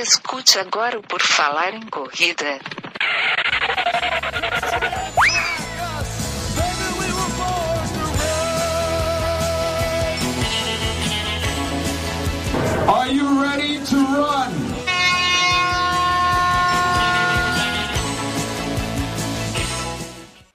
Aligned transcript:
Escute 0.00 0.60
agora 0.60 0.96
o 0.96 1.02
Por 1.02 1.20
Falar 1.20 1.74
em 1.74 1.84
Corrida. 1.88 2.60
Are 12.86 13.12
you 13.12 13.42
ready 13.42 13.80
to 13.86 13.96
run? 13.96 14.68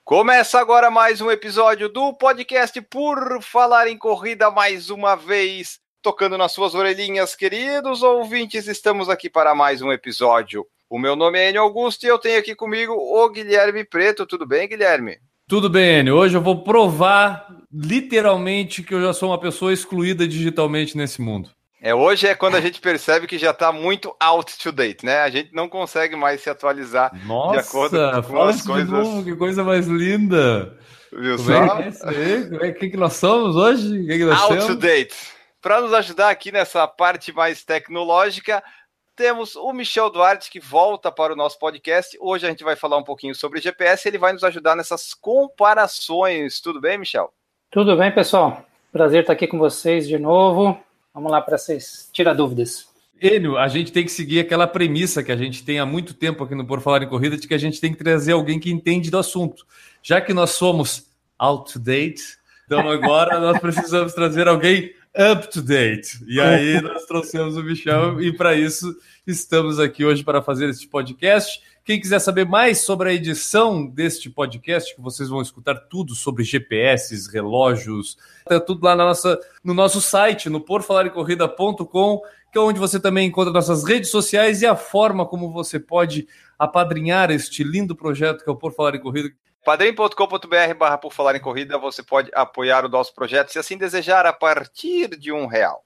Começa 0.06 0.58
agora 0.58 0.90
mais 0.90 1.20
um 1.20 1.30
episódio 1.30 1.90
do 1.90 2.14
podcast 2.14 2.80
Por 2.84 3.42
Falar 3.42 3.90
em 3.90 3.98
Corrida, 3.98 4.50
mais 4.50 4.90
uma 4.90 5.18
vez, 5.18 5.83
tocando 6.04 6.38
nas 6.38 6.52
suas 6.52 6.76
orelhinhas, 6.76 7.34
queridos 7.34 8.04
ouvintes. 8.04 8.68
Estamos 8.68 9.08
aqui 9.08 9.30
para 9.30 9.56
mais 9.56 9.82
um 9.82 9.90
episódio. 9.90 10.68
O 10.90 11.00
meu 11.00 11.16
nome 11.16 11.40
é 11.40 11.50
Enio 11.50 11.62
Augusto 11.62 12.04
e 12.04 12.10
eu 12.10 12.20
tenho 12.20 12.38
aqui 12.38 12.54
comigo 12.54 12.94
o 12.94 13.30
Guilherme 13.30 13.86
Preto. 13.86 14.26
Tudo 14.26 14.46
bem, 14.46 14.68
Guilherme? 14.68 15.18
Tudo 15.48 15.70
bem, 15.70 16.00
Enio. 16.02 16.18
Hoje 16.18 16.36
eu 16.36 16.42
vou 16.42 16.62
provar 16.62 17.48
literalmente 17.74 18.84
que 18.84 18.94
eu 18.94 19.02
já 19.02 19.14
sou 19.14 19.30
uma 19.30 19.40
pessoa 19.40 19.72
excluída 19.72 20.28
digitalmente 20.28 20.98
nesse 20.98 21.22
mundo. 21.22 21.50
É, 21.82 21.96
hoje 21.96 22.28
é 22.28 22.36
quando 22.36 22.56
a 22.56 22.62
gente 22.62 22.82
percebe 22.82 23.26
que 23.26 23.38
já 23.38 23.52
está 23.52 23.72
muito 23.72 24.14
out 24.20 24.58
to 24.58 24.74
date, 24.74 25.06
né? 25.06 25.20
A 25.20 25.30
gente 25.30 25.54
não 25.54 25.70
consegue 25.70 26.18
mais 26.18 26.42
se 26.42 26.50
atualizar 26.50 27.14
Nossa, 27.26 27.54
de 27.54 27.60
acordo 27.60 28.24
com 28.28 28.42
as 28.44 28.62
coisas. 28.62 28.90
novo, 28.90 29.24
que 29.24 29.36
coisa 29.38 29.64
mais 29.64 29.88
linda. 29.88 30.78
Viu 31.14 31.38
Como 31.38 31.48
só? 31.48 31.80
é 31.80 31.92
que 31.92 32.66
é 32.66 32.68
é 32.68 32.72
que, 32.74 32.90
que 32.90 32.98
nós 32.98 33.14
somos 33.14 33.56
hoje? 33.56 34.06
Que, 34.06 34.18
que 34.18 34.26
nós 34.26 34.42
Out 34.42 34.56
to 34.56 34.62
temos? 34.66 34.78
date. 34.80 35.16
Para 35.64 35.80
nos 35.80 35.94
ajudar 35.94 36.30
aqui 36.30 36.52
nessa 36.52 36.86
parte 36.86 37.32
mais 37.32 37.64
tecnológica, 37.64 38.62
temos 39.16 39.56
o 39.56 39.72
Michel 39.72 40.10
Duarte 40.10 40.52
que 40.52 40.60
volta 40.60 41.10
para 41.10 41.32
o 41.32 41.38
nosso 41.38 41.58
podcast. 41.58 42.18
Hoje 42.20 42.46
a 42.46 42.50
gente 42.50 42.66
vai 42.66 42.76
falar 42.76 42.98
um 42.98 43.04
pouquinho 43.04 43.34
sobre 43.34 43.62
GPS. 43.62 44.06
Ele 44.06 44.18
vai 44.18 44.34
nos 44.34 44.44
ajudar 44.44 44.76
nessas 44.76 45.14
comparações. 45.14 46.60
Tudo 46.60 46.82
bem, 46.82 46.98
Michel? 46.98 47.32
Tudo 47.72 47.96
bem, 47.96 48.12
pessoal? 48.12 48.66
Prazer 48.92 49.22
estar 49.22 49.32
aqui 49.32 49.48
com 49.48 49.58
vocês 49.58 50.06
de 50.06 50.20
novo. 50.20 50.78
Vamos 51.14 51.32
lá 51.32 51.40
para 51.40 51.58
vocês 51.58 52.10
tirar 52.12 52.34
dúvidas. 52.34 52.90
Enio, 53.22 53.58
a 53.58 53.70
gente 53.70 53.94
tem 53.94 54.04
que 54.04 54.12
seguir 54.12 54.42
aquela 54.42 54.68
premissa 54.68 55.24
que 55.24 55.32
a 55.32 55.38
gente 55.38 55.64
tem 55.64 55.80
há 55.80 55.86
muito 55.86 56.14
tempo 56.14 56.44
aqui 56.44 56.56
no 56.56 56.68
Por 56.68 56.82
Falar 56.82 57.04
em 57.04 57.08
Corrida, 57.08 57.38
de 57.38 57.48
que 57.48 57.54
a 57.54 57.58
gente 57.58 57.80
tem 57.80 57.94
que 57.94 58.04
trazer 58.04 58.34
alguém 58.34 58.60
que 58.60 58.70
entende 58.70 59.10
do 59.10 59.18
assunto. 59.18 59.66
Já 60.02 60.20
que 60.20 60.34
nós 60.34 60.50
somos 60.50 61.08
out 61.40 61.72
to 61.72 61.80
date, 61.80 62.38
então 62.66 62.90
agora 62.92 63.40
nós 63.40 63.60
precisamos 63.60 64.12
trazer 64.14 64.50
alguém 64.50 64.94
up 65.16 65.48
to 65.52 65.62
date. 65.62 66.24
E 66.28 66.40
aí 66.42 66.82
nós 66.82 67.06
trouxemos 67.06 67.56
o 67.56 67.64
Michel 67.64 68.20
e 68.22 68.36
para 68.36 68.56
isso 68.56 68.96
estamos 69.26 69.80
aqui 69.80 70.04
hoje 70.04 70.24
para 70.24 70.42
fazer 70.42 70.70
este 70.70 70.88
podcast. 70.88 71.62
Quem 71.86 72.00
quiser 72.00 72.20
saber 72.20 72.46
mais 72.46 72.80
sobre 72.80 73.10
a 73.10 73.14
edição 73.14 73.86
deste 73.86 74.30
podcast, 74.30 74.96
que 74.96 75.02
vocês 75.02 75.30
vão 75.30 75.42
escutar 75.42 75.76
tudo 75.76 76.16
sobre 76.16 76.44
GPS, 76.44 77.30
relógios, 77.32 78.18
tá 78.46 78.60
tudo 78.60 78.84
lá 78.84 78.96
na 78.96 79.06
nossa, 79.06 79.40
no 79.64 79.74
nosso 79.74 80.02
site, 80.02 80.50
no 80.50 80.62
porfalarecorrida.com, 80.62 82.22
que 82.52 82.58
é 82.58 82.62
onde 82.62 82.80
você 82.80 83.00
também 83.00 83.28
encontra 83.28 83.52
nossas 83.52 83.84
redes 83.84 84.10
sociais 84.10 84.62
e 84.62 84.66
a 84.66 84.76
forma 84.76 85.26
como 85.26 85.52
você 85.52 85.80
pode 85.80 86.28
apadrinhar 86.58 87.30
este 87.32 87.64
lindo 87.64 87.96
projeto 87.96 88.44
que 88.44 88.50
é 88.50 88.54
o 88.54 88.56
Por 88.56 88.74
Falar 88.74 88.96
em 88.96 89.02
Corrida. 89.02 89.30
padrim.com.br 89.64 90.74
barra 90.78 90.98
por 90.98 91.14
falar 91.14 91.36
em 91.36 91.40
corrida, 91.40 91.78
você 91.78 92.04
pode 92.04 92.30
apoiar 92.34 92.86
o 92.86 92.90
nosso 92.90 93.14
projeto 93.16 93.50
se 93.50 93.58
assim 93.58 93.78
desejar 93.78 94.26
a 94.26 94.34
partir 94.34 95.18
de 95.18 95.32
um 95.32 95.46
real. 95.46 95.84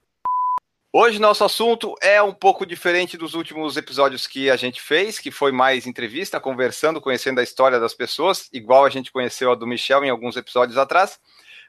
Hoje 0.92 1.20
nosso 1.20 1.44
assunto 1.44 1.94
é 2.02 2.22
um 2.22 2.34
pouco 2.34 2.66
diferente 2.66 3.18
dos 3.18 3.36
últimos 3.36 3.78
episódios 3.78 4.26
que 4.26 4.50
a 4.50 4.56
gente 4.56 4.82
fez, 4.82 5.20
que 5.20 5.30
foi 5.30 5.52
mais 5.52 5.86
entrevista, 5.86 6.40
conversando, 6.40 7.00
conhecendo 7.00 7.40
a 7.40 7.44
história 7.44 7.80
das 7.80 7.94
pessoas, 7.94 8.50
igual 8.52 8.84
a 8.84 8.90
gente 8.90 9.12
conheceu 9.12 9.52
a 9.52 9.56
do 9.56 9.68
Michel 9.68 10.04
em 10.04 10.10
alguns 10.10 10.36
episódios 10.38 10.78
atrás. 10.78 11.20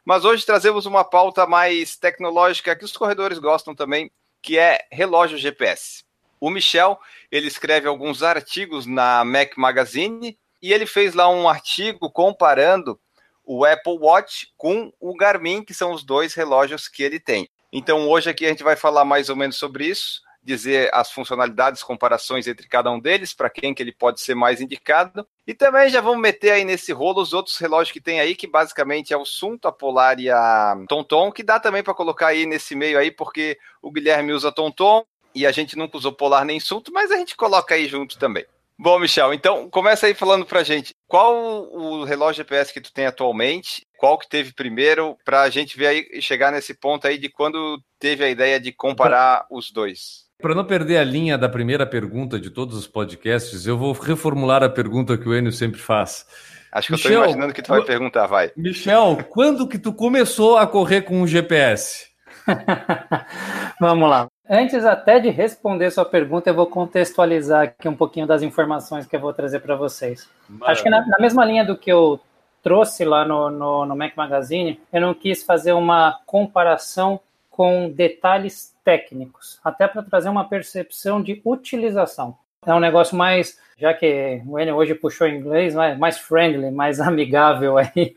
Mas 0.02 0.24
hoje 0.24 0.46
trazemos 0.46 0.86
uma 0.86 1.04
pauta 1.04 1.46
mais 1.46 1.96
tecnológica 1.96 2.74
que 2.74 2.84
os 2.84 2.96
corredores 2.96 3.38
gostam 3.38 3.74
também, 3.74 4.10
que 4.40 4.56
é 4.56 4.86
relógio 4.90 5.36
GPS. 5.36 6.04
O 6.40 6.48
Michel, 6.48 6.98
ele 7.30 7.48
escreve 7.48 7.86
alguns 7.86 8.22
artigos 8.22 8.86
na 8.86 9.24
Mac 9.24 9.58
Magazine 9.58 10.38
e 10.62 10.72
ele 10.72 10.86
fez 10.86 11.14
lá 11.14 11.28
um 11.28 11.48
artigo 11.48 12.10
comparando 12.10 12.98
o 13.44 13.64
Apple 13.64 13.98
Watch 13.98 14.52
com 14.56 14.92
o 15.00 15.16
Garmin, 15.16 15.64
que 15.64 15.72
são 15.72 15.92
os 15.92 16.04
dois 16.04 16.34
relógios 16.34 16.86
que 16.86 17.02
ele 17.02 17.18
tem. 17.18 17.48
Então 17.72 18.08
hoje 18.08 18.28
aqui 18.28 18.44
a 18.44 18.48
gente 18.50 18.62
vai 18.62 18.76
falar 18.76 19.04
mais 19.04 19.28
ou 19.28 19.36
menos 19.36 19.56
sobre 19.56 19.86
isso, 19.86 20.20
dizer 20.42 20.90
as 20.92 21.10
funcionalidades, 21.10 21.82
comparações 21.82 22.46
entre 22.46 22.66
cada 22.68 22.90
um 22.90 22.98
deles, 22.98 23.34
para 23.34 23.50
quem 23.50 23.74
que 23.74 23.82
ele 23.82 23.92
pode 23.92 24.20
ser 24.20 24.34
mais 24.34 24.60
indicado. 24.60 25.26
E 25.46 25.54
também 25.54 25.88
já 25.90 26.00
vamos 26.00 26.20
meter 26.20 26.52
aí 26.52 26.64
nesse 26.64 26.92
rolo 26.92 27.20
os 27.20 27.32
outros 27.32 27.56
relógios 27.58 27.92
que 27.92 28.00
tem 28.00 28.20
aí, 28.20 28.34
que 28.34 28.46
basicamente 28.46 29.12
é 29.12 29.16
o 29.16 29.26
Sunto, 29.26 29.68
a 29.68 29.72
Polar 29.72 30.18
e 30.18 30.30
a 30.30 30.76
Tonton, 30.88 31.30
que 31.32 31.42
dá 31.42 31.60
também 31.60 31.82
para 31.82 31.94
colocar 31.94 32.28
aí 32.28 32.46
nesse 32.46 32.74
meio 32.74 32.98
aí, 32.98 33.10
porque 33.10 33.58
o 33.82 33.90
Guilherme 33.90 34.32
usa 34.32 34.52
Tonton 34.52 35.04
e 35.34 35.46
a 35.46 35.52
gente 35.52 35.76
nunca 35.76 35.96
usou 35.96 36.12
Polar 36.12 36.44
nem 36.44 36.60
Sunto, 36.60 36.92
mas 36.92 37.10
a 37.10 37.16
gente 37.16 37.36
coloca 37.36 37.74
aí 37.74 37.86
junto 37.86 38.18
também. 38.18 38.46
Bom, 38.80 38.98
Michel, 39.00 39.34
então 39.34 39.68
começa 39.68 40.06
aí 40.06 40.14
falando 40.14 40.46
pra 40.46 40.62
gente 40.62 40.94
qual 41.08 41.34
o 41.72 42.04
relógio 42.04 42.36
GPS 42.44 42.72
que 42.72 42.80
tu 42.80 42.92
tem 42.92 43.06
atualmente, 43.06 43.82
qual 43.98 44.16
que 44.16 44.28
teve 44.28 44.52
primeiro, 44.54 45.16
pra 45.24 45.50
gente 45.50 45.76
ver 45.76 45.86
aí 45.88 46.06
e 46.12 46.22
chegar 46.22 46.52
nesse 46.52 46.74
ponto 46.74 47.04
aí 47.06 47.18
de 47.18 47.28
quando 47.28 47.80
teve 47.98 48.22
a 48.24 48.30
ideia 48.30 48.60
de 48.60 48.70
comparar 48.70 49.46
os 49.50 49.72
dois. 49.72 50.28
Para 50.40 50.54
não 50.54 50.64
perder 50.64 50.98
a 50.98 51.04
linha 51.04 51.36
da 51.36 51.48
primeira 51.48 51.84
pergunta 51.84 52.38
de 52.38 52.50
todos 52.50 52.76
os 52.76 52.86
podcasts, 52.86 53.66
eu 53.66 53.76
vou 53.76 53.92
reformular 53.92 54.62
a 54.62 54.68
pergunta 54.68 55.18
que 55.18 55.28
o 55.28 55.34
Enio 55.34 55.50
sempre 55.50 55.80
faz. 55.80 56.24
Acho 56.70 56.86
que 56.86 56.92
eu 56.92 56.96
Michel, 56.98 57.12
tô 57.14 57.18
imaginando 57.24 57.52
que 57.52 57.62
tu 57.62 57.68
vai 57.70 57.80
eu- 57.80 57.84
perguntar, 57.84 58.26
vai. 58.26 58.52
Michel, 58.56 59.18
quando 59.28 59.66
que 59.66 59.78
tu 59.78 59.92
começou 59.92 60.56
a 60.56 60.64
correr 60.68 61.02
com 61.02 61.20
o 61.22 61.26
GPS? 61.26 62.06
Vamos 63.80 64.08
lá. 64.08 64.28
Antes 64.50 64.84
até 64.84 65.20
de 65.20 65.28
responder 65.28 65.90
sua 65.90 66.06
pergunta, 66.06 66.48
eu 66.48 66.54
vou 66.54 66.66
contextualizar 66.66 67.64
aqui 67.64 67.86
um 67.86 67.94
pouquinho 67.94 68.26
das 68.26 68.42
informações 68.42 69.06
que 69.06 69.14
eu 69.14 69.20
vou 69.20 69.32
trazer 69.32 69.60
para 69.60 69.76
vocês. 69.76 70.26
Acho 70.62 70.82
que 70.82 70.88
na, 70.88 71.06
na 71.06 71.18
mesma 71.18 71.44
linha 71.44 71.64
do 71.64 71.76
que 71.76 71.92
eu 71.92 72.18
trouxe 72.62 73.04
lá 73.04 73.26
no, 73.26 73.50
no, 73.50 73.84
no 73.84 73.96
Mac 73.96 74.16
Magazine, 74.16 74.80
eu 74.90 75.02
não 75.02 75.12
quis 75.12 75.42
fazer 75.42 75.72
uma 75.72 76.18
comparação 76.24 77.20
com 77.50 77.90
detalhes 77.90 78.74
técnicos, 78.82 79.60
até 79.62 79.86
para 79.86 80.02
trazer 80.02 80.28
uma 80.28 80.48
percepção 80.48 81.22
de 81.22 81.42
utilização. 81.44 82.36
É 82.64 82.72
um 82.72 82.80
negócio 82.80 83.16
mais, 83.16 83.58
já 83.76 83.92
que 83.92 84.42
o 84.46 84.58
Enio 84.58 84.76
hoje 84.76 84.94
puxou 84.94 85.26
em 85.26 85.38
inglês, 85.38 85.74
mais, 85.74 85.98
mais 85.98 86.18
friendly, 86.18 86.70
mais 86.70 87.00
amigável 87.02 87.76
aí. 87.76 88.14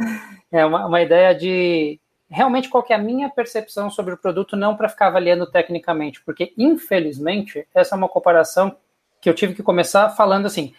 é 0.50 0.64
uma, 0.64 0.86
uma 0.86 1.02
ideia 1.02 1.34
de 1.34 2.00
realmente 2.34 2.68
qual 2.68 2.84
é 2.88 2.94
a 2.94 2.98
minha 2.98 3.30
percepção 3.30 3.88
sobre 3.90 4.14
o 4.14 4.18
produto, 4.18 4.56
não 4.56 4.76
para 4.76 4.88
ficar 4.88 5.06
avaliando 5.06 5.46
tecnicamente, 5.50 6.20
porque 6.22 6.52
infelizmente 6.58 7.66
essa 7.74 7.94
é 7.94 7.98
uma 7.98 8.08
comparação 8.08 8.76
que 9.20 9.28
eu 9.30 9.34
tive 9.34 9.54
que 9.54 9.62
começar 9.62 10.10
falando 10.10 10.46
assim, 10.46 10.74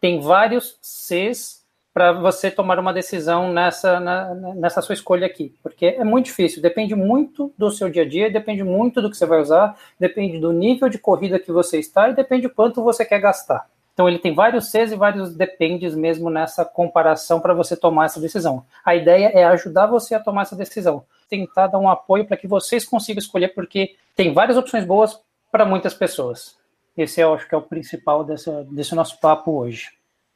tem 0.00 0.20
vários 0.20 0.78
Cs 0.82 1.62
para 1.94 2.12
você 2.12 2.50
tomar 2.50 2.78
uma 2.78 2.92
decisão 2.92 3.52
nessa, 3.52 4.00
na- 4.00 4.34
nessa 4.54 4.80
sua 4.80 4.94
escolha 4.94 5.26
aqui, 5.26 5.54
porque 5.62 5.86
é 5.86 6.04
muito 6.04 6.26
difícil, 6.26 6.62
depende 6.62 6.94
muito 6.94 7.52
do 7.58 7.70
seu 7.70 7.90
dia 7.90 8.02
a 8.02 8.08
dia, 8.08 8.30
depende 8.30 8.64
muito 8.64 9.02
do 9.02 9.10
que 9.10 9.16
você 9.16 9.26
vai 9.26 9.40
usar, 9.40 9.76
depende 10.00 10.38
do 10.38 10.52
nível 10.52 10.88
de 10.88 10.98
corrida 10.98 11.38
que 11.38 11.52
você 11.52 11.78
está 11.78 12.08
e 12.08 12.14
depende 12.14 12.48
quanto 12.48 12.82
você 12.82 13.04
quer 13.04 13.20
gastar. 13.20 13.68
Então 13.92 14.08
ele 14.08 14.18
tem 14.18 14.34
vários 14.34 14.70
Cs 14.70 14.92
e 14.92 14.96
vários 14.96 15.34
dependes 15.36 15.94
mesmo 15.94 16.30
nessa 16.30 16.64
comparação 16.64 17.40
para 17.40 17.52
você 17.52 17.76
tomar 17.76 18.06
essa 18.06 18.20
decisão. 18.20 18.64
A 18.84 18.96
ideia 18.96 19.26
é 19.26 19.44
ajudar 19.44 19.86
você 19.86 20.14
a 20.14 20.20
tomar 20.20 20.42
essa 20.42 20.56
decisão, 20.56 21.04
tentar 21.28 21.66
dar 21.66 21.78
um 21.78 21.88
apoio 21.88 22.26
para 22.26 22.36
que 22.36 22.46
vocês 22.48 22.84
consigam 22.84 23.20
escolher, 23.20 23.48
porque 23.48 23.94
tem 24.16 24.32
várias 24.32 24.56
opções 24.56 24.84
boas 24.84 25.20
para 25.50 25.64
muitas 25.64 25.92
pessoas. 25.92 26.56
Esse 26.96 27.20
eu 27.20 27.34
acho 27.34 27.48
que 27.48 27.54
é 27.54 27.58
o 27.58 27.62
principal 27.62 28.24
desse 28.24 28.94
nosso 28.94 29.18
papo 29.20 29.52
hoje. 29.52 29.90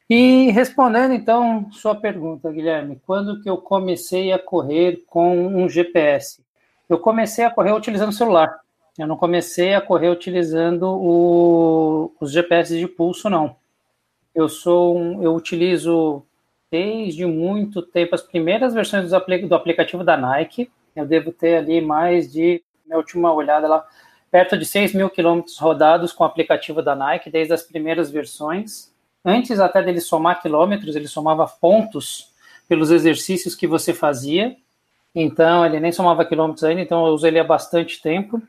E 0.09 0.49
respondendo 0.51 1.13
então 1.13 1.69
sua 1.71 1.93
pergunta, 1.93 2.51
Guilherme, 2.51 3.01
quando 3.05 3.41
que 3.41 3.49
eu 3.49 3.57
comecei 3.57 4.31
a 4.31 4.39
correr 4.39 5.03
com 5.07 5.47
um 5.47 5.67
GPS? 5.67 6.41
Eu 6.87 6.97
comecei 6.97 7.43
a 7.43 7.51
correr 7.51 7.73
utilizando 7.73 8.09
o 8.09 8.13
celular. 8.13 8.59
Eu 8.97 9.07
não 9.07 9.15
comecei 9.15 9.73
a 9.75 9.81
correr 9.81 10.09
utilizando 10.09 10.83
o- 10.83 12.11
os 12.19 12.31
GPS 12.31 12.77
de 12.77 12.87
pulso, 12.87 13.29
não. 13.29 13.55
Eu 14.33 14.49
sou 14.49 14.97
um- 14.97 15.21
eu 15.23 15.35
utilizo 15.35 16.23
desde 16.71 17.25
muito 17.25 17.81
tempo 17.81 18.15
as 18.15 18.21
primeiras 18.21 18.73
versões 18.73 19.09
do 19.09 19.55
aplicativo 19.55 20.03
da 20.03 20.17
Nike. 20.17 20.69
Eu 20.95 21.05
devo 21.05 21.31
ter 21.31 21.57
ali 21.57 21.79
mais 21.81 22.31
de, 22.31 22.61
minha 22.85 22.97
última 22.97 23.31
olhada 23.33 23.67
lá, 23.67 23.85
perto 24.31 24.57
de 24.57 24.65
6 24.65 24.93
mil 24.93 25.09
quilômetros 25.09 25.57
rodados 25.57 26.11
com 26.11 26.23
o 26.23 26.27
aplicativo 26.27 26.81
da 26.81 26.95
Nike, 26.95 27.29
desde 27.29 27.53
as 27.53 27.63
primeiras 27.63 28.11
versões. 28.11 28.91
Antes 29.23 29.59
até 29.59 29.81
dele 29.81 30.01
somar 30.01 30.41
quilômetros, 30.41 30.95
ele 30.95 31.07
somava 31.07 31.47
pontos 31.47 32.33
pelos 32.67 32.91
exercícios 32.91 33.55
que 33.55 33.67
você 33.67 33.93
fazia. 33.93 34.55
Então, 35.15 35.65
ele 35.65 35.79
nem 35.79 35.91
somava 35.91 36.25
quilômetros 36.25 36.63
ainda, 36.63 36.81
então 36.81 37.05
eu 37.07 37.13
uso 37.13 37.25
ele 37.25 37.39
há 37.39 37.43
bastante 37.43 38.01
tempo. 38.01 38.41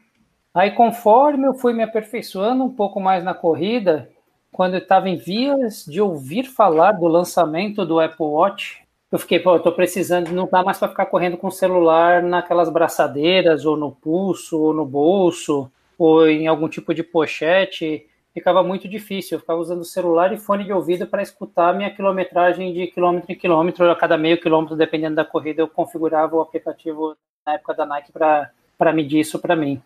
Aí, 0.59 0.73
conforme 0.73 1.47
eu 1.47 1.55
fui 1.55 1.73
me 1.73 1.85
aperfeiçoando 1.85 2.65
um 2.65 2.69
pouco 2.69 2.99
mais 2.99 3.23
na 3.23 3.33
corrida, 3.33 4.11
quando 4.51 4.75
eu 4.75 4.81
estava 4.81 5.09
em 5.09 5.15
vias 5.15 5.85
de 5.85 6.01
ouvir 6.01 6.47
falar 6.47 6.91
do 6.91 7.07
lançamento 7.07 7.87
do 7.87 8.01
Apple 8.01 8.27
Watch, 8.27 8.83
eu 9.13 9.21
fiquei, 9.21 9.39
pô, 9.39 9.55
eu 9.55 9.61
tô 9.61 9.71
precisando, 9.71 10.33
não 10.33 10.49
dá 10.51 10.65
mais 10.65 10.77
para 10.77 10.89
ficar 10.89 11.07
correndo 11.07 11.37
com 11.37 11.47
o 11.47 11.53
celular 11.53 12.25
naquelas 12.25 12.69
braçadeiras, 12.71 13.65
ou 13.65 13.77
no 13.77 13.93
pulso, 13.93 14.61
ou 14.61 14.75
no 14.75 14.85
bolso, 14.85 15.71
ou 15.97 16.27
em 16.27 16.49
algum 16.49 16.69
tipo 16.69 16.93
de 16.93 17.05
pochete. 17.05 18.05
Ficava 18.35 18.61
muito 18.61 18.89
difícil. 18.89 19.37
Eu 19.37 19.41
ficava 19.41 19.61
usando 19.61 19.85
celular 19.85 20.33
e 20.33 20.39
fone 20.39 20.65
de 20.65 20.73
ouvido 20.73 21.07
para 21.07 21.23
escutar 21.23 21.73
minha 21.73 21.95
quilometragem 21.95 22.73
de 22.73 22.89
quilômetro 22.89 23.31
em 23.31 23.39
quilômetro. 23.39 23.89
A 23.89 23.95
cada 23.95 24.19
meio 24.19 24.41
quilômetro, 24.41 24.75
dependendo 24.75 25.15
da 25.15 25.25
corrida, 25.25 25.63
eu 25.63 25.69
configurava 25.69 26.35
o 26.35 26.41
aplicativo 26.41 27.17
na 27.47 27.55
época 27.55 27.75
da 27.75 27.87
Nike 27.87 28.11
para 28.11 28.93
medir 28.93 29.21
isso 29.21 29.39
para 29.39 29.55
mim. 29.55 29.81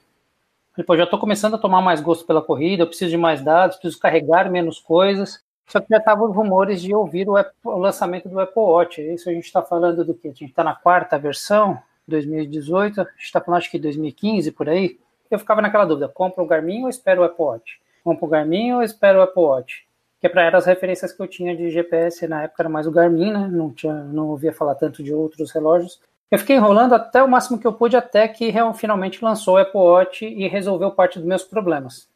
Depois 0.77 0.99
já 0.99 1.05
estou 1.05 1.19
começando 1.19 1.55
a 1.55 1.59
tomar 1.59 1.83
mais 1.83 2.01
gosto 2.01 2.25
pela 2.25 2.41
corrida, 2.41 2.83
eu 2.83 2.87
preciso 2.87 3.11
de 3.11 3.17
mais 3.19 3.43
dados, 3.43 3.77
preciso 3.77 4.01
carregar 4.01 4.51
menos 4.51 4.79
coisas. 4.79 5.43
Só 5.67 5.81
que 5.81 5.87
já 5.89 5.99
estavam 5.99 6.31
rumores 6.31 6.83
de 6.83 6.95
ouvir 6.95 7.29
o, 7.29 7.37
Apple, 7.37 7.55
o, 7.65 7.79
lançamento 7.79 8.29
do 8.29 8.41
Apple 8.41 8.61
Watch. 8.61 9.01
Isso 9.01 9.29
a 9.29 9.33
gente 9.33 9.45
está 9.45 9.63
falando 9.63 10.05
do 10.05 10.15
que? 10.15 10.29
A 10.29 10.31
gente 10.31 10.47
está 10.47 10.65
na 10.65 10.75
quarta 10.75 11.19
versão, 11.19 11.79
2018, 12.09 13.01
a 13.01 13.05
gente 13.05 13.17
está 13.19 13.41
falando 13.41 13.59
acho 13.59 13.71
que 13.71 13.79
2015 13.79 14.51
por 14.53 14.69
aí. 14.69 14.99
Eu 15.31 15.39
ficava 15.39 15.63
naquela 15.63 15.85
dúvida: 15.85 16.09
compro 16.09 16.45
o 16.45 16.47
Garmin 16.47 16.85
ou 16.85 16.89
espero 16.89 17.23
o 17.23 17.25
Apple 17.25 17.45
Watch? 17.45 17.81
Compro 18.03 18.27
o 18.27 18.29
Garmin 18.29 18.73
ou 18.73 18.83
espero 18.83 19.21
o 19.21 19.23
Apple 19.23 19.43
Watch? 19.43 19.87
Que 20.21 20.27
é 20.27 20.31
para 20.31 20.57
as 20.57 20.67
referências 20.67 21.13
que 21.13 21.23
eu 21.23 21.27
tinha 21.27 21.57
de 21.57 21.71
GPS 21.71 22.27
na 22.29 22.45
época 22.45 22.63
era 22.63 22.69
mais 22.69 22.87
o 22.87 22.93
Garmin, 22.93 23.33
né? 23.33 23.49
Não, 23.51 23.71
tinha, 23.71 23.95
não 23.95 24.29
ouvia 24.29 24.53
falar 24.53 24.75
tanto 24.75 25.03
de 25.03 25.13
outros 25.13 25.51
relógios. 25.53 26.01
Eu 26.33 26.39
fiquei 26.39 26.57
enrolando 26.57 26.95
até 26.95 27.23
o 27.23 27.29
máximo 27.29 27.59
que 27.59 27.67
eu 27.67 27.73
pude, 27.73 27.97
até 27.97 28.27
que 28.27 28.53
finalmente 28.75 29.23
lançou 29.23 29.55
o 29.55 29.59
Apple 29.59 29.79
Watch 29.79 30.25
e 30.25 30.49
resolveu 30.49 30.91
parte 30.91 31.19
dos 31.19 31.29
meus 31.29 31.45
problemas 31.45 32.11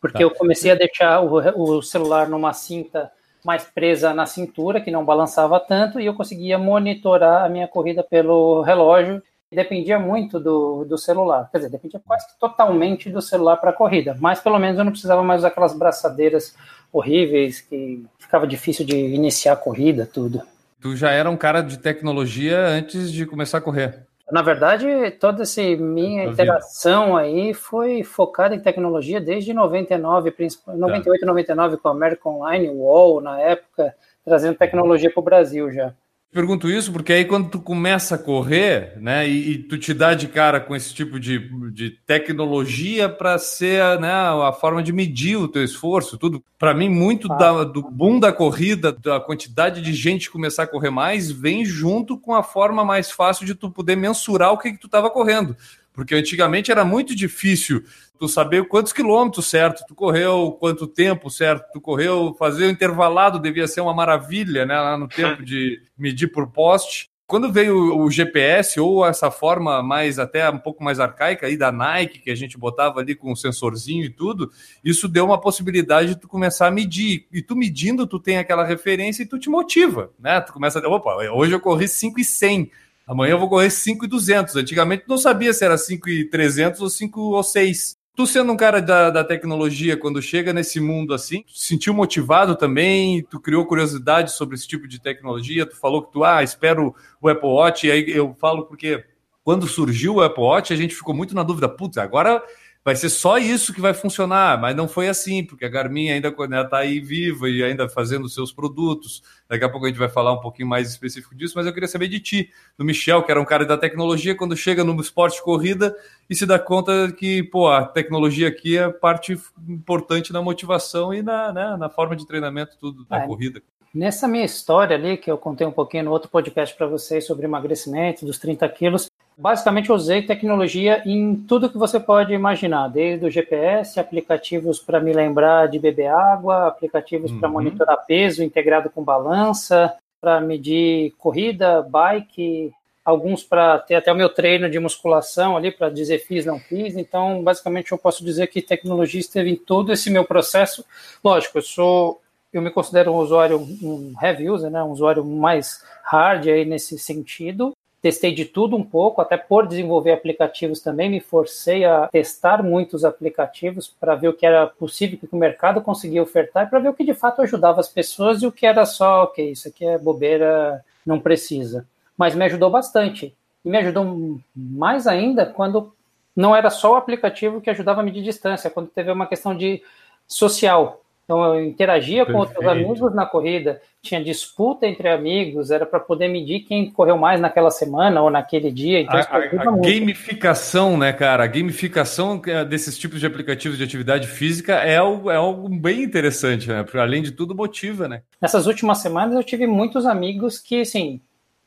porque 0.00 0.18
tá. 0.18 0.24
eu 0.24 0.30
comecei 0.30 0.70
a 0.70 0.74
deixar 0.74 1.20
o, 1.20 1.76
o, 1.76 1.82
celular 1.82 2.28
numa 2.28 2.52
cinta 2.52 3.12
mais 3.44 3.64
presa 3.64 4.12
na 4.14 4.26
cintura, 4.26 4.80
que 4.80 4.90
não 4.90 5.04
balançava 5.04 5.60
tanto, 5.60 6.00
e 6.00 6.06
eu 6.06 6.14
conseguia 6.14 6.58
monitorar 6.58 7.44
a 7.44 7.48
minha 7.48 7.68
corrida 7.68 8.02
pelo 8.02 8.62
relógio. 8.62 9.22
Dependia 9.52 9.98
muito 9.98 10.38
do, 10.38 10.84
do 10.84 10.96
celular, 10.96 11.48
quer 11.50 11.58
dizer, 11.58 11.70
dependia 11.70 12.00
quase 12.06 12.24
totalmente 12.38 13.10
do 13.10 13.20
celular 13.20 13.56
para 13.56 13.70
a 13.70 13.74
corrida, 13.74 14.16
mas 14.20 14.40
pelo 14.40 14.58
menos 14.60 14.78
eu 14.78 14.84
não 14.84 14.92
precisava 14.92 15.24
mais 15.24 15.40
usar 15.40 15.48
aquelas 15.48 15.76
braçadeiras 15.76 16.54
horríveis 16.92 17.60
que 17.60 18.04
ficava 18.18 18.46
difícil 18.46 18.86
de 18.86 18.96
iniciar 18.96 19.54
a 19.54 19.56
corrida, 19.56 20.06
tudo. 20.06 20.42
Tu 20.80 20.96
já 20.96 21.10
era 21.10 21.28
um 21.28 21.36
cara 21.36 21.60
de 21.60 21.78
tecnologia 21.78 22.58
antes 22.66 23.12
de 23.12 23.26
começar 23.26 23.58
a 23.58 23.60
correr? 23.60 24.06
Na 24.32 24.42
verdade, 24.42 25.10
toda 25.12 25.42
essa 25.42 25.60
minha 25.60 26.24
interação 26.24 27.16
aí 27.16 27.52
foi 27.52 28.02
focada 28.02 28.54
em 28.54 28.60
tecnologia 28.60 29.20
desde 29.20 29.52
99, 29.52 30.32
98, 30.66 31.20
tá. 31.20 31.26
99 31.26 31.76
com 31.78 31.88
a 31.88 31.90
American 31.90 32.36
Online, 32.36 32.68
o 32.68 32.74
UOL 32.74 33.20
na 33.20 33.40
época, 33.40 33.94
trazendo 34.24 34.56
tecnologia 34.56 35.10
para 35.10 35.20
o 35.20 35.24
Brasil 35.24 35.70
já. 35.72 35.92
Pergunto 36.32 36.70
isso 36.70 36.92
porque 36.92 37.12
aí 37.12 37.24
quando 37.24 37.50
tu 37.50 37.60
começa 37.60 38.14
a 38.14 38.18
correr, 38.18 38.96
né, 39.00 39.28
e, 39.28 39.50
e 39.50 39.58
tu 39.58 39.76
te 39.76 39.92
dá 39.92 40.14
de 40.14 40.28
cara 40.28 40.60
com 40.60 40.76
esse 40.76 40.94
tipo 40.94 41.18
de, 41.18 41.40
de 41.72 41.90
tecnologia 42.06 43.08
para 43.08 43.36
ser 43.36 43.98
né, 43.98 44.12
a 44.12 44.52
forma 44.52 44.80
de 44.80 44.92
medir 44.92 45.36
o 45.36 45.48
teu 45.48 45.64
esforço, 45.64 46.16
tudo. 46.16 46.40
Para 46.56 46.72
mim, 46.72 46.88
muito 46.88 47.26
da, 47.26 47.64
do 47.64 47.82
boom 47.82 48.20
da 48.20 48.32
corrida, 48.32 48.92
da 48.92 49.18
quantidade 49.18 49.82
de 49.82 49.92
gente 49.92 50.30
começar 50.30 50.64
a 50.64 50.66
correr 50.68 50.90
mais, 50.90 51.32
vem 51.32 51.64
junto 51.64 52.16
com 52.16 52.32
a 52.32 52.44
forma 52.44 52.84
mais 52.84 53.10
fácil 53.10 53.44
de 53.44 53.56
tu 53.56 53.68
poder 53.68 53.96
mensurar 53.96 54.52
o 54.52 54.58
que, 54.58 54.70
que 54.70 54.78
tu 54.78 54.86
estava 54.86 55.10
correndo. 55.10 55.56
Porque 56.00 56.14
antigamente 56.14 56.70
era 56.70 56.82
muito 56.82 57.14
difícil 57.14 57.84
tu 58.18 58.26
saber 58.26 58.66
quantos 58.66 58.90
quilômetros 58.90 59.50
certo 59.50 59.84
tu 59.86 59.94
correu, 59.94 60.56
quanto 60.58 60.86
tempo 60.86 61.28
certo 61.28 61.70
tu 61.74 61.78
correu, 61.78 62.34
fazer 62.38 62.64
o 62.64 62.70
intervalado 62.70 63.38
devia 63.38 63.68
ser 63.68 63.82
uma 63.82 63.92
maravilha, 63.92 64.64
né, 64.64 64.80
lá 64.80 64.96
no 64.96 65.06
tempo 65.06 65.44
de 65.44 65.78
medir 65.98 66.28
por 66.28 66.46
poste. 66.46 67.10
Quando 67.26 67.52
veio 67.52 67.98
o 67.98 68.10
GPS 68.10 68.80
ou 68.80 69.04
essa 69.04 69.30
forma 69.30 69.82
mais 69.82 70.18
até 70.18 70.48
um 70.48 70.58
pouco 70.58 70.82
mais 70.82 70.98
arcaica 70.98 71.46
aí 71.46 71.54
da 71.54 71.70
Nike 71.70 72.20
que 72.20 72.30
a 72.30 72.34
gente 72.34 72.56
botava 72.56 72.98
ali 72.98 73.14
com 73.14 73.30
o 73.30 73.36
sensorzinho 73.36 74.02
e 74.02 74.08
tudo, 74.08 74.50
isso 74.82 75.06
deu 75.06 75.26
uma 75.26 75.38
possibilidade 75.38 76.14
de 76.14 76.20
tu 76.22 76.26
começar 76.26 76.68
a 76.68 76.70
medir. 76.70 77.26
E 77.30 77.42
tu 77.42 77.54
medindo, 77.54 78.06
tu 78.06 78.18
tem 78.18 78.38
aquela 78.38 78.64
referência 78.64 79.22
e 79.22 79.26
tu 79.26 79.38
te 79.38 79.50
motiva, 79.50 80.10
né? 80.18 80.40
Tu 80.40 80.50
começa 80.50 80.80
a, 80.80 80.88
opa, 80.88 81.14
hoje 81.30 81.52
eu 81.52 81.60
corri 81.60 81.86
5 81.86 82.18
e 82.18 82.24
100. 82.24 82.70
Amanhã 83.10 83.32
eu 83.32 83.40
vou 83.40 83.48
correr 83.48 83.70
5,200. 83.70 84.54
Antigamente 84.54 85.02
não 85.08 85.18
sabia 85.18 85.52
se 85.52 85.64
era 85.64 85.76
5,300 85.76 86.80
ou 86.80 86.88
5 86.88 87.20
ou 87.20 87.42
6. 87.42 87.98
Tu 88.14 88.24
sendo 88.24 88.52
um 88.52 88.56
cara 88.56 88.80
da, 88.80 89.10
da 89.10 89.24
tecnologia, 89.24 89.96
quando 89.96 90.22
chega 90.22 90.52
nesse 90.52 90.78
mundo 90.78 91.12
assim, 91.12 91.42
tu 91.42 91.58
sentiu 91.58 91.92
motivado 91.92 92.54
também? 92.54 93.24
Tu 93.24 93.40
criou 93.40 93.66
curiosidade 93.66 94.30
sobre 94.30 94.54
esse 94.54 94.68
tipo 94.68 94.86
de 94.86 95.00
tecnologia? 95.00 95.66
Tu 95.66 95.74
falou 95.74 96.02
que 96.04 96.12
tu, 96.12 96.22
ah, 96.22 96.44
espero 96.44 96.94
o 97.20 97.28
Apple 97.28 97.48
Watch. 97.48 97.88
E 97.88 97.90
aí 97.90 98.08
eu 98.10 98.32
falo 98.38 98.66
porque 98.66 99.04
quando 99.42 99.66
surgiu 99.66 100.14
o 100.14 100.22
Apple 100.22 100.44
Watch, 100.44 100.72
a 100.72 100.76
gente 100.76 100.94
ficou 100.94 101.12
muito 101.12 101.34
na 101.34 101.42
dúvida, 101.42 101.68
putz, 101.68 101.98
agora 101.98 102.40
vai 102.84 102.96
ser 102.96 103.10
só 103.10 103.38
isso 103.38 103.74
que 103.74 103.80
vai 103.80 103.92
funcionar, 103.92 104.58
mas 104.58 104.74
não 104.74 104.88
foi 104.88 105.08
assim, 105.08 105.44
porque 105.44 105.64
a 105.64 105.68
Garmin 105.68 106.10
ainda 106.10 106.28
está 106.28 106.78
aí 106.78 106.98
viva 106.98 107.48
e 107.48 107.62
ainda 107.62 107.88
fazendo 107.88 108.28
seus 108.28 108.52
produtos. 108.52 109.22
Daqui 109.48 109.64
a 109.64 109.68
pouco 109.68 109.86
a 109.86 109.88
gente 109.88 109.98
vai 109.98 110.08
falar 110.08 110.32
um 110.32 110.40
pouquinho 110.40 110.68
mais 110.68 110.88
específico 110.88 111.34
disso, 111.34 111.54
mas 111.56 111.66
eu 111.66 111.72
queria 111.72 111.88
saber 111.88 112.08
de 112.08 112.20
ti, 112.20 112.50
do 112.78 112.84
Michel, 112.84 113.22
que 113.22 113.30
era 113.30 113.40
um 113.40 113.44
cara 113.44 113.66
da 113.66 113.76
tecnologia, 113.76 114.34
quando 114.34 114.56
chega 114.56 114.82
no 114.82 114.98
esporte 115.00 115.36
de 115.36 115.42
corrida 115.42 115.94
e 116.28 116.34
se 116.34 116.46
dá 116.46 116.58
conta 116.58 117.12
que, 117.12 117.42
pô, 117.42 117.68
a 117.68 117.84
tecnologia 117.84 118.48
aqui 118.48 118.78
é 118.78 118.88
parte 118.88 119.38
importante 119.68 120.32
na 120.32 120.40
motivação 120.40 121.12
e 121.12 121.22
na, 121.22 121.52
né, 121.52 121.76
na 121.78 121.88
forma 121.88 122.16
de 122.16 122.26
treinamento 122.26 122.76
tudo 122.78 123.04
da 123.04 123.18
é. 123.18 123.26
corrida. 123.26 123.62
Nessa 123.92 124.28
minha 124.28 124.44
história 124.44 124.96
ali, 124.96 125.16
que 125.16 125.28
eu 125.28 125.36
contei 125.36 125.66
um 125.66 125.72
pouquinho 125.72 126.04
no 126.04 126.12
outro 126.12 126.30
podcast 126.30 126.76
para 126.76 126.86
vocês 126.86 127.26
sobre 127.26 127.44
emagrecimento 127.44 128.24
dos 128.24 128.38
30 128.38 128.68
quilos, 128.68 129.10
basicamente 129.40 129.90
usei 129.90 130.22
tecnologia 130.22 131.02
em 131.06 131.34
tudo 131.34 131.70
que 131.70 131.78
você 131.78 131.98
pode 131.98 132.32
imaginar, 132.34 132.88
desde 132.88 133.24
o 133.24 133.30
GPS, 133.30 133.98
aplicativos 133.98 134.78
para 134.78 135.00
me 135.00 135.12
lembrar 135.12 135.66
de 135.66 135.78
beber 135.78 136.08
água, 136.08 136.66
aplicativos 136.66 137.30
uhum. 137.30 137.40
para 137.40 137.48
monitorar 137.48 138.04
peso 138.06 138.44
integrado 138.44 138.90
com 138.90 139.02
balança, 139.02 139.94
para 140.20 140.40
medir 140.40 141.12
corrida, 141.16 141.80
bike, 141.80 142.70
alguns 143.02 143.42
para 143.42 143.78
ter 143.78 143.94
até 143.94 144.12
o 144.12 144.16
meu 144.16 144.28
treino 144.28 144.68
de 144.68 144.78
musculação 144.78 145.56
ali 145.56 145.70
para 145.70 145.88
dizer 145.88 146.18
fiz 146.18 146.44
não 146.44 146.58
fiz. 146.58 146.94
Então, 146.94 147.42
basicamente 147.42 147.92
eu 147.92 147.98
posso 147.98 148.22
dizer 148.22 148.48
que 148.48 148.60
tecnologia 148.60 149.20
esteve 149.20 149.50
em 149.50 149.56
todo 149.56 149.90
esse 149.90 150.10
meu 150.10 150.24
processo. 150.24 150.84
Lógico, 151.24 151.58
eu 151.58 151.62
sou 151.62 152.20
eu 152.52 152.60
me 152.60 152.70
considero 152.70 153.12
um 153.12 153.16
usuário 153.16 153.60
um 153.60 154.12
heavy 154.20 154.50
user, 154.50 154.70
né, 154.70 154.82
um 154.82 154.90
usuário 154.90 155.24
mais 155.24 155.84
hard 156.02 156.48
aí 156.48 156.64
nesse 156.64 156.98
sentido, 156.98 157.72
testei 158.00 158.32
de 158.32 158.44
tudo 158.44 158.76
um 158.76 158.82
pouco, 158.82 159.20
até 159.20 159.36
por 159.36 159.66
desenvolver 159.66 160.12
aplicativos 160.12 160.80
também, 160.80 161.10
me 161.10 161.20
forcei 161.20 161.84
a 161.84 162.08
testar 162.08 162.62
muitos 162.62 163.04
aplicativos 163.04 163.88
para 163.88 164.14
ver 164.14 164.28
o 164.28 164.32
que 164.32 164.46
era 164.46 164.66
possível 164.66 165.18
que 165.18 165.28
o 165.30 165.36
mercado 165.36 165.80
conseguia 165.80 166.22
ofertar 166.22 166.70
para 166.70 166.78
ver 166.78 166.88
o 166.88 166.94
que 166.94 167.04
de 167.04 167.14
fato 167.14 167.42
ajudava 167.42 167.80
as 167.80 167.88
pessoas 167.88 168.42
e 168.42 168.46
o 168.46 168.52
que 168.52 168.66
era 168.66 168.86
só, 168.86 169.24
ok, 169.24 169.50
isso 169.50 169.68
aqui 169.68 169.84
é 169.84 169.98
bobeira, 169.98 170.84
não 171.04 171.20
precisa. 171.20 171.86
Mas 172.16 172.34
me 172.34 172.44
ajudou 172.44 172.70
bastante. 172.70 173.34
E 173.64 173.68
me 173.68 173.78
ajudou 173.78 174.40
mais 174.54 175.06
ainda 175.06 175.44
quando 175.44 175.92
não 176.34 176.56
era 176.56 176.70
só 176.70 176.92
o 176.92 176.96
aplicativo 176.96 177.60
que 177.60 177.68
ajudava 177.68 178.00
a 178.00 178.04
medir 178.04 178.22
distância, 178.22 178.70
quando 178.70 178.88
teve 178.88 179.10
uma 179.10 179.26
questão 179.26 179.54
de 179.54 179.82
social. 180.26 180.99
Então 181.30 181.44
eu 181.44 181.64
interagia 181.64 182.26
Perfeito. 182.26 182.32
com 182.32 182.38
outros 182.40 182.66
amigos 182.66 183.14
na 183.14 183.24
corrida, 183.24 183.80
tinha 184.02 184.20
disputa 184.20 184.84
entre 184.84 185.08
amigos, 185.08 185.70
era 185.70 185.86
para 185.86 186.00
poder 186.00 186.26
medir 186.26 186.64
quem 186.64 186.90
correu 186.90 187.16
mais 187.16 187.40
naquela 187.40 187.70
semana 187.70 188.20
ou 188.20 188.28
naquele 188.28 188.68
dia. 188.72 188.98
Então, 188.98 189.14
a, 189.14 189.20
a, 189.20 189.36
a 189.38 189.76
gamificação, 189.76 190.98
né, 190.98 191.12
cara? 191.12 191.44
A 191.44 191.46
gamificação 191.46 192.42
é, 192.44 192.64
desses 192.64 192.98
tipos 192.98 193.20
de 193.20 193.26
aplicativos 193.26 193.78
de 193.78 193.84
atividade 193.84 194.26
física 194.26 194.74
é 194.74 194.96
algo, 194.96 195.30
é 195.30 195.36
algo 195.36 195.68
bem 195.68 196.02
interessante, 196.02 196.68
né? 196.68 196.82
Porque, 196.82 196.98
além 196.98 197.22
de 197.22 197.30
tudo, 197.30 197.54
motiva, 197.54 198.08
né? 198.08 198.22
Nessas 198.42 198.66
últimas 198.66 198.98
semanas 198.98 199.36
eu 199.36 199.44
tive 199.44 199.68
muitos 199.68 200.06
amigos 200.06 200.58
que, 200.58 200.80
assim, 200.80 201.20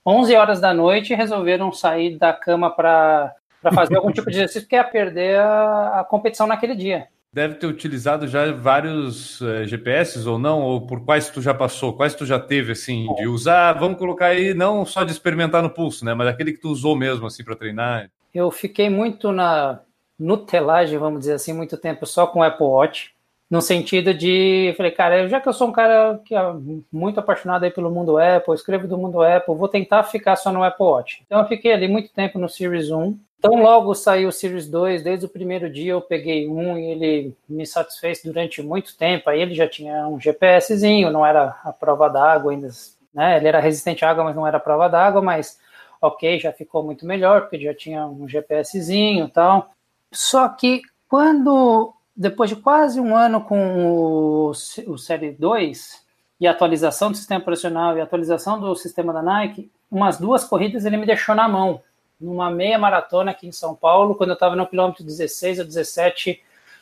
11 0.05 0.36
horas 0.36 0.60
da 0.60 0.74
noite 0.74 1.15
resolveram 1.15 1.72
sair 1.72 2.17
da 2.17 2.34
cama 2.34 2.70
para 2.70 3.34
fazer 3.74 3.96
algum 3.96 4.12
tipo 4.12 4.29
de 4.29 4.36
exercício 4.39 4.67
que 4.67 4.75
ia 4.75 4.84
perder 4.84 5.39
a, 5.39 6.01
a 6.01 6.03
competição 6.03 6.48
naquele 6.48 6.75
dia 6.75 7.08
deve 7.33 7.55
ter 7.55 7.65
utilizado 7.65 8.27
já 8.27 8.51
vários 8.51 9.41
é, 9.41 9.63
eh, 9.63 9.65
GPS 9.65 10.25
ou 10.27 10.37
não, 10.37 10.61
ou 10.61 10.85
por 10.85 11.03
quais 11.03 11.29
tu 11.29 11.41
já 11.41 11.53
passou, 11.53 11.93
quais 11.93 12.13
tu 12.13 12.25
já 12.25 12.39
teve 12.39 12.73
assim 12.73 13.11
de 13.15 13.27
usar, 13.27 13.73
vamos 13.73 13.97
colocar 13.97 14.27
aí 14.27 14.53
não 14.53 14.85
só 14.85 15.03
de 15.03 15.11
experimentar 15.11 15.63
no 15.63 15.69
pulso, 15.71 16.05
né, 16.05 16.13
mas 16.13 16.27
aquele 16.27 16.53
que 16.53 16.59
tu 16.59 16.69
usou 16.69 16.95
mesmo 16.95 17.25
assim 17.25 17.43
para 17.43 17.55
treinar. 17.55 18.11
Eu 18.33 18.51
fiquei 18.51 18.89
muito 18.89 19.31
na 19.31 19.79
nutelagem, 20.17 20.99
vamos 20.99 21.21
dizer 21.21 21.33
assim, 21.33 21.53
muito 21.53 21.75
tempo 21.75 22.05
só 22.05 22.27
com 22.27 22.39
o 22.39 22.43
Apple 22.43 22.65
Watch. 22.65 23.12
No 23.53 23.62
sentido 23.62 24.15
de, 24.15 24.74
falei, 24.75 24.91
cara, 24.91 25.27
já 25.29 25.39
que 25.39 25.48
eu 25.48 25.53
sou 25.53 25.67
um 25.67 25.72
cara 25.72 26.19
que 26.25 26.33
é 26.33 26.41
muito 26.91 27.19
apaixonado 27.19 27.63
aí 27.63 27.69
pelo 27.69 27.91
mundo 27.91 28.17
Apple, 28.17 28.55
escrevo 28.55 28.88
do 28.88 28.98
mundo 28.98 29.22
Apple, 29.22 29.53
vou 29.53 29.67
tentar 29.67 30.01
ficar 30.01 30.36
só 30.36 30.51
no 30.51 30.63
Apple 30.63 30.83
Watch. 30.83 31.22
Então 31.24 31.39
eu 31.39 31.48
fiquei 31.48 31.72
ali 31.72 31.88
muito 31.88 32.12
tempo 32.12 32.39
no 32.39 32.50
Series 32.50 32.89
1. 32.89 33.15
Então 33.38 33.62
logo 33.62 33.93
saiu 33.93 34.29
o 34.29 34.31
Series 34.31 34.67
2, 34.67 35.03
desde 35.03 35.27
o 35.27 35.29
primeiro 35.29 35.69
dia 35.69 35.91
eu 35.91 36.01
peguei 36.01 36.50
um 36.50 36.79
e 36.79 36.86
ele 36.86 37.38
me 37.48 37.63
satisfez 37.63 38.24
durante 38.24 38.60
muito 38.63 38.98
tempo. 38.98 39.29
Aí 39.29 39.39
ele 39.39 39.53
já 39.53 39.67
tinha 39.67 40.07
um 40.07 40.19
GPSzinho, 40.19 41.12
não 41.12 41.24
era 41.24 41.55
a 41.63 41.72
prova 41.72 42.10
d'água 42.10 42.53
ainda, 42.53 42.69
né? 43.13 43.38
Ele 43.38 43.48
era 43.48 43.60
resistente 43.60 44.03
à 44.03 44.10
água, 44.10 44.24
mas 44.24 44.36
não 44.36 44.48
era 44.48 44.57
a 44.57 44.60
prova 44.60 44.89
d'água, 44.89 45.22
mas 45.22 45.60
ok, 46.01 46.39
já 46.39 46.51
ficou 46.51 46.81
muito 46.81 47.05
melhor, 47.05 47.41
porque 47.41 47.60
já 47.60 47.75
tinha 47.75 48.03
um 48.07 48.27
GPSzinho 48.27 49.25
e 49.25 49.29
tal. 49.29 49.69
Só 50.12 50.50
que 50.50 50.81
quando 51.07 51.93
depois 52.15 52.50
de 52.50 52.55
quase 52.55 53.00
um 53.00 53.15
ano 53.15 53.41
com 53.41 53.86
o, 53.86 54.51
o 54.51 54.98
Série 54.98 55.32
2 55.32 56.03
e 56.39 56.48
atualização 56.48 57.12
do 57.12 57.17
sistema 57.17 57.41
operacional 57.41 57.98
e 57.98 58.01
atualização 58.01 58.60
do 58.60 58.75
sistema 58.75 59.13
da 59.13 59.22
Nike, 59.22 59.72
umas 59.89 60.17
duas 60.17 60.43
corridas 60.43 60.86
ele 60.86 60.98
me 60.98 61.05
deixou 61.05 61.36
na 61.36 61.48
mão. 61.48 61.82
Numa 62.20 62.50
meia 62.50 62.77
maratona 62.77 63.32
aqui 63.32 63.48
em 63.48 63.51
São 63.51 63.75
Paulo, 63.75 64.15
quando 64.15 64.29
eu 64.29 64.36
estava 64.36 64.55
no 64.55 64.67
quilômetro 64.67 65.03
16 65.03 65.60
ou 65.60 65.65
17, 65.65 66.41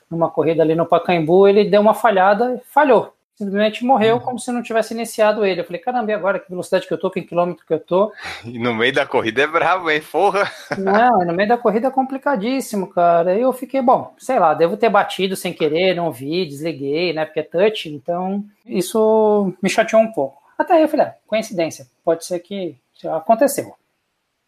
numa 0.09 0.29
corrida 0.29 0.61
ali 0.61 0.75
no 0.75 0.85
Pacaembu, 0.85 1.47
ele 1.47 1.69
deu 1.69 1.81
uma 1.81 1.93
falhada, 1.93 2.61
falhou 2.65 3.13
simplesmente 3.41 3.83
morreu 3.83 4.19
como 4.19 4.37
se 4.37 4.51
não 4.51 4.61
tivesse 4.61 4.93
iniciado 4.93 5.43
ele. 5.43 5.61
Eu 5.61 5.65
falei, 5.65 5.81
caramba, 5.81 6.11
e 6.11 6.13
agora? 6.13 6.39
Que 6.39 6.49
velocidade 6.49 6.87
que 6.87 6.93
eu 6.93 6.97
tô, 6.97 7.09
que 7.09 7.21
quilômetro 7.23 7.65
que 7.65 7.73
eu 7.73 7.79
tô? 7.79 8.11
E 8.45 8.59
no 8.59 8.73
meio 8.73 8.93
da 8.93 9.05
corrida 9.05 9.41
é 9.41 9.47
bravo, 9.47 9.89
hein? 9.89 10.01
Porra! 10.11 10.51
Não, 10.77 11.19
no 11.25 11.33
meio 11.33 11.49
da 11.49 11.57
corrida 11.57 11.87
é 11.87 11.91
complicadíssimo, 11.91 12.87
cara. 12.87 13.35
E 13.35 13.41
eu 13.41 13.51
fiquei, 13.53 13.81
bom, 13.81 14.13
sei 14.17 14.39
lá, 14.39 14.53
devo 14.53 14.77
ter 14.77 14.89
batido 14.89 15.35
sem 15.35 15.53
querer, 15.53 15.95
não 15.95 16.11
vi, 16.11 16.45
desliguei, 16.45 17.13
né? 17.13 17.25
Porque 17.25 17.39
é 17.39 17.43
touch, 17.43 17.89
então 17.89 18.43
isso 18.65 19.53
me 19.61 19.69
chateou 19.69 20.01
um 20.01 20.11
pouco. 20.11 20.41
Até 20.57 20.73
aí 20.73 20.81
eu 20.81 20.87
falei, 20.87 21.07
ah, 21.07 21.15
coincidência, 21.25 21.87
pode 22.03 22.25
ser 22.25 22.39
que 22.39 22.75
aconteceu. 23.05 23.73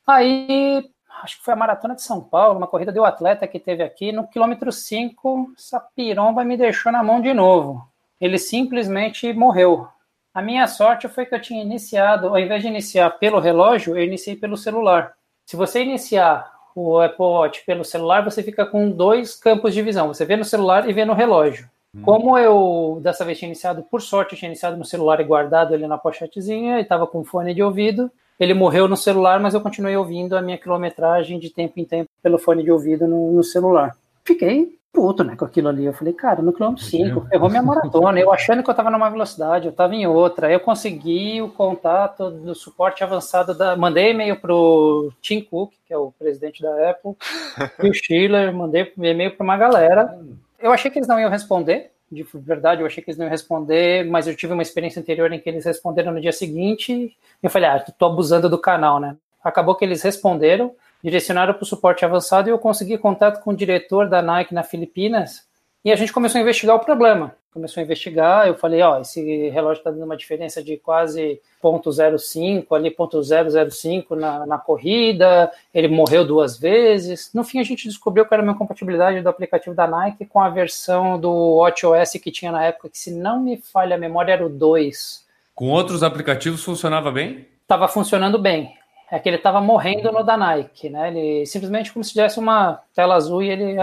Aí, 0.05 0.89
acho 1.23 1.37
que 1.37 1.45
foi 1.45 1.53
a 1.53 1.57
Maratona 1.57 1.95
de 1.95 2.01
São 2.01 2.21
Paulo, 2.21 2.57
uma 2.57 2.67
corrida 2.67 2.91
do 2.91 3.05
atleta 3.05 3.47
que 3.47 3.59
teve 3.59 3.83
aqui, 3.83 4.11
no 4.11 4.27
quilômetro 4.27 4.71
5, 4.71 5.53
essa 5.57 5.79
piromba 5.79 6.43
me 6.43 6.57
deixou 6.57 6.91
na 6.91 7.03
mão 7.03 7.21
de 7.21 7.33
novo 7.33 7.92
ele 8.23 8.37
simplesmente 8.37 9.33
morreu. 9.33 9.85
A 10.33 10.41
minha 10.41 10.65
sorte 10.65 11.09
foi 11.09 11.25
que 11.25 11.35
eu 11.35 11.41
tinha 11.41 11.61
iniciado, 11.61 12.29
ao 12.29 12.39
invés 12.39 12.61
de 12.61 12.69
iniciar 12.69 13.09
pelo 13.19 13.37
relógio, 13.37 13.97
eu 13.97 14.03
iniciei 14.03 14.37
pelo 14.37 14.55
celular. 14.55 15.13
Se 15.45 15.57
você 15.57 15.83
iniciar 15.83 16.49
o 16.73 17.01
Apple 17.01 17.25
Watch 17.25 17.65
pelo 17.65 17.83
celular, 17.83 18.23
você 18.23 18.41
fica 18.41 18.65
com 18.65 18.89
dois 18.89 19.35
campos 19.35 19.73
de 19.73 19.81
visão. 19.81 20.07
Você 20.07 20.23
vê 20.23 20.37
no 20.37 20.45
celular 20.45 20.89
e 20.89 20.93
vê 20.93 21.03
no 21.03 21.13
relógio. 21.13 21.69
Hum. 21.93 22.01
Como 22.01 22.37
eu, 22.37 23.01
dessa 23.03 23.25
vez, 23.25 23.37
tinha 23.37 23.49
iniciado, 23.49 23.83
por 23.83 24.01
sorte, 24.01 24.37
tinha 24.37 24.47
iniciado 24.47 24.77
no 24.77 24.85
celular 24.85 25.19
e 25.19 25.25
guardado 25.25 25.73
ele 25.73 25.85
na 25.85 25.97
pochetezinha, 25.97 26.79
e 26.79 26.81
estava 26.81 27.05
com 27.05 27.25
fone 27.25 27.53
de 27.53 27.61
ouvido, 27.61 28.09
ele 28.39 28.53
morreu 28.53 28.87
no 28.87 28.95
celular, 28.95 29.37
mas 29.41 29.53
eu 29.53 29.59
continuei 29.59 29.97
ouvindo 29.97 30.37
a 30.37 30.41
minha 30.41 30.57
quilometragem 30.57 31.37
de 31.39 31.49
tempo 31.49 31.73
em 31.77 31.83
tempo 31.83 32.09
pelo 32.23 32.39
fone 32.39 32.63
de 32.63 32.71
ouvido 32.71 33.05
no, 33.05 33.33
no 33.33 33.43
celular. 33.43 33.97
Fiquei 34.23 34.79
puto, 34.93 35.23
né, 35.23 35.35
com 35.35 35.43
aquilo 35.43 35.67
ali. 35.67 35.85
Eu 35.85 35.93
falei, 35.93 36.13
cara, 36.13 36.41
no 36.43 36.53
quilômetro 36.53 36.85
5, 36.85 37.27
ferrou 37.27 37.49
minha 37.49 37.63
maratona. 37.63 38.19
Eu 38.19 38.31
achando 38.31 38.63
que 38.63 38.69
eu 38.69 38.75
tava 38.75 38.91
numa 38.91 39.09
velocidade, 39.09 39.65
eu 39.65 39.73
tava 39.73 39.95
em 39.95 40.05
outra. 40.05 40.47
Aí 40.47 40.53
eu 40.53 40.59
consegui 40.59 41.41
o 41.41 41.49
contato 41.49 42.29
do 42.29 42.53
suporte 42.53 43.03
avançado 43.03 43.57
da. 43.57 43.75
Mandei 43.75 44.11
e-mail 44.11 44.39
pro 44.39 45.11
Tim 45.19 45.41
Cook, 45.41 45.73
que 45.85 45.93
é 45.93 45.97
o 45.97 46.11
presidente 46.11 46.61
da 46.61 46.91
Apple, 46.91 47.15
e 47.81 47.89
o 47.89 47.93
Schiller, 47.93 48.53
mandei 48.53 48.93
e-mail 48.95 49.35
para 49.35 49.43
uma 49.43 49.57
galera. 49.57 50.17
Eu 50.59 50.71
achei 50.71 50.91
que 50.91 50.99
eles 50.99 51.07
não 51.07 51.19
iam 51.19 51.29
responder. 51.29 51.91
De 52.11 52.23
verdade, 52.35 52.81
eu 52.81 52.85
achei 52.85 53.03
que 53.03 53.09
eles 53.09 53.17
não 53.17 53.25
iam 53.25 53.31
responder, 53.31 54.05
mas 54.05 54.27
eu 54.27 54.35
tive 54.35 54.53
uma 54.53 54.61
experiência 54.61 55.01
anterior 55.01 55.33
em 55.33 55.39
que 55.39 55.49
eles 55.49 55.65
responderam 55.65 56.11
no 56.11 56.21
dia 56.21 56.31
seguinte. 56.31 56.93
E 56.93 57.15
eu 57.41 57.49
falei, 57.49 57.67
ah, 57.67 57.83
tô 57.97 58.05
abusando 58.05 58.47
do 58.47 58.59
canal, 58.59 58.99
né? 58.99 59.17
Acabou 59.43 59.75
que 59.75 59.83
eles 59.83 60.03
responderam 60.03 60.71
direcionaram 61.03 61.53
para 61.53 61.63
o 61.63 61.65
suporte 61.65 62.05
avançado 62.05 62.47
e 62.47 62.51
eu 62.51 62.57
consegui 62.57 62.97
contato 62.97 63.43
com 63.43 63.51
o 63.51 63.55
diretor 63.55 64.07
da 64.07 64.21
Nike 64.21 64.53
na 64.53 64.63
Filipinas 64.63 65.45
e 65.83 65.91
a 65.91 65.95
gente 65.97 66.13
começou 66.13 66.39
a 66.39 66.41
investigar 66.41 66.77
o 66.77 66.79
problema. 66.79 67.35
Começou 67.53 67.81
a 67.81 67.83
investigar, 67.83 68.47
eu 68.47 68.55
falei, 68.55 68.81
ó, 68.81 68.99
esse 68.99 69.49
relógio 69.49 69.81
está 69.81 69.91
dando 69.91 70.05
uma 70.05 70.17
diferença 70.17 70.63
de 70.63 70.77
quase 70.77 71.39
0.05, 71.61 72.65
ali 72.71 72.89
0.005 72.89 74.15
na, 74.15 74.43
na 74.45 74.57
corrida, 74.57 75.51
ele 75.71 75.87
morreu 75.87 76.25
duas 76.25 76.57
vezes. 76.57 77.29
No 77.31 77.43
fim, 77.43 77.59
a 77.59 77.63
gente 77.63 77.87
descobriu 77.87 78.25
que 78.25 78.33
era 78.33 78.41
uma 78.41 78.57
compatibilidade 78.57 79.21
do 79.21 79.29
aplicativo 79.29 79.75
da 79.75 79.85
Nike 79.85 80.25
com 80.25 80.39
a 80.39 80.49
versão 80.49 81.19
do 81.19 81.57
WatchOS 81.57 82.13
que 82.13 82.31
tinha 82.31 82.51
na 82.51 82.63
época, 82.63 82.89
que 82.89 82.97
se 82.97 83.13
não 83.13 83.39
me 83.39 83.57
falha 83.57 83.97
a 83.97 83.99
memória 83.99 84.33
era 84.33 84.45
o 84.45 84.49
2. 84.49 85.23
Com 85.53 85.69
outros 85.69 86.01
aplicativos 86.01 86.63
funcionava 86.63 87.11
bem? 87.11 87.45
Estava 87.61 87.87
funcionando 87.87 88.39
bem 88.39 88.73
é 89.13 89.19
que 89.19 89.29
ele 89.29 89.37
estava 89.37 89.61
morrendo 89.61 90.11
no 90.11 90.23
da 90.23 90.35
Nike, 90.35 90.89
né? 90.89 91.09
Ele 91.09 91.45
simplesmente 91.45 91.93
como 91.93 92.03
se 92.03 92.13
tivesse 92.13 92.39
uma 92.39 92.81
tela 92.95 93.13
azul 93.13 93.43
e 93.43 93.49
ele 93.49 93.75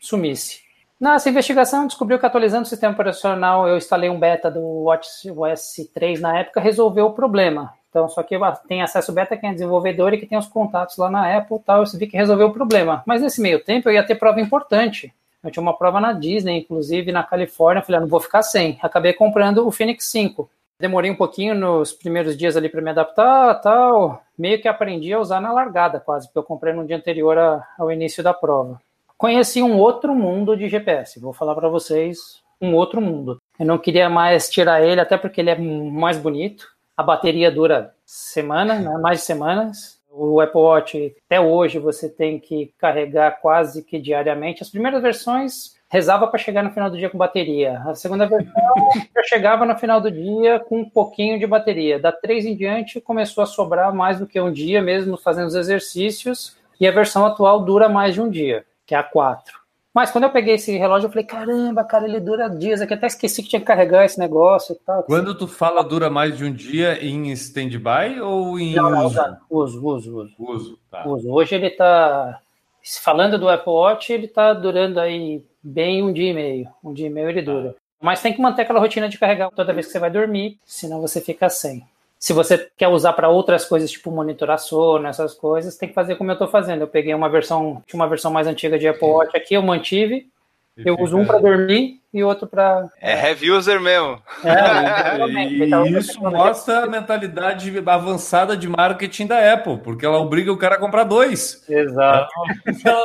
sumisse. 0.00 0.60
Nessa 0.98 1.28
investigação, 1.28 1.86
descobriu 1.86 2.18
que 2.18 2.24
atualizando 2.24 2.62
o 2.62 2.66
sistema 2.66 2.94
operacional, 2.94 3.68
eu 3.68 3.76
instalei 3.76 4.08
um 4.08 4.18
beta 4.18 4.50
do 4.50 4.84
WatchOS 4.84 5.90
3 5.92 6.22
na 6.22 6.38
época, 6.38 6.58
resolveu 6.58 7.04
o 7.04 7.12
problema. 7.12 7.74
Então, 7.90 8.08
só 8.08 8.22
que 8.22 8.34
tem 8.66 8.80
acesso 8.80 9.12
beta 9.12 9.36
quem 9.36 9.50
é 9.50 9.52
desenvolvedor 9.52 10.14
e 10.14 10.18
que 10.18 10.26
tem 10.26 10.38
os 10.38 10.46
contatos 10.46 10.96
lá 10.96 11.10
na 11.10 11.36
Apple 11.36 11.58
tal, 11.64 11.84
eu 11.84 11.98
vi 11.98 12.06
que 12.06 12.16
resolveu 12.16 12.46
o 12.46 12.52
problema. 12.54 13.02
Mas 13.04 13.20
nesse 13.20 13.42
meio 13.42 13.62
tempo 13.62 13.90
eu 13.90 13.92
ia 13.92 14.06
ter 14.06 14.14
prova 14.14 14.40
importante. 14.40 15.12
Eu 15.44 15.50
tinha 15.50 15.62
uma 15.62 15.76
prova 15.76 16.00
na 16.00 16.14
Disney, 16.14 16.60
inclusive 16.60 17.12
na 17.12 17.22
Califórnia, 17.22 17.82
falei, 17.82 17.98
ah, 17.98 18.00
não 18.00 18.08
vou 18.08 18.20
ficar 18.20 18.42
sem. 18.42 18.78
Acabei 18.82 19.12
comprando 19.12 19.66
o 19.66 19.70
Phoenix 19.70 20.06
5. 20.06 20.50
Demorei 20.80 21.10
um 21.10 21.16
pouquinho 21.16 21.56
nos 21.56 21.92
primeiros 21.92 22.36
dias 22.36 22.56
ali 22.56 22.68
para 22.68 22.80
me 22.80 22.90
adaptar, 22.90 23.60
tal. 23.60 24.22
Meio 24.38 24.62
que 24.62 24.68
aprendi 24.68 25.12
a 25.12 25.18
usar 25.18 25.40
na 25.40 25.52
largada, 25.52 25.98
quase, 25.98 26.28
porque 26.28 26.38
eu 26.38 26.44
comprei 26.44 26.72
no 26.72 26.86
dia 26.86 26.96
anterior 26.96 27.36
a, 27.36 27.66
ao 27.76 27.90
início 27.90 28.22
da 28.22 28.32
prova. 28.32 28.80
Conheci 29.16 29.60
um 29.60 29.76
outro 29.76 30.14
mundo 30.14 30.56
de 30.56 30.68
GPS. 30.68 31.18
Vou 31.18 31.32
falar 31.32 31.56
para 31.56 31.68
vocês 31.68 32.40
um 32.60 32.74
outro 32.74 33.00
mundo. 33.00 33.40
Eu 33.58 33.66
não 33.66 33.76
queria 33.76 34.08
mais 34.08 34.48
tirar 34.48 34.80
ele, 34.80 35.00
até 35.00 35.16
porque 35.18 35.40
ele 35.40 35.50
é 35.50 35.58
mais 35.58 36.16
bonito. 36.16 36.68
A 36.96 37.02
bateria 37.02 37.50
dura 37.50 37.92
semanas, 38.06 38.80
né, 38.80 38.96
mais 38.98 39.18
de 39.18 39.24
semanas. 39.24 39.98
O 40.08 40.40
Apple 40.40 40.60
Watch, 40.60 41.16
até 41.26 41.40
hoje, 41.40 41.80
você 41.80 42.08
tem 42.08 42.38
que 42.38 42.72
carregar 42.78 43.40
quase 43.40 43.82
que 43.82 43.98
diariamente. 43.98 44.62
As 44.62 44.70
primeiras 44.70 45.02
versões 45.02 45.76
rezava 45.88 46.26
para 46.26 46.38
chegar 46.38 46.62
no 46.62 46.70
final 46.70 46.90
do 46.90 46.98
dia 46.98 47.08
com 47.08 47.16
bateria. 47.16 47.82
A 47.86 47.94
segunda 47.94 48.26
versão 48.26 48.52
já 49.14 49.22
chegava 49.24 49.64
no 49.64 49.76
final 49.76 50.00
do 50.00 50.10
dia 50.10 50.60
com 50.60 50.80
um 50.80 50.88
pouquinho 50.88 51.38
de 51.38 51.46
bateria. 51.46 51.98
Da 51.98 52.12
3 52.12 52.46
em 52.46 52.56
diante 52.56 53.00
começou 53.00 53.42
a 53.42 53.46
sobrar 53.46 53.94
mais 53.94 54.18
do 54.18 54.26
que 54.26 54.40
um 54.40 54.52
dia, 54.52 54.82
mesmo 54.82 55.16
fazendo 55.16 55.48
os 55.48 55.54
exercícios. 55.54 56.56
E 56.80 56.86
a 56.86 56.92
versão 56.92 57.26
atual 57.26 57.64
dura 57.64 57.88
mais 57.88 58.14
de 58.14 58.20
um 58.20 58.30
dia, 58.30 58.64
que 58.86 58.94
é 58.94 58.98
a 58.98 59.02
4. 59.02 59.58
Mas 59.92 60.12
quando 60.12 60.24
eu 60.24 60.30
peguei 60.30 60.54
esse 60.54 60.76
relógio, 60.76 61.06
eu 61.06 61.10
falei, 61.10 61.24
caramba, 61.24 61.82
cara, 61.82 62.06
ele 62.06 62.20
dura 62.20 62.48
dias 62.48 62.80
aqui. 62.80 62.94
Até 62.94 63.08
esqueci 63.08 63.42
que 63.42 63.48
tinha 63.48 63.58
que 63.58 63.66
carregar 63.66 64.04
esse 64.04 64.16
negócio 64.16 64.74
e 64.74 64.78
tal. 64.84 65.02
Quando 65.02 65.36
tu 65.36 65.48
fala 65.48 65.82
dura 65.82 66.08
mais 66.08 66.36
de 66.36 66.44
um 66.44 66.52
dia 66.52 67.04
em 67.04 67.32
stand-by 67.32 68.20
ou 68.20 68.60
em 68.60 68.76
não, 68.76 69.06
uso? 69.06 69.20
Uso, 69.50 69.86
uso, 69.86 70.16
uso. 70.18 70.34
Uso, 70.38 70.78
tá. 70.88 71.04
uso. 71.04 71.28
Hoje 71.32 71.56
ele 71.56 71.70
tá. 71.70 72.38
Falando 73.02 73.38
do 73.38 73.48
Apple 73.48 73.72
Watch, 73.72 74.12
ele 74.12 74.28
tá 74.28 74.52
durando 74.54 74.98
aí 74.98 75.44
bem 75.62 76.02
um 76.02 76.12
dia 76.12 76.30
e 76.30 76.34
meio. 76.34 76.68
Um 76.82 76.92
dia 76.92 77.06
e 77.06 77.10
meio 77.10 77.28
ele 77.28 77.42
dura. 77.42 77.74
Mas 78.00 78.22
tem 78.22 78.32
que 78.32 78.40
manter 78.40 78.62
aquela 78.62 78.80
rotina 78.80 79.08
de 79.08 79.18
carregar 79.18 79.50
toda 79.50 79.72
vez 79.72 79.86
que 79.86 79.92
você 79.92 79.98
vai 79.98 80.10
dormir, 80.10 80.58
senão 80.64 81.00
você 81.00 81.20
fica 81.20 81.48
sem. 81.50 81.84
Se 82.18 82.32
você 82.32 82.68
quer 82.76 82.88
usar 82.88 83.12
para 83.12 83.28
outras 83.28 83.64
coisas, 83.64 83.90
tipo 83.90 84.10
monitorar 84.10 84.58
sono, 84.58 85.06
essas 85.06 85.34
coisas, 85.34 85.76
tem 85.76 85.88
que 85.88 85.94
fazer 85.94 86.16
como 86.16 86.30
eu 86.30 86.34
estou 86.34 86.48
fazendo. 86.48 86.80
Eu 86.80 86.88
peguei 86.88 87.14
uma 87.14 87.28
versão, 87.28 87.82
tinha 87.86 87.98
uma 87.98 88.08
versão 88.08 88.30
mais 88.30 88.46
antiga 88.46 88.78
de 88.78 88.88
Apple 88.88 89.06
Watch 89.06 89.36
aqui, 89.36 89.54
eu 89.54 89.62
mantive. 89.62 90.28
Eu 90.84 90.96
uso 90.98 91.16
um 91.16 91.26
para 91.26 91.38
dormir 91.38 92.00
e 92.12 92.22
outro 92.22 92.46
para. 92.46 92.88
É 93.00 93.28
heavy 93.28 93.50
user 93.50 93.80
mesmo. 93.80 94.22
É, 94.44 95.88
isso 95.98 96.20
mostra 96.22 96.84
a 96.84 96.86
mentalidade 96.86 97.72
avançada 97.84 98.56
de 98.56 98.68
marketing 98.68 99.26
da 99.26 99.52
Apple, 99.52 99.78
porque 99.78 100.06
ela 100.06 100.18
obriga 100.18 100.52
o 100.52 100.56
cara 100.56 100.76
a 100.76 100.78
comprar 100.78 101.04
dois. 101.04 101.64
Exato. 101.68 102.30
se 102.72 102.88
ela 102.88 103.04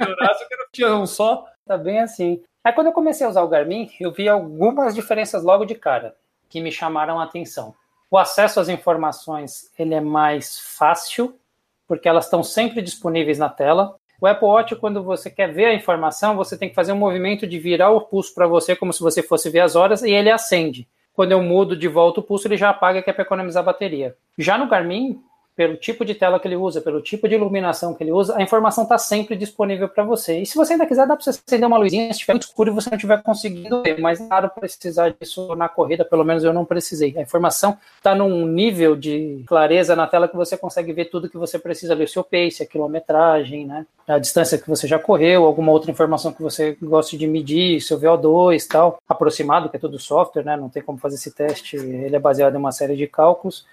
melhorasse, 0.00 0.44
o 0.44 0.48
cara 0.48 0.68
tinha 0.72 0.94
um 0.94 1.06
só. 1.06 1.46
Tá 1.66 1.78
bem 1.78 2.00
assim. 2.00 2.42
Aí 2.62 2.72
quando 2.72 2.88
eu 2.88 2.92
comecei 2.92 3.26
a 3.26 3.30
usar 3.30 3.42
o 3.42 3.48
Garmin, 3.48 3.90
eu 4.00 4.12
vi 4.12 4.28
algumas 4.28 4.94
diferenças 4.94 5.42
logo 5.42 5.64
de 5.64 5.74
cara 5.74 6.14
que 6.48 6.60
me 6.60 6.70
chamaram 6.70 7.18
a 7.18 7.24
atenção. 7.24 7.74
O 8.10 8.18
acesso 8.18 8.60
às 8.60 8.68
informações 8.68 9.70
ele 9.78 9.94
é 9.94 10.00
mais 10.00 10.58
fácil, 10.58 11.38
porque 11.86 12.08
elas 12.08 12.24
estão 12.24 12.42
sempre 12.42 12.80
disponíveis 12.80 13.38
na 13.38 13.48
tela. 13.48 13.96
O 14.20 14.26
Apple 14.26 14.46
Watch, 14.46 14.76
quando 14.76 15.02
você 15.02 15.30
quer 15.30 15.52
ver 15.52 15.66
a 15.66 15.74
informação, 15.74 16.36
você 16.36 16.56
tem 16.56 16.68
que 16.68 16.74
fazer 16.74 16.92
um 16.92 16.96
movimento 16.96 17.46
de 17.46 17.58
virar 17.58 17.90
o 17.90 18.00
pulso 18.00 18.34
para 18.34 18.46
você, 18.46 18.74
como 18.74 18.92
se 18.92 19.00
você 19.00 19.22
fosse 19.22 19.50
ver 19.50 19.60
as 19.60 19.76
horas, 19.76 20.02
e 20.02 20.10
ele 20.10 20.30
acende. 20.30 20.88
Quando 21.12 21.32
eu 21.32 21.42
mudo 21.42 21.76
de 21.76 21.88
volta 21.88 22.20
o 22.20 22.22
pulso, 22.22 22.48
ele 22.48 22.56
já 22.56 22.70
apaga, 22.70 23.02
que 23.02 23.10
é 23.10 23.12
para 23.12 23.22
economizar 23.22 23.62
bateria. 23.62 24.16
Já 24.38 24.58
no 24.58 24.68
Garmin, 24.68 25.20
pelo 25.56 25.76
tipo 25.76 26.04
de 26.04 26.14
tela 26.14 26.40
que 26.40 26.48
ele 26.48 26.56
usa, 26.56 26.80
pelo 26.80 27.00
tipo 27.00 27.28
de 27.28 27.34
iluminação 27.34 27.94
que 27.94 28.02
ele 28.02 28.12
usa, 28.12 28.36
a 28.36 28.42
informação 28.42 28.84
está 28.84 28.98
sempre 28.98 29.36
disponível 29.36 29.88
para 29.88 30.02
você. 30.02 30.40
E 30.40 30.46
se 30.46 30.56
você 30.56 30.72
ainda 30.72 30.86
quiser, 30.86 31.06
dá 31.06 31.14
para 31.14 31.24
você 31.24 31.30
acender 31.30 31.66
uma 31.66 31.78
luzinha 31.78 32.06
se 32.06 32.12
estiver 32.12 32.34
muito 32.34 32.46
escuro 32.46 32.70
e 32.70 32.74
você 32.74 32.90
não 32.90 32.96
estiver 32.96 33.22
conseguindo 33.22 33.82
ver, 33.82 34.00
mas 34.00 34.20
é 34.20 34.26
claro 34.26 34.50
precisar 34.50 35.14
disso 35.18 35.54
na 35.54 35.68
corrida, 35.68 36.04
pelo 36.04 36.24
menos 36.24 36.42
eu 36.42 36.52
não 36.52 36.64
precisei. 36.64 37.14
A 37.16 37.22
informação 37.22 37.78
está 37.96 38.14
num 38.14 38.46
nível 38.46 38.96
de 38.96 39.44
clareza 39.46 39.94
na 39.94 40.06
tela 40.06 40.28
que 40.28 40.36
você 40.36 40.56
consegue 40.56 40.92
ver 40.92 41.06
tudo 41.06 41.30
que 41.30 41.38
você 41.38 41.58
precisa 41.58 41.94
ver, 41.94 42.04
o 42.04 42.08
seu 42.08 42.24
pace, 42.24 42.62
a 42.62 42.66
quilometragem, 42.66 43.66
né, 43.66 43.86
a 44.08 44.18
distância 44.18 44.58
que 44.58 44.68
você 44.68 44.86
já 44.86 44.98
correu, 44.98 45.44
alguma 45.44 45.70
outra 45.70 45.90
informação 45.90 46.32
que 46.32 46.42
você 46.42 46.76
goste 46.82 47.16
de 47.16 47.26
medir, 47.26 47.80
seu 47.80 47.98
VO2 47.98 48.66
tal, 48.66 48.98
aproximado, 49.08 49.68
que 49.68 49.76
é 49.76 49.80
tudo 49.80 49.98
software, 49.98 50.44
né, 50.44 50.56
não 50.56 50.68
tem 50.68 50.82
como 50.82 50.98
fazer 50.98 51.14
esse 51.14 51.32
teste, 51.32 51.76
ele 51.76 52.16
é 52.16 52.18
baseado 52.18 52.54
em 52.54 52.58
uma 52.58 52.72
série 52.72 52.96
de 52.96 53.06
cálculos. 53.06 53.64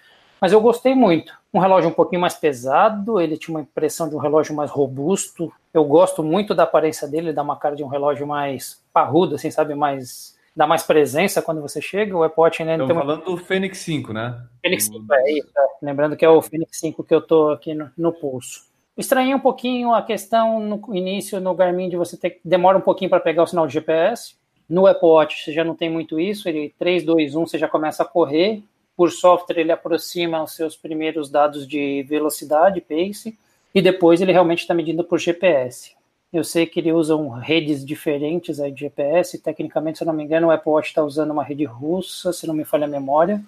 Mas 0.42 0.52
eu 0.52 0.60
gostei 0.60 0.96
muito. 0.96 1.32
Um 1.54 1.60
relógio 1.60 1.92
um 1.92 1.94
pouquinho 1.94 2.20
mais 2.20 2.34
pesado, 2.34 3.22
ele 3.22 3.38
tinha 3.38 3.56
uma 3.56 3.62
impressão 3.62 4.10
de 4.10 4.16
um 4.16 4.20
relógio 4.20 4.56
mais 4.56 4.72
robusto. 4.72 5.54
Eu 5.72 5.86
gosto 5.86 6.24
muito 6.24 6.56
da 6.56 6.64
aparência 6.64 7.08
dele, 7.08 7.28
ele 7.28 7.34
dá 7.34 7.44
uma 7.44 7.56
cara 7.56 7.76
de 7.76 7.84
um 7.84 7.88
relógio 7.88 8.26
mais 8.26 8.82
parrudo, 8.92 9.36
assim, 9.36 9.52
sabe? 9.52 9.76
Mais 9.76 10.36
dá 10.56 10.66
mais 10.66 10.82
presença 10.82 11.44
quando 11.44 11.62
você 11.62 11.80
chega. 11.80 12.18
O 12.18 12.24
Apple 12.24 12.42
Watch 12.42 12.62
ainda 12.64 12.84
Estamos 12.84 13.04
falando 13.04 13.24
uma... 13.24 13.38
do 13.38 13.38
Fênix 13.38 13.78
5, 13.80 14.12
né? 14.12 14.44
Fênix 14.64 14.86
5, 14.86 15.14
é 15.14 15.32
isso. 15.32 15.50
É. 15.56 15.86
Lembrando 15.86 16.18
que 16.18 16.26
é 16.26 16.30
o 16.30 16.42
Fênix 16.42 16.80
5 16.80 17.04
que 17.04 17.14
eu 17.14 17.22
tô 17.22 17.52
aqui 17.52 17.76
no, 17.76 17.92
no 17.96 18.12
pulso. 18.12 18.72
Estranhei 18.98 19.36
um 19.36 19.40
pouquinho 19.40 19.94
a 19.94 20.02
questão 20.02 20.60
no 20.60 20.82
início 20.96 21.40
no 21.40 21.54
Garmin 21.54 21.88
de 21.88 21.98
você 21.98 22.18
ter 22.18 22.42
demora 22.44 22.78
um 22.78 22.82
pouquinho 22.82 23.10
para 23.10 23.20
pegar 23.20 23.44
o 23.44 23.48
sinal 23.48 23.68
de 23.68 23.74
GPS. 23.74 24.36
No 24.68 24.88
Apple 24.88 25.08
Watch 25.08 25.44
você 25.44 25.54
já 25.54 25.64
não 25.64 25.76
tem 25.76 25.90
muito 25.90 26.20
isso, 26.20 26.50
ele 26.50 26.74
3, 26.80 27.04
2, 27.04 27.36
1 27.36 27.46
você 27.46 27.58
já 27.58 27.68
começa 27.68 28.04
a 28.04 28.06
correr 28.06 28.64
por 29.02 29.10
software 29.10 29.58
ele 29.58 29.72
aproxima 29.72 30.44
os 30.44 30.54
seus 30.54 30.78
primeiros 30.78 31.28
dados 31.28 31.68
de 31.68 32.04
velocidade, 32.04 32.82
pace, 32.82 33.36
e 33.74 33.82
depois 33.82 34.22
ele 34.22 34.32
realmente 34.32 34.60
está 34.60 34.76
medindo 34.76 35.04
por 35.04 35.18
GPS. 35.18 35.94
Eu 36.32 36.44
sei 36.44 36.68
que 36.68 36.80
ele 36.80 36.94
usa 36.94 37.18
redes 37.40 37.84
diferentes 37.84 38.60
aí 38.60 38.72
de 38.72 38.82
GPS, 38.82 39.40
tecnicamente, 39.40 39.98
se 39.98 40.04
eu 40.04 40.06
não 40.06 40.14
me 40.14 40.24
engano, 40.24 40.50
o 40.50 40.52
Apple 40.52 40.72
Watch 40.72 40.90
está 40.90 41.04
usando 41.04 41.32
uma 41.32 41.44
rede 41.44 41.66
russa, 41.66 42.32
se 42.32 42.46
não 42.46 42.54
me 42.54 42.64
falha 42.64 42.86
a 42.86 42.88
memória. 42.88 43.42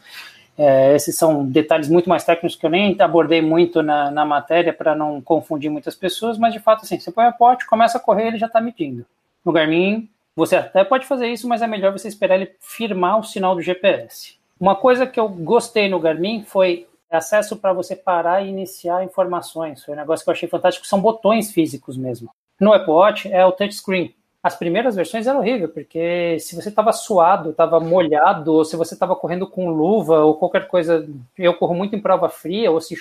É, 0.57 0.95
esses 0.95 1.15
são 1.15 1.45
detalhes 1.45 1.87
muito 1.87 2.09
mais 2.09 2.23
técnicos 2.23 2.55
que 2.55 2.65
eu 2.65 2.71
nem 2.71 2.99
abordei 2.99 3.39
muito 3.39 3.83
na, 3.83 4.09
na 4.09 4.25
matéria 4.25 4.73
para 4.73 4.95
não 4.95 5.21
confundir 5.21 5.69
muitas 5.69 5.95
pessoas, 5.95 6.35
mas 6.35 6.51
de 6.51 6.59
fato, 6.59 6.83
assim, 6.83 6.97
você 6.97 7.11
põe 7.11 7.25
o 7.25 7.27
Apple 7.27 7.45
Watch, 7.45 7.67
começa 7.67 7.99
a 7.99 8.01
correr, 8.01 8.29
ele 8.29 8.39
já 8.39 8.47
está 8.47 8.59
medindo. 8.59 9.05
No 9.45 9.51
Garmin, 9.51 10.09
você 10.35 10.55
até 10.55 10.83
pode 10.83 11.05
fazer 11.05 11.27
isso, 11.27 11.47
mas 11.47 11.61
é 11.61 11.67
melhor 11.67 11.91
você 11.91 12.07
esperar 12.07 12.37
ele 12.37 12.55
firmar 12.59 13.19
o 13.19 13.23
sinal 13.23 13.53
do 13.53 13.61
GPS. 13.61 14.41
Uma 14.59 14.75
coisa 14.75 15.05
que 15.05 15.19
eu 15.19 15.27
gostei 15.27 15.89
no 15.89 15.99
Garmin 15.99 16.43
foi 16.43 16.87
acesso 17.09 17.57
para 17.57 17.73
você 17.73 17.95
parar 17.95 18.41
e 18.41 18.49
iniciar 18.49 19.03
informações. 19.03 19.83
Foi 19.83 19.93
um 19.93 19.97
negócio 19.97 20.23
que 20.23 20.29
eu 20.29 20.33
achei 20.33 20.49
fantástico, 20.49 20.87
são 20.87 20.99
botões 20.99 21.51
físicos 21.51 21.97
mesmo. 21.97 22.29
No 22.59 22.73
Apple 22.73 22.91
Watch 22.91 23.31
é 23.31 23.45
o 23.45 23.51
touchscreen. 23.51 24.15
As 24.41 24.57
primeiras 24.57 24.95
versões 24.95 25.25
eram 25.25 25.39
horríveis, 25.39 25.71
porque 25.71 26.37
se 26.39 26.53
você 26.53 26.67
estava 26.67 26.91
suado, 26.91 27.51
estava 27.51 27.79
molhado, 27.79 28.53
ou 28.53 28.65
se 28.65 28.75
você 28.75 28.93
estava 28.93 29.15
correndo 29.15 29.47
com 29.47 29.69
luva 29.69 30.19
ou 30.19 30.35
qualquer 30.35 30.67
coisa, 30.67 31.07
eu 31.37 31.53
corro 31.53 31.73
muito 31.73 31.95
em 31.95 32.01
prova 32.01 32.27
fria, 32.27 32.69
ou 32.69 32.81
se 32.81 32.95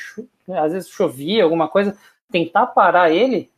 às 0.50 0.72
vezes 0.72 0.88
chovia, 0.88 1.42
alguma 1.42 1.66
coisa, 1.66 1.96
tentar 2.30 2.66
parar 2.66 3.10
ele 3.10 3.50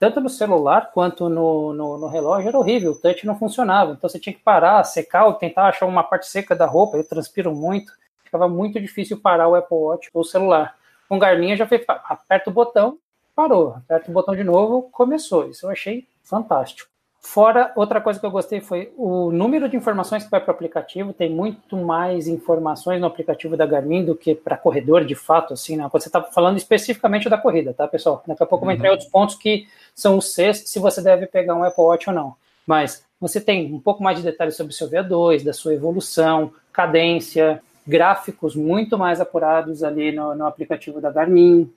tanto 0.00 0.18
no 0.18 0.30
celular 0.30 0.90
quanto 0.92 1.28
no, 1.28 1.74
no, 1.74 1.98
no, 1.98 2.08
relógio, 2.08 2.48
era 2.48 2.58
horrível, 2.58 2.92
o 2.92 2.98
touch 2.98 3.26
não 3.26 3.38
funcionava. 3.38 3.92
Então 3.92 4.08
você 4.08 4.18
tinha 4.18 4.32
que 4.32 4.40
parar, 4.40 4.82
secar, 4.82 5.26
ou 5.26 5.34
tentar 5.34 5.68
achar 5.68 5.84
uma 5.84 6.02
parte 6.02 6.26
seca 6.26 6.56
da 6.56 6.64
roupa, 6.64 6.96
eu 6.96 7.06
transpiro 7.06 7.54
muito, 7.54 7.92
ficava 8.24 8.48
muito 8.48 8.80
difícil 8.80 9.20
parar 9.20 9.46
o 9.46 9.54
Apple 9.54 9.76
Watch 9.76 10.08
ou 10.14 10.22
o 10.22 10.24
celular. 10.24 10.74
Com 11.06 11.18
Garmin 11.18 11.54
já 11.54 11.66
fez, 11.66 11.84
aperta 11.86 12.48
o 12.48 12.52
botão, 12.52 12.98
parou, 13.36 13.74
aperta 13.74 14.10
o 14.10 14.14
botão 14.14 14.34
de 14.34 14.42
novo, 14.42 14.88
começou. 14.90 15.50
Isso 15.50 15.66
eu 15.66 15.70
achei 15.70 16.08
fantástico. 16.24 16.89
Fora, 17.22 17.70
outra 17.76 18.00
coisa 18.00 18.18
que 18.18 18.24
eu 18.24 18.30
gostei 18.30 18.60
foi 18.60 18.92
o 18.96 19.30
número 19.30 19.68
de 19.68 19.76
informações 19.76 20.24
que 20.24 20.30
vai 20.30 20.40
para 20.40 20.52
o 20.52 20.54
aplicativo. 20.54 21.12
Tem 21.12 21.28
muito 21.30 21.76
mais 21.76 22.26
informações 22.26 22.98
no 22.98 23.06
aplicativo 23.06 23.58
da 23.58 23.66
Garmin 23.66 24.04
do 24.04 24.16
que 24.16 24.34
para 24.34 24.56
corredor, 24.56 25.04
de 25.04 25.14
fato, 25.14 25.52
assim, 25.52 25.76
né? 25.76 25.86
Quando 25.90 26.02
você 26.02 26.08
está 26.08 26.22
falando 26.22 26.56
especificamente 26.56 27.28
da 27.28 27.36
corrida, 27.36 27.74
tá, 27.74 27.86
pessoal? 27.86 28.22
Daqui 28.26 28.42
a 28.42 28.46
pouco 28.46 28.64
uhum. 28.64 28.70
eu 28.70 28.74
vou 28.74 28.78
entrar 28.78 28.88
em 28.88 28.92
outros 28.92 29.10
pontos 29.10 29.34
que 29.34 29.68
são 29.94 30.16
os 30.16 30.32
seis, 30.32 30.64
se 30.66 30.78
você 30.78 31.02
deve 31.02 31.26
pegar 31.26 31.54
um 31.54 31.62
Apple 31.62 31.84
Watch 31.84 32.08
ou 32.08 32.16
não. 32.16 32.34
Mas 32.66 33.04
você 33.20 33.38
tem 33.38 33.72
um 33.72 33.80
pouco 33.80 34.02
mais 34.02 34.16
de 34.16 34.24
detalhes 34.24 34.56
sobre 34.56 34.72
o 34.72 34.76
seu 34.76 34.88
VO2, 34.88 35.44
da 35.44 35.52
sua 35.52 35.74
evolução, 35.74 36.52
cadência, 36.72 37.60
gráficos 37.86 38.56
muito 38.56 38.96
mais 38.96 39.20
apurados 39.20 39.82
ali 39.82 40.10
no, 40.10 40.34
no 40.34 40.46
aplicativo 40.46 41.00
da 41.00 41.10
Garmin, 41.10 41.70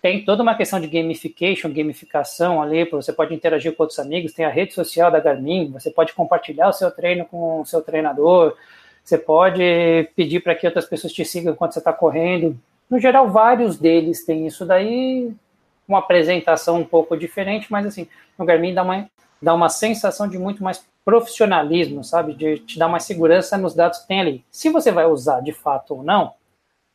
tem 0.00 0.24
toda 0.24 0.42
uma 0.42 0.54
questão 0.54 0.80
de 0.80 0.86
gamification, 0.86 1.72
gamificação 1.72 2.62
ali, 2.62 2.84
você 2.84 3.12
pode 3.12 3.34
interagir 3.34 3.74
com 3.74 3.82
outros 3.82 3.98
amigos, 3.98 4.32
tem 4.32 4.44
a 4.44 4.50
rede 4.50 4.72
social 4.72 5.10
da 5.10 5.18
Garmin, 5.18 5.72
você 5.72 5.90
pode 5.90 6.12
compartilhar 6.12 6.68
o 6.68 6.72
seu 6.72 6.90
treino 6.90 7.24
com 7.24 7.60
o 7.60 7.66
seu 7.66 7.82
treinador, 7.82 8.56
você 9.02 9.18
pode 9.18 9.60
pedir 10.14 10.40
para 10.40 10.54
que 10.54 10.66
outras 10.66 10.84
pessoas 10.84 11.12
te 11.12 11.24
sigam 11.24 11.52
enquanto 11.52 11.72
você 11.72 11.80
está 11.80 11.92
correndo. 11.92 12.56
No 12.88 12.98
geral, 13.00 13.28
vários 13.28 13.76
deles 13.76 14.24
têm 14.24 14.46
isso 14.46 14.64
daí, 14.64 15.32
uma 15.86 15.98
apresentação 15.98 16.76
um 16.76 16.84
pouco 16.84 17.16
diferente, 17.16 17.66
mas 17.70 17.84
assim, 17.86 18.06
o 18.38 18.44
Garmin 18.44 18.74
dá 18.74 18.82
uma, 18.82 19.10
dá 19.42 19.52
uma 19.52 19.68
sensação 19.68 20.28
de 20.28 20.38
muito 20.38 20.62
mais 20.62 20.86
profissionalismo, 21.04 22.04
sabe? 22.04 22.34
De 22.34 22.58
te 22.60 22.78
dar 22.78 22.86
mais 22.86 23.04
segurança 23.04 23.58
nos 23.58 23.74
dados 23.74 24.00
que 24.00 24.08
tem 24.08 24.20
ali. 24.20 24.44
Se 24.50 24.68
você 24.68 24.92
vai 24.92 25.06
usar 25.06 25.40
de 25.40 25.52
fato 25.52 25.96
ou 25.96 26.02
não, 26.04 26.34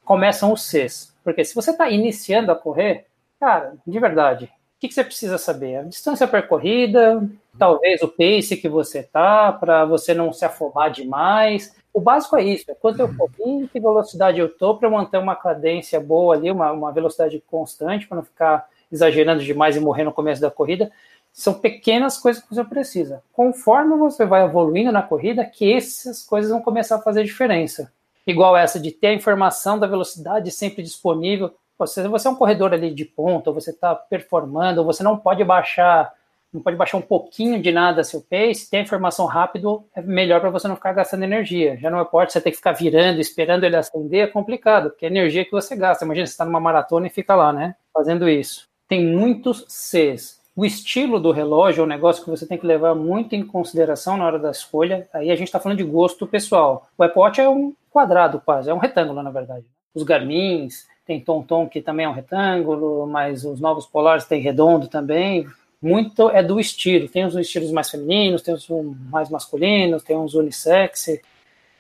começam 0.06 0.54
os 0.54 0.62
Cs 0.62 1.13
porque 1.24 1.44
se 1.46 1.56
você 1.56 1.72
está 1.72 1.90
iniciando 1.90 2.52
a 2.52 2.56
correr, 2.56 3.06
cara, 3.40 3.76
de 3.86 4.00
verdade, 4.00 4.46
o 4.46 4.50
que, 4.80 4.90
que, 4.90 4.94
você 4.94 5.04
precisa 5.04 5.38
saber? 5.38 5.78
A 5.78 5.84
distância 5.84 6.28
percorrida, 6.28 7.28
talvez 7.58 8.02
o 8.02 8.08
pace 8.08 8.58
que 8.58 8.68
você 8.68 9.02
tá, 9.02 9.52
para 9.54 9.86
você 9.86 10.14
não 10.14 10.34
se 10.34 10.44
afobar 10.44 10.92
demais. 10.92 11.74
O 11.94 12.02
básico 12.02 12.36
é 12.36 12.44
isso, 12.44 12.70
é 12.70 12.76
quanto 12.76 13.00
eu 13.00 13.16
corri, 13.16 13.68
que 13.70 13.80
velocidade 13.80 14.40
eu 14.40 14.50
tô 14.50 14.76
para 14.76 14.90
manter 14.90 15.20
uma 15.20 15.36
cadência 15.36 16.00
boa 16.02 16.36
ali, 16.36 16.52
uma, 16.52 16.72
uma 16.72 16.92
velocidade 16.92 17.42
constante, 17.48 18.08
para 18.08 18.18
não 18.18 18.24
ficar 18.24 18.68
exagerando 18.92 19.44
demais 19.44 19.78
e 19.78 19.80
morrer 19.80 20.04
no 20.04 20.12
começo 20.12 20.42
da 20.42 20.52
corrida. 20.52 20.92
São 21.32 21.54
pequenas 21.54 22.18
coisas 22.18 22.44
que 22.44 22.54
você 22.54 22.64
precisa. 22.64 23.24
Conforme 23.32 23.96
você 23.96 24.26
vai 24.26 24.44
evoluindo 24.44 24.92
na 24.92 25.02
corrida, 25.02 25.46
que 25.46 25.74
essas 25.74 26.24
coisas 26.24 26.52
vão 26.52 26.62
começar 26.62 26.98
a 26.98 27.02
fazer 27.02 27.24
diferença 27.24 27.92
igual 28.26 28.56
essa 28.56 28.80
de 28.80 28.92
ter 28.92 29.08
a 29.08 29.14
informação 29.14 29.78
da 29.78 29.88
velocidade 29.88 30.52
sempre 30.52 30.84
disponível. 30.84 31.54
Se 31.86 32.08
você 32.08 32.28
é 32.28 32.32
um 32.32 32.36
corredor 32.36 32.74
ali 32.74 32.94
de 32.94 33.04
ponta, 33.04 33.52
você 33.52 33.72
está 33.72 33.94
performando, 33.94 34.84
você 34.86 35.04
não 35.04 35.18
pode 35.18 35.44
baixar, 35.44 36.14
não 36.54 36.62
pode 36.62 36.78
baixar 36.78 36.98
um 36.98 37.02
pouquinho 37.02 37.62
de 37.62 37.72
nada 37.72 38.04
seu 38.04 38.22
pace, 38.22 38.70
ter 38.70 38.78
a 38.78 38.82
informação 38.82 39.26
rápido 39.26 39.84
é 39.96 40.02
melhor 40.02 40.40
para 40.40 40.52
você 40.52 40.68
não 40.68 40.76
ficar 40.76 40.94
gastando 40.94 41.24
energia. 41.24 41.78
Já 41.78 41.90
não 41.90 42.02
importa 42.02 42.32
você 42.32 42.40
ter 42.40 42.52
que 42.52 42.58
ficar 42.58 42.74
virando, 42.74 43.20
esperando 43.20 43.64
ele 43.64 43.76
acender, 43.76 44.24
é 44.24 44.28
complicado, 44.28 44.92
porque 44.92 45.06
é 45.06 45.10
energia 45.10 45.44
que 45.44 45.52
você 45.52 45.76
gasta. 45.76 46.06
Imagina, 46.06 46.28
você 46.28 46.34
está 46.34 46.46
numa 46.46 46.60
maratona 46.60 47.08
e 47.08 47.10
fica 47.10 47.36
lá, 47.36 47.52
né? 47.52 47.76
Fazendo 47.92 48.30
isso. 48.30 48.70
Tem 48.88 49.06
muitos 49.06 49.66
Cs. 49.68 50.42
O 50.56 50.64
estilo 50.64 51.20
do 51.20 51.32
relógio 51.32 51.82
é 51.82 51.84
um 51.84 51.88
negócio 51.88 52.24
que 52.24 52.30
você 52.30 52.46
tem 52.46 52.60
que 52.60 52.68
levar 52.68 52.94
muito 52.94 53.34
em 53.34 53.44
consideração 53.44 54.16
na 54.16 54.26
hora 54.26 54.38
da 54.38 54.52
escolha. 54.52 55.10
Aí 55.12 55.32
a 55.32 55.36
gente 55.36 55.48
está 55.48 55.60
falando 55.60 55.80
de 55.80 55.84
gosto 55.84 56.28
pessoal. 56.28 56.88
O 56.96 57.04
Apple 57.04 57.20
Watch 57.20 57.42
é 57.42 57.50
um 57.50 57.74
quadrado 57.94 58.42
quase, 58.44 58.70
é 58.70 58.74
um 58.74 58.80
retângulo 58.80 59.22
na 59.22 59.30
verdade. 59.30 59.66
Os 59.94 60.04
Garmins, 60.04 60.88
tem 61.06 61.20
Tom 61.20 61.68
que 61.70 61.82
também 61.82 62.06
é 62.06 62.10
um 62.10 62.14
retângulo, 62.14 63.06
mas 63.06 63.46
os 63.46 63.60
novos 63.60 63.86
Polares 63.86 64.26
tem 64.26 64.42
redondo 64.42 64.88
também. 64.88 65.46
Muito 65.82 66.30
é 66.30 66.42
do 66.42 66.60
estilo. 66.60 67.10
Tem 67.10 67.26
uns 67.26 67.36
estilos 67.36 67.72
mais 67.72 67.90
femininos, 67.90 68.42
tem 68.42 68.54
uns 68.54 68.68
mais 69.12 69.30
masculinos, 69.30 70.02
tem 70.02 70.18
uns 70.18 70.34
unissex. 70.34 71.20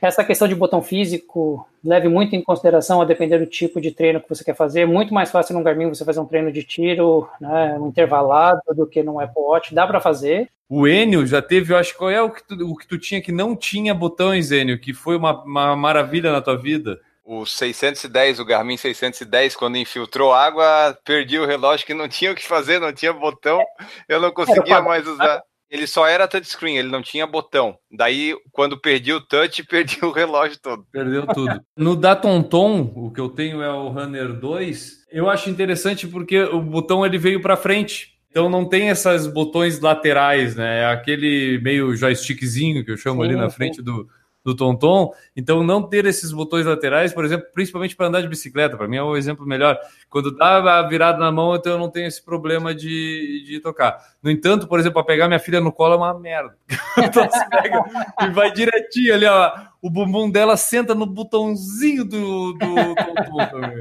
Essa 0.06 0.24
questão 0.24 0.48
de 0.48 0.56
botão 0.56 0.82
físico 0.82 1.68
leve 1.84 2.08
muito 2.08 2.36
em 2.36 2.42
consideração 2.42 3.02
a 3.02 3.06
depender 3.06 3.40
do 3.40 3.46
tipo 3.46 3.80
de 3.80 3.92
treino 3.92 4.20
que 4.20 4.30
você 4.30 4.44
quer 4.44 4.56
fazer. 4.56 4.82
É 4.82 4.86
muito 4.86 5.14
mais 5.14 5.32
fácil 5.32 5.56
no 5.56 5.64
Garmin 5.64 5.88
você 5.88 6.04
fazer 6.04 6.20
um 6.20 6.26
treino 6.26 6.52
de 6.52 6.64
tiro, 6.64 7.30
né, 7.40 7.78
um 7.80 7.88
intervalado, 7.88 8.62
do 8.76 8.86
que 8.86 9.02
no 9.02 9.20
Apple 9.20 9.42
Watch. 9.42 9.74
Dá 9.74 9.88
para 9.88 10.02
fazer, 10.02 10.50
o 10.76 10.88
Enio 10.88 11.26
já 11.28 11.40
teve, 11.40 11.72
eu 11.72 11.78
acho, 11.78 11.96
qual 11.96 12.10
é 12.10 12.20
o 12.20 12.32
que, 12.32 12.44
tu, 12.44 12.56
o 12.68 12.76
que 12.76 12.88
tu 12.88 12.98
tinha 12.98 13.22
que 13.22 13.32
não 13.32 13.56
tinha 13.56 13.94
botões, 13.94 14.52
Enio, 14.52 14.80
que 14.80 14.92
foi 14.92 15.16
uma, 15.16 15.44
uma 15.44 15.76
maravilha 15.76 16.32
na 16.32 16.42
tua 16.42 16.58
vida? 16.58 17.00
O 17.24 17.46
610, 17.46 18.40
o 18.40 18.46
Garmin 18.46 18.76
610, 18.76 19.56
quando 19.56 19.78
infiltrou 19.78 20.34
água, 20.34 20.98
perdi 21.06 21.38
o 21.38 21.46
relógio 21.46 21.86
que 21.86 21.94
não 21.94 22.10
tinha 22.10 22.32
o 22.32 22.36
que 22.36 22.46
fazer, 22.46 22.80
não 22.80 22.92
tinha 22.92 23.14
botão, 23.14 23.62
eu 24.10 24.20
não 24.20 24.32
conseguia 24.32 24.82
mais 24.82 25.08
usar. 25.08 25.44
Ele 25.74 25.88
só 25.88 26.06
era 26.08 26.28
touchscreen, 26.28 26.78
ele 26.78 26.92
não 26.92 27.02
tinha 27.02 27.26
botão. 27.26 27.76
Daí, 27.92 28.38
quando 28.52 28.80
perdi 28.80 29.12
o 29.12 29.20
touch, 29.20 29.64
perdi 29.66 29.98
o 30.06 30.12
relógio 30.12 30.60
todo. 30.62 30.86
Perdeu 30.92 31.26
tudo. 31.26 31.60
no 31.76 31.96
Datonton, 31.96 32.94
o 32.96 33.10
que 33.10 33.20
eu 33.20 33.28
tenho 33.28 33.60
é 33.60 33.74
o 33.74 33.90
Runner 33.90 34.32
2. 34.34 35.06
Eu 35.12 35.28
acho 35.28 35.50
interessante 35.50 36.08
porque 36.08 36.40
o 36.44 36.62
botão 36.62 37.04
ele 37.04 37.18
veio 37.18 37.42
para 37.42 37.58
frente. 37.58 38.14
Então 38.30 38.50
não 38.50 38.66
tem 38.66 38.90
esses 38.90 39.26
botões 39.26 39.80
laterais, 39.80 40.56
né? 40.56 40.82
É 40.82 40.86
aquele 40.86 41.60
meio 41.64 41.96
joystickzinho 41.96 42.86
que 42.86 42.92
eu 42.92 42.98
chamo 42.98 43.24
sim, 43.24 43.30
ali 43.30 43.36
na 43.36 43.50
sim. 43.50 43.56
frente 43.56 43.82
do, 43.82 44.08
do 44.44 44.56
TomTom. 44.56 45.12
Então, 45.36 45.64
não 45.64 45.82
ter 45.82 46.06
esses 46.06 46.32
botões 46.32 46.66
laterais, 46.66 47.14
por 47.14 47.24
exemplo, 47.24 47.48
principalmente 47.54 47.96
para 47.96 48.08
andar 48.08 48.22
de 48.22 48.28
bicicleta, 48.28 48.78
para 48.78 48.88
mim 48.88 48.98
é 48.98 49.04
o 49.04 49.12
um 49.12 49.18
exemplo 49.18 49.46
melhor. 49.46 49.80
Quando 50.10 50.36
dá 50.36 50.80
a 50.80 50.88
virada 50.88 51.18
na 51.18 51.32
mão, 51.32 51.56
então 51.56 51.74
eu 51.74 51.80
não 51.80 51.90
tenho 51.90 52.08
esse 52.08 52.24
problema 52.24 52.76
de, 52.76 53.44
de 53.46 53.60
tocar. 53.60 53.98
No 54.22 54.30
entanto, 54.30 54.68
por 54.68 54.80
exemplo, 54.80 54.96
para 54.96 55.08
pegar 55.08 55.28
minha 55.28 55.40
filha 55.40 55.62
no 55.62 55.72
colo 55.72 55.94
é 55.94 55.98
uma 55.98 56.20
merda. 56.20 56.56
então, 56.98 57.28
pega 57.50 57.84
e 58.22 58.32
vai 58.32 58.52
direitinho 58.52 59.14
ali, 59.14 59.26
ó. 59.26 59.52
O 59.82 59.90
bumbum 59.90 60.30
dela 60.30 60.56
senta 60.56 60.96
no 60.96 61.06
botãozinho 61.06 62.06
do, 62.06 62.54
do 62.54 62.96
TomTom 62.96 63.46
também. 63.52 63.80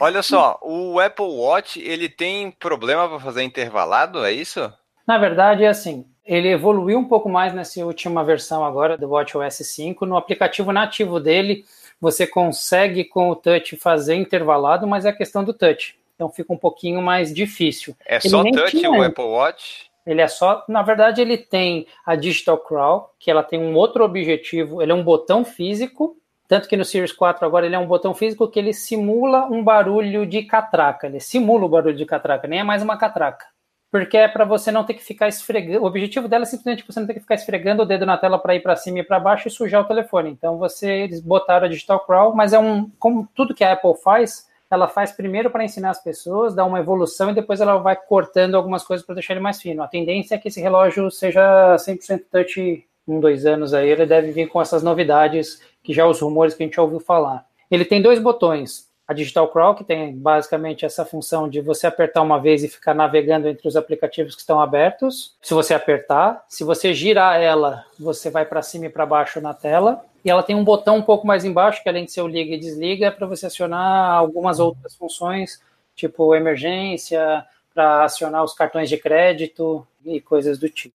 Olha 0.00 0.22
só, 0.22 0.58
o 0.62 0.98
Apple 0.98 1.24
Watch 1.24 1.80
ele 1.80 2.08
tem 2.08 2.50
problema 2.50 3.08
para 3.08 3.20
fazer 3.20 3.42
intervalado, 3.42 4.24
é 4.24 4.32
isso? 4.32 4.72
Na 5.06 5.18
verdade, 5.18 5.64
é 5.64 5.68
assim. 5.68 6.04
Ele 6.24 6.48
evoluiu 6.48 6.98
um 6.98 7.04
pouco 7.04 7.28
mais 7.28 7.52
nessa 7.52 7.84
última 7.84 8.24
versão 8.24 8.64
agora 8.64 8.96
do 8.96 9.10
WatchOS 9.10 9.56
5. 9.56 10.06
No 10.06 10.16
aplicativo 10.16 10.72
nativo 10.72 11.20
dele, 11.20 11.64
você 12.00 12.26
consegue 12.26 13.04
com 13.04 13.30
o 13.30 13.36
touch 13.36 13.76
fazer 13.76 14.14
intervalado, 14.14 14.86
mas 14.86 15.04
é 15.04 15.10
a 15.10 15.16
questão 15.16 15.44
do 15.44 15.52
touch. 15.52 15.96
Então 16.14 16.28
fica 16.28 16.52
um 16.52 16.56
pouquinho 16.56 17.02
mais 17.02 17.32
difícil. 17.32 17.94
É 18.06 18.16
ele 18.16 18.28
só 18.28 18.42
touch 18.42 18.86
o 18.86 19.02
Apple 19.02 19.24
Watch? 19.24 19.90
Ele 20.06 20.20
é 20.20 20.28
só, 20.28 20.64
na 20.68 20.82
verdade, 20.82 21.20
ele 21.20 21.38
tem 21.38 21.86
a 22.04 22.14
Digital 22.14 22.58
Crawl, 22.58 23.14
que 23.18 23.30
ela 23.30 23.42
tem 23.42 23.58
um 23.58 23.74
outro 23.74 24.04
objetivo. 24.04 24.82
Ele 24.82 24.92
é 24.92 24.94
um 24.94 25.02
botão 25.02 25.44
físico 25.44 26.16
tanto 26.46 26.68
que 26.68 26.76
no 26.76 26.84
Series 26.84 27.12
4 27.12 27.44
agora 27.46 27.66
ele 27.66 27.74
é 27.74 27.78
um 27.78 27.86
botão 27.86 28.14
físico 28.14 28.48
que 28.48 28.58
ele 28.58 28.72
simula 28.72 29.46
um 29.46 29.64
barulho 29.64 30.26
de 30.26 30.42
catraca. 30.42 31.06
Ele 31.06 31.18
simula 31.18 31.64
o 31.64 31.68
barulho 31.68 31.96
de 31.96 32.04
catraca, 32.04 32.46
nem 32.46 32.60
é 32.60 32.62
mais 32.62 32.82
uma 32.82 32.98
catraca. 32.98 33.46
Porque 33.94 34.16
é 34.16 34.26
para 34.26 34.44
você 34.44 34.72
não 34.72 34.82
ter 34.82 34.94
que 34.94 35.04
ficar 35.04 35.28
esfregando. 35.28 35.84
O 35.84 35.86
objetivo 35.86 36.26
dela 36.26 36.42
é 36.42 36.46
simplesmente 36.46 36.84
você 36.84 36.98
não 36.98 37.06
ter 37.06 37.14
que 37.14 37.20
ficar 37.20 37.36
esfregando 37.36 37.84
o 37.84 37.86
dedo 37.86 38.04
na 38.04 38.18
tela 38.18 38.40
para 38.40 38.52
ir 38.56 38.58
para 38.58 38.74
cima 38.74 38.98
e 38.98 39.02
para 39.04 39.20
baixo 39.20 39.46
e 39.46 39.50
sujar 39.52 39.82
o 39.82 39.86
telefone. 39.86 40.30
Então 40.30 40.58
você 40.58 41.04
eles 41.04 41.20
botaram 41.20 41.66
a 41.66 41.68
Digital 41.68 42.04
Crawl, 42.04 42.34
mas 42.34 42.52
é 42.52 42.58
um 42.58 42.90
como 42.98 43.28
tudo 43.36 43.54
que 43.54 43.62
a 43.62 43.72
Apple 43.72 43.94
faz, 44.02 44.48
ela 44.68 44.88
faz 44.88 45.12
primeiro 45.12 45.48
para 45.48 45.62
ensinar 45.62 45.90
as 45.90 46.02
pessoas, 46.02 46.56
dá 46.56 46.64
uma 46.64 46.80
evolução 46.80 47.30
e 47.30 47.34
depois 47.34 47.60
ela 47.60 47.76
vai 47.76 47.94
cortando 47.94 48.56
algumas 48.56 48.82
coisas 48.82 49.06
para 49.06 49.14
deixar 49.14 49.34
ele 49.34 49.44
mais 49.44 49.62
fino. 49.62 49.80
A 49.80 49.86
tendência 49.86 50.34
é 50.34 50.38
que 50.38 50.48
esse 50.48 50.60
relógio 50.60 51.08
seja 51.08 51.76
100% 51.76 52.24
touch 52.32 52.84
um, 53.06 53.20
dois 53.20 53.46
anos 53.46 53.72
aí, 53.72 53.90
ele 53.90 54.06
deve 54.06 54.32
vir 54.32 54.48
com 54.48 54.60
essas 54.60 54.82
novidades 54.82 55.62
que 55.84 55.94
já 55.94 56.04
os 56.04 56.18
rumores 56.18 56.52
que 56.52 56.64
a 56.64 56.66
gente 56.66 56.74
já 56.74 56.82
ouviu 56.82 56.98
falar. 56.98 57.46
Ele 57.70 57.84
tem 57.84 58.02
dois 58.02 58.18
botões. 58.18 58.92
A 59.06 59.12
Digital 59.12 59.48
Crawl, 59.48 59.74
que 59.74 59.84
tem 59.84 60.16
basicamente 60.16 60.84
essa 60.86 61.04
função 61.04 61.48
de 61.48 61.60
você 61.60 61.86
apertar 61.86 62.22
uma 62.22 62.40
vez 62.40 62.64
e 62.64 62.68
ficar 62.68 62.94
navegando 62.94 63.48
entre 63.48 63.68
os 63.68 63.76
aplicativos 63.76 64.34
que 64.34 64.40
estão 64.40 64.60
abertos. 64.60 65.36
Se 65.42 65.52
você 65.52 65.74
apertar, 65.74 66.42
se 66.48 66.64
você 66.64 66.94
girar 66.94 67.38
ela, 67.38 67.84
você 67.98 68.30
vai 68.30 68.46
para 68.46 68.62
cima 68.62 68.86
e 68.86 68.90
para 68.90 69.04
baixo 69.04 69.40
na 69.42 69.52
tela. 69.52 70.02
E 70.24 70.30
ela 70.30 70.42
tem 70.42 70.56
um 70.56 70.64
botão 70.64 70.96
um 70.96 71.02
pouco 71.02 71.26
mais 71.26 71.44
embaixo, 71.44 71.82
que 71.82 71.88
além 71.88 72.06
de 72.06 72.12
ser 72.12 72.22
o 72.22 72.28
liga 72.28 72.54
e 72.54 72.58
desliga, 72.58 73.06
é 73.06 73.10
para 73.10 73.26
você 73.26 73.44
acionar 73.46 74.14
algumas 74.14 74.58
outras 74.58 74.94
funções, 74.94 75.60
tipo 75.94 76.34
emergência, 76.34 77.44
para 77.74 78.04
acionar 78.04 78.42
os 78.42 78.54
cartões 78.54 78.88
de 78.88 78.96
crédito 78.96 79.86
e 80.02 80.18
coisas 80.18 80.58
do 80.58 80.70
tipo. 80.70 80.94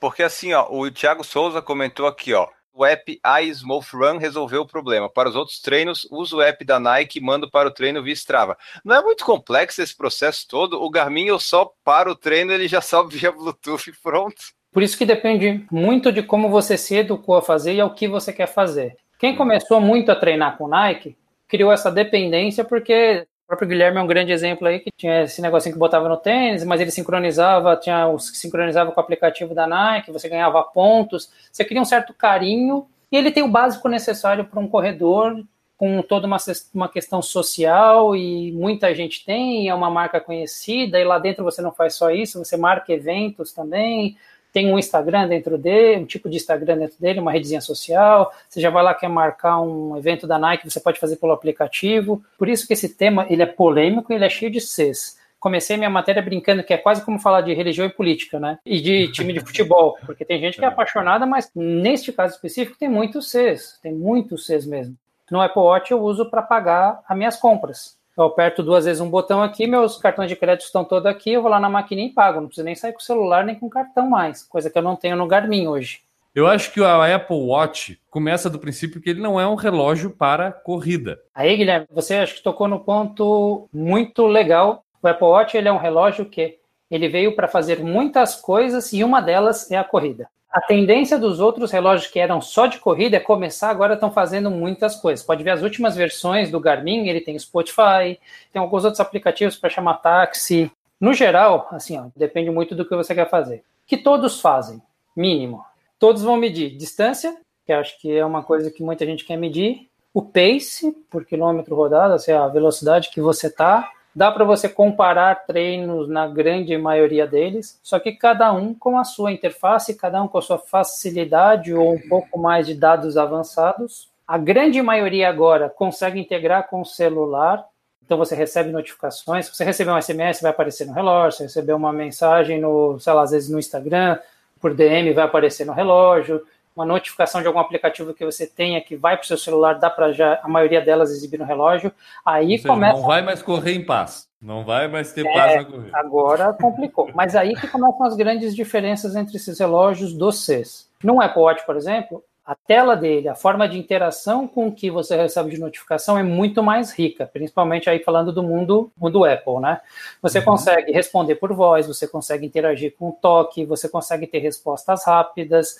Porque 0.00 0.22
assim, 0.22 0.54
ó, 0.54 0.66
o 0.70 0.90
Thiago 0.90 1.22
Souza 1.22 1.60
comentou 1.60 2.06
aqui, 2.06 2.32
ó 2.32 2.48
o 2.74 2.84
app 2.84 3.20
iSmooth 3.42 3.92
Run 3.92 4.16
resolveu 4.16 4.62
o 4.62 4.66
problema. 4.66 5.08
Para 5.08 5.28
os 5.28 5.36
outros 5.36 5.60
treinos, 5.60 6.06
uso 6.10 6.38
o 6.38 6.42
app 6.42 6.64
da 6.64 6.80
Nike 6.80 7.18
e 7.18 7.22
mando 7.22 7.50
para 7.50 7.68
o 7.68 7.72
treino 7.72 8.02
via 8.02 8.12
Strava. 8.12 8.56
Não 8.84 8.96
é 8.96 9.02
muito 9.02 9.24
complexo 9.24 9.82
esse 9.82 9.96
processo 9.96 10.46
todo? 10.48 10.82
O 10.82 10.90
Garmin 10.90 11.26
eu 11.26 11.38
só 11.38 11.70
para 11.84 12.10
o 12.10 12.16
treino, 12.16 12.52
ele 12.52 12.68
já 12.68 12.80
sobe 12.80 13.16
via 13.16 13.30
Bluetooth 13.30 13.90
e 13.90 13.92
pronto. 14.02 14.42
Por 14.72 14.82
isso 14.82 14.96
que 14.96 15.04
depende 15.04 15.66
muito 15.70 16.10
de 16.10 16.22
como 16.22 16.48
você 16.48 16.78
se 16.78 16.96
educou 16.96 17.36
a 17.36 17.42
fazer 17.42 17.74
e 17.74 17.80
ao 17.80 17.94
que 17.94 18.08
você 18.08 18.32
quer 18.32 18.46
fazer. 18.46 18.96
Quem 19.18 19.36
começou 19.36 19.80
muito 19.80 20.10
a 20.10 20.16
treinar 20.16 20.56
com 20.56 20.66
Nike 20.66 21.16
criou 21.46 21.70
essa 21.70 21.90
dependência 21.90 22.64
porque 22.64 23.26
próprio 23.52 23.68
Guilherme 23.68 23.98
é 23.98 24.02
um 24.02 24.06
grande 24.06 24.32
exemplo 24.32 24.66
aí, 24.66 24.80
que 24.80 24.90
tinha 24.90 25.24
esse 25.24 25.42
negocinho 25.42 25.74
que 25.74 25.78
botava 25.78 26.08
no 26.08 26.16
tênis, 26.16 26.64
mas 26.64 26.80
ele 26.80 26.90
sincronizava, 26.90 27.76
tinha 27.76 28.08
os 28.08 28.30
que 28.30 28.38
sincronizava 28.38 28.90
com 28.90 28.98
o 28.98 29.04
aplicativo 29.04 29.54
da 29.54 29.66
Nike, 29.66 30.10
você 30.10 30.26
ganhava 30.26 30.62
pontos, 30.62 31.30
você 31.52 31.62
cria 31.62 31.80
um 31.80 31.84
certo 31.84 32.14
carinho, 32.14 32.86
e 33.10 33.16
ele 33.16 33.30
tem 33.30 33.42
o 33.42 33.48
básico 33.48 33.90
necessário 33.90 34.46
para 34.46 34.58
um 34.58 34.66
corredor, 34.66 35.44
com 35.76 36.00
toda 36.00 36.26
uma, 36.26 36.38
uma 36.72 36.88
questão 36.88 37.20
social, 37.20 38.16
e 38.16 38.52
muita 38.52 38.94
gente 38.94 39.22
tem, 39.22 39.68
é 39.68 39.74
uma 39.74 39.90
marca 39.90 40.18
conhecida, 40.18 40.98
e 40.98 41.04
lá 41.04 41.18
dentro 41.18 41.44
você 41.44 41.60
não 41.60 41.72
faz 41.72 41.94
só 41.94 42.10
isso, 42.10 42.42
você 42.42 42.56
marca 42.56 42.90
eventos 42.90 43.52
também, 43.52 44.16
tem 44.52 44.72
um 44.72 44.78
Instagram 44.78 45.28
dentro 45.28 45.56
dele, 45.56 46.02
um 46.02 46.06
tipo 46.06 46.28
de 46.28 46.36
Instagram 46.36 46.78
dentro 46.78 47.00
dele, 47.00 47.20
uma 47.20 47.32
redezinha 47.32 47.60
social. 47.60 48.32
Você 48.48 48.60
já 48.60 48.70
vai 48.70 48.82
lá 48.82 48.94
quer 48.94 49.08
marcar 49.08 49.60
um 49.60 49.96
evento 49.96 50.26
da 50.26 50.38
Nike, 50.38 50.70
você 50.70 50.78
pode 50.78 51.00
fazer 51.00 51.16
pelo 51.16 51.32
aplicativo. 51.32 52.22
Por 52.38 52.48
isso 52.48 52.66
que 52.66 52.74
esse 52.74 52.90
tema 52.90 53.26
ele 53.30 53.42
é 53.42 53.46
polêmico, 53.46 54.12
e 54.12 54.16
ele 54.16 54.24
é 54.24 54.28
cheio 54.28 54.50
de 54.50 54.60
Cs. 54.60 55.20
Comecei 55.40 55.76
minha 55.76 55.90
matéria 55.90 56.22
brincando 56.22 56.62
que 56.62 56.72
é 56.72 56.78
quase 56.78 57.04
como 57.04 57.18
falar 57.18 57.40
de 57.40 57.52
religião 57.52 57.84
e 57.84 57.90
política, 57.90 58.38
né? 58.38 58.58
E 58.64 58.80
de 58.80 59.10
time 59.10 59.32
de 59.32 59.40
futebol, 59.44 59.98
porque 60.06 60.24
tem 60.24 60.38
gente 60.38 60.56
que 60.56 60.64
é 60.64 60.68
apaixonada, 60.68 61.26
mas 61.26 61.50
neste 61.54 62.12
caso 62.12 62.34
específico 62.34 62.78
tem 62.78 62.88
muitos 62.88 63.30
Cs, 63.30 63.78
tem 63.82 63.92
muitos 63.92 64.46
Cs 64.46 64.66
mesmo. 64.66 64.94
No 65.30 65.40
Apple 65.40 65.62
Watch 65.62 65.90
eu 65.90 66.00
uso 66.00 66.30
para 66.30 66.42
pagar 66.42 67.00
as 67.08 67.16
minhas 67.16 67.36
compras. 67.36 67.96
Eu 68.16 68.24
aperto 68.24 68.62
duas 68.62 68.84
vezes 68.84 69.00
um 69.00 69.08
botão 69.08 69.42
aqui, 69.42 69.66
meus 69.66 69.96
cartões 69.96 70.28
de 70.28 70.36
crédito 70.36 70.66
estão 70.66 70.84
todos 70.84 71.06
aqui, 71.06 71.32
eu 71.32 71.42
vou 71.42 71.50
lá 71.50 71.58
na 71.58 71.70
maquininha 71.70 72.08
e 72.08 72.12
pago. 72.12 72.40
Não 72.40 72.46
preciso 72.46 72.64
nem 72.64 72.74
sair 72.74 72.92
com 72.92 72.98
o 72.98 73.02
celular 73.02 73.44
nem 73.44 73.54
com 73.54 73.70
cartão 73.70 74.08
mais, 74.08 74.42
coisa 74.42 74.68
que 74.68 74.78
eu 74.78 74.82
não 74.82 74.96
tenho 74.96 75.16
no 75.16 75.26
Garmin 75.26 75.66
hoje. 75.66 76.00
Eu 76.34 76.46
acho 76.46 76.72
que 76.72 76.80
o 76.80 76.86
Apple 76.86 77.36
Watch 77.36 78.00
começa 78.10 78.48
do 78.48 78.58
princípio 78.58 79.02
que 79.02 79.10
ele 79.10 79.20
não 79.20 79.38
é 79.38 79.46
um 79.46 79.54
relógio 79.54 80.10
para 80.10 80.50
corrida. 80.50 81.20
Aí, 81.34 81.54
Guilherme, 81.56 81.86
você 81.90 82.16
acho 82.16 82.36
que 82.36 82.42
tocou 82.42 82.66
no 82.66 82.80
ponto 82.80 83.68
muito 83.72 84.26
legal. 84.26 84.82
O 85.02 85.08
Apple 85.08 85.26
Watch 85.26 85.56
ele 85.56 85.68
é 85.68 85.72
um 85.72 85.78
relógio 85.78 86.24
que 86.24 86.58
ele 86.92 87.08
veio 87.08 87.34
para 87.34 87.48
fazer 87.48 87.82
muitas 87.82 88.36
coisas 88.36 88.92
e 88.92 89.02
uma 89.02 89.22
delas 89.22 89.70
é 89.70 89.78
a 89.78 89.84
corrida. 89.84 90.28
A 90.50 90.60
tendência 90.60 91.18
dos 91.18 91.40
outros 91.40 91.70
relógios 91.70 92.12
que 92.12 92.18
eram 92.18 92.38
só 92.38 92.66
de 92.66 92.78
corrida 92.78 93.16
é 93.16 93.20
começar 93.20 93.70
agora 93.70 93.94
estão 93.94 94.12
fazendo 94.12 94.50
muitas 94.50 94.94
coisas. 94.94 95.24
Pode 95.24 95.42
ver 95.42 95.52
as 95.52 95.62
últimas 95.62 95.96
versões 95.96 96.50
do 96.50 96.60
Garmin, 96.60 97.08
ele 97.08 97.22
tem 97.22 97.38
Spotify, 97.38 98.20
tem 98.52 98.60
alguns 98.60 98.84
outros 98.84 99.00
aplicativos 99.00 99.56
para 99.56 99.70
chamar 99.70 99.94
táxi. 99.94 100.70
No 101.00 101.14
geral, 101.14 101.66
assim, 101.70 101.98
ó, 101.98 102.08
depende 102.14 102.50
muito 102.50 102.74
do 102.74 102.84
que 102.86 102.94
você 102.94 103.14
quer 103.14 103.30
fazer. 103.30 103.64
Que 103.86 103.96
todos 103.96 104.42
fazem, 104.42 104.82
mínimo. 105.16 105.64
Todos 105.98 106.22
vão 106.22 106.36
medir 106.36 106.76
distância, 106.76 107.34
que 107.64 107.72
acho 107.72 107.98
que 107.98 108.14
é 108.14 108.24
uma 108.24 108.42
coisa 108.42 108.70
que 108.70 108.82
muita 108.82 109.06
gente 109.06 109.24
quer 109.24 109.38
medir, 109.38 109.88
o 110.12 110.20
pace 110.20 110.92
por 111.10 111.24
quilômetro 111.24 111.74
rodado, 111.74 112.12
assim, 112.12 112.32
a 112.32 112.46
velocidade 112.48 113.08
que 113.08 113.22
você 113.22 113.46
está, 113.46 113.90
Dá 114.14 114.30
para 114.30 114.44
você 114.44 114.68
comparar 114.68 115.46
treinos 115.46 116.08
na 116.08 116.26
grande 116.26 116.76
maioria 116.76 117.26
deles, 117.26 117.80
só 117.82 117.98
que 117.98 118.12
cada 118.12 118.52
um 118.52 118.74
com 118.74 118.98
a 118.98 119.04
sua 119.04 119.32
interface, 119.32 119.94
cada 119.94 120.22
um 120.22 120.28
com 120.28 120.36
a 120.36 120.42
sua 120.42 120.58
facilidade 120.58 121.72
ou 121.72 121.94
um 121.94 122.08
pouco 122.08 122.38
mais 122.38 122.66
de 122.66 122.74
dados 122.74 123.16
avançados. 123.16 124.10
A 124.28 124.36
grande 124.36 124.82
maioria 124.82 125.28
agora 125.28 125.70
consegue 125.70 126.20
integrar 126.20 126.68
com 126.68 126.82
o 126.82 126.86
celular, 126.86 127.66
então 128.04 128.18
você 128.18 128.34
recebe 128.34 128.70
notificações. 128.70 129.46
Se 129.46 129.54
você 129.54 129.64
receber 129.64 129.90
um 129.90 130.00
SMS, 130.00 130.42
vai 130.42 130.50
aparecer 130.50 130.86
no 130.86 130.92
relógio. 130.92 131.38
Se 131.38 131.42
receber 131.44 131.72
uma 131.72 131.92
mensagem 131.92 132.60
no, 132.60 132.98
sei 133.00 133.12
lá, 133.14 133.22
às 133.22 133.30
vezes 133.30 133.48
no 133.48 133.58
Instagram, 133.58 134.18
por 134.60 134.74
DM, 134.74 135.12
vai 135.14 135.24
aparecer 135.24 135.64
no 135.64 135.72
relógio 135.72 136.42
uma 136.74 136.84
notificação 136.84 137.40
de 137.40 137.46
algum 137.46 137.58
aplicativo 137.58 138.14
que 138.14 138.24
você 138.24 138.46
tenha 138.46 138.80
que 138.80 138.96
vai 138.96 139.16
para 139.16 139.24
o 139.24 139.26
seu 139.26 139.36
celular, 139.36 139.74
dá 139.74 139.90
para 139.90 140.12
já 140.12 140.40
a 140.42 140.48
maioria 140.48 140.80
delas 140.80 141.10
exibir 141.10 141.38
no 141.38 141.44
relógio. 141.44 141.92
Aí 142.24 142.56
seja, 142.56 142.68
começa. 142.68 142.98
Não 142.98 143.06
vai 143.06 143.22
mais 143.22 143.42
correr 143.42 143.74
em 143.74 143.84
paz. 143.84 144.28
Não 144.40 144.64
vai 144.64 144.88
mais 144.88 145.12
ter 145.12 145.26
é, 145.26 145.32
paz 145.32 145.56
na 145.56 145.64
corrida. 145.64 145.98
Agora 145.98 146.52
complicou. 146.52 147.10
Mas 147.14 147.36
aí 147.36 147.54
que 147.54 147.68
começam 147.68 148.04
as 148.04 148.16
grandes 148.16 148.54
diferenças 148.54 149.14
entre 149.14 149.36
esses 149.36 149.58
relógios 149.58 150.12
dos 150.12 150.44
Cs. 150.44 150.90
No 151.02 151.20
Apple 151.20 151.42
Watch, 151.42 151.64
por 151.64 151.76
exemplo, 151.76 152.24
a 152.44 152.56
tela 152.56 152.96
dele, 152.96 153.28
a 153.28 153.36
forma 153.36 153.68
de 153.68 153.78
interação 153.78 154.48
com 154.48 154.72
que 154.72 154.90
você 154.90 155.16
recebe 155.16 155.50
de 155.50 155.60
notificação 155.60 156.18
é 156.18 156.24
muito 156.24 156.60
mais 156.60 156.92
rica, 156.92 157.24
principalmente 157.24 157.88
aí 157.88 158.00
falando 158.00 158.32
do 158.32 158.42
mundo, 158.42 158.90
mundo 158.96 159.24
Apple, 159.24 159.60
né? 159.60 159.80
Você 160.20 160.40
uhum. 160.40 160.46
consegue 160.46 160.90
responder 160.90 161.36
por 161.36 161.52
voz, 161.52 161.86
você 161.86 162.08
consegue 162.08 162.44
interagir 162.44 162.96
com 162.98 163.10
o 163.10 163.12
toque, 163.12 163.64
você 163.64 163.88
consegue 163.88 164.26
ter 164.26 164.40
respostas 164.40 165.04
rápidas, 165.04 165.78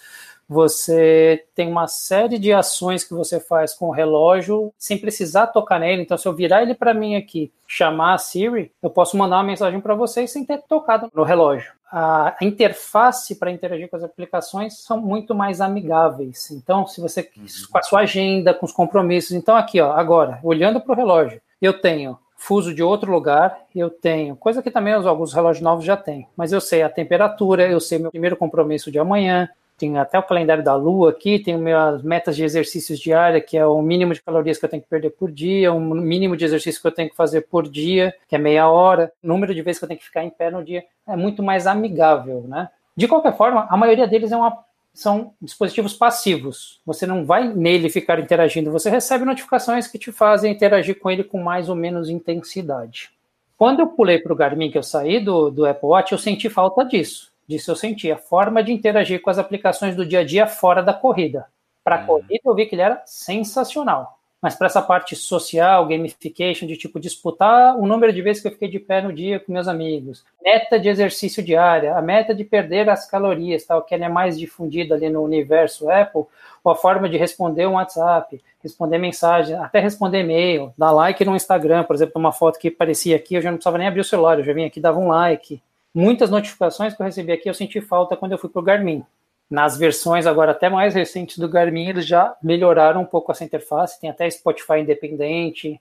você 0.52 1.44
tem 1.54 1.68
uma 1.68 1.88
série 1.88 2.38
de 2.38 2.52
ações 2.52 3.02
que 3.02 3.14
você 3.14 3.40
faz 3.40 3.72
com 3.72 3.88
o 3.88 3.92
relógio 3.92 4.72
sem 4.78 4.98
precisar 4.98 5.48
tocar 5.48 5.80
nele. 5.80 6.02
Então, 6.02 6.18
se 6.18 6.28
eu 6.28 6.34
virar 6.34 6.62
ele 6.62 6.74
para 6.74 6.92
mim 6.92 7.16
aqui, 7.16 7.50
chamar 7.66 8.14
a 8.14 8.18
Siri, 8.18 8.70
eu 8.82 8.90
posso 8.90 9.16
mandar 9.16 9.36
uma 9.36 9.44
mensagem 9.44 9.80
para 9.80 9.94
vocês 9.94 10.30
sem 10.30 10.44
ter 10.44 10.62
tocado 10.68 11.10
no 11.14 11.22
relógio. 11.22 11.72
A 11.90 12.36
interface 12.40 13.34
para 13.34 13.50
interagir 13.50 13.88
com 13.88 13.96
as 13.96 14.04
aplicações 14.04 14.78
são 14.78 15.00
muito 15.00 15.34
mais 15.34 15.60
amigáveis. 15.60 16.50
Então, 16.50 16.86
se 16.86 17.00
você 17.00 17.30
uhum. 17.36 17.46
com 17.70 17.78
a 17.78 17.82
sua 17.82 18.00
agenda, 18.00 18.54
com 18.54 18.66
os 18.66 18.72
compromissos, 18.72 19.32
então 19.32 19.56
aqui, 19.56 19.80
ó, 19.80 19.92
agora, 19.92 20.38
olhando 20.42 20.80
para 20.80 20.92
o 20.92 20.96
relógio, 20.96 21.40
eu 21.60 21.80
tenho 21.80 22.18
fuso 22.36 22.74
de 22.74 22.82
outro 22.82 23.12
lugar, 23.12 23.56
eu 23.74 23.88
tenho, 23.88 24.34
coisa 24.34 24.60
que 24.62 24.70
também 24.70 24.92
alguns 24.92 25.32
relógios 25.32 25.62
novos 25.62 25.84
já 25.84 25.96
têm, 25.96 26.26
mas 26.36 26.50
eu 26.50 26.60
sei 26.60 26.82
a 26.82 26.88
temperatura, 26.88 27.70
eu 27.70 27.78
sei 27.78 28.00
meu 28.00 28.10
primeiro 28.10 28.36
compromisso 28.36 28.90
de 28.90 28.98
amanhã, 28.98 29.48
tem 29.83 29.99
até 29.99 30.16
o 30.16 30.23
calendário 30.23 30.62
da 30.62 30.77
lua 30.77 31.11
aqui, 31.11 31.40
tem 31.40 31.59
minhas 31.59 32.05
metas 32.05 32.37
de 32.37 32.45
exercícios 32.45 33.01
diária, 33.01 33.40
que 33.40 33.59
é 33.59 33.66
o 33.66 33.83
mínimo 33.83 34.14
de 34.14 34.23
calorias 34.23 34.57
que 34.57 34.64
eu 34.64 34.68
tenho 34.68 34.81
que 34.81 34.88
perder 34.88 35.11
por 35.11 35.29
dia, 35.29 35.73
o 35.73 35.81
mínimo 35.81 36.37
de 36.37 36.45
exercício 36.45 36.81
que 36.81 36.87
eu 36.87 36.92
tenho 36.92 37.11
que 37.11 37.16
fazer 37.16 37.49
por 37.49 37.68
dia, 37.68 38.14
que 38.29 38.37
é 38.37 38.38
meia 38.38 38.71
hora, 38.71 39.12
número 39.21 39.53
de 39.53 39.61
vezes 39.61 39.81
que 39.81 39.85
eu 39.85 39.88
tenho 39.88 39.99
que 39.99 40.07
ficar 40.07 40.23
em 40.23 40.31
pé 40.31 40.53
no 40.53 40.62
dia, 40.62 40.85
é 41.05 41.16
muito 41.16 41.42
mais 41.42 41.66
amigável, 41.66 42.45
né? 42.47 42.68
De 42.97 43.09
qualquer 43.09 43.37
forma, 43.37 43.66
a 43.68 43.77
maioria 43.77 44.07
deles 44.07 44.31
é 44.31 44.37
uma, 44.37 44.57
são 44.95 45.35
dispositivos 45.42 45.95
passivos. 45.95 46.81
Você 46.87 47.05
não 47.05 47.25
vai 47.25 47.53
nele 47.53 47.90
ficar 47.90 48.21
interagindo, 48.21 48.71
você 48.71 48.88
recebe 48.88 49.25
notificações 49.25 49.88
que 49.88 49.99
te 49.99 50.12
fazem 50.12 50.53
interagir 50.53 50.97
com 51.01 51.11
ele 51.11 51.25
com 51.25 51.42
mais 51.42 51.68
ou 51.68 51.75
menos 51.75 52.09
intensidade. 52.09 53.11
Quando 53.59 53.81
eu 53.81 53.88
pulei 53.88 54.21
para 54.21 54.33
o 54.33 54.37
Garmin, 54.37 54.71
que 54.71 54.79
eu 54.79 54.83
saí 54.85 55.18
do, 55.18 55.51
do 55.51 55.66
Apple 55.66 55.88
Watch, 55.88 56.12
eu 56.12 56.18
senti 56.18 56.49
falta 56.49 56.85
disso 56.85 57.32
disso 57.46 57.70
eu 57.70 57.76
senti, 57.76 58.11
a 58.11 58.16
forma 58.16 58.62
de 58.62 58.72
interagir 58.72 59.20
com 59.20 59.31
as 59.31 59.38
aplicações 59.38 59.96
do 59.96 60.07
dia 60.07 60.20
a 60.20 60.24
dia 60.24 60.46
fora 60.46 60.83
da 60.83 60.94
corrida. 60.94 61.46
Para 61.85 61.96
a 61.96 62.00
uhum. 62.00 62.07
corrida, 62.07 62.40
eu 62.44 62.55
vi 62.55 62.66
que 62.66 62.74
ele 62.74 62.83
era 62.83 63.02
sensacional. 63.05 64.18
Mas 64.42 64.57
para 64.57 64.66
essa 64.66 64.83
parte 64.83 65.14
social, 65.14 65.87
gamification, 65.87 66.66
de 66.66 66.76
tipo 66.76 66.98
disputar 66.98 67.78
o 67.78 67.87
número 67.87 68.12
de 68.12 68.20
vezes 68.20 68.42
que 68.42 68.48
eu 68.48 68.52
fiquei 68.52 68.68
de 68.68 68.81
pé 68.81 69.00
no 69.00 69.12
dia 69.12 69.38
com 69.38 69.52
meus 69.52 69.68
amigos, 69.68 70.24
meta 70.44 70.81
de 70.81 70.88
exercício 70.88 71.40
diária, 71.44 71.96
a 71.96 72.02
meta 72.02 72.35
de 72.35 72.42
perder 72.42 72.90
as 72.90 73.09
calorias, 73.09 73.64
tal, 73.64 73.83
que 73.83 73.94
ela 73.94 74.07
é 74.07 74.09
mais 74.09 74.37
difundida 74.37 74.96
ali 74.96 75.09
no 75.09 75.22
universo 75.22 75.88
Apple, 75.88 76.24
ou 76.64 76.72
a 76.72 76.74
forma 76.74 77.09
de 77.09 77.16
responder 77.16 77.68
um 77.68 77.74
WhatsApp, 77.74 78.42
responder 78.61 78.98
mensagem, 78.98 79.57
até 79.57 79.78
responder 79.78 80.22
e-mail, 80.22 80.74
dar 80.76 80.90
like 80.90 81.24
no 81.24 81.37
Instagram, 81.37 81.85
por 81.85 81.94
exemplo, 81.94 82.14
uma 82.16 82.33
foto 82.33 82.59
que 82.59 82.66
aparecia 82.66 83.14
aqui, 83.14 83.37
eu 83.37 83.42
já 83.42 83.48
não 83.48 83.59
precisava 83.59 83.78
nem 83.78 83.87
abrir 83.87 84.00
o 84.00 84.05
celular, 84.05 84.40
eu 84.40 84.44
já 84.44 84.52
vim 84.52 84.64
aqui 84.64 84.81
dava 84.81 84.98
um 84.98 85.07
like 85.07 85.62
muitas 85.94 86.31
notificações 86.31 86.94
que 86.94 87.02
eu 87.02 87.07
recebi 87.07 87.33
aqui 87.33 87.48
eu 87.48 87.55
senti 87.55 87.81
falta 87.81 88.16
quando 88.16 88.33
eu 88.33 88.38
fui 88.38 88.48
para 88.48 88.61
o 88.61 88.64
Garmin. 88.64 89.05
Nas 89.50 89.76
versões 89.76 90.26
agora 90.26 90.52
até 90.52 90.70
mais 90.70 90.94
recentes 90.94 91.37
do 91.37 91.48
Garmin, 91.48 91.88
eles 91.88 92.07
já 92.07 92.35
melhoraram 92.42 93.02
um 93.02 93.07
pouco 93.07 93.31
essa 93.31 93.44
interface, 93.44 94.00
tem 94.00 94.09
até 94.09 94.28
Spotify 94.31 94.78
independente. 94.78 95.78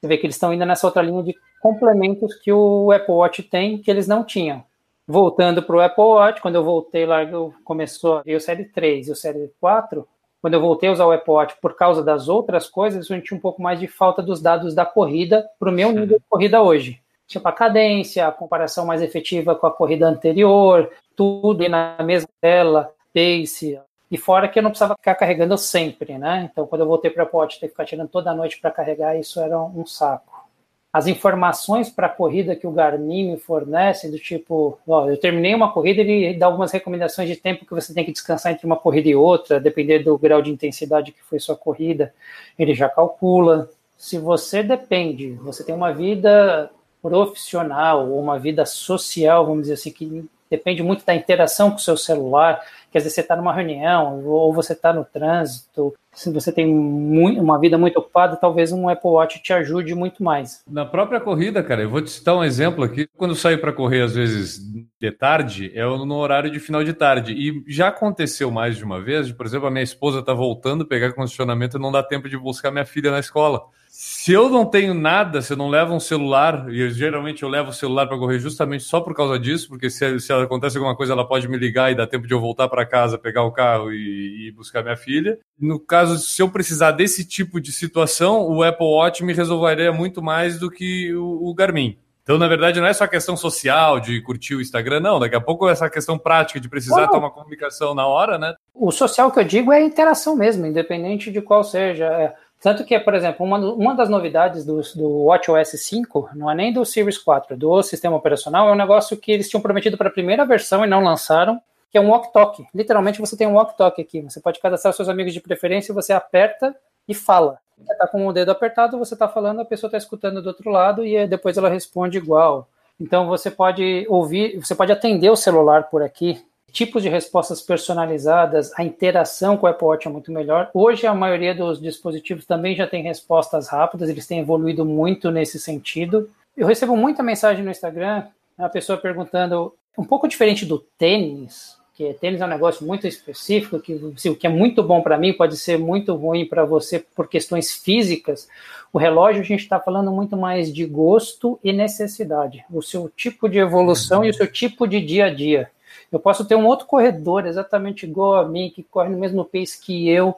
Você 0.00 0.08
vê 0.08 0.16
que 0.16 0.24
eles 0.24 0.36
estão 0.36 0.54
indo 0.54 0.64
nessa 0.64 0.86
outra 0.86 1.02
linha 1.02 1.22
de 1.22 1.34
complementos 1.60 2.34
que 2.36 2.50
o 2.50 2.90
Apple 2.90 3.12
Watch 3.12 3.42
tem, 3.42 3.76
que 3.76 3.90
eles 3.90 4.08
não 4.08 4.24
tinham. 4.24 4.64
Voltando 5.06 5.62
para 5.62 5.76
o 5.76 5.80
Apple 5.80 6.04
Watch, 6.04 6.40
quando 6.40 6.54
eu 6.54 6.64
voltei 6.64 7.04
lá, 7.04 7.22
eu 7.22 7.52
começou 7.62 8.22
o 8.24 8.40
Série 8.40 8.64
3 8.64 9.08
e 9.08 9.10
o 9.10 9.16
Série 9.16 9.52
4, 9.60 10.08
quando 10.40 10.54
eu 10.54 10.60
voltei 10.60 10.88
a 10.88 10.92
usar 10.92 11.04
o 11.04 11.12
Apple 11.12 11.34
Watch 11.34 11.56
por 11.60 11.76
causa 11.76 12.02
das 12.02 12.28
outras 12.28 12.66
coisas, 12.70 13.10
eu 13.10 13.16
senti 13.16 13.34
um 13.34 13.40
pouco 13.40 13.60
mais 13.60 13.78
de 13.78 13.86
falta 13.86 14.22
dos 14.22 14.40
dados 14.40 14.74
da 14.74 14.86
corrida 14.86 15.46
para 15.58 15.68
o 15.68 15.72
meu 15.72 15.92
nível 15.92 16.18
de 16.18 16.24
corrida 16.30 16.62
hoje 16.62 17.02
tipo 17.30 17.48
a 17.48 17.52
cadência, 17.52 18.26
a 18.26 18.32
comparação 18.32 18.84
mais 18.84 19.00
efetiva 19.00 19.54
com 19.54 19.66
a 19.66 19.70
corrida 19.70 20.06
anterior, 20.06 20.90
tudo 21.14 21.66
na 21.68 21.96
mesma 22.02 22.28
tela, 22.40 22.92
pace, 23.14 23.78
e 24.10 24.18
fora 24.18 24.48
que 24.48 24.58
eu 24.58 24.62
não 24.62 24.70
precisava 24.70 24.96
ficar 24.96 25.14
carregando 25.14 25.56
sempre, 25.56 26.18
né? 26.18 26.48
Então, 26.50 26.66
quando 26.66 26.80
eu 26.80 26.86
voltei 26.88 27.10
para 27.10 27.22
a 27.22 27.28
Watch, 27.32 27.60
ter 27.60 27.66
que 27.66 27.72
ficar 27.72 27.84
tirando 27.84 28.08
toda 28.08 28.32
a 28.32 28.34
noite 28.34 28.60
para 28.60 28.72
carregar, 28.72 29.16
isso 29.16 29.40
era 29.40 29.56
um 29.58 29.86
saco. 29.86 30.48
As 30.92 31.06
informações 31.06 31.88
para 31.88 32.08
a 32.08 32.10
corrida 32.10 32.56
que 32.56 32.66
o 32.66 32.72
Garmin 32.72 33.30
me 33.30 33.36
fornece, 33.36 34.10
do 34.10 34.18
tipo, 34.18 34.76
ó, 34.88 35.08
eu 35.08 35.16
terminei 35.16 35.54
uma 35.54 35.72
corrida, 35.72 36.00
ele 36.00 36.36
dá 36.36 36.46
algumas 36.46 36.72
recomendações 36.72 37.28
de 37.28 37.36
tempo 37.36 37.64
que 37.64 37.72
você 37.72 37.94
tem 37.94 38.04
que 38.04 38.10
descansar 38.10 38.50
entre 38.50 38.66
uma 38.66 38.76
corrida 38.76 39.08
e 39.08 39.14
outra, 39.14 39.60
depender 39.60 40.00
do 40.00 40.18
grau 40.18 40.42
de 40.42 40.50
intensidade 40.50 41.12
que 41.12 41.22
foi 41.22 41.38
sua 41.38 41.54
corrida, 41.54 42.12
ele 42.58 42.74
já 42.74 42.88
calcula. 42.88 43.70
Se 43.96 44.18
você 44.18 44.64
depende, 44.64 45.34
você 45.34 45.62
tem 45.62 45.72
uma 45.72 45.92
vida 45.92 46.68
profissional 47.02 48.08
ou 48.08 48.20
uma 48.20 48.38
vida 48.38 48.64
social, 48.66 49.46
vamos 49.46 49.62
dizer 49.62 49.74
assim, 49.74 49.90
que 49.90 50.28
depende 50.50 50.82
muito 50.82 51.04
da 51.06 51.14
interação 51.14 51.70
com 51.70 51.76
o 51.76 51.80
seu 51.80 51.96
celular, 51.96 52.60
quer 52.90 52.98
dizer, 52.98 53.10
você 53.10 53.20
está 53.20 53.36
numa 53.36 53.54
reunião 53.54 54.24
ou 54.26 54.52
você 54.52 54.72
está 54.72 54.92
no 54.92 55.04
trânsito, 55.04 55.94
se 56.12 56.30
você 56.32 56.50
tem 56.50 56.66
muito, 56.66 57.40
uma 57.40 57.58
vida 57.58 57.78
muito 57.78 57.98
ocupada, 57.98 58.36
talvez 58.36 58.72
um 58.72 58.88
Apple 58.88 59.10
Watch 59.10 59.40
te 59.40 59.52
ajude 59.52 59.94
muito 59.94 60.24
mais. 60.24 60.62
Na 60.68 60.84
própria 60.84 61.20
corrida, 61.20 61.62
cara, 61.62 61.82
eu 61.82 61.88
vou 61.88 62.02
te 62.02 62.10
citar 62.10 62.36
um 62.36 62.42
exemplo 62.42 62.82
aqui. 62.82 63.08
Quando 63.16 63.30
eu 63.30 63.36
saio 63.36 63.60
para 63.60 63.72
correr, 63.72 64.02
às 64.02 64.14
vezes 64.14 64.58
de 65.00 65.12
tarde, 65.12 65.70
é 65.72 65.84
no 65.84 66.16
horário 66.16 66.50
de 66.50 66.58
final 66.58 66.82
de 66.82 66.92
tarde. 66.92 67.32
E 67.32 67.64
já 67.68 67.88
aconteceu 67.88 68.50
mais 68.50 68.76
de 68.76 68.84
uma 68.84 69.00
vez, 69.00 69.30
por 69.30 69.46
exemplo, 69.46 69.68
a 69.68 69.70
minha 69.70 69.84
esposa 69.84 70.18
está 70.18 70.34
voltando, 70.34 70.84
pegar 70.84 71.12
condicionamento 71.12 71.76
e 71.76 71.80
não 71.80 71.92
dá 71.92 72.02
tempo 72.02 72.28
de 72.28 72.36
buscar 72.36 72.72
minha 72.72 72.84
filha 72.84 73.12
na 73.12 73.20
escola. 73.20 73.62
Se 74.02 74.32
eu 74.32 74.48
não 74.48 74.64
tenho 74.64 74.94
nada, 74.94 75.42
se 75.42 75.52
eu 75.52 75.58
não 75.58 75.68
levo 75.68 75.92
um 75.92 76.00
celular, 76.00 76.72
e 76.72 76.80
eu, 76.80 76.88
geralmente 76.88 77.42
eu 77.42 77.50
levo 77.50 77.68
o 77.68 77.74
celular 77.74 78.06
para 78.06 78.16
correr 78.16 78.38
justamente 78.38 78.82
só 78.82 78.98
por 78.98 79.14
causa 79.14 79.38
disso, 79.38 79.68
porque 79.68 79.90
se, 79.90 80.18
se 80.18 80.32
acontece 80.32 80.78
alguma 80.78 80.96
coisa, 80.96 81.12
ela 81.12 81.28
pode 81.28 81.46
me 81.46 81.58
ligar 81.58 81.92
e 81.92 81.94
dá 81.94 82.06
tempo 82.06 82.26
de 82.26 82.32
eu 82.32 82.40
voltar 82.40 82.66
para 82.70 82.86
casa, 82.86 83.18
pegar 83.18 83.44
o 83.44 83.52
carro 83.52 83.92
e, 83.92 84.48
e, 84.48 84.52
buscar 84.52 84.82
minha 84.82 84.96
filha. 84.96 85.38
No 85.60 85.78
caso, 85.78 86.16
se 86.16 86.40
eu 86.40 86.48
precisar 86.48 86.92
desse 86.92 87.26
tipo 87.26 87.60
de 87.60 87.72
situação, 87.72 88.48
o 88.48 88.62
Apple 88.62 88.86
Watch 88.86 89.22
me 89.22 89.34
resolveria 89.34 89.92
muito 89.92 90.22
mais 90.22 90.58
do 90.58 90.70
que 90.70 91.14
o, 91.14 91.50
o 91.50 91.54
Garmin. 91.54 91.98
Então, 92.22 92.38
na 92.38 92.48
verdade, 92.48 92.80
não 92.80 92.86
é 92.86 92.94
só 92.94 93.06
questão 93.06 93.36
social 93.36 94.00
de 94.00 94.22
curtir 94.22 94.54
o 94.54 94.62
Instagram, 94.62 95.00
não. 95.00 95.20
Daqui 95.20 95.36
a 95.36 95.40
pouco 95.42 95.68
é 95.68 95.72
essa 95.72 95.90
questão 95.90 96.16
prática 96.18 96.58
de 96.58 96.70
precisar 96.70 97.08
ter 97.08 97.18
uma 97.18 97.30
comunicação 97.30 97.94
na 97.94 98.06
hora, 98.06 98.38
né? 98.38 98.54
O 98.72 98.90
social 98.90 99.30
que 99.30 99.40
eu 99.40 99.44
digo 99.44 99.70
é 99.70 99.76
a 99.76 99.84
interação 99.84 100.36
mesmo, 100.36 100.64
independente 100.64 101.30
de 101.30 101.42
qual 101.42 101.62
seja. 101.62 102.32
É 102.60 102.62
tanto 102.62 102.84
que, 102.84 102.98
por 103.00 103.14
exemplo, 103.14 103.44
uma, 103.44 103.58
uma 103.58 103.94
das 103.94 104.10
novidades 104.10 104.66
do, 104.66 104.82
do 104.94 105.24
WatchOS 105.24 105.70
5, 105.70 106.30
não 106.34 106.50
é 106.50 106.54
nem 106.54 106.70
do 106.70 106.84
Series 106.84 107.16
4, 107.16 107.56
do 107.56 107.82
sistema 107.82 108.16
operacional, 108.16 108.68
é 108.68 108.72
um 108.72 108.76
negócio 108.76 109.16
que 109.16 109.32
eles 109.32 109.48
tinham 109.48 109.62
prometido 109.62 109.96
para 109.96 110.08
a 110.08 110.12
primeira 110.12 110.44
versão 110.44 110.84
e 110.84 110.88
não 110.88 111.02
lançaram, 111.02 111.60
que 111.90 111.96
é 111.96 112.00
um 112.00 112.10
walk-talk. 112.10 112.66
Literalmente 112.74 113.18
você 113.18 113.34
tem 113.34 113.46
um 113.46 113.54
walk-talk 113.54 114.00
aqui. 114.00 114.20
Você 114.20 114.40
pode 114.40 114.60
cadastrar 114.60 114.92
seus 114.92 115.08
amigos 115.08 115.32
de 115.32 115.40
preferência, 115.40 115.94
você 115.94 116.12
aperta 116.12 116.76
e 117.08 117.14
fala. 117.14 117.58
Você 117.78 117.92
está 117.92 118.06
com 118.06 118.26
o 118.26 118.32
dedo 118.32 118.50
apertado, 118.50 118.98
você 118.98 119.14
está 119.14 119.26
falando, 119.26 119.60
a 119.60 119.64
pessoa 119.64 119.88
está 119.88 119.96
escutando 119.96 120.42
do 120.42 120.48
outro 120.48 120.70
lado 120.70 121.04
e 121.04 121.26
depois 121.26 121.56
ela 121.56 121.70
responde 121.70 122.18
igual. 122.18 122.68
Então 123.00 123.26
você 123.26 123.50
pode 123.50 124.06
ouvir, 124.08 124.58
você 124.58 124.74
pode 124.74 124.92
atender 124.92 125.30
o 125.30 125.36
celular 125.36 125.84
por 125.84 126.02
aqui 126.02 126.44
tipos 126.72 127.02
de 127.02 127.08
respostas 127.08 127.60
personalizadas, 127.60 128.72
a 128.78 128.84
interação 128.84 129.56
com 129.56 129.66
o 129.66 129.68
Apple 129.68 129.86
Watch 129.86 130.06
é 130.06 130.10
muito 130.10 130.32
melhor. 130.32 130.70
Hoje 130.72 131.06
a 131.06 131.14
maioria 131.14 131.54
dos 131.54 131.80
dispositivos 131.80 132.46
também 132.46 132.74
já 132.74 132.86
tem 132.86 133.02
respostas 133.02 133.68
rápidas, 133.68 134.08
eles 134.08 134.26
têm 134.26 134.40
evoluído 134.40 134.84
muito 134.84 135.30
nesse 135.30 135.58
sentido. 135.58 136.30
Eu 136.56 136.66
recebo 136.66 136.96
muita 136.96 137.22
mensagem 137.22 137.64
no 137.64 137.70
Instagram, 137.70 138.24
a 138.58 138.68
pessoa 138.68 138.98
perguntando, 138.98 139.74
um 139.96 140.04
pouco 140.04 140.28
diferente 140.28 140.64
do 140.64 140.78
tênis, 140.78 141.78
que 141.94 142.14
tênis 142.14 142.40
é 142.40 142.46
um 142.46 142.48
negócio 142.48 142.86
muito 142.86 143.06
específico, 143.06 143.78
que 143.78 143.92
assim, 144.16 144.30
o 144.30 144.36
que 144.36 144.46
é 144.46 144.50
muito 144.50 144.82
bom 144.82 145.02
para 145.02 145.18
mim 145.18 145.34
pode 145.34 145.56
ser 145.58 145.78
muito 145.78 146.14
ruim 146.14 146.46
para 146.46 146.64
você 146.64 147.04
por 147.14 147.28
questões 147.28 147.72
físicas. 147.72 148.48
O 148.90 148.98
relógio 148.98 149.42
a 149.42 149.44
gente 149.44 149.60
está 149.60 149.78
falando 149.78 150.10
muito 150.10 150.36
mais 150.36 150.72
de 150.72 150.86
gosto 150.86 151.60
e 151.62 151.72
necessidade, 151.72 152.64
o 152.70 152.80
seu 152.80 153.10
tipo 153.14 153.48
de 153.48 153.58
evolução 153.58 154.24
e 154.24 154.30
o 154.30 154.34
seu 154.34 154.50
tipo 154.50 154.86
de 154.86 154.98
dia 154.98 155.26
a 155.26 155.34
dia. 155.34 155.70
Eu 156.10 156.20
posso 156.20 156.44
ter 156.44 156.54
um 156.54 156.66
outro 156.66 156.86
corredor 156.86 157.46
exatamente 157.46 158.04
igual 158.04 158.36
a 158.36 158.48
mim, 158.48 158.72
que 158.74 158.82
corre 158.82 159.08
no 159.08 159.18
mesmo 159.18 159.44
pace 159.44 159.80
que 159.80 160.08
eu, 160.08 160.34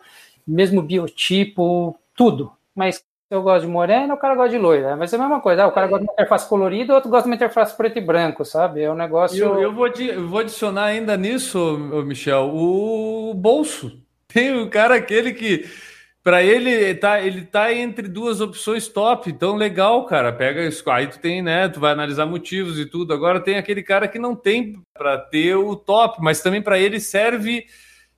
mesmo 0.46 0.82
biotipo, 0.82 1.96
tudo. 2.14 2.52
Mas 2.74 3.04
eu 3.30 3.42
gosto 3.42 3.64
de 3.64 3.70
morena, 3.70 4.12
o 4.12 4.18
cara 4.18 4.34
gosta 4.34 4.50
de 4.50 4.58
loira. 4.58 4.94
Mas 4.96 5.12
é 5.12 5.16
a 5.16 5.18
mesma 5.18 5.40
coisa. 5.40 5.64
Ah, 5.64 5.66
o 5.66 5.72
cara 5.72 5.86
gosta 5.86 6.04
de 6.04 6.10
uma 6.10 6.12
interface 6.12 6.48
colorida, 6.48 6.92
o 6.92 6.96
outro 6.96 7.10
gosta 7.10 7.24
de 7.24 7.30
uma 7.30 7.36
interface 7.36 7.76
preto 7.76 7.98
e 7.98 8.02
branco, 8.02 8.44
sabe? 8.44 8.82
É 8.82 8.90
um 8.90 8.94
negócio. 8.94 9.42
Eu, 9.42 9.60
eu, 9.60 9.72
vou, 9.72 9.88
eu 9.88 10.28
vou 10.28 10.40
adicionar 10.40 10.84
ainda 10.84 11.16
nisso, 11.16 11.78
Michel, 12.04 12.50
o 12.54 13.32
bolso. 13.34 13.98
Tem 14.28 14.54
o 14.58 14.68
cara 14.68 14.96
aquele 14.96 15.32
que 15.32 15.66
para 16.22 16.42
ele 16.42 16.94
tá, 16.94 17.20
ele 17.20 17.42
tá 17.42 17.72
entre 17.72 18.08
duas 18.08 18.40
opções 18.40 18.88
top, 18.88 19.30
então 19.30 19.56
legal, 19.56 20.04
cara. 20.06 20.32
Pega 20.32 20.64
isso, 20.64 20.88
aí 20.90 21.06
tu 21.06 21.18
tem, 21.18 21.42
né? 21.42 21.68
Tu 21.68 21.80
vai 21.80 21.92
analisar 21.92 22.26
motivos 22.26 22.78
e 22.78 22.86
tudo. 22.86 23.12
Agora 23.12 23.40
tem 23.40 23.56
aquele 23.56 23.82
cara 23.82 24.06
que 24.06 24.18
não 24.18 24.36
tem 24.36 24.80
para 24.94 25.18
ter 25.18 25.56
o 25.56 25.74
top, 25.74 26.18
mas 26.22 26.40
também 26.40 26.62
para 26.62 26.78
ele 26.78 27.00
serve. 27.00 27.66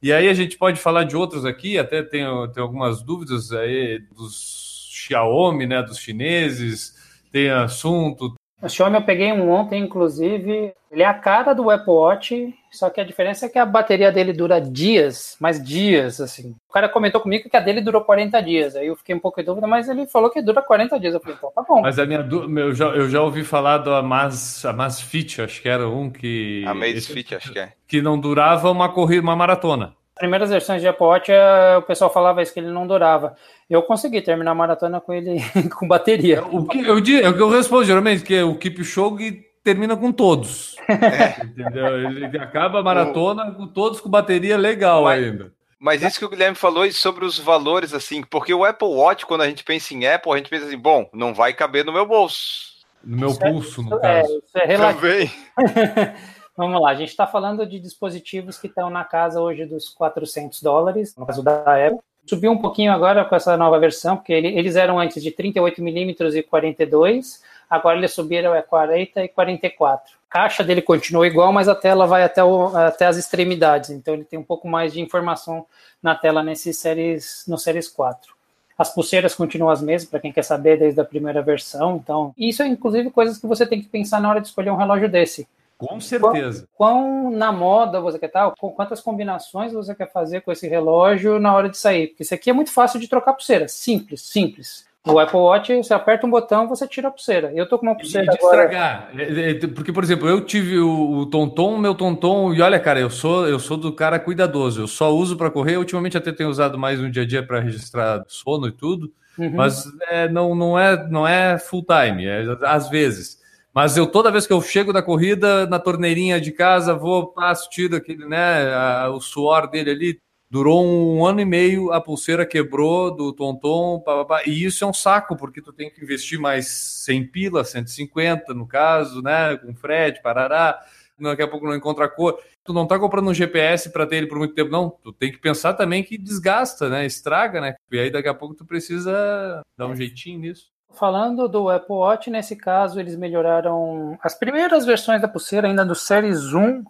E 0.02 0.12
aí 0.12 0.28
a 0.28 0.34
gente 0.34 0.58
pode 0.58 0.78
falar 0.78 1.04
de 1.04 1.16
outros 1.16 1.46
aqui, 1.46 1.78
até 1.78 2.02
tem, 2.02 2.24
tem 2.52 2.62
algumas 2.62 3.02
dúvidas 3.02 3.52
aí 3.52 4.00
dos 4.14 4.88
Xiaomi, 4.90 5.66
né? 5.66 5.82
Dos 5.82 5.98
chineses, 5.98 6.94
tem 7.32 7.50
assunto, 7.50 8.34
o 8.64 8.68
Xiaomi 8.68 8.96
eu 8.96 9.02
peguei 9.02 9.30
um 9.30 9.50
ontem, 9.50 9.82
inclusive. 9.82 10.72
Ele 10.90 11.02
é 11.02 11.06
a 11.06 11.12
cara 11.12 11.52
do 11.52 11.68
Apple 11.68 11.92
Watch, 11.92 12.54
só 12.76 12.90
que 12.90 13.00
a 13.00 13.04
diferença 13.04 13.46
é 13.46 13.48
que 13.48 13.58
a 13.58 13.66
bateria 13.66 14.10
dele 14.12 14.32
dura 14.32 14.60
dias, 14.60 15.36
mais 15.40 15.62
dias, 15.62 16.20
assim. 16.20 16.54
O 16.68 16.72
cara 16.72 16.88
comentou 16.88 17.20
comigo 17.20 17.48
que 17.48 17.56
a 17.56 17.60
dele 17.60 17.80
durou 17.80 18.02
40 18.02 18.40
dias. 18.42 18.76
Aí 18.76 18.86
eu 18.86 18.96
fiquei 18.96 19.14
um 19.14 19.20
pouco 19.20 19.40
em 19.40 19.44
dúvida, 19.44 19.66
mas 19.66 19.88
ele 19.88 20.06
falou 20.06 20.30
que 20.30 20.42
dura 20.42 20.62
40 20.62 20.98
dias. 20.98 21.14
Eu 21.14 21.20
falei, 21.20 21.36
então 21.36 21.52
tá 21.54 21.62
bom. 21.62 21.80
Mas 21.80 21.98
a 21.98 22.06
minha 22.06 22.20
eu 22.20 22.74
já, 22.74 22.86
eu 22.86 23.08
já 23.08 23.22
ouvi 23.22 23.44
falar 23.44 23.78
do 23.78 23.92
Amaz, 23.92 24.64
Amaz 24.64 25.00
Fit, 25.00 25.40
acho 25.40 25.62
que 25.62 25.68
era 25.68 25.88
um 25.88 26.10
que. 26.10 26.64
A 26.66 26.74
Maze 26.74 27.02
Fit, 27.02 27.34
acho 27.34 27.52
que 27.52 27.58
é. 27.58 27.72
Que 27.86 28.02
não 28.02 28.18
durava 28.18 28.70
uma 28.70 28.88
corrida, 28.92 29.22
uma 29.22 29.36
maratona 29.36 29.94
primeiras 30.14 30.50
versões 30.50 30.80
de 30.80 30.88
Apple 30.88 31.04
Watch, 31.04 31.30
eh, 31.30 31.76
o 31.76 31.82
pessoal 31.82 32.10
falava 32.10 32.40
isso, 32.40 32.52
que 32.52 32.60
ele 32.60 32.70
não 32.70 32.86
durava. 32.86 33.34
Eu 33.68 33.82
consegui 33.82 34.22
terminar 34.22 34.52
a 34.52 34.54
maratona 34.54 35.00
com 35.00 35.12
ele 35.12 35.38
com 35.76 35.88
bateria. 35.88 36.42
O 36.44 36.66
que 36.66 36.78
eu, 36.78 36.98
é 36.98 37.26
eu 37.26 37.50
respondo 37.50 37.84
geralmente, 37.84 38.22
que 38.22 38.34
é 38.34 38.44
o 38.44 38.56
Keep 38.56 38.84
Show 38.84 39.16
termina 39.64 39.96
com 39.96 40.12
todos. 40.12 40.76
É. 40.88 41.42
Entendeu? 41.44 42.10
Ele 42.10 42.38
acaba 42.38 42.78
a 42.80 42.82
maratona 42.82 43.50
com 43.52 43.66
todos 43.66 44.00
com 44.00 44.08
bateria 44.08 44.56
legal 44.56 45.04
Mas- 45.04 45.24
ainda. 45.24 45.52
Mas 45.80 46.02
isso 46.02 46.18
que 46.18 46.24
o 46.24 46.30
Guilherme 46.30 46.56
falou 46.56 46.90
sobre 46.92 47.26
os 47.26 47.38
valores, 47.38 47.92
assim, 47.92 48.22
porque 48.22 48.54
o 48.54 48.64
Apple 48.64 48.88
Watch, 48.88 49.26
quando 49.26 49.42
a 49.42 49.48
gente 49.48 49.62
pensa 49.64 49.92
em 49.92 50.06
Apple, 50.06 50.32
a 50.32 50.36
gente 50.38 50.48
pensa 50.48 50.64
assim, 50.64 50.78
bom, 50.78 51.10
não 51.12 51.34
vai 51.34 51.52
caber 51.52 51.84
no 51.84 51.92
meu 51.92 52.06
bolso. 52.06 52.72
No 53.04 53.18
meu 53.18 53.28
Isso 53.28 53.44
é- 53.44 53.50
pulso, 53.50 53.82
no 53.82 53.96
é, 53.98 54.00
caso. 54.00 54.32
isso 54.46 54.58
é 54.58 54.64
relativo. 54.66 55.00
Também. 55.02 55.30
Vamos 56.56 56.80
lá, 56.80 56.90
a 56.90 56.94
gente 56.94 57.08
está 57.10 57.26
falando 57.26 57.66
de 57.66 57.78
dispositivos 57.78 58.56
que 58.58 58.66
estão 58.68 58.88
na 58.88 59.04
casa 59.04 59.40
hoje 59.42 59.66
dos 59.66 59.88
400 59.90 60.62
dólares, 60.62 61.14
no 61.18 61.26
caso 61.26 61.42
da 61.42 61.58
Apple. 61.86 61.98
Subiu 62.24 62.50
um 62.52 62.58
pouquinho 62.58 62.90
agora 62.90 63.22
com 63.26 63.34
essa 63.36 63.54
nova 63.54 63.78
versão, 63.78 64.16
porque 64.16 64.32
ele- 64.32 64.56
eles 64.56 64.76
eram 64.76 64.98
antes 64.98 65.22
de 65.22 65.30
38mm 65.32 66.34
e 66.34 66.42
42, 66.42 67.42
agora 67.74 67.98
eles 67.98 68.12
subiram 68.12 68.52
a 68.52 68.62
40 68.62 69.22
e 69.24 69.28
44. 69.28 70.14
A 70.30 70.32
caixa 70.32 70.64
dele 70.64 70.82
continua 70.82 71.26
igual, 71.26 71.52
mas 71.52 71.68
a 71.68 71.74
tela 71.74 72.06
vai 72.06 72.22
até, 72.24 72.42
o- 72.42 72.76
até 72.76 73.06
as 73.06 73.16
extremidades, 73.16 73.90
então 73.90 74.14
ele 74.14 74.24
tem 74.24 74.38
um 74.38 74.42
pouco 74.44 74.66
mais 74.66 74.92
de 74.92 75.00
informação 75.00 75.64
na 76.02 76.14
tela 76.14 76.42
nesses 76.42 76.78
séries, 76.78 77.44
no 77.46 77.56
Series 77.56 77.88
4. 77.88 78.34
As 78.76 78.92
pulseiras 78.92 79.34
continuam 79.34 79.70
as 79.70 79.80
mesmas, 79.80 80.10
para 80.10 80.18
quem 80.18 80.32
quer 80.32 80.42
saber 80.42 80.76
desde 80.78 81.00
a 81.00 81.04
primeira 81.04 81.40
versão. 81.40 81.96
Então, 81.96 82.34
isso 82.36 82.60
é 82.62 82.66
inclusive 82.66 83.10
coisas 83.10 83.38
que 83.38 83.46
você 83.46 83.64
tem 83.64 83.80
que 83.80 83.88
pensar 83.88 84.20
na 84.20 84.28
hora 84.28 84.40
de 84.40 84.48
escolher 84.48 84.70
um 84.70 84.76
relógio 84.76 85.08
desse 85.08 85.46
Com 85.78 86.00
certeza. 86.00 86.66
quão 86.76 87.30
na 87.30 87.52
moda 87.52 88.00
você 88.00 88.18
quer 88.18 88.26
estar, 88.26 88.50
com 88.58 88.70
quantas 88.72 89.00
combinações 89.00 89.72
você 89.72 89.94
quer 89.94 90.10
fazer 90.10 90.40
com 90.40 90.50
esse 90.50 90.66
relógio 90.66 91.38
na 91.38 91.54
hora 91.54 91.68
de 91.68 91.76
sair. 91.78 92.08
Porque 92.08 92.24
isso 92.24 92.34
aqui 92.34 92.50
é 92.50 92.52
muito 92.52 92.72
fácil 92.72 92.98
de 92.98 93.06
trocar 93.06 93.34
pulseira. 93.34 93.68
Simples, 93.68 94.22
simples. 94.22 94.84
O 95.06 95.18
Apple 95.18 95.36
Watch, 95.38 95.76
você 95.76 95.92
aperta 95.92 96.26
um 96.26 96.30
botão, 96.30 96.66
você 96.66 96.88
tira 96.88 97.08
a 97.08 97.10
pulseira. 97.10 97.52
Eu 97.54 97.68
tô 97.68 97.78
com 97.78 97.84
uma 97.84 97.92
E 97.92 97.98
pulseira 97.98 98.26
de 98.26 98.38
agora. 98.38 98.62
estragar. 98.64 99.10
É, 99.14 99.50
é, 99.50 99.66
Porque, 99.66 99.92
por 99.92 100.02
exemplo, 100.02 100.26
eu 100.26 100.40
tive 100.40 100.78
o, 100.78 101.18
o 101.18 101.26
Tonton, 101.26 101.76
meu 101.76 101.94
Tonton, 101.94 102.54
e 102.54 102.62
olha, 102.62 102.80
cara, 102.80 103.00
eu 103.00 103.10
sou 103.10 103.46
eu 103.46 103.58
sou 103.58 103.76
do 103.76 103.92
cara 103.92 104.18
cuidadoso. 104.18 104.80
Eu 104.80 104.86
só 104.88 105.10
uso 105.14 105.36
para 105.36 105.50
correr. 105.50 105.76
Ultimamente 105.76 106.16
até 106.16 106.32
tenho 106.32 106.48
usado 106.48 106.78
mais 106.78 106.98
no 106.98 107.10
dia 107.10 107.22
a 107.22 107.26
dia 107.26 107.46
para 107.46 107.60
registrar 107.60 108.24
sono 108.26 108.66
e 108.68 108.72
tudo. 108.72 109.12
Uhum. 109.38 109.52
Mas 109.54 109.84
é, 110.08 110.26
não, 110.28 110.54
não, 110.54 110.78
é, 110.78 111.08
não 111.10 111.28
é 111.28 111.58
full 111.58 111.84
time, 111.84 112.24
é 112.24 112.42
às 112.62 112.88
vezes. 112.88 113.38
Mas 113.74 113.96
eu 113.98 114.06
toda 114.06 114.30
vez 114.30 114.46
que 114.46 114.52
eu 114.54 114.62
chego 114.62 114.90
da 114.92 115.02
corrida, 115.02 115.66
na 115.66 115.78
torneirinha 115.78 116.40
de 116.40 116.50
casa, 116.52 116.94
vou, 116.94 117.26
passo, 117.26 117.68
tiro 117.68 117.96
aquele, 117.96 118.24
né, 118.26 118.72
a- 118.72 119.10
o 119.10 119.20
suor 119.20 119.68
dele 119.68 119.90
ali. 119.90 120.20
Durou 120.54 120.86
um 120.86 121.26
ano 121.26 121.40
e 121.40 121.44
meio, 121.44 121.90
a 121.90 122.00
pulseira 122.00 122.46
quebrou 122.46 123.10
do 123.10 123.32
Tonton, 123.32 123.98
pá, 123.98 124.18
pá, 124.18 124.24
pá. 124.24 124.42
e 124.46 124.64
isso 124.64 124.84
é 124.84 124.86
um 124.86 124.92
saco, 124.92 125.36
porque 125.36 125.60
tu 125.60 125.72
tem 125.72 125.90
que 125.90 126.00
investir 126.00 126.38
mais 126.38 126.68
100 127.04 127.26
pila, 127.26 127.64
150 127.64 128.54
no 128.54 128.64
caso, 128.64 129.20
né, 129.20 129.56
com 129.56 129.74
frete, 129.74 130.22
parará, 130.22 130.78
daqui 131.18 131.42
a 131.42 131.48
pouco 131.48 131.66
não 131.66 131.74
encontra 131.74 132.04
a 132.04 132.08
cor. 132.08 132.38
Tu 132.62 132.72
não 132.72 132.86
tá 132.86 133.00
comprando 133.00 133.30
um 133.30 133.34
GPS 133.34 133.90
para 133.90 134.06
ter 134.06 134.18
ele 134.18 134.28
por 134.28 134.38
muito 134.38 134.54
tempo, 134.54 134.70
não. 134.70 134.90
Tu 134.90 135.12
tem 135.12 135.32
que 135.32 135.38
pensar 135.38 135.74
também 135.74 136.04
que 136.04 136.16
desgasta, 136.16 136.88
né, 136.88 137.04
estraga, 137.04 137.60
né, 137.60 137.74
e 137.90 137.98
aí 137.98 138.08
daqui 138.08 138.28
a 138.28 138.34
pouco 138.34 138.54
tu 138.54 138.64
precisa 138.64 139.60
dar 139.76 139.88
um 139.88 139.96
jeitinho 139.96 140.38
nisso. 140.38 140.73
Falando 140.94 141.48
do 141.48 141.68
Apple 141.68 141.96
Watch, 141.96 142.30
nesse 142.30 142.54
caso, 142.54 143.00
eles 143.00 143.16
melhoraram 143.16 144.16
as 144.22 144.34
primeiras 144.34 144.86
versões 144.86 145.20
da 145.20 145.28
pulseira, 145.28 145.66
ainda 145.66 145.84
do 145.84 145.94
Series 145.94 146.52
1. 146.52 146.84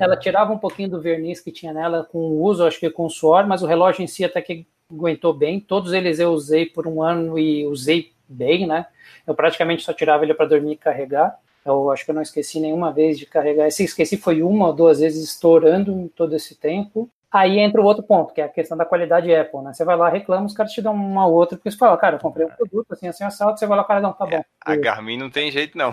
Ela 0.00 0.16
tirava 0.16 0.52
um 0.52 0.58
pouquinho 0.58 0.90
do 0.90 1.00
verniz 1.00 1.40
que 1.40 1.52
tinha 1.52 1.72
nela 1.72 2.04
com 2.04 2.18
o 2.18 2.42
uso, 2.42 2.66
acho 2.66 2.80
que 2.80 2.90
com 2.90 3.06
o 3.06 3.10
suor, 3.10 3.46
mas 3.46 3.62
o 3.62 3.66
relógio 3.66 4.02
em 4.02 4.06
si 4.06 4.24
até 4.24 4.42
que 4.42 4.66
aguentou 4.90 5.32
bem. 5.32 5.60
Todos 5.60 5.92
eles 5.92 6.18
eu 6.18 6.30
usei 6.32 6.66
por 6.66 6.86
um 6.86 7.02
ano 7.02 7.38
e 7.38 7.66
usei 7.66 8.12
bem, 8.28 8.66
né? 8.66 8.86
Eu 9.26 9.34
praticamente 9.34 9.82
só 9.82 9.92
tirava 9.92 10.24
ele 10.24 10.34
para 10.34 10.46
dormir 10.46 10.72
e 10.72 10.76
carregar. 10.76 11.38
Eu 11.64 11.90
acho 11.90 12.04
que 12.04 12.10
eu 12.10 12.14
não 12.14 12.22
esqueci 12.22 12.60
nenhuma 12.60 12.92
vez 12.92 13.18
de 13.18 13.24
carregar. 13.24 13.70
Se 13.70 13.84
esqueci 13.84 14.16
foi 14.16 14.42
uma 14.42 14.66
ou 14.66 14.72
duas 14.72 15.00
vezes 15.00 15.24
estourando 15.24 15.92
em 15.92 16.08
todo 16.08 16.34
esse 16.34 16.54
tempo. 16.54 17.08
Aí 17.34 17.58
entra 17.58 17.80
o 17.80 17.84
outro 17.84 18.04
ponto, 18.04 18.32
que 18.32 18.40
é 18.40 18.44
a 18.44 18.48
questão 18.48 18.76
da 18.76 18.84
qualidade 18.84 19.34
Apple, 19.34 19.60
né? 19.60 19.72
Você 19.72 19.84
vai 19.84 19.96
lá, 19.96 20.08
reclama, 20.08 20.46
os 20.46 20.54
caras 20.54 20.70
te 20.70 20.80
dão 20.80 20.94
uma 20.94 21.26
outra, 21.26 21.56
porque 21.56 21.68
você 21.68 21.76
fala, 21.76 21.96
cara, 21.96 22.14
eu 22.14 22.20
comprei 22.20 22.46
um 22.46 22.50
produto 22.50 22.92
assim, 22.92 23.08
assim, 23.08 23.24
assado, 23.24 23.58
você 23.58 23.66
vai 23.66 23.76
lá, 23.76 23.82
o 23.82 23.86
cara, 23.86 24.00
não, 24.00 24.12
tá 24.12 24.24
bom. 24.24 24.40
A 24.64 24.76
Garmin 24.76 25.16
não 25.16 25.28
tem 25.28 25.50
jeito, 25.50 25.76
não. 25.76 25.92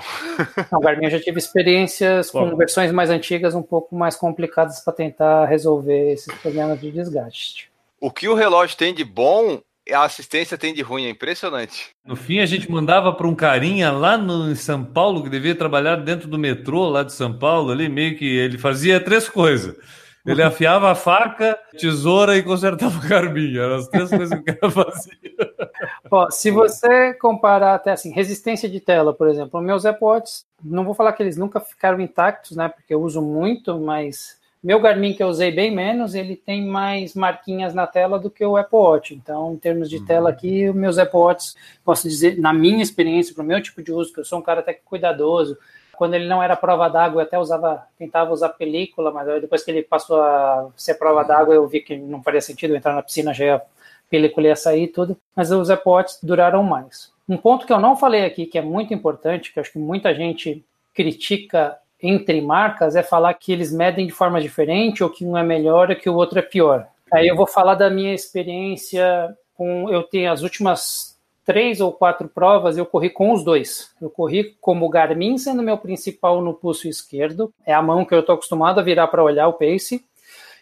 Não, 0.71 0.79
Garmin 0.79 1.05
eu 1.05 1.09
já 1.09 1.19
tive 1.19 1.39
experiências 1.39 2.29
com 2.29 2.47
Bom. 2.47 2.55
versões 2.55 2.91
mais 2.91 3.09
antigas, 3.09 3.55
um 3.55 3.63
pouco 3.63 3.95
mais 3.95 4.15
complicadas 4.15 4.81
para 4.81 4.93
tentar 4.93 5.45
resolver 5.45 6.11
esses 6.11 6.31
problemas 6.35 6.79
de 6.79 6.91
desgaste. 6.91 7.71
O 7.99 8.11
que 8.11 8.29
o 8.29 8.35
relógio 8.35 8.77
tem 8.77 8.93
de 8.93 9.03
bom, 9.03 9.59
a 9.91 10.03
assistência 10.03 10.59
tem 10.59 10.75
de 10.75 10.83
ruim, 10.83 11.05
é 11.05 11.09
impressionante. 11.09 11.89
No 12.05 12.15
fim, 12.15 12.39
a 12.39 12.45
gente 12.45 12.69
mandava 12.69 13.11
para 13.13 13.27
um 13.27 13.33
carinha 13.33 13.91
lá 13.91 14.15
no, 14.15 14.51
em 14.51 14.55
São 14.55 14.85
Paulo, 14.85 15.23
que 15.23 15.29
devia 15.29 15.55
trabalhar 15.55 15.95
dentro 15.95 16.27
do 16.27 16.37
metrô 16.37 16.87
lá 16.87 17.01
de 17.01 17.13
São 17.13 17.33
Paulo, 17.33 17.71
ali 17.71 17.89
meio 17.89 18.15
que 18.15 18.25
ele 18.25 18.59
fazia 18.59 19.03
três 19.03 19.27
coisas. 19.27 19.75
Ele 20.25 20.43
afiava 20.43 20.91
a 20.91 20.95
faca, 20.95 21.57
tesoura 21.77 22.37
e 22.37 22.43
consertava 22.43 22.97
o 22.97 23.07
carbinho. 23.07 23.61
Eram 23.61 23.75
as 23.75 23.87
três 23.87 24.09
coisas 24.09 24.29
que 24.29 24.51
o 24.51 24.57
cara 24.57 24.71
fazia. 24.71 25.13
Ó, 26.11 26.29
se 26.29 26.51
você 26.51 27.13
comparar 27.15 27.73
até 27.73 27.91
assim, 27.91 28.11
resistência 28.11 28.69
de 28.69 28.79
tela, 28.79 29.13
por 29.13 29.27
exemplo, 29.27 29.59
meus 29.61 29.85
Apple 29.85 30.05
Watch, 30.05 30.43
não 30.63 30.83
vou 30.83 30.93
falar 30.93 31.13
que 31.13 31.23
eles 31.23 31.37
nunca 31.37 31.59
ficaram 31.59 31.99
intactos, 31.99 32.55
né? 32.55 32.69
Porque 32.69 32.93
eu 32.93 33.01
uso 33.01 33.21
muito, 33.21 33.79
mas 33.79 34.39
meu 34.63 34.79
Garmin 34.79 35.13
que 35.13 35.23
eu 35.23 35.27
usei 35.27 35.51
bem 35.51 35.73
menos, 35.73 36.13
ele 36.13 36.35
tem 36.35 36.63
mais 36.63 37.15
marquinhas 37.15 37.73
na 37.73 37.87
tela 37.87 38.19
do 38.19 38.29
que 38.29 38.45
o 38.45 38.57
Apple 38.57 38.77
Watch. 38.77 39.15
Então, 39.15 39.53
em 39.53 39.57
termos 39.57 39.89
de 39.89 40.05
tela 40.05 40.29
aqui, 40.29 40.71
meus 40.71 40.99
Apple 40.99 41.17
Watch, 41.17 41.55
posso 41.83 42.07
dizer, 42.07 42.37
na 42.37 42.53
minha 42.53 42.83
experiência, 42.83 43.33
para 43.33 43.43
o 43.43 43.47
meu 43.47 43.59
tipo 43.59 43.81
de 43.81 43.91
uso, 43.91 44.13
que 44.13 44.19
eu 44.19 44.25
sou 44.25 44.37
um 44.37 44.43
cara 44.43 44.59
até 44.59 44.73
que 44.73 44.81
cuidadoso, 44.85 45.57
quando 46.01 46.15
ele 46.15 46.27
não 46.27 46.41
era 46.41 46.55
prova 46.55 46.89
d'água, 46.89 47.21
eu 47.21 47.27
até 47.27 47.37
usava, 47.37 47.85
tentava 47.95 48.33
usar 48.33 48.49
película, 48.49 49.11
mas 49.11 49.39
depois 49.39 49.63
que 49.63 49.69
ele 49.69 49.83
passou 49.83 50.19
a 50.19 50.67
ser 50.75 50.95
prova 50.95 51.23
d'água, 51.23 51.53
eu 51.53 51.67
vi 51.67 51.79
que 51.79 51.95
não 51.95 52.23
faria 52.23 52.41
sentido 52.41 52.75
entrar 52.75 52.95
na 52.95 53.03
piscina, 53.03 53.35
já 53.35 53.45
ia, 53.45 53.61
película 54.09 54.47
ia 54.47 54.55
sair 54.55 54.85
e 54.85 54.87
tudo, 54.87 55.15
mas 55.35 55.51
os 55.51 55.69
Watch 55.69 56.17
duraram 56.23 56.63
mais. 56.63 57.13
Um 57.29 57.37
ponto 57.37 57.67
que 57.67 57.71
eu 57.71 57.79
não 57.79 57.95
falei 57.95 58.25
aqui, 58.25 58.47
que 58.47 58.57
é 58.57 58.63
muito 58.63 58.91
importante, 58.95 59.53
que 59.53 59.59
acho 59.59 59.73
que 59.73 59.77
muita 59.77 60.11
gente 60.15 60.65
critica 60.91 61.77
entre 62.01 62.41
marcas, 62.41 62.95
é 62.95 63.03
falar 63.03 63.35
que 63.35 63.51
eles 63.51 63.71
medem 63.71 64.07
de 64.07 64.11
forma 64.11 64.41
diferente, 64.41 65.03
ou 65.03 65.09
que 65.11 65.23
um 65.23 65.37
é 65.37 65.43
melhor 65.43 65.91
e 65.91 65.95
que 65.95 66.09
o 66.09 66.15
outro 66.15 66.39
é 66.39 66.41
pior. 66.41 66.87
Aí 67.13 67.27
eu 67.27 67.35
vou 67.35 67.45
falar 67.45 67.75
da 67.75 67.91
minha 67.91 68.15
experiência 68.15 69.37
com, 69.53 69.87
eu 69.87 70.01
tenho 70.01 70.31
as 70.31 70.41
últimas 70.41 71.10
três 71.45 71.81
ou 71.81 71.91
quatro 71.91 72.27
provas 72.27 72.77
eu 72.77 72.85
corri 72.85 73.09
com 73.09 73.31
os 73.31 73.43
dois. 73.43 73.91
Eu 74.01 74.09
corri 74.09 74.55
como 74.61 74.89
Garmin 74.89 75.37
sendo 75.37 75.63
meu 75.63 75.77
principal 75.77 76.41
no 76.41 76.53
pulso 76.53 76.87
esquerdo, 76.87 77.53
é 77.65 77.73
a 77.73 77.81
mão 77.81 78.05
que 78.05 78.13
eu 78.13 78.19
estou 78.19 78.35
acostumado 78.35 78.79
a 78.79 78.83
virar 78.83 79.07
para 79.07 79.23
olhar 79.23 79.47
o 79.47 79.53
pace, 79.53 80.03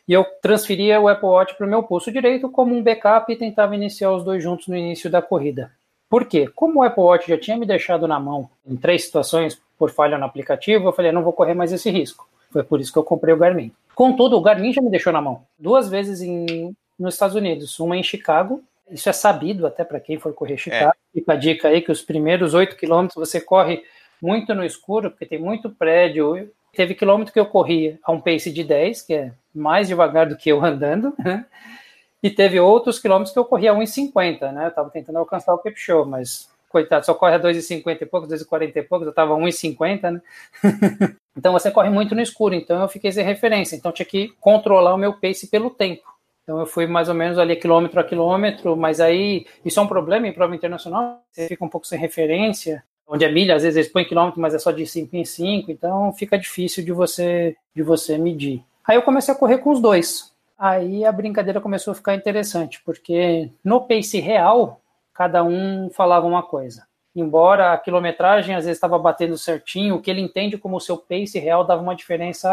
e 0.08 0.14
eu 0.14 0.26
transferia 0.42 1.00
o 1.00 1.08
Apple 1.08 1.28
Watch 1.28 1.56
para 1.56 1.68
o 1.68 1.70
meu 1.70 1.84
pulso 1.84 2.12
direito 2.12 2.50
como 2.50 2.76
um 2.76 2.82
backup 2.82 3.32
e 3.32 3.36
tentava 3.36 3.76
iniciar 3.76 4.12
os 4.12 4.24
dois 4.24 4.42
juntos 4.42 4.68
no 4.68 4.76
início 4.76 5.10
da 5.10 5.22
corrida. 5.22 5.72
Por 6.10 6.26
quê? 6.26 6.50
Como 6.56 6.80
o 6.80 6.84
Apple 6.84 7.04
Watch 7.04 7.28
já 7.30 7.38
tinha 7.38 7.56
me 7.56 7.66
deixado 7.68 8.08
na 8.08 8.20
mão 8.20 8.50
em 8.66 8.76
três 8.76 9.04
situações 9.04 9.62
por 9.78 9.92
falha 9.92 10.18
no 10.18 10.26
aplicativo, 10.26 10.88
eu 10.88 10.92
falei, 10.94 11.12
não 11.12 11.22
vou 11.22 11.32
correr 11.32 11.54
mais 11.54 11.72
esse 11.72 11.92
risco. 11.92 12.28
Foi 12.52 12.64
por 12.64 12.82
isso 12.82 12.92
que 12.92 12.98
eu 12.98 13.04
comprei 13.04 13.34
o 13.34 13.38
Garmin. 13.38 13.72
Contudo, 13.94 14.36
o 14.36 14.42
Garmin 14.42 14.74
já 14.74 14.82
me 14.82 14.90
deixou 14.90 15.14
na 15.14 15.22
mão 15.22 15.44
duas 15.60 15.88
vezes 15.88 16.22
em, 16.22 16.76
nos 16.98 17.14
Estados 17.14 17.36
Unidos, 17.36 17.80
uma 17.80 17.96
em 17.96 18.02
Chicago 18.02 18.64
isso 18.92 19.10
é 19.10 19.14
sabido 19.14 19.66
até 19.68 19.84
para 19.84 20.00
quem 20.00 20.20
for 20.20 20.34
correr 20.34 20.58
Chicago. 20.58 20.92
É. 20.92 21.20
Fica 21.20 21.34
a 21.34 21.36
dica 21.36 21.68
aí 21.68 21.82
que 21.82 21.92
os 21.92 22.02
primeiros 22.02 22.54
8 22.54 22.76
quilômetros 22.76 23.16
você 23.16 23.40
corre 23.40 23.84
muito 24.22 24.54
no 24.54 24.64
escuro, 24.64 25.10
porque 25.12 25.26
tem 25.26 25.40
muito 25.40 25.70
prédio. 25.70 26.52
Teve 26.74 26.94
quilômetro 26.94 27.34
que 27.34 27.40
eu 27.40 27.46
corri 27.46 27.98
a 28.04 28.12
um 28.12 28.22
pace 28.22 28.52
de 28.52 28.64
10, 28.64 29.02
que 29.04 29.14
é 29.14 29.32
mais 29.54 29.88
devagar 29.88 30.28
do 30.28 30.36
que 30.36 30.50
eu 30.50 30.64
andando, 30.64 31.14
né? 31.18 31.46
E 32.22 32.30
teve 32.30 32.60
outros 32.60 33.00
quilômetros 33.00 33.34
que 33.34 33.40
eu 33.40 33.46
corri 33.46 33.68
a 33.68 33.74
1,50, 33.74 34.52
né? 34.52 34.66
Eu 34.66 34.70
estava 34.70 34.90
tentando 34.90 35.18
alcançar 35.18 35.54
o 35.54 35.62
Show, 35.76 36.06
mas 36.06 36.50
coitado, 36.70 37.06
só 37.06 37.14
corre 37.14 37.36
a 37.36 37.40
2,50 37.40 38.02
e 38.02 38.06
poucos, 38.06 38.30
2,40 38.30 38.76
e 38.76 38.84
poucos, 38.84 39.08
eu 39.08 39.10
estava 39.10 39.34
a 39.34 39.38
1,50, 39.38 40.12
né? 40.12 40.22
então 41.36 41.52
você 41.52 41.72
corre 41.72 41.90
muito 41.90 42.14
no 42.14 42.22
escuro, 42.22 42.54
então 42.54 42.82
eu 42.82 42.88
fiquei 42.88 43.12
sem 43.12 43.26
referência, 43.26 43.76
então 43.76 43.92
tinha 43.92 44.06
que 44.06 44.30
controlar 44.40 44.94
o 44.94 44.98
meu 44.98 45.14
pace 45.14 45.48
pelo 45.48 45.70
tempo. 45.72 46.04
Então 46.50 46.60
eu 46.60 46.66
fui 46.66 46.88
mais 46.88 47.08
ou 47.08 47.14
menos 47.14 47.38
ali 47.38 47.56
quilômetro 47.56 48.00
a 48.00 48.04
quilômetro, 48.04 48.76
mas 48.76 49.00
aí 49.00 49.46
isso 49.64 49.80
é 49.80 49.84
um 49.84 49.88
problema 49.88 50.28
em 50.28 50.34
prova 50.34 50.56
internacional, 50.56 51.22
você 51.30 51.48
fica 51.48 51.64
um 51.64 51.70
pouco 51.70 51.86
sem 51.86 52.00
referência, 52.00 52.84
onde 53.08 53.24
é 53.24 53.32
milha, 53.32 53.56
às 53.56 53.62
vezes 53.62 53.78
eles 53.78 53.92
põem 53.92 54.04
quilômetro, 54.04 54.42
mas 54.42 54.56
é 54.56 54.58
só 54.58 54.72
de 54.72 54.84
5 54.84 55.16
em 55.16 55.24
5, 55.24 55.70
então 55.70 56.12
fica 56.14 56.40
difícil 56.40 56.84
de 56.84 56.92
você 56.92 57.56
de 57.76 57.84
você 57.84 58.18
medir. 58.18 58.64
Aí 58.84 58.98
eu 58.98 59.04
comecei 59.04 59.32
a 59.32 59.38
correr 59.38 59.60
com 59.60 59.70
os 59.70 59.80
dois. 59.80 60.34
Aí 60.58 61.06
a 61.06 61.12
brincadeira 61.12 61.62
começou 61.62 61.92
a 61.92 61.96
ficar 61.96 62.16
interessante, 62.16 62.82
porque 62.84 63.52
no 63.64 63.82
pace 63.82 64.20
real, 64.20 64.82
cada 65.14 65.44
um 65.44 65.92
falava 65.92 66.26
uma 66.26 66.42
coisa. 66.42 66.88
Embora 67.16 67.74
a 67.74 67.78
quilometragem 67.78 68.56
às 68.56 68.66
vezes 68.66 68.78
estava 68.78 68.98
batendo 68.98 69.38
certinho, 69.38 69.98
o 69.98 70.02
que 70.02 70.10
ele 70.10 70.20
entende 70.22 70.58
como 70.58 70.78
o 70.78 70.82
seu 70.82 70.98
pace 70.98 71.38
real 71.38 71.64
dava 71.64 71.84
uma 71.84 71.96
diferença 71.96 72.50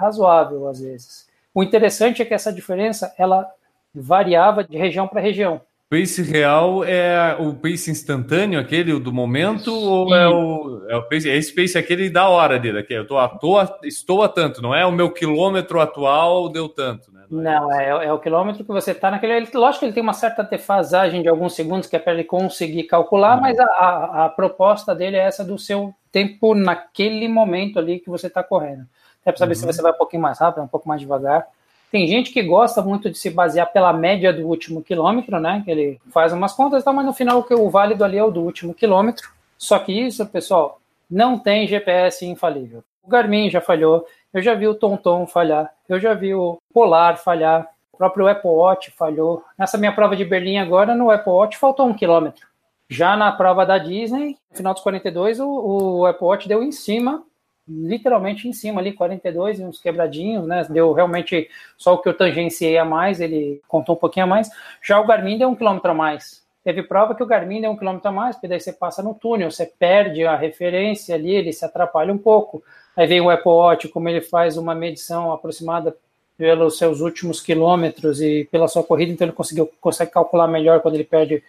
razoável 0.00 0.66
às 0.66 0.80
vezes. 0.80 1.33
O 1.54 1.62
interessante 1.62 2.20
é 2.20 2.24
que 2.24 2.34
essa 2.34 2.52
diferença 2.52 3.14
ela 3.16 3.48
variava 3.94 4.64
de 4.64 4.76
região 4.76 5.06
para 5.06 5.20
região. 5.20 5.60
Pace 5.88 6.22
real 6.22 6.82
é 6.82 7.36
o 7.38 7.54
pace 7.54 7.90
instantâneo, 7.90 8.58
aquele 8.58 8.98
do 8.98 9.12
momento, 9.12 9.70
Isso. 9.70 9.88
ou 9.88 10.14
é 10.14 10.28
o, 10.28 10.86
é 10.88 10.96
o 10.96 11.02
pace, 11.02 11.30
é 11.30 11.36
esse 11.36 11.54
pace 11.54 11.78
aquele 11.78 12.10
da 12.10 12.28
hora 12.28 12.58
dele, 12.58 12.80
aqui, 12.80 12.94
eu 12.94 13.06
tô, 13.06 13.16
a, 13.16 13.28
tô 13.28 13.58
a, 13.58 13.78
estou 13.84 14.22
a 14.24 14.28
tanto, 14.28 14.60
não 14.60 14.74
é 14.74 14.84
o 14.84 14.90
meu 14.90 15.12
quilômetro 15.12 15.80
atual 15.80 16.48
deu 16.48 16.68
tanto, 16.68 17.12
né? 17.12 17.24
Não, 17.30 17.70
é 17.72 17.90
não 17.90 18.00
é, 18.00 18.06
é, 18.06 18.12
o 18.12 18.18
quilômetro 18.18 18.64
que 18.64 18.72
você 18.72 18.90
está 18.90 19.10
naquele. 19.10 19.34
Ele, 19.34 19.48
lógico 19.54 19.80
que 19.80 19.86
ele 19.86 19.92
tem 19.92 20.02
uma 20.02 20.12
certa 20.12 20.42
defasagem 20.42 21.22
de 21.22 21.28
alguns 21.28 21.54
segundos 21.54 21.86
que 21.86 21.96
é 21.96 21.98
para 21.98 22.12
ele 22.12 22.24
conseguir 22.24 22.84
calcular, 22.84 23.36
uhum. 23.36 23.42
mas 23.42 23.58
a, 23.58 23.64
a, 23.64 24.24
a, 24.24 24.28
proposta 24.28 24.94
dele 24.94 25.16
é 25.16 25.20
essa 25.20 25.44
do 25.44 25.58
seu 25.58 25.94
tempo 26.10 26.54
naquele 26.54 27.28
momento 27.28 27.78
ali 27.78 28.00
que 28.00 28.10
você 28.10 28.26
está 28.26 28.42
correndo. 28.42 28.86
É 29.24 29.32
para 29.32 29.38
saber 29.38 29.54
uhum. 29.54 29.60
se 29.60 29.66
você 29.66 29.82
vai 29.82 29.92
um 29.92 29.96
pouquinho 29.96 30.22
mais 30.22 30.38
rápido, 30.38 30.62
um 30.62 30.68
pouco 30.68 30.88
mais 30.88 31.00
devagar. 31.00 31.46
Tem 31.90 32.06
gente 32.08 32.32
que 32.32 32.42
gosta 32.42 32.82
muito 32.82 33.08
de 33.08 33.16
se 33.16 33.30
basear 33.30 33.72
pela 33.72 33.92
média 33.92 34.32
do 34.32 34.46
último 34.46 34.82
quilômetro, 34.82 35.38
né? 35.38 35.62
Que 35.64 35.70
ele 35.70 36.00
faz 36.10 36.32
umas 36.32 36.52
contas, 36.52 36.82
tá, 36.82 36.92
mas 36.92 37.06
no 37.06 37.12
final 37.12 37.38
o 37.38 37.44
que 37.44 37.54
o 37.54 37.70
válido 37.70 38.04
ali 38.04 38.18
é 38.18 38.24
o 38.24 38.32
do 38.32 38.42
último 38.42 38.74
quilômetro. 38.74 39.30
Só 39.56 39.78
que 39.78 39.92
isso, 39.92 40.26
pessoal, 40.26 40.80
não 41.08 41.38
tem 41.38 41.66
GPS 41.66 42.26
infalível. 42.26 42.82
O 43.02 43.08
Garmin 43.08 43.48
já 43.48 43.60
falhou, 43.60 44.04
eu 44.32 44.42
já 44.42 44.54
vi 44.54 44.66
o 44.66 44.74
TomTom 44.74 45.26
falhar, 45.26 45.72
eu 45.88 46.00
já 46.00 46.14
vi 46.14 46.34
o 46.34 46.58
Polar 46.72 47.16
falhar, 47.16 47.68
o 47.92 47.96
próprio 47.96 48.26
Apple 48.26 48.50
Watch 48.50 48.90
falhou. 48.90 49.44
Nessa 49.56 49.78
minha 49.78 49.92
prova 49.92 50.16
de 50.16 50.24
Berlim 50.24 50.58
agora, 50.58 50.94
no 50.94 51.10
Apple 51.10 51.32
Watch 51.32 51.56
faltou 51.58 51.86
um 51.86 51.94
quilômetro. 51.94 52.46
Já 52.88 53.16
na 53.16 53.30
prova 53.30 53.64
da 53.64 53.78
Disney, 53.78 54.36
no 54.50 54.56
final 54.56 54.74
dos 54.74 54.82
42, 54.82 55.38
o, 55.38 55.48
o 55.48 56.06
Apple 56.06 56.26
Watch 56.26 56.48
deu 56.48 56.62
em 56.62 56.72
cima 56.72 57.22
literalmente 57.66 58.46
em 58.46 58.52
cima 58.52 58.80
ali, 58.80 58.92
42 58.92 59.60
e 59.60 59.64
uns 59.64 59.80
quebradinhos, 59.80 60.46
né? 60.46 60.66
Deu 60.68 60.92
realmente 60.92 61.48
só 61.76 61.94
o 61.94 61.98
que 61.98 62.08
eu 62.08 62.16
tangenciei 62.16 62.76
a 62.76 62.84
mais, 62.84 63.20
ele 63.20 63.60
contou 63.66 63.94
um 63.94 63.98
pouquinho 63.98 64.24
a 64.24 64.28
mais. 64.28 64.50
Já 64.82 65.00
o 65.00 65.06
Garmin 65.06 65.38
deu 65.38 65.48
um 65.48 65.54
quilômetro 65.54 65.90
a 65.90 65.94
mais. 65.94 66.44
Teve 66.62 66.82
prova 66.82 67.14
que 67.14 67.22
o 67.22 67.26
Garmin 67.26 67.60
deu 67.60 67.70
um 67.70 67.76
quilômetro 67.76 68.08
a 68.08 68.12
mais, 68.12 68.36
porque 68.36 68.48
daí 68.48 68.60
você 68.60 68.72
passa 68.72 69.02
no 69.02 69.14
túnel, 69.14 69.50
você 69.50 69.66
perde 69.66 70.24
a 70.24 70.36
referência 70.36 71.14
ali, 71.14 71.30
ele 71.30 71.52
se 71.52 71.64
atrapalha 71.64 72.12
um 72.12 72.18
pouco. 72.18 72.62
Aí 72.96 73.06
vem 73.06 73.20
o 73.20 73.28
Apple 73.28 73.50
Watch, 73.50 73.88
como 73.88 74.08
ele 74.08 74.20
faz 74.20 74.56
uma 74.56 74.74
medição 74.74 75.32
aproximada 75.32 75.94
pelos 76.36 76.78
seus 76.78 77.00
últimos 77.00 77.40
quilômetros 77.40 78.20
e 78.20 78.48
pela 78.50 78.66
sua 78.66 78.82
corrida, 78.82 79.12
então 79.12 79.26
ele 79.26 79.34
conseguiu, 79.34 79.70
consegue 79.80 80.10
calcular 80.10 80.48
melhor 80.48 80.80
quando 80.80 80.94
ele 80.94 81.04
perde 81.04 81.42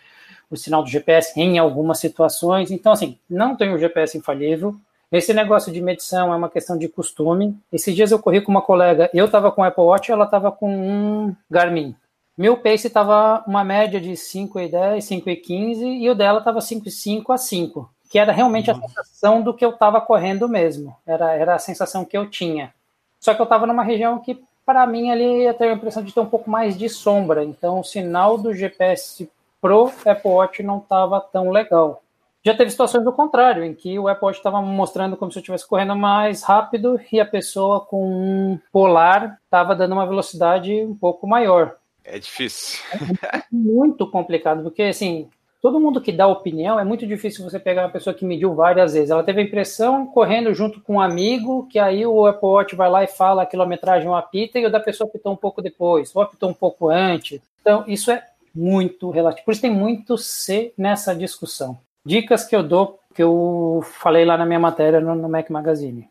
o 0.50 0.56
sinal 0.56 0.84
do 0.84 0.90
GPS 0.90 1.40
em 1.40 1.58
algumas 1.58 2.00
situações. 2.00 2.70
Então, 2.70 2.92
assim, 2.92 3.18
não 3.30 3.56
tem 3.56 3.74
o 3.74 3.80
GPS 3.80 4.18
infalível, 4.18 4.76
esse 5.12 5.34
negócio 5.34 5.72
de 5.72 5.82
medição 5.82 6.34
é 6.34 6.36
uma 6.36 6.50
questão 6.50 6.78
de 6.78 6.88
costume. 6.88 7.58
Esses 7.72 7.96
dias 7.96 8.12
eu 8.12 8.20
corri 8.20 8.42
com 8.42 8.52
uma 8.52 8.62
colega, 8.62 9.10
eu 9.14 9.26
estava 9.26 9.52
com 9.52 9.64
Apple 9.64 9.84
Watch, 9.84 10.12
ela 10.12 10.26
estava 10.26 10.52
com 10.52 10.70
um 10.70 11.36
Garmin. 11.50 11.96
Meu 12.38 12.58
pace 12.58 12.88
estava 12.88 13.44
uma 13.48 13.64
média 13.64 14.00
de 14.02 14.12
5,10, 14.12 14.98
5,15 14.98 16.02
e 16.02 16.10
o 16.10 16.16
dela 16.16 16.40
estava 16.40 16.60
5,5 16.60 17.34
a 17.34 17.38
5, 17.38 17.90
que 18.10 18.20
era 18.20 18.34
realmente 18.34 18.70
a 18.70 18.76
sensação 18.76 19.42
do 19.42 19.54
que 19.54 19.64
eu 19.64 19.70
estava 19.70 20.02
correndo 20.02 20.50
mesmo. 20.50 20.96
Era, 21.06 21.34
era 21.34 21.56
a 21.56 21.60
sensação 21.60 22.04
que 22.04 22.18
eu 22.18 22.30
tinha. 22.30 22.74
Só 23.22 23.34
que 23.34 23.42
eu 23.42 23.46
estava 23.46 23.66
numa 23.66 23.84
região 23.84 24.20
que, 24.20 24.44
para 24.66 24.86
mim, 24.86 25.12
ali 25.12 25.44
ia 25.44 25.54
ter 25.54 25.70
a 25.70 25.74
impressão 25.74 26.04
de 26.04 26.14
ter 26.14 26.20
um 26.20 26.26
pouco 26.26 26.50
mais 26.50 26.78
de 26.78 26.90
sombra. 26.90 27.44
Então, 27.44 27.80
o 27.80 27.84
sinal 27.84 28.38
do 28.38 28.54
GPS 28.54 29.30
pro 29.62 29.92
Apple 30.06 30.32
Watch 30.32 30.62
não 30.62 30.80
estava 30.80 31.22
tão 31.22 31.50
legal. 31.50 32.04
Já 32.46 32.54
teve 32.54 32.70
situações 32.70 33.04
do 33.04 33.12
contrário, 33.12 33.64
em 33.64 33.74
que 33.74 33.98
o 33.98 34.08
Apple 34.08 34.28
Watch 34.28 34.38
estava 34.38 34.62
mostrando 34.62 35.18
como 35.18 35.32
se 35.32 35.40
eu 35.40 35.42
estivesse 35.42 35.68
correndo 35.68 35.96
mais 35.96 36.44
rápido 36.44 37.02
e 37.12 37.20
a 37.20 37.26
pessoa 37.26 37.80
com 37.80 38.08
um 38.08 38.60
polar 38.72 39.40
estava 39.44 39.76
dando 39.76 39.94
uma 39.94 40.06
velocidade 40.06 40.72
um 40.84 40.94
pouco 40.94 41.26
maior. 41.26 41.76
É 42.04 42.20
difícil. 42.20 42.84
É 42.94 43.42
muito 43.52 44.06
complicado, 44.12 44.62
porque 44.62 44.84
assim, 44.84 45.28
todo 45.60 45.80
mundo 45.80 46.00
que 46.00 46.12
dá 46.12 46.28
opinião, 46.28 46.80
é 46.80 46.84
muito 46.84 47.08
difícil 47.08 47.44
você 47.44 47.58
pegar 47.58 47.82
uma 47.82 47.90
pessoa 47.90 48.14
que 48.14 48.24
mediu 48.24 48.54
várias 48.54 48.94
vezes. 48.94 49.10
Ela 49.10 49.24
teve 49.24 49.42
a 49.42 49.44
impressão, 49.44 50.06
correndo 50.06 50.54
junto 50.54 50.80
com 50.80 50.98
um 50.98 51.02
amigo, 51.02 51.68
que 51.68 51.80
aí 51.80 52.06
o 52.06 52.28
Apple 52.28 52.48
Watch 52.48 52.76
vai 52.76 52.92
lá 52.92 53.04
e 53.04 53.08
fala 53.08 53.42
a 53.42 53.48
quilometragem 53.48 54.08
apita 54.14 54.60
e 54.60 54.68
o 54.68 54.72
da 54.72 54.80
pessoa 54.80 55.10
apitou 55.10 55.34
um 55.34 55.38
pouco 55.38 55.64
depois, 55.64 56.16
ou 56.16 56.22
apitou 56.22 56.52
um 56.52 56.54
pouco 56.54 56.90
antes. 56.90 57.42
Então, 57.60 57.84
isso 57.88 58.12
é 58.12 58.24
muito 58.54 59.10
relativo. 59.10 59.44
Por 59.46 59.52
isso 59.52 59.62
tem 59.62 59.74
muito 59.74 60.16
C 60.16 60.72
nessa 60.78 61.16
discussão. 61.16 61.80
Dicas 62.06 62.46
que 62.46 62.56
eu 62.56 62.62
dou, 62.62 63.00
que 63.16 63.24
eu 63.24 63.82
falei 63.84 64.26
lá 64.26 64.38
na 64.38 64.46
minha 64.46 64.60
matéria 64.60 65.00
no, 65.00 65.16
no 65.16 65.28
Mac 65.28 65.50
Magazine. 65.50 66.08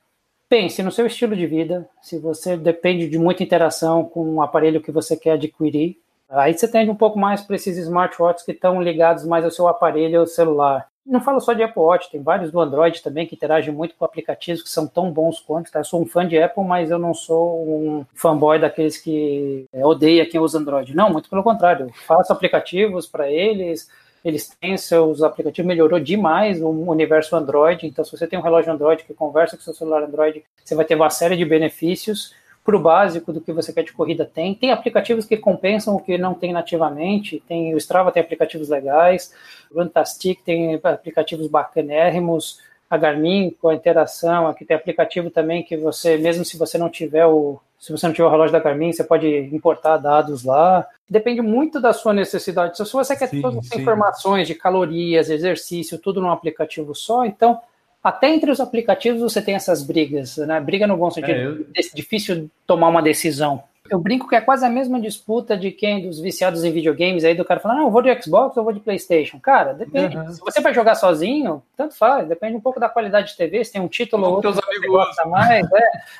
Pense 0.48 0.82
no 0.82 0.90
seu 0.90 1.06
estilo 1.06 1.36
de 1.36 1.46
vida, 1.46 1.88
se 2.02 2.18
você 2.18 2.56
depende 2.56 3.08
de 3.08 3.18
muita 3.18 3.42
interação 3.42 4.04
com 4.04 4.34
o 4.34 4.42
aparelho 4.42 4.80
que 4.80 4.92
você 4.92 5.16
quer 5.16 5.32
adquirir, 5.32 5.96
aí 6.28 6.52
você 6.52 6.66
tende 6.66 6.90
um 6.90 6.96
pouco 6.96 7.18
mais 7.18 7.42
para 7.42 7.56
esses 7.56 7.76
smartwatches 7.78 8.44
que 8.44 8.52
estão 8.52 8.82
ligados 8.82 9.24
mais 9.24 9.44
ao 9.44 9.50
seu 9.50 9.68
aparelho 9.68 10.20
ao 10.20 10.26
celular. 10.26 10.88
Não 11.06 11.20
falo 11.20 11.38
só 11.38 11.52
de 11.52 11.62
Apple 11.62 11.82
Watch, 11.82 12.10
tem 12.10 12.22
vários 12.22 12.50
do 12.50 12.58
Android 12.58 13.02
também 13.02 13.26
que 13.26 13.34
interagem 13.34 13.72
muito 13.72 13.94
com 13.94 14.06
aplicativos 14.06 14.62
que 14.62 14.70
são 14.70 14.86
tão 14.86 15.12
bons 15.12 15.38
quanto. 15.38 15.70
Tá? 15.70 15.80
Eu 15.80 15.84
sou 15.84 16.00
um 16.00 16.06
fã 16.06 16.26
de 16.26 16.40
Apple, 16.40 16.64
mas 16.64 16.90
eu 16.90 16.98
não 16.98 17.12
sou 17.12 17.62
um 17.68 18.06
fanboy 18.14 18.58
daqueles 18.58 18.96
que 18.96 19.66
é, 19.70 19.84
odeia 19.84 20.24
quem 20.24 20.40
usa 20.40 20.58
Android. 20.58 20.96
Não, 20.96 21.10
muito 21.10 21.28
pelo 21.28 21.42
contrário. 21.42 21.86
Eu 21.86 21.92
faço 22.06 22.32
aplicativos 22.32 23.06
para 23.06 23.30
eles, 23.30 23.90
eles 24.24 24.48
têm 24.48 24.76
seus 24.78 25.22
aplicativos, 25.22 25.66
melhorou 25.66 26.00
demais 26.00 26.60
o 26.60 26.68
universo 26.68 27.36
Android. 27.36 27.86
Então, 27.86 28.04
se 28.04 28.10
você 28.10 28.26
tem 28.26 28.38
um 28.38 28.42
relógio 28.42 28.72
Android 28.72 29.04
que 29.04 29.12
conversa 29.12 29.56
com 29.56 29.62
seu 29.62 29.74
celular 29.74 30.02
Android, 30.02 30.42
você 30.64 30.74
vai 30.74 30.84
ter 30.84 30.94
uma 30.94 31.10
série 31.10 31.36
de 31.36 31.44
benefícios 31.44 32.34
para 32.64 32.76
o 32.76 32.80
básico 32.80 33.30
do 33.30 33.42
que 33.42 33.52
você 33.52 33.72
quer 33.72 33.84
de 33.84 33.92
corrida 33.92 34.24
tem. 34.24 34.54
Tem 34.54 34.72
aplicativos 34.72 35.26
que 35.26 35.36
compensam 35.36 35.94
o 35.94 36.00
que 36.00 36.16
não 36.16 36.32
tem 36.32 36.50
nativamente. 36.50 37.42
Tem 37.46 37.74
o 37.74 37.76
Strava 37.76 38.10
tem 38.10 38.22
aplicativos 38.22 38.70
legais, 38.70 39.34
o 39.70 39.78
Runtastic 39.78 40.40
tem 40.42 40.80
aplicativos 40.82 41.46
bacanérrimos, 41.46 42.58
a 42.88 42.96
Garmin 42.96 43.54
com 43.60 43.68
a 43.68 43.74
interação, 43.74 44.46
aqui 44.46 44.64
tem 44.64 44.76
aplicativo 44.76 45.30
também 45.30 45.62
que 45.62 45.76
você, 45.76 46.16
mesmo 46.16 46.44
se 46.44 46.56
você 46.56 46.78
não 46.78 46.88
tiver 46.88 47.26
o 47.26 47.60
se 47.78 47.92
você 47.92 48.06
não 48.06 48.14
tiver 48.14 48.26
o 48.26 48.30
relógio 48.30 48.52
da 48.52 48.60
Garmin, 48.60 48.94
você 48.94 49.04
pode 49.04 49.28
importar 49.52 49.98
dados 49.98 50.42
lá. 50.42 50.86
Depende 51.08 51.42
muito 51.42 51.78
da 51.78 51.92
sua 51.92 52.14
necessidade. 52.14 52.78
Se 52.78 52.90
você 52.90 53.14
quer 53.14 53.28
sim, 53.28 53.42
todas 53.42 53.58
as 53.58 53.78
informações 53.78 54.48
de 54.48 54.54
calorias, 54.54 55.28
exercício, 55.28 55.98
tudo 55.98 56.18
num 56.18 56.30
aplicativo 56.30 56.94
só, 56.94 57.26
então 57.26 57.60
até 58.02 58.28
entre 58.28 58.50
os 58.50 58.58
aplicativos 58.58 59.20
você 59.20 59.42
tem 59.42 59.54
essas 59.54 59.82
brigas, 59.82 60.38
né? 60.38 60.60
Briga 60.60 60.86
no 60.86 60.96
bom 60.96 61.10
sentido, 61.10 61.32
é, 61.32 61.44
eu... 61.44 61.94
difícil 61.94 62.50
tomar 62.66 62.88
uma 62.88 63.02
decisão. 63.02 63.62
Eu 63.90 63.98
brinco 63.98 64.26
que 64.26 64.34
é 64.34 64.40
quase 64.40 64.64
a 64.64 64.70
mesma 64.70 64.98
disputa 64.98 65.56
de 65.58 65.70
quem 65.70 66.08
dos 66.08 66.18
viciados 66.18 66.64
em 66.64 66.72
videogames 66.72 67.22
aí 67.22 67.34
do 67.34 67.44
cara 67.44 67.60
falando, 67.60 67.78
não, 67.78 67.84
eu 67.86 67.90
vou 67.90 68.00
de 68.00 68.22
Xbox 68.22 68.56
ou 68.56 68.64
vou 68.64 68.72
de 68.72 68.80
PlayStation. 68.80 69.38
Cara, 69.38 69.74
depende. 69.74 70.16
Uhum. 70.16 70.32
Se 70.32 70.40
você 70.40 70.60
vai 70.62 70.72
jogar 70.72 70.94
sozinho, 70.94 71.62
tanto 71.76 71.94
faz, 71.94 72.26
depende 72.26 72.56
um 72.56 72.60
pouco 72.60 72.80
da 72.80 72.88
qualidade 72.88 73.32
de 73.32 73.36
TV, 73.36 73.62
se 73.62 73.72
tem 73.72 73.82
um 73.82 73.88
título 73.88 74.24
ou 74.26 74.34
outro 74.36 74.54
que 74.54 74.60
você 74.62 74.86
gosta 74.86 75.26
mais. 75.26 75.66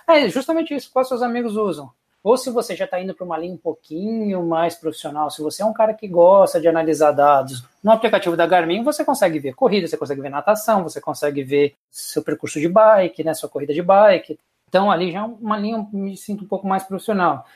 É. 0.07 0.25
é 0.25 0.29
justamente 0.29 0.75
isso, 0.75 0.91
quais 0.93 1.09
seus 1.09 1.23
amigos 1.23 1.57
usam. 1.57 1.91
Ou 2.23 2.37
se 2.37 2.51
você 2.51 2.77
já 2.77 2.85
está 2.85 3.01
indo 3.01 3.15
para 3.15 3.25
uma 3.25 3.39
linha 3.39 3.55
um 3.55 3.59
pouquinho 3.59 4.43
mais 4.43 4.75
profissional, 4.75 5.31
se 5.31 5.43
você 5.43 5.63
é 5.63 5.67
um 5.67 5.75
cara 5.75 5.95
que 5.95 6.09
gosta 6.09 6.61
de 6.61 6.69
analisar 6.69 7.13
dados, 7.13 7.65
no 7.83 7.93
aplicativo 7.93 8.37
da 8.37 8.47
Garmin 8.47 8.83
você 8.83 9.05
consegue 9.05 9.39
ver 9.39 9.55
corrida, 9.55 9.87
você 9.87 9.97
consegue 9.97 10.23
ver 10.23 10.31
natação, 10.31 10.83
você 10.83 11.01
consegue 11.01 11.43
ver 11.43 11.75
seu 11.91 12.23
percurso 12.23 12.61
de 12.61 12.69
bike, 12.69 13.25
né, 13.25 13.35
sua 13.35 13.49
corrida 13.49 13.75
de 13.75 13.83
bike. 13.83 14.39
Então, 14.75 14.91
ali 14.91 15.13
já 15.13 15.21
é 15.21 15.23
uma 15.23 15.57
linha, 15.57 15.87
me 15.93 16.17
sinto 16.17 16.43
um 16.43 16.49
pouco 16.49 16.67
mais 16.67 16.83
profissional. 16.83 17.47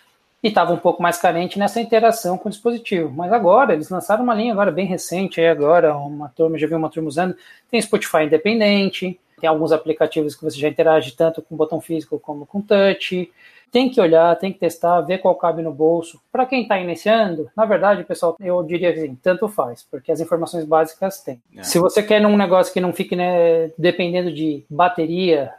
E 0.41 0.47
estava 0.47 0.73
um 0.73 0.77
pouco 0.77 1.03
mais 1.03 1.19
carente 1.19 1.59
nessa 1.59 1.81
interação 1.81 2.39
com 2.39 2.49
o 2.49 2.51
dispositivo. 2.53 3.11
Mas 3.11 3.33
agora, 3.33 3.73
eles 3.73 3.91
lançaram 3.91 4.23
uma 4.23 4.37
linha 4.37 4.53
agora 4.53 4.71
bem 4.71 4.87
recente, 4.87 5.41
aí 5.41 5.49
agora, 5.49 5.97
uma 5.97 6.29
turma, 6.29 6.57
já 6.57 6.69
viu 6.69 6.79
uma 6.79 6.89
turma 6.89 7.09
usando, 7.09 7.35
tem 7.69 7.83
Spotify 7.83 8.23
independente, 8.23 9.19
tem 9.41 9.51
alguns 9.51 9.73
aplicativos 9.73 10.37
que 10.37 10.45
você 10.45 10.61
já 10.61 10.69
interage 10.69 11.11
tanto 11.16 11.43
com 11.43 11.57
botão 11.57 11.81
físico 11.81 12.21
como 12.21 12.47
com 12.47 12.61
touch. 12.61 13.29
Tem 13.73 13.91
que 13.91 14.01
olhar, 14.01 14.39
tem 14.39 14.53
que 14.53 14.61
testar, 14.61 15.01
ver 15.01 15.19
qual 15.19 15.35
cabe 15.35 15.61
no 15.61 15.73
bolso. 15.73 16.21
Para 16.31 16.47
quem 16.47 16.62
está 16.62 16.79
iniciando, 16.79 17.51
na 17.57 17.64
verdade, 17.64 18.05
pessoal, 18.05 18.37
eu 18.39 18.62
diria 18.62 18.93
assim, 18.93 19.16
tanto 19.16 19.49
faz, 19.49 19.85
porque 19.91 20.12
as 20.12 20.21
informações 20.21 20.64
básicas 20.64 21.21
tem. 21.21 21.43
É. 21.57 21.64
Se 21.64 21.81
você 21.81 22.01
quer 22.01 22.21
num 22.21 22.37
negócio 22.37 22.73
que 22.73 22.81
não 22.81 22.93
fique 22.93 23.16
né, 23.16 23.73
dependendo 23.77 24.33
de 24.33 24.64
bateria, 24.71 25.53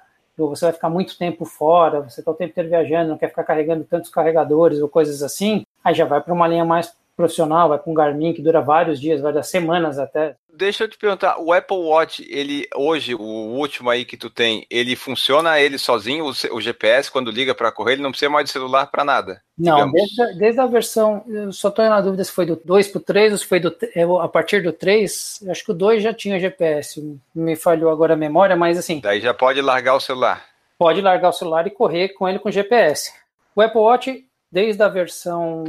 você 0.48 0.66
vai 0.66 0.74
ficar 0.74 0.90
muito 0.90 1.18
tempo 1.18 1.46
fora, 1.46 2.02
você 2.02 2.22
está 2.22 2.32
o 2.32 2.36
tempo 2.36 2.52
inteiro 2.52 2.70
viajando, 2.70 3.10
não 3.10 3.18
quer 3.18 3.30
ficar 3.30 3.44
carregando 3.44 3.84
tantos 3.84 4.10
carregadores 4.10 4.80
ou 4.80 4.88
coisas 4.88 5.22
assim, 5.22 5.66
aí 5.84 5.94
já 5.94 6.06
vai 6.06 6.22
para 6.22 6.34
uma 6.34 6.48
linha 6.48 6.66
mais 6.66 6.94
profissional, 7.20 7.68
vai 7.68 7.78
com 7.78 7.92
um 7.92 7.94
Garmin 7.94 8.32
que 8.32 8.42
dura 8.42 8.62
vários 8.62 8.98
dias, 8.98 9.20
várias 9.20 9.50
semanas 9.50 10.00
até. 10.00 10.38
Deixa 10.56 10.86
eu 10.86 10.88
te 10.88 10.98
perguntar, 10.98 11.38
o 11.38 11.52
Apple 11.52 11.76
Watch, 11.76 12.26
ele 12.30 12.66
hoje, 12.74 13.14
o 13.14 13.20
último 13.20 13.90
aí 13.90 14.06
que 14.06 14.16
tu 14.16 14.30
tem, 14.30 14.66
ele 14.70 14.96
funciona 14.96 15.60
ele 15.60 15.78
sozinho, 15.78 16.24
o, 16.26 16.56
o 16.56 16.62
GPS, 16.62 17.12
quando 17.12 17.30
liga 17.30 17.54
para 17.54 17.74
correr, 17.74 17.94
ele 17.94 18.02
não 18.02 18.12
precisa 18.12 18.32
mais 18.32 18.46
de 18.46 18.52
celular 18.52 18.88
para 18.88 19.04
nada? 19.04 19.42
Não, 19.58 19.92
desde, 19.92 20.38
desde, 20.38 20.62
a 20.62 20.66
versão, 20.66 21.26
eu 21.28 21.52
só 21.52 21.68
estou 21.68 21.84
na 21.84 22.00
dúvida 22.00 22.24
se 22.24 22.32
foi 22.32 22.46
do 22.46 22.56
2 22.64 22.88
para 22.88 23.00
o 23.00 23.04
3 23.04 23.32
ou 23.34 23.38
se 23.38 23.46
foi 23.46 23.60
do, 23.60 23.76
a 24.22 24.30
partir 24.30 24.64
do 24.64 24.72
3, 24.72 25.44
acho 25.50 25.66
que 25.66 25.72
o 25.72 25.76
2 25.76 26.02
já 26.02 26.14
tinha 26.14 26.40
GPS, 26.40 27.20
me 27.36 27.58
falhou 27.58 27.92
agora 27.92 28.14
a 28.14 28.18
memória, 28.18 28.56
mas 28.56 28.78
assim... 28.78 29.02
Daí 29.02 29.20
já 29.20 29.34
pode 29.34 29.62
largar 29.62 29.96
o 29.96 30.00
celular. 30.00 30.46
Pode 30.78 31.02
largar 31.02 31.30
o 31.30 31.34
celular 31.34 31.68
e 31.68 31.72
correr 31.72 32.10
com 32.10 32.30
ele 32.30 32.40
com 32.40 32.50
GPS. 32.50 33.12
O 33.54 33.62
Apple 33.62 33.82
Watch, 33.82 34.26
desde 34.50 34.82
a 34.82 34.88
versão 34.88 35.66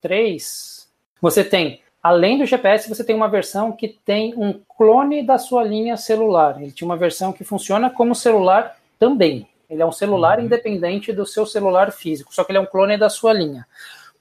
3, 0.00 0.77
você 1.20 1.42
tem 1.44 1.80
Além 2.02 2.38
do 2.38 2.46
GPS, 2.46 2.88
você 2.88 3.02
tem 3.02 3.14
uma 3.14 3.28
versão 3.28 3.72
que 3.72 3.88
tem 3.88 4.32
um 4.36 4.60
clone 4.76 5.22
da 5.22 5.36
sua 5.36 5.64
linha 5.64 5.96
celular. 5.96 6.62
Ele 6.62 6.70
tinha 6.70 6.86
uma 6.86 6.96
versão 6.96 7.32
que 7.32 7.42
funciona 7.42 7.90
como 7.90 8.14
celular 8.14 8.76
também. 8.98 9.48
Ele 9.68 9.82
é 9.82 9.86
um 9.86 9.92
celular 9.92 10.38
uhum. 10.38 10.44
independente 10.44 11.12
do 11.12 11.26
seu 11.26 11.44
celular 11.44 11.92
físico, 11.92 12.34
só 12.34 12.44
que 12.44 12.52
ele 12.52 12.58
é 12.58 12.60
um 12.60 12.66
clone 12.66 12.96
da 12.96 13.10
sua 13.10 13.32
linha. 13.32 13.66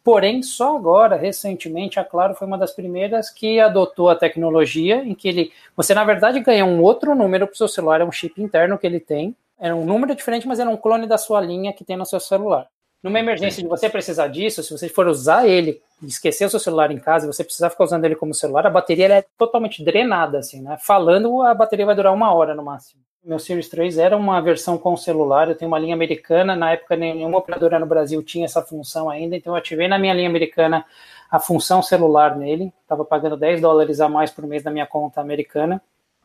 Porém, 0.04 0.42
só 0.42 0.76
agora, 0.76 1.16
recentemente, 1.16 2.00
a 2.00 2.04
Claro 2.04 2.34
foi 2.34 2.48
uma 2.48 2.58
das 2.58 2.72
primeiras 2.72 3.30
que 3.30 3.60
adotou 3.60 4.10
a 4.10 4.16
tecnologia 4.16 5.04
em 5.04 5.14
que 5.14 5.28
ele, 5.28 5.52
você 5.76 5.94
na 5.94 6.04
verdade 6.04 6.40
ganha 6.40 6.66
um 6.66 6.82
outro 6.82 7.14
número 7.14 7.46
para 7.46 7.54
o 7.54 7.58
seu 7.58 7.68
celular, 7.68 8.02
é 8.02 8.06
um 8.06 8.12
chip 8.12 8.42
interno 8.42 8.78
que 8.78 8.88
ele 8.88 9.00
tem, 9.00 9.36
era 9.60 9.76
um 9.76 9.86
número 9.86 10.16
diferente, 10.16 10.48
mas 10.48 10.60
era 10.60 10.70
um 10.70 10.78
clone 10.78 11.08
da 11.08 11.18
sua 11.18 11.42
linha 11.42 11.74
que 11.74 11.84
tem 11.84 11.98
no 11.98 12.06
seu 12.06 12.20
celular. 12.20 12.68
Numa 13.04 13.20
emergência 13.20 13.62
de 13.62 13.70
você 13.70 13.90
precisar 13.90 14.28
disso, 14.28 14.64
se 14.64 14.72
você 14.72 14.90
for 14.90 15.08
usar 15.08 15.48
ele, 15.48 15.82
esquecer 16.04 16.46
o 16.46 16.50
seu 16.50 16.60
celular 16.60 16.92
em 16.92 17.00
casa 17.00 17.26
e 17.26 17.34
você 17.34 17.44
precisar 17.44 17.70
ficar 17.70 17.86
usando 17.86 18.06
ele 18.06 18.16
como 18.16 18.34
celular, 18.34 18.68
a 18.68 18.70
bateria 18.70 19.08
é 19.08 19.26
totalmente 19.38 19.84
drenada, 19.84 20.40
assim, 20.40 20.62
né? 20.62 20.78
Falando, 20.80 21.42
a 21.42 21.54
bateria 21.54 21.86
vai 21.86 21.96
durar 21.96 22.14
uma 22.14 22.34
hora 22.34 22.54
no 22.54 22.64
máximo. 22.64 23.02
Meu 23.24 23.40
Series 23.40 23.68
3 23.68 23.98
era 23.98 24.16
uma 24.16 24.40
versão 24.42 24.78
com 24.78 24.96
celular, 24.96 25.50
eu 25.50 25.56
tenho 25.56 25.70
uma 25.70 25.80
linha 25.80 25.94
americana, 25.94 26.56
na 26.56 26.72
época 26.72 26.96
nenhuma 26.96 27.40
operadora 27.40 27.78
no 27.78 27.86
Brasil 27.86 28.24
tinha 28.24 28.46
essa 28.46 28.62
função 28.62 29.10
ainda, 29.10 29.36
então 29.36 29.54
eu 29.54 29.58
ativei 29.58 29.88
na 29.88 30.00
minha 30.00 30.14
linha 30.14 30.30
americana 30.30 30.86
a 31.30 31.40
função 31.40 31.82
celular 31.82 32.38
nele, 32.38 32.72
estava 32.82 33.04
pagando 33.04 33.36
10 33.36 33.60
dólares 33.60 34.00
a 34.00 34.08
mais 34.08 34.32
por 34.32 34.48
mês 34.48 34.64
na 34.64 34.72
minha 34.72 34.86
conta 34.86 35.20
americana. 35.20 35.82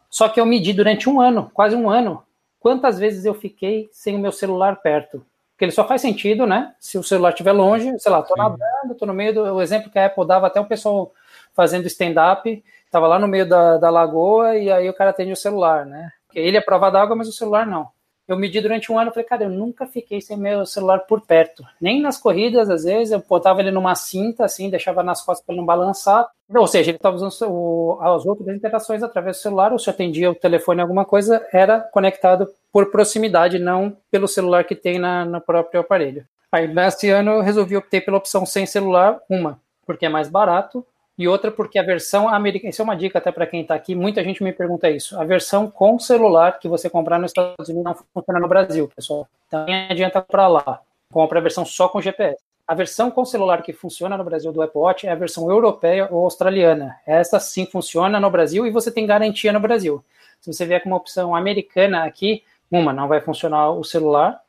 Só 0.09 0.29
que 0.29 0.39
eu 0.39 0.47
medi 0.47 0.73
durante 0.73 1.09
um 1.09 1.20
ano, 1.20 1.51
quase 1.53 1.75
um 1.75 1.91
ano, 1.91 2.23
quantas 2.61 2.99
vezes 2.99 3.25
eu 3.25 3.35
fiquei 3.35 3.89
sem 3.91 4.14
o 4.14 4.18
meu 4.18 4.31
celular 4.31 4.77
perto. 4.77 5.27
Porque 5.53 5.64
ele 5.64 5.72
só 5.72 5.86
faz 5.86 6.00
sentido, 6.00 6.46
né? 6.46 6.74
Se 6.80 6.98
o 6.98 7.03
celular 7.03 7.30
estiver 7.30 7.53
longe, 7.53 7.98
sei 7.98 8.11
lá, 8.11 8.22
tô 8.22 8.34
Sim. 8.34 8.40
nadando, 8.40 8.94
tô 8.98 9.07
no 9.07 9.14
meio 9.14 9.34
do. 9.34 9.42
O 9.55 9.62
exemplo 9.62 9.90
que 9.90 9.98
a 9.98 10.07
Apple 10.07 10.26
dava 10.26 10.46
até 10.46 10.61
o 10.61 10.66
pessoal 10.66 11.12
fazendo 11.55 11.86
stand-up, 11.86 12.64
tava 12.90 13.07
lá 13.07 13.18
no 13.18 13.28
meio 13.28 13.48
da, 13.48 13.76
da 13.78 13.90
lagoa 13.90 14.57
e 14.57 14.70
aí 14.70 14.88
o 14.88 14.94
cara 14.94 15.11
atende 15.11 15.32
o 15.32 15.36
celular, 15.36 15.86
né? 15.86 16.11
Porque 16.26 16.38
ele 16.38 16.57
é 16.57 16.61
prova 16.61 16.90
d'água, 16.90 17.14
mas 17.14 17.28
o 17.28 17.32
celular 17.32 17.66
não 17.66 17.88
eu 18.27 18.37
medi 18.37 18.61
durante 18.61 18.91
um 18.91 18.99
ano, 18.99 19.11
falei, 19.11 19.25
cara, 19.25 19.45
eu 19.45 19.51
nunca 19.51 19.87
fiquei 19.87 20.20
sem 20.20 20.37
meu 20.37 20.64
celular 20.64 21.01
por 21.01 21.20
perto. 21.20 21.64
Nem 21.81 22.01
nas 22.01 22.18
corridas, 22.18 22.70
às 22.70 22.85
vezes, 22.85 23.12
eu 23.12 23.23
botava 23.29 23.61
ele 23.61 23.70
numa 23.70 23.95
cinta, 23.95 24.45
assim, 24.45 24.70
deixava 24.70 25.03
nas 25.03 25.23
costas 25.23 25.45
para 25.45 25.53
ele 25.53 25.61
não 25.61 25.66
balançar. 25.66 26.29
Ou 26.49 26.66
seja, 26.66 26.91
ele 26.91 26.97
estava 26.97 27.16
usando 27.16 27.51
o, 27.51 27.99
as 28.01 28.25
outras 28.25 28.49
interações 28.55 29.03
através 29.03 29.39
do 29.39 29.43
celular, 29.43 29.73
ou 29.73 29.79
se 29.79 29.91
atendia 29.91 30.31
o 30.31 30.35
telefone 30.35 30.81
alguma 30.81 31.05
coisa, 31.05 31.47
era 31.53 31.81
conectado 31.81 32.49
por 32.73 32.91
proximidade, 32.91 33.59
não 33.59 33.97
pelo 34.11 34.29
celular 34.29 34.64
que 34.64 34.77
tem 34.77 34.99
na, 34.99 35.25
no 35.25 35.41
próprio 35.41 35.81
aparelho. 35.81 36.25
Aí, 36.51 36.68
nesse 36.68 37.09
ano, 37.09 37.33
eu 37.33 37.41
resolvi 37.41 37.77
optar 37.77 38.03
pela 38.03 38.18
opção 38.18 38.47
sem 38.47 38.66
celular, 38.66 39.20
uma, 39.29 39.59
porque 39.87 40.07
é 40.07 40.09
mais 40.09 40.29
barato, 40.29 40.87
e 41.19 41.29
outra 41.29 41.51
porque 41.51 41.79
a 41.79 41.83
versão 41.83 42.29
americana, 42.29 42.71
isso 42.71 42.81
é 42.81 42.85
uma 42.85 42.97
dica 42.97 43.19
até 43.19 43.31
para 43.31 43.47
quem 43.47 43.63
está 43.63 43.75
aqui, 43.75 43.95
muita 43.95 44.25
gente 44.25 44.43
me 44.43 44.53
pergunta 44.53 44.89
isso. 44.89 45.19
A 45.21 45.25
versão 45.25 45.71
com 45.71 45.99
celular 45.99 46.59
que 46.59 46.69
você 46.69 46.89
comprar 46.89 47.19
nos 47.19 47.31
Estados 47.31 47.69
Unidos 47.69 47.85
não 47.85 47.95
funciona 48.15 48.41
no 48.41 48.49
Brasil, 48.49 48.91
pessoal. 48.95 49.29
Então 49.47 49.65
nem 49.67 49.89
adianta 49.91 50.23
para 50.23 50.49
lá. 50.49 50.81
Compra 51.13 51.39
a 51.39 51.43
versão 51.43 51.65
só 51.65 51.89
com 51.89 52.01
GPS. 52.01 52.43
A 52.67 52.75
versão 52.75 53.11
com 53.11 53.25
celular 53.25 53.63
que 53.63 53.73
funciona 53.73 54.17
no 54.17 54.25
Brasil 54.25 54.53
do 54.53 54.63
Apple 54.63 54.81
Watch 54.81 55.07
é 55.07 55.11
a 55.11 55.15
versão 55.15 55.51
europeia 55.51 56.09
ou 56.11 56.25
australiana. 56.25 56.97
Essa 57.07 57.39
sim 57.39 57.67
funciona 57.67 58.19
no 58.19 58.31
Brasil 58.31 58.67
e 58.67 58.71
você 58.71 58.91
tem 58.91 59.07
garantia 59.07 59.53
no 59.53 59.61
Brasil. 59.61 60.03
Se 60.41 60.51
você 60.51 60.65
vier 60.65 60.83
com 60.83 60.89
uma 60.89 60.97
opção 60.97 61.35
americana 61.35 62.05
aqui, 62.05 62.43
uma, 62.71 62.93
não 62.93 63.07
vai 63.07 63.21
funcionar 63.21 63.71
o 63.71 63.85
celular, 63.85 64.41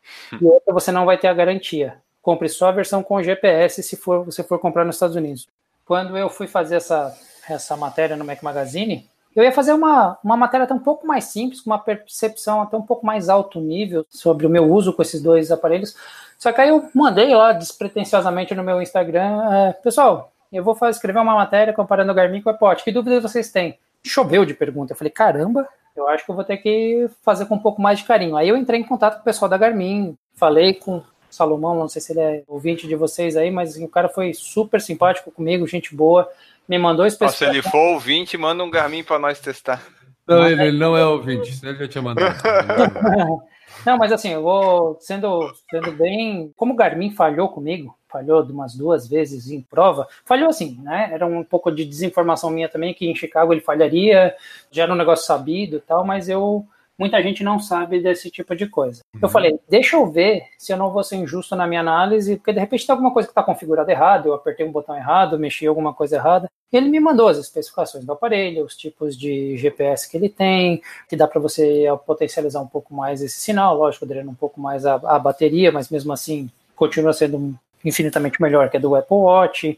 e 0.41 0.45
outra, 0.45 0.73
você 0.73 0.91
não 0.91 1.05
vai 1.05 1.17
ter 1.17 1.27
a 1.27 1.33
garantia. 1.33 1.97
Compre 2.21 2.47
só 2.47 2.69
a 2.69 2.71
versão 2.71 3.03
com 3.03 3.21
GPS 3.21 3.83
se 3.83 3.97
for, 3.97 4.23
você 4.23 4.41
for 4.41 4.57
comprar 4.57 4.85
nos 4.85 4.95
Estados 4.95 5.17
Unidos 5.17 5.45
quando 5.85 6.17
eu 6.17 6.29
fui 6.29 6.47
fazer 6.47 6.75
essa, 6.75 7.15
essa 7.49 7.75
matéria 7.77 8.15
no 8.15 8.25
Mac 8.25 8.41
Magazine, 8.41 9.09
eu 9.35 9.43
ia 9.43 9.51
fazer 9.51 9.73
uma, 9.73 10.17
uma 10.23 10.37
matéria 10.37 10.65
até 10.65 10.73
um 10.73 10.79
pouco 10.79 11.07
mais 11.07 11.25
simples, 11.25 11.61
com 11.61 11.71
uma 11.71 11.79
percepção 11.79 12.61
até 12.61 12.77
um 12.77 12.81
pouco 12.81 13.05
mais 13.05 13.29
alto 13.29 13.59
nível 13.59 14.05
sobre 14.09 14.45
o 14.45 14.49
meu 14.49 14.71
uso 14.71 14.93
com 14.93 15.01
esses 15.01 15.21
dois 15.21 15.51
aparelhos. 15.51 15.95
Só 16.37 16.51
que 16.51 16.61
aí 16.61 16.69
eu 16.69 16.89
mandei 16.93 17.33
lá 17.33 17.51
despretensiosamente 17.51 18.53
no 18.53 18.63
meu 18.63 18.81
Instagram, 18.81 19.41
é, 19.51 19.73
pessoal, 19.73 20.31
eu 20.51 20.63
vou 20.63 20.77
escrever 20.87 21.19
uma 21.19 21.33
matéria 21.33 21.73
comparando 21.73 22.11
o 22.11 22.15
Garmin 22.15 22.41
com 22.41 22.49
o 22.49 22.53
Apple 22.53 22.83
Que 22.83 22.91
dúvidas 22.91 23.23
vocês 23.23 23.51
têm? 23.51 23.79
Choveu 24.03 24.45
de 24.45 24.53
pergunta. 24.53 24.93
Eu 24.93 24.97
falei, 24.97 25.09
caramba, 25.09 25.67
eu 25.95 26.07
acho 26.07 26.23
que 26.23 26.29
eu 26.29 26.35
vou 26.35 26.43
ter 26.43 26.57
que 26.57 27.09
fazer 27.23 27.45
com 27.47 27.55
um 27.55 27.59
pouco 27.59 27.81
mais 27.81 27.99
de 27.99 28.05
carinho. 28.05 28.35
Aí 28.35 28.49
eu 28.49 28.57
entrei 28.57 28.79
em 28.79 28.83
contato 28.83 29.15
com 29.15 29.21
o 29.21 29.23
pessoal 29.23 29.49
da 29.49 29.57
Garmin, 29.57 30.15
falei 30.35 30.75
com 30.75 31.01
Salomão, 31.33 31.75
não 31.75 31.89
sei 31.89 32.01
se 32.01 32.13
ele 32.13 32.19
é 32.19 32.43
ouvinte 32.47 32.87
de 32.87 32.95
vocês 32.95 33.35
aí, 33.35 33.49
mas 33.49 33.75
o 33.75 33.87
cara 33.87 34.07
foi 34.07 34.33
super 34.33 34.79
simpático 34.79 35.31
comigo, 35.31 35.67
gente 35.67 35.95
boa, 35.95 36.29
me 36.69 36.77
mandou 36.77 37.05
especificação. 37.05 37.51
Se 37.51 37.59
ele 37.59 37.67
for 37.67 37.93
ouvinte, 37.93 38.37
manda 38.37 38.63
um 38.63 38.69
Garmin 38.69 39.03
para 39.03 39.17
nós 39.17 39.39
testar. 39.39 39.83
Não, 40.27 40.47
ele 40.47 40.77
não 40.77 40.95
é 40.95 41.05
ouvinte, 41.05 41.53
senão 41.53 41.73
ele 41.73 41.79
já 41.79 41.87
tinha 41.87 42.01
mandado. 42.01 42.37
não, 43.85 43.97
mas 43.97 44.11
assim, 44.11 44.29
eu 44.29 44.43
vou 44.43 44.97
sendo, 45.01 45.51
sendo 45.69 45.91
bem. 45.91 46.53
Como 46.55 46.73
o 46.73 46.75
Garmin 46.75 47.11
falhou 47.11 47.49
comigo, 47.49 47.97
falhou 48.07 48.43
umas 48.43 48.75
duas 48.75 49.07
vezes 49.07 49.49
em 49.49 49.59
prova, 49.59 50.07
falhou 50.23 50.49
assim, 50.49 50.79
né? 50.81 51.09
Era 51.11 51.25
um 51.25 51.43
pouco 51.43 51.71
de 51.71 51.83
desinformação 51.83 52.51
minha 52.51 52.69
também, 52.69 52.93
que 52.93 53.07
em 53.07 53.15
Chicago 53.15 53.51
ele 53.51 53.59
falharia, 53.59 54.33
já 54.71 54.83
era 54.83 54.93
um 54.93 54.97
negócio 54.97 55.25
sabido 55.25 55.77
e 55.77 55.81
tal, 55.81 56.05
mas 56.05 56.29
eu 56.29 56.65
muita 57.03 57.21
gente 57.21 57.43
não 57.43 57.59
sabe 57.59 57.99
desse 57.99 58.31
tipo 58.31 58.55
de 58.55 58.65
coisa. 58.65 59.01
Uhum. 59.13 59.19
Eu 59.23 59.27
falei, 59.27 59.59
deixa 59.69 59.97
eu 59.97 60.09
ver 60.09 60.45
se 60.57 60.71
eu 60.71 60.77
não 60.77 60.89
vou 60.89 61.03
ser 61.03 61.17
injusto 61.17 61.53
na 61.53 61.67
minha 61.67 61.81
análise, 61.81 62.37
porque 62.37 62.53
de 62.53 62.61
repente 62.61 62.87
tem 62.87 62.93
alguma 62.93 63.11
coisa 63.11 63.27
que 63.27 63.31
está 63.31 63.43
configurada 63.43 63.91
errado, 63.91 64.29
eu 64.29 64.33
apertei 64.33 64.65
um 64.65 64.71
botão 64.71 64.95
errado, 64.95 65.37
mexi 65.37 65.67
alguma 65.67 65.93
coisa 65.93 66.15
errada. 66.15 66.49
Ele 66.71 66.87
me 66.87 67.01
mandou 67.01 67.27
as 67.27 67.37
especificações 67.37 68.05
do 68.05 68.13
aparelho, 68.13 68.63
os 68.63 68.77
tipos 68.77 69.17
de 69.17 69.57
GPS 69.57 70.09
que 70.09 70.15
ele 70.15 70.29
tem, 70.29 70.81
que 71.09 71.17
dá 71.17 71.27
para 71.27 71.41
você 71.41 71.85
potencializar 72.05 72.61
um 72.61 72.67
pouco 72.67 72.95
mais 72.95 73.21
esse 73.21 73.37
sinal, 73.37 73.75
lógico, 73.77 74.05
drena 74.05 74.31
um 74.31 74.35
pouco 74.35 74.61
mais 74.61 74.85
a, 74.85 74.95
a 74.95 75.19
bateria, 75.19 75.73
mas 75.73 75.89
mesmo 75.89 76.13
assim 76.13 76.49
continua 76.73 77.11
sendo 77.11 77.53
infinitamente 77.83 78.41
melhor 78.41 78.69
que 78.69 78.77
a 78.77 78.79
do 78.79 78.95
Apple 78.95 79.17
Watch 79.17 79.77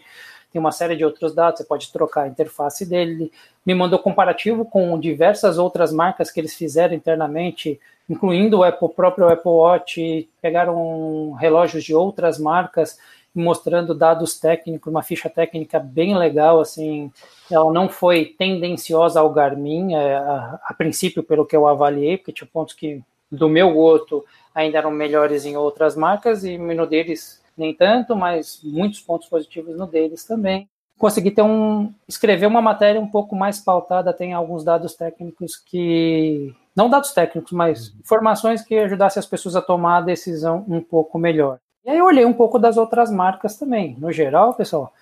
tem 0.55 0.59
uma 0.61 0.71
série 0.71 0.95
de 0.95 1.03
outros 1.03 1.35
dados, 1.35 1.59
você 1.59 1.65
pode 1.65 1.91
trocar 1.91 2.21
a 2.21 2.27
interface 2.29 2.85
dele. 2.85 3.29
Me 3.65 3.75
mandou 3.75 3.99
comparativo 3.99 4.63
com 4.63 4.97
diversas 4.97 5.57
outras 5.57 5.91
marcas 5.91 6.31
que 6.31 6.39
eles 6.39 6.55
fizeram 6.55 6.93
internamente, 6.95 7.77
incluindo 8.09 8.59
o 8.59 8.63
Apple, 8.63 8.87
próprio 8.87 9.27
Apple 9.27 9.51
Watch, 9.51 10.29
pegaram 10.41 11.33
relógios 11.33 11.83
de 11.83 11.93
outras 11.93 12.39
marcas 12.39 12.97
mostrando 13.35 13.93
dados 13.93 14.39
técnicos, 14.39 14.89
uma 14.89 15.03
ficha 15.03 15.29
técnica 15.29 15.77
bem 15.77 16.17
legal, 16.17 16.61
assim, 16.61 17.11
ela 17.51 17.69
não 17.73 17.89
foi 17.89 18.33
tendenciosa 18.37 19.19
ao 19.19 19.29
Garmin, 19.33 19.93
é, 19.93 20.15
a, 20.15 20.57
a, 20.69 20.73
princípio, 20.73 21.21
pelo 21.21 21.45
que 21.45 21.53
eu 21.53 21.67
avaliei, 21.67 22.15
porque 22.15 22.31
tinha 22.31 22.47
pontos 22.47 22.73
que, 22.73 23.01
do 23.29 23.49
meu 23.49 23.73
gosto, 23.73 24.23
ainda 24.53 24.77
eram 24.77 24.89
melhores 24.89 25.45
em 25.45 25.57
outras 25.57 25.97
marcas, 25.97 26.45
e 26.45 26.57
no 26.57 26.87
deles 26.87 27.43
nem 27.57 27.73
tanto, 27.73 28.15
mas 28.15 28.59
muitos 28.63 28.99
pontos 28.99 29.27
positivos 29.27 29.77
no 29.77 29.87
deles 29.87 30.25
também. 30.25 30.69
Consegui 30.97 31.31
ter 31.31 31.41
um 31.41 31.93
escrever 32.07 32.45
uma 32.45 32.61
matéria 32.61 33.01
um 33.01 33.07
pouco 33.07 33.35
mais 33.35 33.59
pautada, 33.59 34.13
tem 34.13 34.33
alguns 34.33 34.63
dados 34.63 34.93
técnicos 34.95 35.57
que 35.57 36.53
não 36.75 36.89
dados 36.89 37.11
técnicos, 37.11 37.51
mas 37.51 37.93
informações 37.99 38.61
que 38.61 38.75
ajudassem 38.77 39.19
as 39.19 39.25
pessoas 39.25 39.55
a 39.55 39.61
tomar 39.61 39.97
a 39.97 40.01
decisão 40.01 40.65
um 40.67 40.81
pouco 40.81 41.17
melhor. 41.17 41.59
E 41.83 41.89
aí 41.89 41.97
eu 41.97 42.05
olhei 42.05 42.25
um 42.25 42.33
pouco 42.33 42.57
das 42.57 42.77
outras 42.77 43.11
marcas 43.11 43.57
também. 43.57 43.95
No 43.99 44.11
geral, 44.11 44.53
pessoal, 44.53 44.93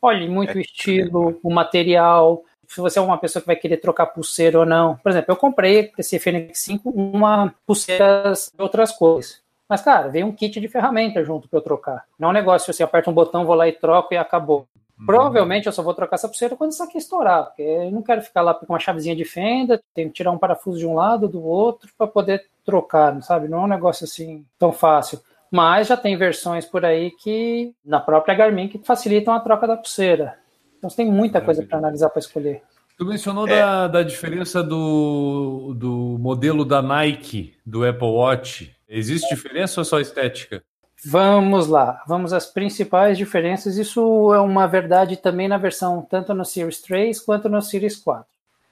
olhe 0.00 0.28
muito 0.28 0.56
o 0.56 0.60
estilo, 0.60 1.38
o 1.42 1.52
material, 1.52 2.42
se 2.66 2.80
você 2.80 2.98
é 2.98 3.02
uma 3.02 3.18
pessoa 3.18 3.40
que 3.40 3.46
vai 3.46 3.56
querer 3.56 3.78
trocar 3.78 4.06
pulseira 4.06 4.58
ou 4.58 4.64
não. 4.64 4.96
Por 4.98 5.10
exemplo, 5.10 5.32
eu 5.32 5.36
comprei 5.36 5.90
esse 5.98 6.18
Fênix 6.18 6.60
5 6.60 6.88
uma 6.90 7.52
pulseira 7.66 8.32
de 8.32 8.62
outras 8.62 8.92
cores. 8.92 9.42
Mas, 9.70 9.82
cara, 9.82 10.08
veio 10.08 10.26
um 10.26 10.32
kit 10.32 10.58
de 10.58 10.66
ferramenta 10.66 11.22
junto 11.22 11.48
para 11.48 11.60
eu 11.60 11.62
trocar. 11.62 12.04
Não 12.18 12.26
é 12.26 12.30
um 12.32 12.34
negócio 12.34 12.72
assim, 12.72 12.82
aperta 12.82 13.08
um 13.08 13.14
botão, 13.14 13.46
vou 13.46 13.54
lá 13.54 13.68
e 13.68 13.72
troco 13.72 14.12
e 14.12 14.16
acabou. 14.16 14.66
Uhum. 14.98 15.06
Provavelmente 15.06 15.66
eu 15.66 15.72
só 15.72 15.80
vou 15.80 15.94
trocar 15.94 16.16
essa 16.16 16.26
pulseira 16.26 16.56
quando 16.56 16.72
isso 16.72 16.82
aqui 16.82 16.98
estourar, 16.98 17.44
porque 17.44 17.62
eu 17.62 17.92
não 17.92 18.02
quero 18.02 18.20
ficar 18.20 18.42
lá 18.42 18.52
com 18.52 18.66
uma 18.68 18.80
chavezinha 18.80 19.14
de 19.14 19.24
fenda, 19.24 19.80
tem 19.94 20.08
que 20.08 20.14
tirar 20.14 20.32
um 20.32 20.38
parafuso 20.38 20.76
de 20.76 20.84
um 20.84 20.94
lado, 20.94 21.28
do 21.28 21.40
outro, 21.40 21.88
para 21.96 22.08
poder 22.08 22.44
trocar, 22.64 23.22
sabe? 23.22 23.46
Não 23.46 23.60
é 23.60 23.62
um 23.62 23.68
negócio 23.68 24.04
assim 24.04 24.44
tão 24.58 24.72
fácil. 24.72 25.20
Mas 25.52 25.86
já 25.86 25.96
tem 25.96 26.16
versões 26.16 26.66
por 26.66 26.84
aí 26.84 27.12
que, 27.12 27.72
na 27.84 28.00
própria 28.00 28.34
Garmin, 28.34 28.66
que 28.66 28.78
facilitam 28.78 29.32
a 29.32 29.38
troca 29.38 29.68
da 29.68 29.76
pulseira. 29.76 30.34
Então 30.78 30.90
você 30.90 30.96
tem 30.96 31.06
muita 31.06 31.40
coisa 31.40 31.64
para 31.64 31.78
analisar 31.78 32.10
para 32.10 32.18
escolher. 32.18 32.60
Tu 32.98 33.06
mencionou 33.06 33.46
é. 33.46 33.56
da, 33.56 33.88
da 33.88 34.02
diferença 34.02 34.64
do, 34.64 35.74
do 35.76 36.18
modelo 36.18 36.64
da 36.64 36.82
Nike, 36.82 37.54
do 37.64 37.86
Apple 37.86 38.08
Watch. 38.08 38.79
Existe 38.90 39.32
diferença 39.32 39.80
ou 39.80 39.84
só 39.84 40.00
estética? 40.00 40.64
Vamos 41.04 41.68
lá, 41.68 42.02
vamos 42.06 42.32
às 42.32 42.46
principais 42.46 43.16
diferenças. 43.16 43.78
Isso 43.78 44.34
é 44.34 44.40
uma 44.40 44.66
verdade 44.66 45.16
também 45.16 45.46
na 45.46 45.56
versão 45.56 46.02
tanto 46.02 46.34
no 46.34 46.44
Series 46.44 46.82
3 46.82 47.20
quanto 47.20 47.48
no 47.48 47.62
Series 47.62 47.96
4. 47.96 48.26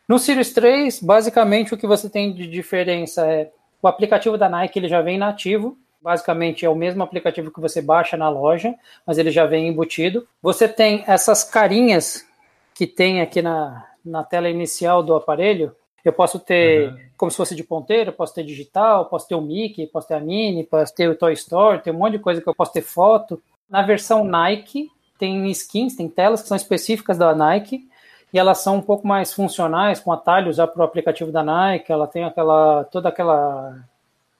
No 0.09 0.19
Series 0.19 0.53
3, 0.53 1.01
basicamente 1.01 1.73
o 1.73 1.77
que 1.77 1.87
você 1.87 2.11
tem 2.11 2.35
de 2.35 2.47
diferença 2.49 3.25
é 3.27 3.51
o 3.81 3.87
aplicativo 3.87 4.37
da 4.37 4.49
Nike, 4.49 4.79
ele 4.79 4.89
já 4.89 5.01
vem 5.01 5.17
nativo, 5.17 5.79
basicamente 6.03 6.65
é 6.65 6.69
o 6.69 6.75
mesmo 6.75 7.03
aplicativo 7.03 7.53
que 7.53 7.61
você 7.61 7.81
baixa 7.81 8.17
na 8.17 8.29
loja, 8.29 8.75
mas 9.07 9.19
ele 9.19 9.31
já 9.31 9.47
vem 9.47 9.69
embutido. 9.69 10.27
Você 10.43 10.67
tem 10.67 11.05
essas 11.07 11.45
carinhas 11.45 12.27
que 12.75 12.87
tem 12.87 13.21
aqui 13.21 13.41
na, 13.41 13.87
na 14.05 14.25
tela 14.25 14.49
inicial 14.49 15.03
do 15.03 15.15
aparelho, 15.15 15.75
eu 16.05 16.13
posso 16.13 16.39
ter 16.39 16.91
uhum. 16.91 16.99
como 17.17 17.31
se 17.31 17.37
fosse 17.37 17.55
de 17.55 17.65
ponteiro, 17.65 18.13
posso 18.13 18.35
ter 18.35 18.45
digital, 18.45 19.07
posso 19.07 19.29
ter 19.29 19.35
o 19.35 19.41
Mickey, 19.41 19.87
posso 19.87 20.09
ter 20.09 20.15
a 20.15 20.21
Minnie, 20.21 20.65
posso 20.65 20.95
ter 20.95 21.09
o 21.09 21.15
Toy 21.15 21.33
Story, 21.33 21.83
tem 21.83 21.93
um 21.93 21.99
monte 21.99 22.13
de 22.13 22.19
coisa 22.19 22.41
que 22.41 22.49
eu 22.49 22.55
posso 22.55 22.73
ter 22.73 22.83
foto. 22.83 23.41
Na 23.69 23.83
versão 23.83 24.25
Nike, 24.25 24.91
tem 25.19 25.47
skins, 25.51 25.97
tem 25.97 26.09
telas 26.09 26.41
que 26.41 26.49
são 26.49 26.57
específicas 26.57 27.19
da 27.19 27.35
Nike 27.35 27.89
e 28.33 28.39
elas 28.39 28.59
são 28.59 28.77
um 28.77 28.83
pouco 28.83 29.07
mais 29.07 29.33
funcionais, 29.33 30.01
com 30.01 30.13
atalhos 30.13 30.57
já 30.57 30.67
para 30.67 30.81
o 30.81 30.85
aplicativo 30.85 31.33
da 31.33 31.43
Nike, 31.43 31.91
ela 31.91 32.07
tem 32.07 32.25
aquela 32.25 32.85
toda 32.85 33.09
aquela 33.09 33.79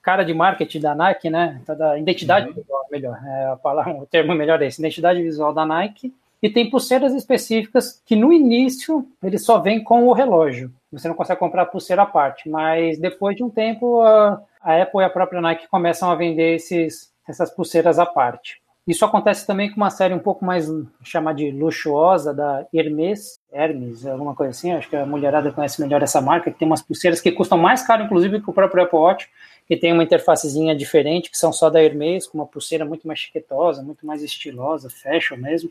cara 0.03 0.25
de 0.25 0.33
marketing 0.33 0.81
da 0.81 0.95
Nike, 0.95 1.29
né? 1.29 1.61
Toda 1.67 1.99
identidade 1.99 2.49
uhum. 2.49 2.55
visual, 2.55 2.87
melhor, 2.91 3.19
é 3.25 3.47
a 3.47 3.57
palavra, 3.57 3.95
o 3.95 4.07
termo 4.07 4.35
melhor 4.35 4.63
é 4.63 4.67
esse, 4.67 4.81
identidade 4.81 5.23
visual 5.23 5.53
da 5.53 5.67
Nike. 5.67 6.15
E 6.43 6.49
tem 6.49 6.71
pulseiras 6.71 7.13
específicas 7.15 8.01
que 8.07 8.15
no 8.15 8.33
início 8.33 9.07
ele 9.23 9.39
só 9.39 9.59
vem 9.59 9.83
com 9.83 10.07
o 10.07 10.13
relógio. 10.13 10.73
Você 10.93 11.09
não 11.09 11.15
consegue 11.15 11.41
comprar 11.41 11.67
pulseira 11.67 12.03
à 12.03 12.07
parte, 12.07 12.49
mas 12.49 12.99
depois 12.99 13.37
de 13.37 13.43
um 13.43 13.51
tempo 13.51 14.01
a, 14.01 14.41
a 14.61 14.83
Apple 14.83 15.01
e 15.01 15.05
a 15.05 15.11
própria 15.11 15.41
Nike 15.41 15.69
começam 15.69 16.11
a 16.11 16.15
vender 16.15 16.55
esses, 16.55 17.13
essas 17.29 17.51
pulseiras 17.51 17.99
à 17.99 18.07
parte. 18.07 18.61
Isso 18.89 19.05
acontece 19.05 19.47
também 19.47 19.71
com 19.71 19.77
uma 19.77 19.91
série 19.91 20.15
um 20.15 20.19
pouco 20.19 20.47
mais 20.47 20.67
chamada 21.05 21.37
de 21.37 21.51
luxuosa 21.51 22.33
da 22.33 22.67
Hermes, 22.73 23.39
Hermes, 23.53 24.07
alguma 24.07 24.35
coisa 24.35 24.53
assim. 24.53 24.73
Acho 24.73 24.89
que 24.89 24.97
a 24.97 25.05
mulherada 25.05 25.53
conhece 25.53 25.79
melhor 25.79 26.03
essa 26.03 26.23
marca, 26.23 26.51
que 26.51 26.59
tem 26.59 26.67
umas 26.67 26.81
pulseiras 26.81 27.21
que 27.21 27.31
custam 27.31 27.59
mais 27.59 27.83
caro, 27.83 28.05
inclusive, 28.05 28.41
que 28.41 28.49
o 28.49 28.53
próprio 28.53 28.85
Apple 28.85 28.99
Watch, 28.99 29.29
que 29.67 29.77
tem 29.77 29.93
uma 29.93 30.03
interfacezinha 30.03 30.75
diferente, 30.75 31.31
que 31.31 31.37
são 31.37 31.53
só 31.53 31.69
da 31.69 31.83
Hermes, 31.83 32.27
com 32.27 32.39
uma 32.39 32.47
pulseira 32.47 32.87
muito 32.87 33.07
mais 33.07 33.19
chiquetosa, 33.19 33.83
muito 33.83 34.07
mais 34.07 34.23
estilosa, 34.23 34.89
fashion 34.89 35.37
mesmo. 35.37 35.71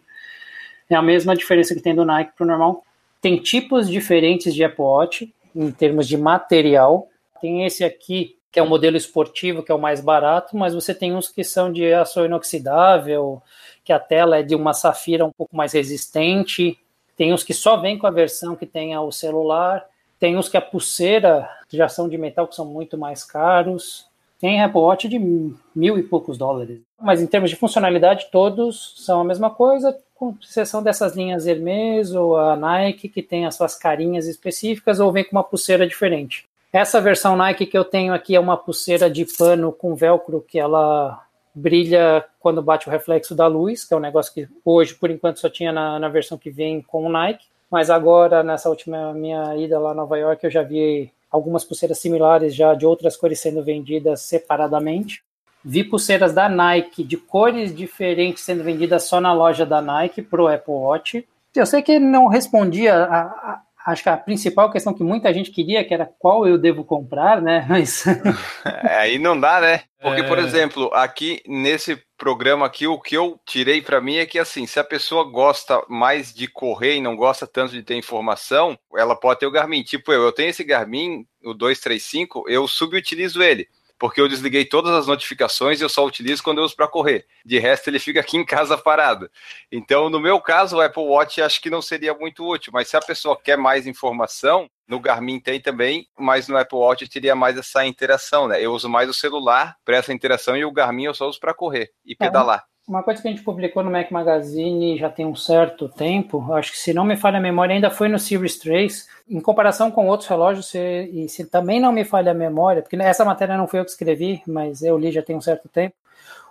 É 0.89 0.95
a 0.95 1.01
mesma 1.01 1.35
diferença 1.35 1.75
que 1.75 1.81
tem 1.81 1.93
do 1.93 2.05
Nike 2.05 2.31
para 2.35 2.43
o 2.43 2.47
normal. 2.47 2.83
Tem 3.21 3.38
tipos 3.38 3.89
diferentes 3.89 4.53
de 4.53 4.63
Apple 4.63 4.83
Watch, 4.83 5.33
em 5.55 5.71
termos 5.71 6.07
de 6.07 6.17
material. 6.17 7.07
Tem 7.41 7.65
esse 7.65 7.83
aqui, 7.83 8.38
que 8.51 8.59
é 8.59 8.63
um 8.63 8.69
modelo 8.69 8.95
esportivo, 8.95 9.63
que 9.63 9.71
é 9.71 9.75
o 9.75 9.79
mais 9.79 9.99
barato, 9.99 10.55
mas 10.55 10.73
você 10.73 10.93
tem 10.93 11.13
uns 11.13 11.27
que 11.27 11.43
são 11.43 11.71
de 11.71 11.93
aço 11.93 12.23
inoxidável, 12.23 13.41
que 13.83 13.91
a 13.91 13.99
tela 13.99 14.38
é 14.38 14.43
de 14.43 14.55
uma 14.55 14.73
safira 14.73 15.25
um 15.25 15.31
pouco 15.31 15.55
mais 15.55 15.73
resistente. 15.73 16.77
Tem 17.15 17.33
uns 17.33 17.43
que 17.43 17.53
só 17.53 17.77
vem 17.77 17.97
com 17.97 18.07
a 18.07 18.11
versão 18.11 18.55
que 18.55 18.65
tem 18.65 18.95
o 18.97 19.11
celular. 19.11 19.85
Tem 20.19 20.38
uns 20.38 20.49
que 20.49 20.57
a 20.57 20.61
pulseira 20.61 21.49
já 21.69 21.88
são 21.89 22.07
de 22.07 22.17
metal, 22.17 22.47
que 22.47 22.55
são 22.55 22.65
muito 22.65 22.97
mais 22.97 23.23
caros. 23.23 24.07
Tem 24.39 24.61
Apple 24.61 24.79
Watch 24.79 25.07
de 25.07 25.19
mil 25.19 25.97
e 25.97 26.03
poucos 26.03 26.38
dólares. 26.38 26.79
Mas 27.01 27.21
em 27.21 27.27
termos 27.27 27.49
de 27.49 27.55
funcionalidade, 27.55 28.27
todos 28.31 28.93
são 28.97 29.21
a 29.21 29.23
mesma 29.23 29.49
coisa, 29.49 29.97
com 30.18 30.36
exceção 30.41 30.82
dessas 30.82 31.15
linhas 31.15 31.45
Hermes 31.45 32.13
ou 32.13 32.38
a 32.38 32.55
Nike, 32.55 33.09
que 33.09 33.22
tem 33.22 33.45
as 33.45 33.55
suas 33.55 33.76
carinhas 33.76 34.28
específicas 34.28 34.99
ou 34.99 35.11
vem 35.11 35.24
com 35.24 35.36
uma 35.36 35.43
pulseira 35.43 35.88
diferente. 35.88 36.45
Essa 36.74 36.99
versão 36.99 37.36
Nike 37.36 37.65
que 37.65 37.78
eu 37.78 37.86
tenho 37.86 38.13
aqui 38.13 38.36
é 38.36 38.39
uma 38.39 38.57
pulseira 38.57 39.09
de 39.09 39.26
pano 39.26 39.72
com 39.72 39.95
velcro 39.95 40.43
que 40.47 40.59
ela 40.59 41.24
brilha 41.53 42.24
quando 42.39 42.61
bate 42.61 42.88
o 42.88 42.91
reflexo 42.91 43.34
da 43.34 43.47
luz, 43.47 43.84
que 43.84 43.93
é 43.93 43.97
um 43.97 44.01
negócio 44.01 44.34
que 44.34 44.47
hoje, 44.63 44.93
por 44.93 45.09
enquanto, 45.09 45.39
só 45.39 45.49
tinha 45.49 45.72
na, 45.72 45.97
na 45.97 46.09
versão 46.09 46.38
que 46.38 46.49
vem 46.49 46.82
com 46.82 47.05
o 47.05 47.09
Nike. 47.09 47.45
Mas 47.70 47.89
agora, 47.89 48.43
nessa 48.43 48.70
última 48.70 49.13
minha 49.13 49.55
ida 49.55 49.80
lá 49.80 49.91
a 49.91 49.95
Nova 49.95 50.18
York, 50.18 50.43
eu 50.43 50.51
já 50.51 50.63
vi 50.63 51.11
algumas 51.30 51.63
pulseiras 51.63 51.99
similares 51.99 52.55
já 52.55 52.74
de 52.74 52.86
outras 52.86 53.18
cores 53.18 53.39
sendo 53.39 53.63
vendidas 53.63 54.22
separadamente. 54.22 55.24
Vi 55.70 55.84
pulseiras 55.84 56.34
da 56.34 56.47
Nike 56.47 57.03
de 57.03 57.18
cores 57.18 57.76
diferentes 57.76 58.41
sendo 58.41 58.63
vendidas 58.63 59.03
só 59.03 59.20
na 59.20 59.34
loja 59.34 59.65
da 59.65 59.82
Nike 59.82 60.22
para 60.22 60.41
o 60.41 60.47
Apple 60.47 60.74
Watch. 60.74 61.28
Eu 61.53 61.65
sei 61.65 61.82
que 61.82 61.99
não 61.99 62.28
respondia 62.28 62.95
a, 62.95 63.22
a, 63.24 63.61
acho 63.88 64.01
que 64.01 64.07
a 64.07 64.15
principal 64.15 64.72
questão 64.72 64.93
que 64.93 65.03
muita 65.03 65.34
gente 65.34 65.51
queria, 65.51 65.84
que 65.84 65.93
era 65.93 66.09
qual 66.20 66.47
eu 66.47 66.57
devo 66.57 66.86
comprar, 66.86 67.41
né? 67.41 67.65
Mas. 67.68 68.07
é, 68.07 68.95
aí 68.95 69.20
não 69.20 69.38
dá, 69.38 69.59
né? 69.59 69.82
Porque, 70.01 70.22
é... 70.22 70.24
por 70.24 70.39
exemplo, 70.39 70.89
aqui 70.93 71.41
nesse 71.45 72.01
programa 72.18 72.65
aqui, 72.65 72.88
o 72.88 72.97
que 72.97 73.15
eu 73.15 73.38
tirei 73.45 73.82
para 73.82 73.99
mim 73.99 74.15
é 74.15 74.26
que, 74.26 74.39
assim, 74.39 74.65
se 74.65 74.80
a 74.80 74.86
pessoa 74.86 75.30
gosta 75.30 75.84
mais 75.89 76.34
de 76.34 76.47
correr 76.47 76.95
e 76.95 77.01
não 77.01 77.18
gosta 77.18 77.45
tanto 77.45 77.74
de 77.74 77.84
ter 77.84 77.97
informação, 77.97 78.80
ela 78.95 79.18
pode 79.18 79.41
ter 79.41 79.45
o 79.45 79.51
Garmin. 79.51 79.84
Tipo 79.84 80.13
eu, 80.13 80.24
eu 80.24 80.32
tenho 80.32 80.49
esse 80.49 80.63
Garmin, 80.63 81.26
o 81.43 81.53
235, 81.53 82.45
eu 82.47 82.65
subutilizo 82.70 83.43
ele 83.43 83.68
porque 83.99 84.21
eu 84.21 84.27
desliguei 84.27 84.65
todas 84.65 84.93
as 84.93 85.07
notificações 85.07 85.79
e 85.79 85.83
eu 85.83 85.89
só 85.89 86.05
utilizo 86.05 86.43
quando 86.43 86.59
eu 86.59 86.63
uso 86.63 86.75
para 86.75 86.87
correr. 86.87 87.25
De 87.45 87.57
resto, 87.59 87.89
ele 87.89 87.99
fica 87.99 88.19
aqui 88.19 88.37
em 88.37 88.45
casa 88.45 88.77
parado. 88.77 89.29
Então, 89.71 90.09
no 90.09 90.19
meu 90.19 90.39
caso, 90.39 90.77
o 90.77 90.81
Apple 90.81 91.03
Watch 91.03 91.41
acho 91.41 91.61
que 91.61 91.69
não 91.69 91.81
seria 91.81 92.13
muito 92.13 92.47
útil, 92.47 92.71
mas 92.73 92.87
se 92.87 92.97
a 92.97 93.01
pessoa 93.01 93.39
quer 93.39 93.57
mais 93.57 93.87
informação, 93.87 94.69
no 94.87 94.99
Garmin 94.99 95.39
tem 95.39 95.59
também, 95.59 96.07
mas 96.17 96.47
no 96.47 96.57
Apple 96.57 96.77
Watch 96.77 97.07
teria 97.09 97.35
mais 97.35 97.57
essa 97.57 97.85
interação, 97.85 98.47
né? 98.47 98.61
Eu 98.61 98.73
uso 98.73 98.87
mais 98.87 99.09
o 99.09 99.13
celular 99.13 99.75
para 99.83 99.97
essa 99.97 100.13
interação 100.13 100.55
e 100.55 100.63
o 100.63 100.71
Garmin 100.71 101.05
eu 101.05 101.13
só 101.13 101.27
uso 101.27 101.39
para 101.39 101.53
correr 101.53 101.91
e 102.05 102.15
pedalar. 102.15 102.59
É, 102.59 102.76
uma 102.88 103.03
coisa 103.03 103.21
que 103.21 103.27
a 103.27 103.31
gente 103.31 103.43
publicou 103.43 103.83
no 103.83 103.91
Mac 103.91 104.09
Magazine 104.09 104.97
já 104.97 105.09
tem 105.09 105.25
um 105.25 105.35
certo 105.35 105.89
tempo, 105.89 106.53
acho 106.53 106.71
que 106.71 106.77
se 106.77 106.93
não 106.93 107.03
me 107.03 107.17
falha 107.17 107.38
a 107.38 107.41
memória, 107.41 107.75
ainda 107.75 107.89
foi 107.89 108.07
no 108.07 108.17
Series 108.17 108.57
3, 108.57 109.07
em 109.29 109.41
comparação 109.41 109.91
com 109.91 110.07
outros 110.07 110.29
relógios, 110.29 110.67
se, 110.67 110.79
e 111.11 111.27
se 111.27 111.45
também 111.45 111.81
não 111.81 111.91
me 111.91 112.05
falha 112.05 112.31
a 112.31 112.35
memória, 112.35 112.81
porque 112.81 112.95
essa 112.95 113.25
matéria 113.25 113.57
não 113.57 113.67
foi 113.67 113.81
eu 113.81 113.85
que 113.85 113.91
escrevi, 113.91 114.41
mas 114.47 114.81
eu 114.81 114.97
li 114.97 115.11
já 115.11 115.21
tem 115.21 115.35
um 115.35 115.41
certo 115.41 115.67
tempo, 115.67 115.95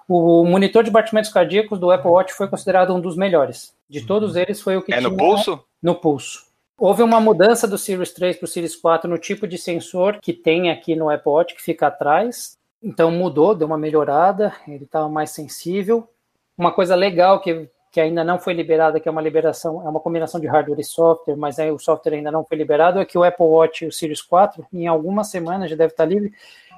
o 0.08 0.44
monitor 0.44 0.84
de 0.84 0.90
batimentos 0.90 1.32
cardíacos 1.32 1.78
do 1.80 1.90
Apple 1.90 2.10
Watch 2.10 2.32
foi 2.34 2.46
considerado 2.46 2.94
um 2.94 3.00
dos 3.00 3.16
melhores. 3.16 3.74
De 3.88 4.06
todos 4.06 4.34
uhum. 4.34 4.42
eles, 4.42 4.60
foi 4.60 4.76
o 4.76 4.82
que 4.82 4.92
é 4.92 4.98
tinha... 4.98 5.08
no 5.08 5.16
pulso? 5.16 5.64
No 5.82 5.94
pulso. 5.96 6.46
Houve 6.78 7.02
uma 7.02 7.20
mudança 7.20 7.66
do 7.66 7.78
Series 7.78 8.12
3 8.12 8.36
para 8.36 8.44
o 8.44 8.48
Series 8.48 8.76
4 8.76 9.08
no 9.08 9.18
tipo 9.18 9.48
de 9.48 9.56
sensor 9.56 10.18
que 10.20 10.32
tem 10.32 10.70
aqui 10.70 10.94
no 10.94 11.08
Apple 11.08 11.32
Watch, 11.32 11.54
que 11.54 11.62
fica 11.62 11.86
atrás. 11.86 12.56
Então 12.82 13.10
mudou, 13.10 13.54
deu 13.54 13.66
uma 13.66 13.78
melhorada, 13.78 14.52
ele 14.68 14.84
estava 14.84 15.08
mais 15.08 15.30
sensível. 15.30 16.08
Uma 16.56 16.72
coisa 16.72 16.94
legal 16.94 17.40
que, 17.40 17.68
que 17.92 18.00
ainda 18.00 18.24
não 18.24 18.38
foi 18.38 18.54
liberada, 18.54 18.98
que 18.98 19.08
é 19.08 19.12
uma 19.12 19.20
liberação, 19.20 19.86
é 19.86 19.88
uma 19.88 20.00
combinação 20.00 20.40
de 20.40 20.46
hardware 20.46 20.80
e 20.80 20.84
software, 20.84 21.36
mas 21.36 21.58
aí 21.58 21.70
o 21.70 21.78
software 21.78 22.14
ainda 22.14 22.30
não 22.30 22.44
foi 22.44 22.56
liberado, 22.56 22.98
é 22.98 23.04
que 23.04 23.18
o 23.18 23.24
Apple 23.24 23.46
Watch 23.46 23.86
o 23.86 23.92
Series 23.92 24.22
4, 24.22 24.66
em 24.72 24.86
algumas 24.86 25.28
semanas 25.28 25.70
já 25.70 25.76
deve 25.76 25.92
estar 25.92 26.04
livre, 26.04 26.32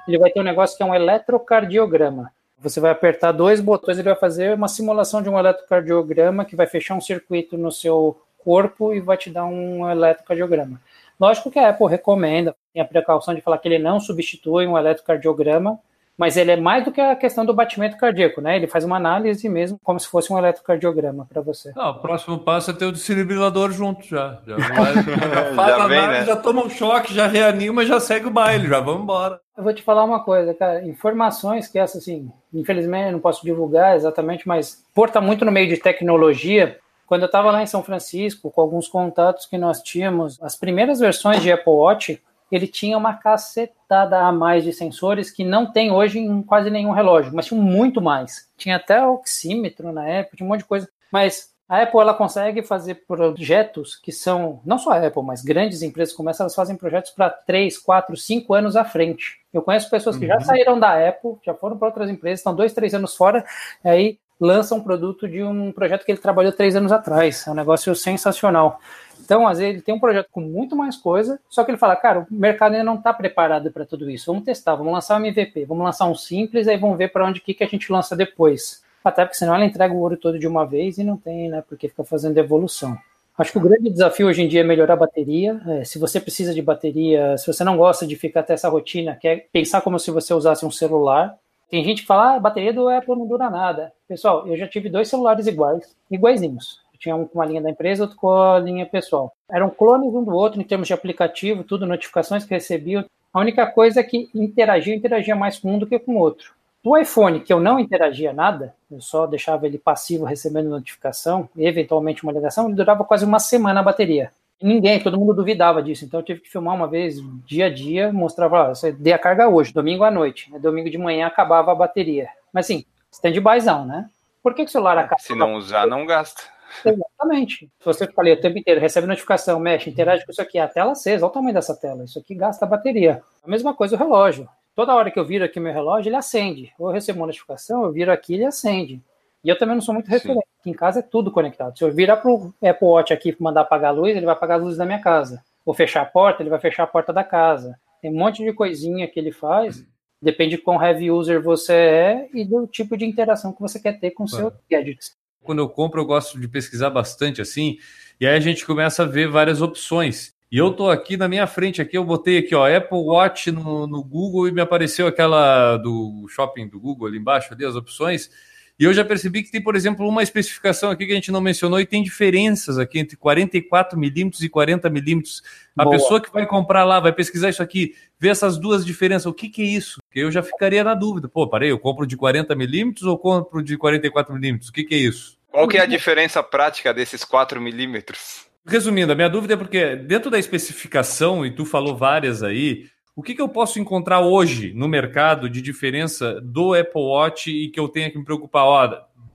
ele 0.07 0.19
vai 0.19 0.31
ter 0.31 0.41
um 0.41 0.45
negócio 0.45 0.77
que 0.77 0.83
é 0.83 0.87
um 0.87 0.95
eletrocardiograma. 0.95 2.33
Você 2.61 2.81
vai 2.81 2.91
apertar 2.91 3.31
dois 3.31 3.61
botões, 3.61 3.99
ele 3.99 4.09
vai 4.09 4.19
fazer 4.19 4.55
uma 4.55 4.67
simulação 4.67 5.23
de 5.23 5.29
um 5.29 5.39
eletrocardiograma 5.39 6.45
que 6.45 6.57
vai 6.57 6.67
fechar 6.67 6.95
um 6.95 7.01
circuito 7.01 7.57
no 7.57 7.71
seu 7.71 8.21
corpo 8.39 8.93
e 8.93 9.01
vai 9.01 9.17
te 9.17 9.31
dar 9.31 9.45
um 9.45 9.89
eletrocardiograma. 9.89 10.81
Lógico 11.21 11.51
que 11.51 11.59
a 11.59 11.69
Apple 11.69 11.87
recomenda, 11.89 12.55
tem 12.73 12.83
a 12.83 12.85
precaução 12.85 13.35
de 13.35 13.41
falar 13.41 13.59
que 13.59 13.69
ele 13.69 13.79
não 13.79 14.01
substitui 14.01 14.67
um 14.67 14.79
eletrocardiograma, 14.79 15.79
mas 16.19 16.37
ele 16.37 16.51
é 16.51 16.57
mais 16.57 16.85
do 16.85 16.91
que 16.91 17.01
a 17.01 17.15
questão 17.15 17.47
do 17.47 17.55
batimento 17.55 17.97
cardíaco, 17.97 18.41
né? 18.41 18.57
Ele 18.57 18.67
faz 18.67 18.85
uma 18.85 18.97
análise 18.97 19.49
mesmo, 19.49 19.79
como 19.85 20.01
se 20.01 20.09
fosse 20.09 20.33
um 20.33 20.37
eletrocardiograma 20.37 21.25
para 21.33 21.41
você. 21.41 21.73
Não, 21.77 21.91
o 21.91 22.01
próximo 22.01 22.41
passo 22.41 22.73
é 22.73 22.75
ter 22.75 22.87
o 22.87 22.93
desfibrilador 22.93 23.71
junto 23.71 24.05
já. 24.05 24.41
Já, 24.45 24.57
vai, 24.59 24.95
já 24.95 25.55
faz 25.55 25.77
já, 25.77 25.87
vem, 25.87 25.99
análise, 25.99 26.21
né? 26.21 26.27
já 26.27 26.37
toma 26.37 26.65
um 26.65 26.69
choque, 26.69 27.15
já 27.15 27.29
reanima, 27.29 27.87
já 27.87 28.01
segue 28.01 28.27
o 28.27 28.33
baile, 28.33 28.67
já 28.67 28.81
vamos 28.81 29.03
embora. 29.03 29.41
Eu 29.57 29.63
vou 29.63 29.73
te 29.73 29.83
falar 29.83 30.03
uma 30.03 30.25
coisa, 30.25 30.53
cara. 30.53 30.85
Informações 30.85 31.69
que 31.69 31.79
essa, 31.79 31.99
assim, 31.99 32.29
infelizmente 32.53 33.07
eu 33.07 33.13
não 33.13 33.21
posso 33.21 33.45
divulgar 33.45 33.95
exatamente, 33.95 34.49
mas 34.49 34.85
por 34.93 35.07
estar 35.07 35.21
muito 35.21 35.45
no 35.45 35.53
meio 35.53 35.69
de 35.69 35.77
tecnologia, 35.77 36.79
quando 37.07 37.23
eu 37.23 37.27
estava 37.27 37.53
lá 37.53 37.63
em 37.63 37.67
São 37.67 37.83
Francisco, 37.83 38.51
com 38.51 38.61
alguns 38.61 38.89
contatos 38.89 39.47
que 39.47 39.57
nós 39.57 39.81
tínhamos, 39.83 40.37
as 40.43 40.57
primeiras 40.57 40.99
versões 40.99 41.41
de 41.41 41.53
Apple 41.53 41.73
Watch 41.73 42.21
ele 42.57 42.67
tinha 42.67 42.97
uma 42.97 43.15
cacetada 43.15 44.21
a 44.21 44.33
mais 44.33 44.65
de 44.65 44.73
sensores 44.73 45.31
que 45.31 45.45
não 45.45 45.71
tem 45.71 45.91
hoje 45.91 46.19
em 46.19 46.43
quase 46.43 46.71
nenhum 46.71 46.93
relógio, 46.93 47.33
mas 47.35 47.47
tinha 47.47 47.61
muito 47.61 48.01
mais. 48.01 48.49
Tinha 48.57 48.77
até 48.77 49.05
oxímetro 49.05 49.93
na 49.93 50.07
época, 50.07 50.37
tinha 50.37 50.47
um 50.47 50.51
monte 50.51 50.61
de 50.61 50.67
coisa. 50.67 50.89
Mas 51.13 51.53
a 51.69 51.83
Apple 51.83 52.01
ela 52.01 52.15
consegue 52.15 52.63
fazer 52.63 53.05
projetos 53.07 53.95
que 53.95 54.11
são, 54.11 54.61
não 54.65 54.79
só 54.79 54.93
a 54.93 55.07
Apple, 55.07 55.23
mas 55.23 55.43
grandes 55.43 55.83
empresas 55.83 56.15
como 56.15 56.31
essa, 56.31 56.43
elas 56.43 56.55
fazem 56.55 56.77
projetos 56.77 57.11
para 57.11 57.29
3, 57.29 57.77
4, 57.77 58.17
5 58.17 58.55
anos 58.55 58.75
à 58.75 58.85
frente. 58.85 59.41
Eu 59.53 59.61
conheço 59.61 59.91
pessoas 59.91 60.17
que 60.17 60.25
uhum. 60.25 60.33
já 60.33 60.41
saíram 60.41 60.81
da 60.81 61.09
Apple, 61.09 61.37
já 61.45 61.53
foram 61.53 61.77
para 61.77 61.89
outras 61.89 62.09
empresas, 62.09 62.41
estão 62.41 62.55
dois, 62.55 62.73
três 62.73 62.95
anos 62.95 63.15
fora, 63.15 63.45
aí 63.85 64.19
lança 64.41 64.75
um 64.75 64.81
produto 64.81 65.29
de 65.29 65.43
um 65.43 65.73
projeto 65.73 66.05
que 66.05 66.13
ele 66.13 66.21
trabalhou 66.21 66.53
três 66.53 66.77
anos 66.77 66.93
atrás. 66.93 67.47
É 67.47 67.51
um 67.51 67.55
negócio 67.55 67.95
sensacional. 67.95 68.81
Então, 69.21 69.47
às 69.47 69.59
vezes, 69.59 69.75
ele 69.75 69.83
tem 69.83 69.95
um 69.95 70.01
projeto 70.01 70.29
com 70.31 70.41
muito 70.41 70.75
mais 70.75 70.97
coisa, 70.97 71.39
só 71.51 71.63
que 71.63 71.71
ele 71.71 71.79
fala, 71.79 71.95
cara, 71.97 72.21
o 72.21 72.27
mercado 72.31 72.73
ainda 72.73 72.85
não 72.85 72.95
está 72.95 73.13
preparado 73.13 73.71
para 73.71 73.85
tudo 73.85 74.09
isso. 74.09 74.33
Vamos 74.33 74.45
testar, 74.45 74.75
vamos 74.75 74.93
lançar 74.93 75.21
um 75.21 75.25
MVP, 75.25 75.67
vamos 75.67 75.85
lançar 75.85 76.07
um 76.07 76.15
simples, 76.15 76.67
aí 76.67 76.79
vamos 76.79 76.97
ver 76.97 77.13
para 77.13 77.27
onde 77.27 77.41
que, 77.41 77.53
que 77.53 77.65
a 77.65 77.67
gente 77.67 77.93
lança 77.93 78.17
depois. 78.17 78.83
Até 79.05 79.25
porque 79.25 79.37
senão 79.37 79.55
ela 79.55 79.65
entrega 79.65 79.93
o 79.93 79.99
ouro 79.99 80.17
todo 80.17 80.39
de 80.39 80.47
uma 80.47 80.65
vez 80.65 80.99
e 80.99 81.05
não 81.05 81.17
tem, 81.17 81.49
né? 81.49 81.63
Porque 81.69 81.89
fica 81.89 82.05
fazendo 82.05 82.39
evolução. 82.39 82.97
Acho 83.37 83.53
que 83.53 83.59
o 83.59 83.61
grande 83.61 83.89
desafio 83.89 84.27
hoje 84.27 84.43
em 84.43 84.49
dia 84.49 84.63
é 84.63 84.65
melhorar 84.65 84.95
a 84.95 84.97
bateria. 84.97 85.61
É, 85.69 85.85
se 85.85 85.99
você 85.99 86.21
precisa 86.21 86.53
de 86.53 86.61
bateria, 86.61 87.39
se 87.39 87.47
você 87.47 87.63
não 87.63 87.77
gosta 87.77 88.05
de 88.05 88.17
ficar 88.17 88.41
até 88.41 88.55
essa 88.55 88.69
rotina, 88.69 89.15
quer 89.15 89.47
pensar 89.53 89.81
como 89.81 89.99
se 89.99 90.11
você 90.11 90.35
usasse 90.35 90.67
um 90.67 90.71
celular, 90.71 91.37
tem 91.71 91.85
gente 91.85 92.03
que 92.03 92.07
fala, 92.07 92.33
ah, 92.33 92.37
a 92.37 92.41
bateria 92.41 92.73
do 92.73 92.89
Apple 92.89 93.17
não 93.17 93.27
dura 93.27 93.51
nada. 93.51 93.93
Pessoal, 94.07 94.47
eu 94.47 94.57
já 94.57 94.67
tive 94.67 94.89
dois 94.89 95.09
celulares 95.09 95.47
iguais, 95.47 95.95
iguaizinhos. 96.11 96.81
Tinha 96.99 97.15
um 97.15 97.27
com 97.27 97.41
a 97.41 97.47
linha 97.47 97.63
da 97.63 97.71
empresa, 97.71 98.05
outro 98.05 98.17
com 98.17 98.33
a 98.33 98.59
linha 98.59 98.85
pessoal. 98.85 99.33
Eram 99.49 99.71
clones 99.71 100.13
um 100.13 100.25
do 100.25 100.35
outro 100.35 100.61
em 100.61 100.65
termos 100.65 100.89
de 100.89 100.95
aplicativo, 100.95 101.63
tudo, 101.63 101.87
notificações 101.87 102.45
que 102.45 102.55
recebiam. 102.55 103.05
A 103.33 103.41
única 103.41 103.67
coisa 103.67 104.01
é 104.01 104.03
que 104.03 104.29
interagia, 104.35 104.95
interagia 104.95 105.37
mais 105.37 105.59
com 105.59 105.75
um 105.75 105.79
do 105.79 105.87
que 105.87 105.99
com 105.99 106.17
o 106.17 106.19
outro. 106.19 106.53
O 106.83 106.97
iPhone, 106.97 107.41
que 107.41 107.53
eu 107.53 107.61
não 107.61 107.79
interagia 107.79 108.33
nada, 108.33 108.75
eu 108.91 109.01
só 109.01 109.27
deixava 109.27 109.67
ele 109.67 109.79
passivo 109.79 110.25
recebendo 110.25 110.71
notificação, 110.71 111.49
eventualmente 111.57 112.23
uma 112.23 112.33
ligação, 112.33 112.67
ele 112.67 112.77
durava 112.77 113.05
quase 113.05 113.25
uma 113.25 113.39
semana 113.39 113.81
a 113.81 113.83
bateria. 113.83 114.33
Ninguém, 114.61 115.01
todo 115.01 115.19
mundo 115.19 115.35
duvidava 115.35 115.83
disso. 115.83 116.05
Então 116.05 116.21
eu 116.21 116.25
tive 116.25 116.41
que 116.41 116.51
filmar 116.51 116.75
uma 116.75 116.89
vez, 116.89 117.21
dia 117.47 117.67
a 117.67 117.71
dia, 117.71 118.13
mostrava, 118.13 118.75
você 118.75 118.91
dê 118.91 119.13
a 119.13 119.19
carga 119.19 119.49
hoje, 119.49 119.73
domingo 119.73 120.03
à 120.03 120.11
noite. 120.11 120.51
Né? 120.51 120.59
Domingo 120.59 120.91
de 120.91 120.99
manhã 120.99 121.27
acabava 121.27 121.71
a 121.71 121.75
bateria. 121.75 122.29
Mas 122.53 122.67
assim, 122.67 122.85
stand-byzão, 123.13 123.87
né? 123.87 124.11
Por 124.43 124.55
que, 124.55 124.65
que 124.65 124.69
o 124.69 124.73
celular 124.73 124.99
acaba? 124.99 125.21
Se 125.21 125.35
não 125.35 125.55
usar, 125.55 125.87
não 125.87 126.05
gasta. 126.05 126.43
Exatamente. 126.85 127.71
Se 127.79 127.85
você 127.85 128.07
ficar 128.07 128.23
ali 128.23 128.33
o 128.33 128.41
tempo 128.41 128.59
inteiro, 128.59 128.81
recebe 128.81 129.07
notificação, 129.07 129.59
mexe, 129.61 129.91
interage 129.91 130.25
com 130.25 130.33
isso 130.33 130.43
aqui, 130.43 130.59
a 130.59 130.69
tela 130.69 130.93
acesa, 130.93 131.25
olha 131.25 131.31
o 131.31 131.33
tamanho 131.33 131.55
dessa 131.55 131.77
tela. 131.77 132.05
Isso 132.05 132.19
aqui 132.19 132.35
gasta 132.35 132.67
bateria. 132.67 133.23
A 133.43 133.49
mesma 133.49 133.75
coisa 133.75 133.97
o 133.97 133.99
relógio. 133.99 134.49
Toda 134.75 134.95
hora 134.95 135.11
que 135.11 135.19
eu 135.19 135.25
viro 135.25 135.45
aqui 135.45 135.59
meu 135.59 135.73
relógio, 135.73 136.09
ele 136.09 136.17
acende. 136.17 136.73
Ou 136.79 136.89
eu 136.89 136.95
recebo 136.95 137.21
uma 137.21 137.27
notificação, 137.27 137.85
eu 137.85 137.93
viro 137.93 138.13
aqui, 138.13 138.35
ele 138.35 138.45
acende. 138.45 139.03
E 139.45 139.49
eu 139.49 139.59
também 139.59 139.75
não 139.75 139.83
sou 139.83 139.95
muito 139.95 140.09
referente. 140.09 140.47
Aqui 140.61 140.71
em 140.71 140.75
casa 140.75 141.01
é 141.01 141.03
tudo 141.03 141.31
conectado. 141.31 141.79
Se 141.79 141.85
eu 141.85 141.93
virar 141.93 142.17
para 142.17 142.31
o 142.31 142.53
Apple 142.63 142.87
Watch 142.87 143.13
aqui 143.13 143.31
e 143.31 143.43
mandar 143.43 143.63
apagar 143.63 143.91
a 143.91 143.95
luz, 143.95 144.17
ele 144.17 144.27
vai 144.27 144.35
apagar 144.35 144.59
as 144.59 144.63
luzes 144.63 144.79
da 144.79 144.87
minha 144.87 145.01
casa. 145.01 145.43
Ou 145.65 145.75
fechar 145.75 146.03
a 146.03 146.07
porta, 146.07 146.43
ele 146.43 146.51
vai 146.51 146.59
fechar 146.59 146.83
a 146.83 146.87
porta 146.87 147.13
da 147.13 147.23
casa. 147.23 147.79
Tem 148.01 148.11
um 148.11 148.17
monte 148.17 148.45
de 148.45 148.53
coisinha 148.53 149.07
que 149.07 149.19
ele 149.19 149.33
faz. 149.33 149.85
Depende 150.21 150.57
de 150.57 150.63
quão 150.63 150.83
heavy 150.83 151.11
user 151.11 151.41
você 151.41 151.73
é 151.73 152.29
e 152.35 152.45
do 152.45 152.67
tipo 152.67 152.97
de 152.97 153.05
interação 153.05 153.53
que 153.53 153.61
você 153.61 153.79
quer 153.79 154.01
ter 154.01 154.11
com 154.11 154.25
o 154.25 154.29
seu 154.29 154.53
gadget. 154.69 154.99
Quando 155.43 155.61
eu 155.61 155.69
compro, 155.69 156.01
eu 156.01 156.07
gosto 156.07 156.41
de 156.41 156.49
pesquisar 156.49 156.91
bastante 156.91 157.41
assim. 157.41 157.79
E 158.21 158.27
aí 158.27 158.35
a 158.35 158.41
gente 158.41 158.67
começa 158.67 159.05
a 159.05 159.07
ver 159.07 159.29
várias 159.29 159.63
opções. 159.63 160.35
E 160.51 160.57
eu 160.59 160.73
tô 160.73 160.91
aqui 160.91 161.17
na 161.17 161.29
minha 161.29 161.47
frente, 161.47 161.81
aqui 161.81 161.97
eu 161.97 162.05
botei 162.05 162.39
aqui, 162.39 162.55
ó, 162.55 162.67
Apple 162.67 162.99
Watch 162.99 163.51
no, 163.53 163.87
no 163.87 164.03
Google 164.03 164.49
e 164.49 164.53
me 164.53 164.63
apareceu 164.63 165.07
aquela 165.07 165.77
do 165.77 166.27
shopping 166.29 166.69
do 166.69 166.81
Google 166.81 167.07
ali 167.07 167.19
embaixo, 167.19 167.53
ali 167.53 167.65
as 167.67 167.77
opções. 167.77 168.31
E 168.79 168.85
eu 168.85 168.93
já 168.93 169.05
percebi 169.05 169.43
que 169.43 169.51
tem, 169.51 169.61
por 169.61 169.75
exemplo, 169.75 170.07
uma 170.09 170.23
especificação 170.23 170.91
aqui 170.91 171.05
que 171.05 171.11
a 171.11 171.15
gente 171.17 171.33
não 171.33 171.41
mencionou 171.41 171.81
e 171.81 171.87
tem 171.87 172.01
diferenças 172.01 172.79
aqui 172.79 173.01
entre 173.01 173.17
44 173.17 173.99
milímetros 173.99 174.41
e 174.43 174.49
40 174.49 174.89
milímetros. 174.89 175.43
A 175.77 175.83
Boa. 175.83 175.97
pessoa 175.97 176.21
que 176.21 176.33
vai 176.33 176.47
comprar 176.47 176.85
lá, 176.85 177.01
vai 177.01 177.13
pesquisar 177.13 177.49
isso 177.49 177.61
aqui, 177.61 177.97
ver 178.21 178.29
essas 178.29 178.57
duas 178.57 178.87
diferenças. 178.87 179.27
O 179.27 179.35
que, 179.35 179.49
que 179.49 179.63
é 179.63 179.67
isso? 179.67 180.01
Porque 180.07 180.21
eu 180.21 180.31
já 180.31 180.45
ficaria 180.45 180.85
na 180.85 180.95
dúvida. 180.95 181.29
Pô, 181.29 181.49
parei, 181.49 181.73
eu 181.73 181.79
compro 181.79 182.07
de 182.07 182.17
40 182.17 182.55
milímetros 182.55 183.05
ou 183.05 183.19
compro 183.19 183.65
de 183.65 183.77
44 183.77 184.33
milímetros? 184.33 184.71
O 184.71 184.73
que, 184.73 184.85
que 184.85 184.95
é 184.95 184.99
isso? 184.99 185.37
Qual 185.51 185.67
que 185.67 185.77
é 185.77 185.81
a 185.81 185.87
diferença 185.87 186.41
prática 186.41 186.95
desses 186.95 187.25
4 187.25 187.61
milímetros? 187.61 188.47
Resumindo, 188.65 189.11
a 189.11 189.17
minha 189.17 189.31
dúvida 189.31 189.55
é 189.55 189.57
porque 189.57 189.97
dentro 189.97 190.31
da 190.31 190.39
especificação, 190.39 191.45
e 191.45 191.51
tu 191.51 191.65
falou 191.65 191.97
várias 191.97 192.43
aí, 192.43 192.87
o 193.19 193.23
que, 193.23 193.35
que 193.35 193.43
eu 193.43 193.49
posso 193.49 193.81
encontrar 193.81 194.21
hoje 194.21 194.73
no 194.73 194.87
mercado 194.87 195.51
de 195.51 195.61
diferença 195.61 196.41
do 196.41 196.73
Apple 196.73 197.03
Watch 197.03 197.51
e 197.51 197.69
que 197.69 197.81
eu 197.81 197.89
tenha 197.89 198.09
que 198.09 198.17
me 198.17 198.25
preocupar? 198.25 198.65
Ó, 198.65 198.87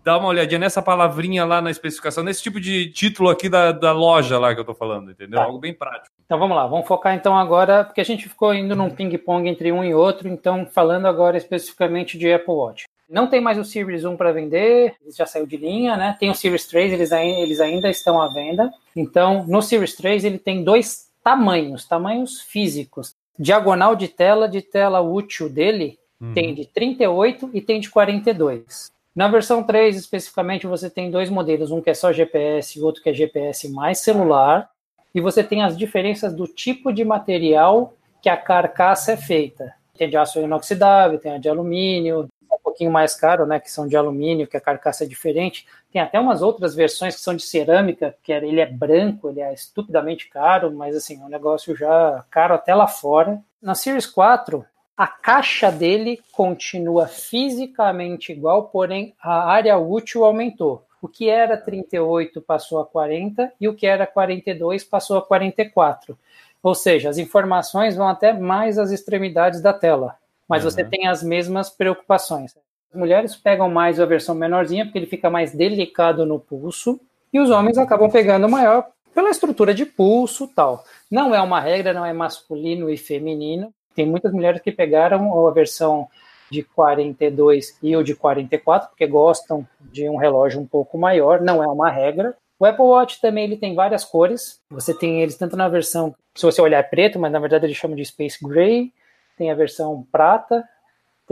dá 0.01 0.17
uma 0.17 0.29
olhadinha 0.29 0.57
nessa 0.57 0.81
palavrinha 0.81 1.43
lá 1.43 1.61
na 1.61 1.69
especificação, 1.69 2.23
nesse 2.23 2.41
tipo 2.41 2.61
de 2.61 2.89
título 2.93 3.27
aqui 3.29 3.49
da, 3.49 3.73
da 3.73 3.91
loja 3.91 4.39
lá 4.39 4.55
que 4.55 4.61
eu 4.61 4.63
tô 4.63 4.73
falando, 4.73 5.11
entendeu? 5.11 5.38
Tá. 5.38 5.43
Algo 5.43 5.59
bem 5.59 5.73
prático. 5.73 6.15
Então 6.25 6.39
vamos 6.39 6.55
lá, 6.55 6.65
vamos 6.65 6.88
focar 6.88 7.13
então 7.13 7.38
agora, 7.38 7.84
porque 7.84 7.99
a 7.99 8.05
gente 8.05 8.29
ficou 8.29 8.53
indo 8.53 8.73
num 8.73 8.89
ping-pong 8.89 9.49
entre 9.49 9.69
um 9.73 9.84
e 9.84 9.93
outro, 9.93 10.29
então 10.29 10.65
falando 10.65 11.05
agora 11.05 11.36
especificamente 11.36 12.17
de 12.17 12.31
Apple 12.31 12.53
Watch. 12.53 12.86
Não 13.09 13.27
tem 13.27 13.41
mais 13.41 13.57
o 13.57 13.65
Series 13.65 14.05
1 14.05 14.15
para 14.15 14.31
vender, 14.31 14.95
já 15.13 15.25
saiu 15.25 15.45
de 15.45 15.57
linha, 15.57 15.97
né? 15.97 16.15
Tem 16.17 16.29
o 16.29 16.36
Series 16.36 16.65
3, 16.67 16.93
eles, 16.93 17.11
eles 17.11 17.59
ainda 17.59 17.89
estão 17.89 18.21
à 18.21 18.29
venda. 18.29 18.71
Então, 18.95 19.43
no 19.45 19.61
Series 19.61 19.93
3 19.93 20.23
ele 20.23 20.39
tem 20.39 20.63
dois 20.63 21.11
tamanhos, 21.21 21.86
tamanhos 21.86 22.39
físicos. 22.39 23.13
Diagonal 23.38 23.95
de 23.95 24.07
tela, 24.07 24.47
de 24.47 24.61
tela 24.61 25.01
útil 25.01 25.49
dele, 25.49 25.97
uhum. 26.21 26.34
tem 26.34 26.53
de 26.53 26.65
38 26.65 27.49
e 27.53 27.61
tem 27.61 27.79
de 27.79 27.89
42. 27.89 28.91
Na 29.15 29.27
versão 29.27 29.61
3, 29.61 29.95
especificamente, 29.95 30.65
você 30.65 30.89
tem 30.89 31.11
dois 31.11 31.29
modelos, 31.29 31.71
um 31.71 31.81
que 31.81 31.89
é 31.89 31.93
só 31.93 32.11
GPS 32.11 32.77
e 32.77 32.81
outro 32.81 33.01
que 33.01 33.09
é 33.09 33.13
GPS 33.13 33.69
mais 33.69 33.99
celular, 33.99 34.69
e 35.13 35.21
você 35.21 35.43
tem 35.43 35.61
as 35.63 35.77
diferenças 35.77 36.34
do 36.34 36.47
tipo 36.47 36.91
de 36.91 37.05
material 37.05 37.93
que 38.21 38.29
a 38.29 38.38
carcaça 38.38 39.11
é 39.11 39.17
feita. 39.17 39.73
Tem 39.95 40.09
de 40.09 40.17
aço 40.17 40.39
inoxidável, 40.39 41.19
tem 41.19 41.34
a 41.34 41.38
de 41.38 41.47
alumínio, 41.47 42.27
pouquinho 42.74 42.91
mais 42.91 43.15
caro, 43.15 43.45
né, 43.45 43.59
que 43.59 43.71
são 43.71 43.88
de 43.88 43.95
alumínio, 43.95 44.47
que 44.47 44.57
a 44.57 44.61
carcaça 44.61 45.03
é 45.03 45.07
diferente. 45.07 45.67
Tem 45.91 46.01
até 46.01 46.19
umas 46.19 46.41
outras 46.41 46.74
versões 46.74 47.15
que 47.15 47.21
são 47.21 47.36
de 47.36 47.43
cerâmica, 47.43 48.15
que 48.24 48.34
é, 48.34 48.38
ele 48.38 48.59
é 48.59 48.65
branco, 48.65 49.30
ele 49.30 49.39
é 49.39 49.53
estupidamente 49.53 50.28
caro, 50.28 50.74
mas 50.74 50.95
assim, 50.95 51.21
é 51.21 51.24
um 51.24 51.30
negócio 51.30 51.76
já 51.76 52.26
caro 52.32 52.55
até 52.55 52.74
lá 52.74 52.88
fora. 52.88 53.39
Na 53.61 53.76
Series 53.76 54.07
4, 54.07 54.65
a 54.97 55.07
caixa 55.07 55.71
dele 55.71 56.19
continua 56.32 57.07
fisicamente 57.07 58.32
igual, 58.32 58.65
porém 58.65 59.13
a 59.21 59.51
área 59.51 59.78
útil 59.78 60.26
aumentou. 60.26 60.84
O 60.99 61.07
que 61.07 61.30
era 61.30 61.57
38 61.57 62.41
passou 62.41 62.80
a 62.80 62.86
40 62.86 63.51
e 63.59 63.67
o 63.67 63.76
que 63.76 63.86
era 63.86 64.07
42 64.07 64.84
passou 64.84 65.17
a 65.17 65.21
44. 65.21 66.17
Ou 66.63 66.74
seja, 66.74 67.09
as 67.09 67.17
informações 67.17 67.95
vão 67.95 68.07
até 68.07 68.32
mais 68.32 68.80
às 68.80 68.89
extremidades 68.89 69.61
da 69.61 69.74
tela 69.74 70.17
mas 70.47 70.63
uhum. 70.63 70.71
você 70.71 70.84
tem 70.84 71.07
as 71.07 71.24
mesmas 71.24 71.69
preocupações. 71.69 72.55
Mulheres 72.94 73.36
pegam 73.36 73.70
mais 73.70 74.00
a 74.00 74.06
versão 74.06 74.36
menorzinha 74.36 74.86
porque 74.86 75.00
ele 75.00 75.06
fica 75.06 75.30
mais 75.30 75.54
delicado 75.54 76.26
no 76.26 76.39
pulso 76.39 77.00
e 77.32 77.39
os 77.39 77.50
homens 77.50 77.78
acabam 77.78 78.10
pegando 78.10 78.48
maior 78.48 78.86
pela 79.14 79.30
estrutura 79.30 79.74
de 79.74 79.86
pulso 79.86 80.48
tal. 80.48 80.84
Não 81.10 81.34
é 81.34 81.41
uma 81.41 81.60
regra, 81.60 81.94
não 81.94 82.06
é 82.06 82.14
masculino 82.14 82.89
e 82.89 82.98
feminino. 82.98 83.74
Tem 83.96 84.06
muitas 84.06 84.32
mulheres 84.32 84.62
que 84.62 84.72
pegaram 84.72 85.48
a 85.48 85.52
versão 85.52 86.08
de 86.52 86.64
42 86.64 87.78
e 87.82 87.96
o 87.96 88.04
de 88.04 88.16
44 88.16 88.89
porque 88.89 89.08
gostam 89.08 89.68
de 89.80 90.08
um 90.08 90.18
relógio 90.18 90.60
um 90.60 90.68
pouco 90.68 90.98
maior, 90.98 91.41
não 91.41 91.64
é 91.64 91.68
uma 91.68 91.89
regra. 91.89 92.36
O 92.60 92.66
Apple 92.66 92.86
Watch 92.86 93.20
também 93.20 93.46
ele 93.46 93.58
tem 93.58 93.76
várias 93.76 94.06
cores. 94.06 94.62
Você 94.70 94.94
tem 94.94 95.22
eles 95.22 95.36
tanto 95.36 95.58
na 95.58 95.68
versão, 95.68 96.16
se 96.36 96.46
você 96.46 96.62
olhar 96.62 96.80
é 96.80 96.84
preto, 96.84 97.20
mas 97.20 97.32
na 97.32 97.39
verdade 97.39 97.66
eles 97.66 97.78
chamam 97.78 97.98
de 97.98 98.06
Space 98.06 98.38
Gray, 98.41 98.94
tem 99.38 99.52
a 99.52 99.56
versão 99.56 100.06
prata, 100.12 100.64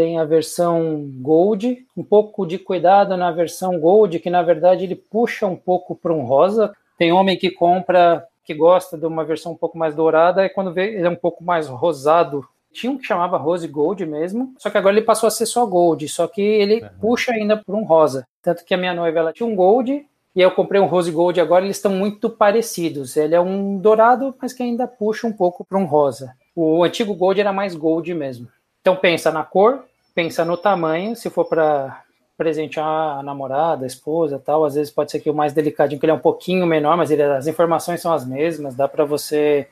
tem 0.01 0.17
a 0.17 0.25
versão 0.25 1.07
Gold, 1.21 1.85
um 1.95 2.03
pouco 2.03 2.43
de 2.43 2.57
cuidado 2.57 3.15
na 3.15 3.29
versão 3.31 3.79
Gold, 3.79 4.17
que 4.17 4.31
na 4.31 4.41
verdade 4.41 4.85
ele 4.85 4.95
puxa 4.95 5.45
um 5.45 5.55
pouco 5.55 5.95
para 5.95 6.11
um 6.11 6.23
rosa. 6.23 6.75
Tem 6.97 7.11
homem 7.11 7.37
que 7.37 7.51
compra, 7.51 8.25
que 8.43 8.51
gosta 8.55 8.97
de 8.97 9.05
uma 9.05 9.23
versão 9.23 9.51
um 9.51 9.55
pouco 9.55 9.77
mais 9.77 9.93
dourada, 9.93 10.43
e 10.43 10.49
quando 10.49 10.73
vê 10.73 10.95
ele 10.95 11.05
é 11.05 11.09
um 11.09 11.15
pouco 11.15 11.43
mais 11.43 11.67
rosado. 11.67 12.43
Tinha 12.73 12.91
um 12.91 12.97
que 12.97 13.05
chamava 13.05 13.37
Rose 13.37 13.67
Gold 13.67 14.03
mesmo, 14.07 14.55
só 14.57 14.71
que 14.71 14.77
agora 14.79 14.95
ele 14.95 15.05
passou 15.05 15.27
a 15.27 15.31
ser 15.31 15.45
só 15.45 15.67
Gold, 15.67 16.09
só 16.09 16.25
que 16.25 16.41
ele 16.41 16.81
uhum. 16.81 16.89
puxa 16.99 17.31
ainda 17.31 17.55
para 17.55 17.75
um 17.75 17.83
rosa. 17.83 18.25
Tanto 18.41 18.65
que 18.65 18.73
a 18.73 18.77
minha 18.77 18.95
noiva 18.95 19.19
ela 19.19 19.33
tinha 19.33 19.47
um 19.47 19.55
Gold, 19.55 20.03
e 20.35 20.41
eu 20.41 20.49
comprei 20.49 20.81
um 20.81 20.87
Rose 20.87 21.11
Gold 21.11 21.39
agora, 21.39 21.63
eles 21.63 21.77
estão 21.77 21.91
muito 21.91 22.27
parecidos. 22.27 23.15
Ele 23.17 23.35
é 23.35 23.39
um 23.39 23.77
dourado, 23.77 24.33
mas 24.41 24.51
que 24.51 24.63
ainda 24.63 24.87
puxa 24.87 25.27
um 25.27 25.33
pouco 25.33 25.63
para 25.63 25.77
um 25.77 25.85
rosa. 25.85 26.33
O 26.55 26.83
antigo 26.83 27.13
Gold 27.13 27.39
era 27.39 27.53
mais 27.53 27.75
Gold 27.75 28.11
mesmo. 28.15 28.47
Então 28.81 28.95
pensa 28.95 29.31
na 29.31 29.43
cor, 29.43 29.83
pensa 30.13 30.45
no 30.45 30.57
tamanho, 30.57 31.15
se 31.15 31.29
for 31.29 31.45
para 31.45 32.03
presentear 32.37 33.19
a 33.19 33.23
namorada, 33.23 33.83
a 33.83 33.87
esposa, 33.87 34.41
tal, 34.43 34.65
às 34.65 34.75
vezes 34.75 34.91
pode 34.91 35.11
ser 35.11 35.19
que 35.19 35.29
o 35.29 35.33
mais 35.33 35.53
delicadinho 35.53 35.99
que 35.99 36.05
ele 36.05 36.11
é 36.11 36.15
um 36.15 36.19
pouquinho 36.19 36.65
menor, 36.65 36.97
mas 36.97 37.11
ele, 37.11 37.21
as 37.21 37.45
informações 37.45 38.01
são 38.01 38.11
as 38.11 38.25
mesmas, 38.25 38.75
dá 38.75 38.87
para 38.87 39.05
você 39.05 39.67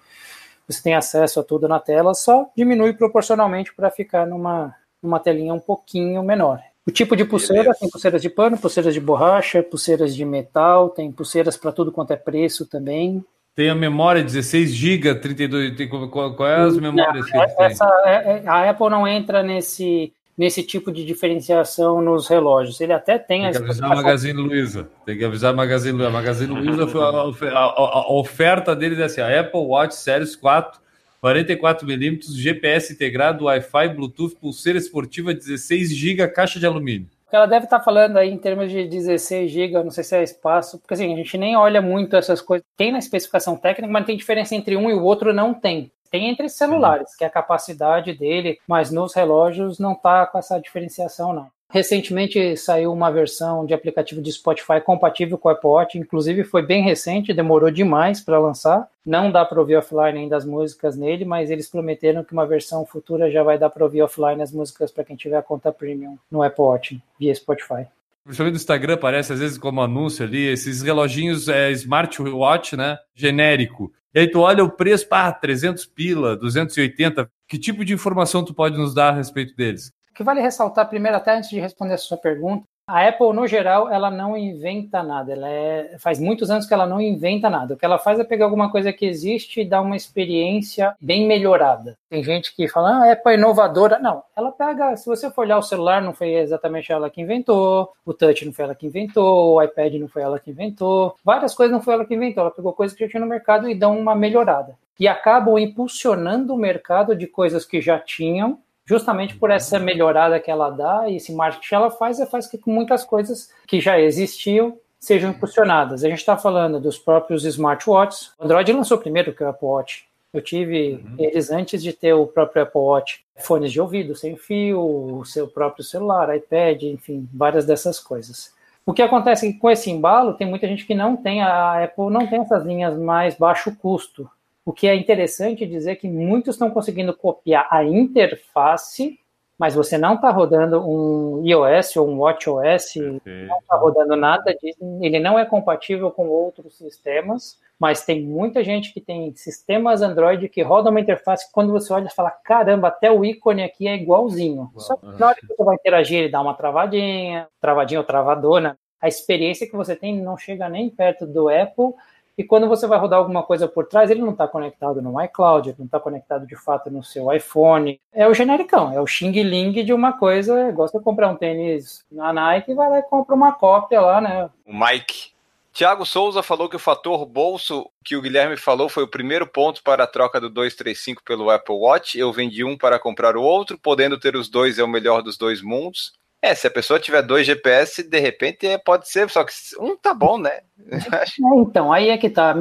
você 0.67 0.83
tem 0.83 0.93
acesso 0.93 1.39
a 1.39 1.43
tudo 1.43 1.67
na 1.67 1.79
tela, 1.79 2.13
só 2.13 2.47
diminui 2.55 2.93
proporcionalmente 2.93 3.73
para 3.73 3.89
ficar 3.89 4.27
numa, 4.27 4.75
numa 5.01 5.19
telinha 5.19 5.51
um 5.51 5.59
pouquinho 5.59 6.21
menor. 6.21 6.61
O 6.85 6.91
tipo 6.91 7.15
de 7.15 7.25
pulseira 7.25 7.63
Beleza. 7.63 7.79
tem 7.79 7.89
pulseiras 7.89 8.21
de 8.21 8.29
pano, 8.29 8.57
pulseiras 8.57 8.93
de 8.93 8.99
borracha, 8.99 9.63
pulseiras 9.63 10.15
de 10.15 10.23
metal, 10.23 10.89
tem 10.89 11.11
pulseiras 11.11 11.57
para 11.57 11.71
tudo 11.71 11.91
quanto 11.91 12.11
é 12.11 12.15
preço 12.15 12.67
também. 12.67 13.23
Tem 13.55 13.69
a 13.69 13.75
memória 13.75 14.23
16 14.23 14.71
GB, 14.71 15.15
32. 15.15 15.75
Tem, 15.75 15.89
qual, 15.89 16.35
qual 16.35 16.47
é 16.47 16.55
as 16.61 16.77
memórias 16.77 17.25
não, 17.25 17.45
que 17.45 17.63
essa, 17.63 18.03
é, 18.05 18.43
é, 18.43 18.47
A 18.47 18.69
Apple 18.69 18.89
não 18.89 19.07
entra 19.07 19.43
nesse, 19.43 20.13
nesse 20.39 20.63
tipo 20.63 20.89
de 20.89 21.03
diferenciação 21.03 22.01
nos 22.01 22.29
relógios. 22.29 22.79
Ele 22.79 22.93
até 22.93 23.19
tem. 23.19 23.41
Tem 23.41 23.51
que 23.51 23.57
avisar 23.57 23.91
a 23.91 23.95
Magazine 23.95 24.41
Luiza. 24.41 24.89
Tem 25.05 25.17
que 25.17 25.25
avisar 25.25 25.51
a 25.51 25.55
Magazine 25.55 25.91
Luiza. 25.91 26.07
A 26.07 26.11
Magazine 26.11 26.53
Luiza 26.53 26.87
foi 26.87 27.49
a, 27.49 27.57
a, 27.57 27.65
a, 27.65 28.13
oferta 28.13 28.73
deles 28.73 28.99
é 28.99 29.03
assim: 29.03 29.19
a 29.19 29.41
Apple 29.41 29.59
Watch 29.59 29.95
Series 29.95 30.37
4, 30.37 30.79
44mm, 31.21 32.21
GPS 32.33 32.93
integrado, 32.93 33.45
Wi-Fi, 33.45 33.89
Bluetooth, 33.89 34.35
pulseira 34.37 34.79
esportiva, 34.79 35.33
16 35.33 35.93
GB, 35.93 36.25
caixa 36.29 36.57
de 36.57 36.65
alumínio 36.65 37.07
que 37.29 37.35
ela 37.35 37.45
deve 37.45 37.65
estar 37.65 37.79
falando 37.79 38.17
aí 38.17 38.31
em 38.31 38.39
termos 38.39 38.71
de 38.71 38.87
16 38.87 39.51
GB, 39.51 39.83
não 39.83 39.91
sei 39.91 40.03
se 40.03 40.15
é 40.15 40.23
espaço, 40.23 40.79
porque 40.79 40.95
assim, 40.95 41.13
a 41.13 41.15
gente 41.15 41.37
nem 41.37 41.55
olha 41.55 41.79
muito 41.79 42.15
essas 42.15 42.41
coisas. 42.41 42.65
Tem 42.75 42.91
na 42.91 42.97
especificação 42.97 43.55
técnica, 43.55 43.93
mas 43.93 44.03
tem 44.03 44.17
diferença 44.17 44.55
entre 44.55 44.75
um 44.75 44.89
e 44.89 44.95
o 44.95 45.03
outro, 45.03 45.31
não 45.31 45.53
tem. 45.53 45.91
Tem 46.09 46.29
entre 46.29 46.49
celulares, 46.49 47.15
que 47.15 47.23
é 47.23 47.27
a 47.27 47.31
capacidade 47.31 48.13
dele, 48.13 48.59
mas 48.67 48.91
nos 48.91 49.13
relógios 49.13 49.79
não 49.79 49.93
está 49.93 50.25
com 50.25 50.37
essa 50.37 50.59
diferenciação, 50.59 51.33
não. 51.33 51.47
Recentemente 51.71 52.57
saiu 52.57 52.91
uma 52.91 53.11
versão 53.11 53.63
de 53.63 53.75
aplicativo 53.75 54.23
de 54.23 54.31
Spotify 54.31 54.81
compatível 54.83 55.37
com 55.37 55.49
o 55.49 55.51
Apple 55.51 55.69
Watch, 55.69 55.99
inclusive 55.99 56.43
foi 56.43 56.63
bem 56.63 56.81
recente, 56.81 57.31
demorou 57.31 57.69
demais 57.69 58.19
para 58.19 58.39
lançar. 58.39 58.89
Não 59.05 59.31
dá 59.31 59.45
para 59.45 59.59
ouvir 59.59 59.75
offline 59.75 60.17
ainda 60.17 60.35
as 60.35 60.45
músicas 60.45 60.97
nele, 60.97 61.25
mas 61.25 61.51
eles 61.51 61.69
prometeram 61.69 62.23
que 62.23 62.33
uma 62.33 62.47
versão 62.47 62.83
futura 62.87 63.29
já 63.29 63.43
vai 63.43 63.59
dar 63.59 63.69
para 63.69 63.83
ouvir 63.83 64.01
offline 64.01 64.41
as 64.41 64.51
músicas 64.51 64.91
para 64.91 65.03
quem 65.03 65.15
tiver 65.15 65.37
a 65.37 65.43
conta 65.43 65.71
premium 65.71 66.17
no 66.31 66.41
Apple 66.41 66.63
Watch 66.63 66.99
via 67.19 67.35
Spotify. 67.35 67.85
Principalmente 68.29 68.53
no 68.53 68.59
Instagram 68.59 68.93
aparece 68.93 69.33
às 69.33 69.39
vezes 69.39 69.57
como 69.57 69.81
anúncio 69.81 70.23
ali, 70.23 70.45
esses 70.45 70.83
reloginhos 70.83 71.47
é, 71.47 71.71
smartwatch, 71.71 72.75
né, 72.75 72.97
genérico. 73.15 73.91
E 74.13 74.19
aí 74.19 74.27
tu 74.29 74.39
olha 74.39 74.63
o 74.63 74.69
preço, 74.69 75.07
pá, 75.07 75.31
300 75.31 75.85
pila, 75.87 76.37
280. 76.37 77.29
Que 77.47 77.57
tipo 77.57 77.83
de 77.83 77.93
informação 77.93 78.45
tu 78.45 78.53
pode 78.53 78.77
nos 78.77 78.93
dar 78.93 79.09
a 79.09 79.15
respeito 79.15 79.55
deles? 79.55 79.91
que 80.19 80.23
vale 80.23 80.41
ressaltar 80.41 80.89
primeiro, 80.89 81.15
até 81.15 81.33
antes 81.33 81.49
de 81.49 81.61
responder 81.61 81.93
a 81.93 81.97
sua 81.97 82.17
pergunta, 82.17 82.67
a 82.89 83.07
Apple, 83.07 83.33
no 83.33 83.45
geral, 83.45 83.87
ela 83.87 84.09
não 84.09 84.35
inventa 84.35 85.03
nada. 85.03 85.31
Ela 85.31 85.47
é, 85.47 85.95
faz 85.99 86.19
muitos 86.19 86.49
anos 86.49 86.65
que 86.65 86.73
ela 86.73 86.87
não 86.87 86.99
inventa 86.99 87.47
nada. 87.47 87.75
O 87.75 87.77
que 87.77 87.85
ela 87.85 87.99
faz 87.99 88.19
é 88.19 88.23
pegar 88.23 88.45
alguma 88.45 88.71
coisa 88.71 88.91
que 88.91 89.05
existe 89.05 89.61
e 89.61 89.65
dar 89.65 89.81
uma 89.81 89.95
experiência 89.95 90.95
bem 90.99 91.27
melhorada. 91.27 91.95
Tem 92.09 92.23
gente 92.23 92.55
que 92.55 92.67
fala, 92.67 92.89
ah, 92.89 93.03
a 93.03 93.11
Apple 93.11 93.33
é 93.33 93.35
inovadora. 93.35 93.99
Não, 93.99 94.23
ela 94.35 94.51
pega, 94.51 94.97
se 94.97 95.05
você 95.05 95.29
for 95.29 95.41
olhar 95.41 95.59
o 95.59 95.61
celular, 95.61 96.01
não 96.01 96.13
foi 96.13 96.33
exatamente 96.33 96.91
ela 96.91 97.11
que 97.11 97.21
inventou, 97.21 97.91
o 98.03 98.11
touch 98.11 98.43
não 98.43 98.51
foi 98.51 98.65
ela 98.65 98.73
que 98.73 98.87
inventou, 98.87 99.53
o 99.53 99.61
iPad 99.61 99.93
não 99.93 100.07
foi 100.07 100.23
ela 100.23 100.39
que 100.39 100.49
inventou, 100.49 101.15
várias 101.23 101.53
coisas 101.53 101.71
não 101.71 101.83
foi 101.83 101.93
ela 101.93 102.05
que 102.05 102.15
inventou. 102.15 102.41
Ela 102.41 102.51
pegou 102.51 102.73
coisas 102.73 102.97
que 102.97 103.05
já 103.05 103.11
tinha 103.11 103.21
no 103.21 103.27
mercado 103.27 103.69
e 103.69 103.75
dão 103.75 103.99
uma 103.99 104.15
melhorada. 104.15 104.75
E 104.99 105.07
acabam 105.07 105.59
impulsionando 105.59 106.55
o 106.55 106.57
mercado 106.57 107.15
de 107.15 107.27
coisas 107.27 107.65
que 107.65 107.79
já 107.79 107.99
tinham 107.99 108.57
justamente 108.89 109.35
por 109.35 109.51
essa 109.51 109.77
melhorada 109.77 110.39
que 110.39 110.49
ela 110.49 110.71
dá 110.71 111.07
e 111.07 111.17
esse 111.17 111.31
marketing 111.31 111.69
que 111.69 111.75
ela 111.75 111.91
faz, 111.91 112.19
ela 112.19 112.27
faz 112.27 112.47
que 112.47 112.59
muitas 112.65 113.05
coisas 113.05 113.53
que 113.67 113.79
já 113.79 113.99
existiam 113.99 114.79
sejam 114.99 115.29
impulsionadas. 115.29 116.03
A 116.03 116.09
gente 116.09 116.17
está 116.17 116.35
falando 116.35 116.79
dos 116.79 116.97
próprios 116.97 117.45
smartwatches. 117.45 118.31
O 118.39 118.45
Android 118.45 118.73
lançou 118.73 118.97
primeiro 118.97 119.31
que 119.31 119.43
o 119.43 119.47
Apple 119.47 119.67
Watch. 119.67 120.07
Eu 120.33 120.41
tive 120.41 120.93
uhum. 120.93 121.15
eles 121.19 121.51
antes 121.51 121.83
de 121.83 121.93
ter 121.93 122.13
o 122.13 122.25
próprio 122.25 122.63
Apple 122.63 122.81
Watch. 122.81 123.23
Fones 123.37 123.71
de 123.71 123.79
ouvido 123.79 124.15
sem 124.15 124.35
fio, 124.35 124.81
o 124.81 125.23
seu 125.23 125.47
próprio 125.47 125.83
celular, 125.83 126.35
iPad, 126.35 126.81
enfim, 126.81 127.29
várias 127.31 127.67
dessas 127.67 127.99
coisas. 127.99 128.51
O 128.87 128.91
que 128.91 129.03
acontece 129.03 129.47
é 129.47 129.51
que 129.51 129.59
com 129.59 129.69
esse 129.69 129.91
embalo, 129.91 130.33
tem 130.33 130.47
muita 130.47 130.67
gente 130.67 130.83
que 130.83 130.95
não 130.95 131.15
tem, 131.15 131.43
a 131.43 131.83
Apple 131.83 132.09
não 132.09 132.25
tem 132.25 132.41
essas 132.41 132.65
linhas 132.65 132.97
mais 132.97 133.35
baixo 133.35 133.75
custo. 133.75 134.27
O 134.69 134.71
que 134.71 134.87
é 134.87 134.93
interessante 134.93 135.65
dizer 135.65 135.95
que 135.95 136.07
muitos 136.07 136.53
estão 136.53 136.69
conseguindo 136.69 137.11
copiar 137.11 137.67
a 137.71 137.83
interface, 137.83 139.19
mas 139.57 139.73
você 139.73 139.97
não 139.97 140.13
está 140.13 140.29
rodando 140.29 140.87
um 140.87 141.43
iOS 141.43 141.97
ou 141.97 142.07
um 142.07 142.19
WatchOS, 142.19 142.93
não 143.25 143.57
está 143.57 143.75
rodando 143.75 144.15
nada 144.15 144.53
disso, 144.53 144.77
ele 145.01 145.17
não 145.19 145.39
é 145.39 145.43
compatível 145.43 146.11
com 146.11 146.29
outros 146.29 146.77
sistemas, 146.77 147.59
mas 147.79 148.05
tem 148.05 148.21
muita 148.21 148.63
gente 148.63 148.93
que 148.93 149.01
tem 149.01 149.33
sistemas 149.33 150.03
Android 150.03 150.47
que 150.47 150.61
rodam 150.61 150.91
uma 150.91 151.01
interface 151.01 151.47
que 151.47 151.51
quando 151.51 151.71
você 151.71 151.91
olha 151.91 152.05
e 152.05 152.13
fala, 152.13 152.29
caramba, 152.29 152.89
até 152.89 153.11
o 153.11 153.25
ícone 153.25 153.63
aqui 153.63 153.87
é 153.87 153.95
igualzinho. 153.95 154.69
Só 154.77 154.95
que 154.97 155.07
na 155.07 155.29
hora 155.29 155.35
que 155.35 155.47
você 155.47 155.63
vai 155.63 155.73
interagir, 155.77 156.19
ele 156.19 156.29
dá 156.29 156.41
uma 156.41 156.53
travadinha, 156.53 157.47
travadinha 157.59 158.01
ou 158.01 158.05
travadona. 158.05 158.77
A 159.01 159.07
experiência 159.07 159.65
que 159.65 159.75
você 159.75 159.95
tem 159.95 160.21
não 160.21 160.37
chega 160.37 160.69
nem 160.69 160.91
perto 160.91 161.25
do 161.25 161.49
Apple 161.49 161.95
e 162.39 162.43
quando 162.45 162.69
você 162.69 162.87
vai 162.87 162.97
rodar 162.97 163.19
alguma 163.19 163.43
coisa 163.43 163.67
por 163.67 163.85
trás, 163.85 164.09
ele 164.09 164.21
não 164.21 164.31
está 164.31 164.47
conectado 164.47 165.01
no 165.01 165.21
iCloud, 165.21 165.67
ele 165.67 165.75
não 165.77 165.87
está 165.87 165.99
conectado 165.99 166.47
de 166.47 166.55
fato 166.55 166.89
no 166.89 167.03
seu 167.03 167.29
iPhone. 167.33 167.99
É 168.13 168.25
o 168.29 168.33
genericão, 168.33 168.93
é 168.93 169.01
o 169.01 169.05
Xing 169.05 169.43
Ling 169.43 169.73
de 169.83 169.91
uma 169.91 170.13
coisa. 170.13 170.71
Gosta 170.71 170.99
de 170.99 171.03
comprar 171.03 171.27
um 171.27 171.35
tênis 171.35 172.05
na 172.09 172.31
Nike, 172.31 172.73
vai 172.73 172.89
lá 172.89 172.99
e 172.99 173.03
compra 173.03 173.35
uma 173.35 173.51
cópia 173.51 173.99
lá, 173.99 174.21
né? 174.21 174.49
O 174.65 174.73
Mike. 174.73 175.33
Tiago 175.73 176.05
Souza 176.05 176.41
falou 176.41 176.69
que 176.69 176.77
o 176.77 176.79
fator 176.79 177.25
bolso 177.25 177.89
que 178.05 178.15
o 178.15 178.21
Guilherme 178.21 178.55
falou 178.55 178.87
foi 178.87 179.03
o 179.03 179.07
primeiro 179.09 179.45
ponto 179.45 179.83
para 179.83 180.05
a 180.05 180.07
troca 180.07 180.39
do 180.39 180.49
235 180.49 181.21
pelo 181.25 181.49
Apple 181.49 181.75
Watch. 181.75 182.17
Eu 182.17 182.31
vendi 182.31 182.63
um 182.63 182.77
para 182.77 182.97
comprar 182.97 183.35
o 183.35 183.43
outro, 183.43 183.77
podendo 183.77 184.17
ter 184.17 184.37
os 184.37 184.47
dois 184.47 184.79
é 184.79 184.83
o 184.83 184.87
melhor 184.87 185.21
dos 185.21 185.37
dois 185.37 185.61
mundos. 185.61 186.13
É, 186.41 186.55
se 186.55 186.67
a 186.67 186.71
pessoa 186.71 186.99
tiver 186.99 187.21
dois 187.21 187.45
GPS, 187.45 188.01
de 188.01 188.19
repente 188.19 188.65
é, 188.65 188.77
pode 188.77 189.09
ser, 189.09 189.29
só 189.29 189.43
que 189.43 189.51
um 189.79 189.97
tá 189.97 190.13
bom, 190.13 190.37
né? 190.37 190.61
É, 190.89 191.25
então, 191.59 191.91
aí 191.91 192.09
é 192.09 192.17
que 192.17 192.29
tá. 192.29 192.55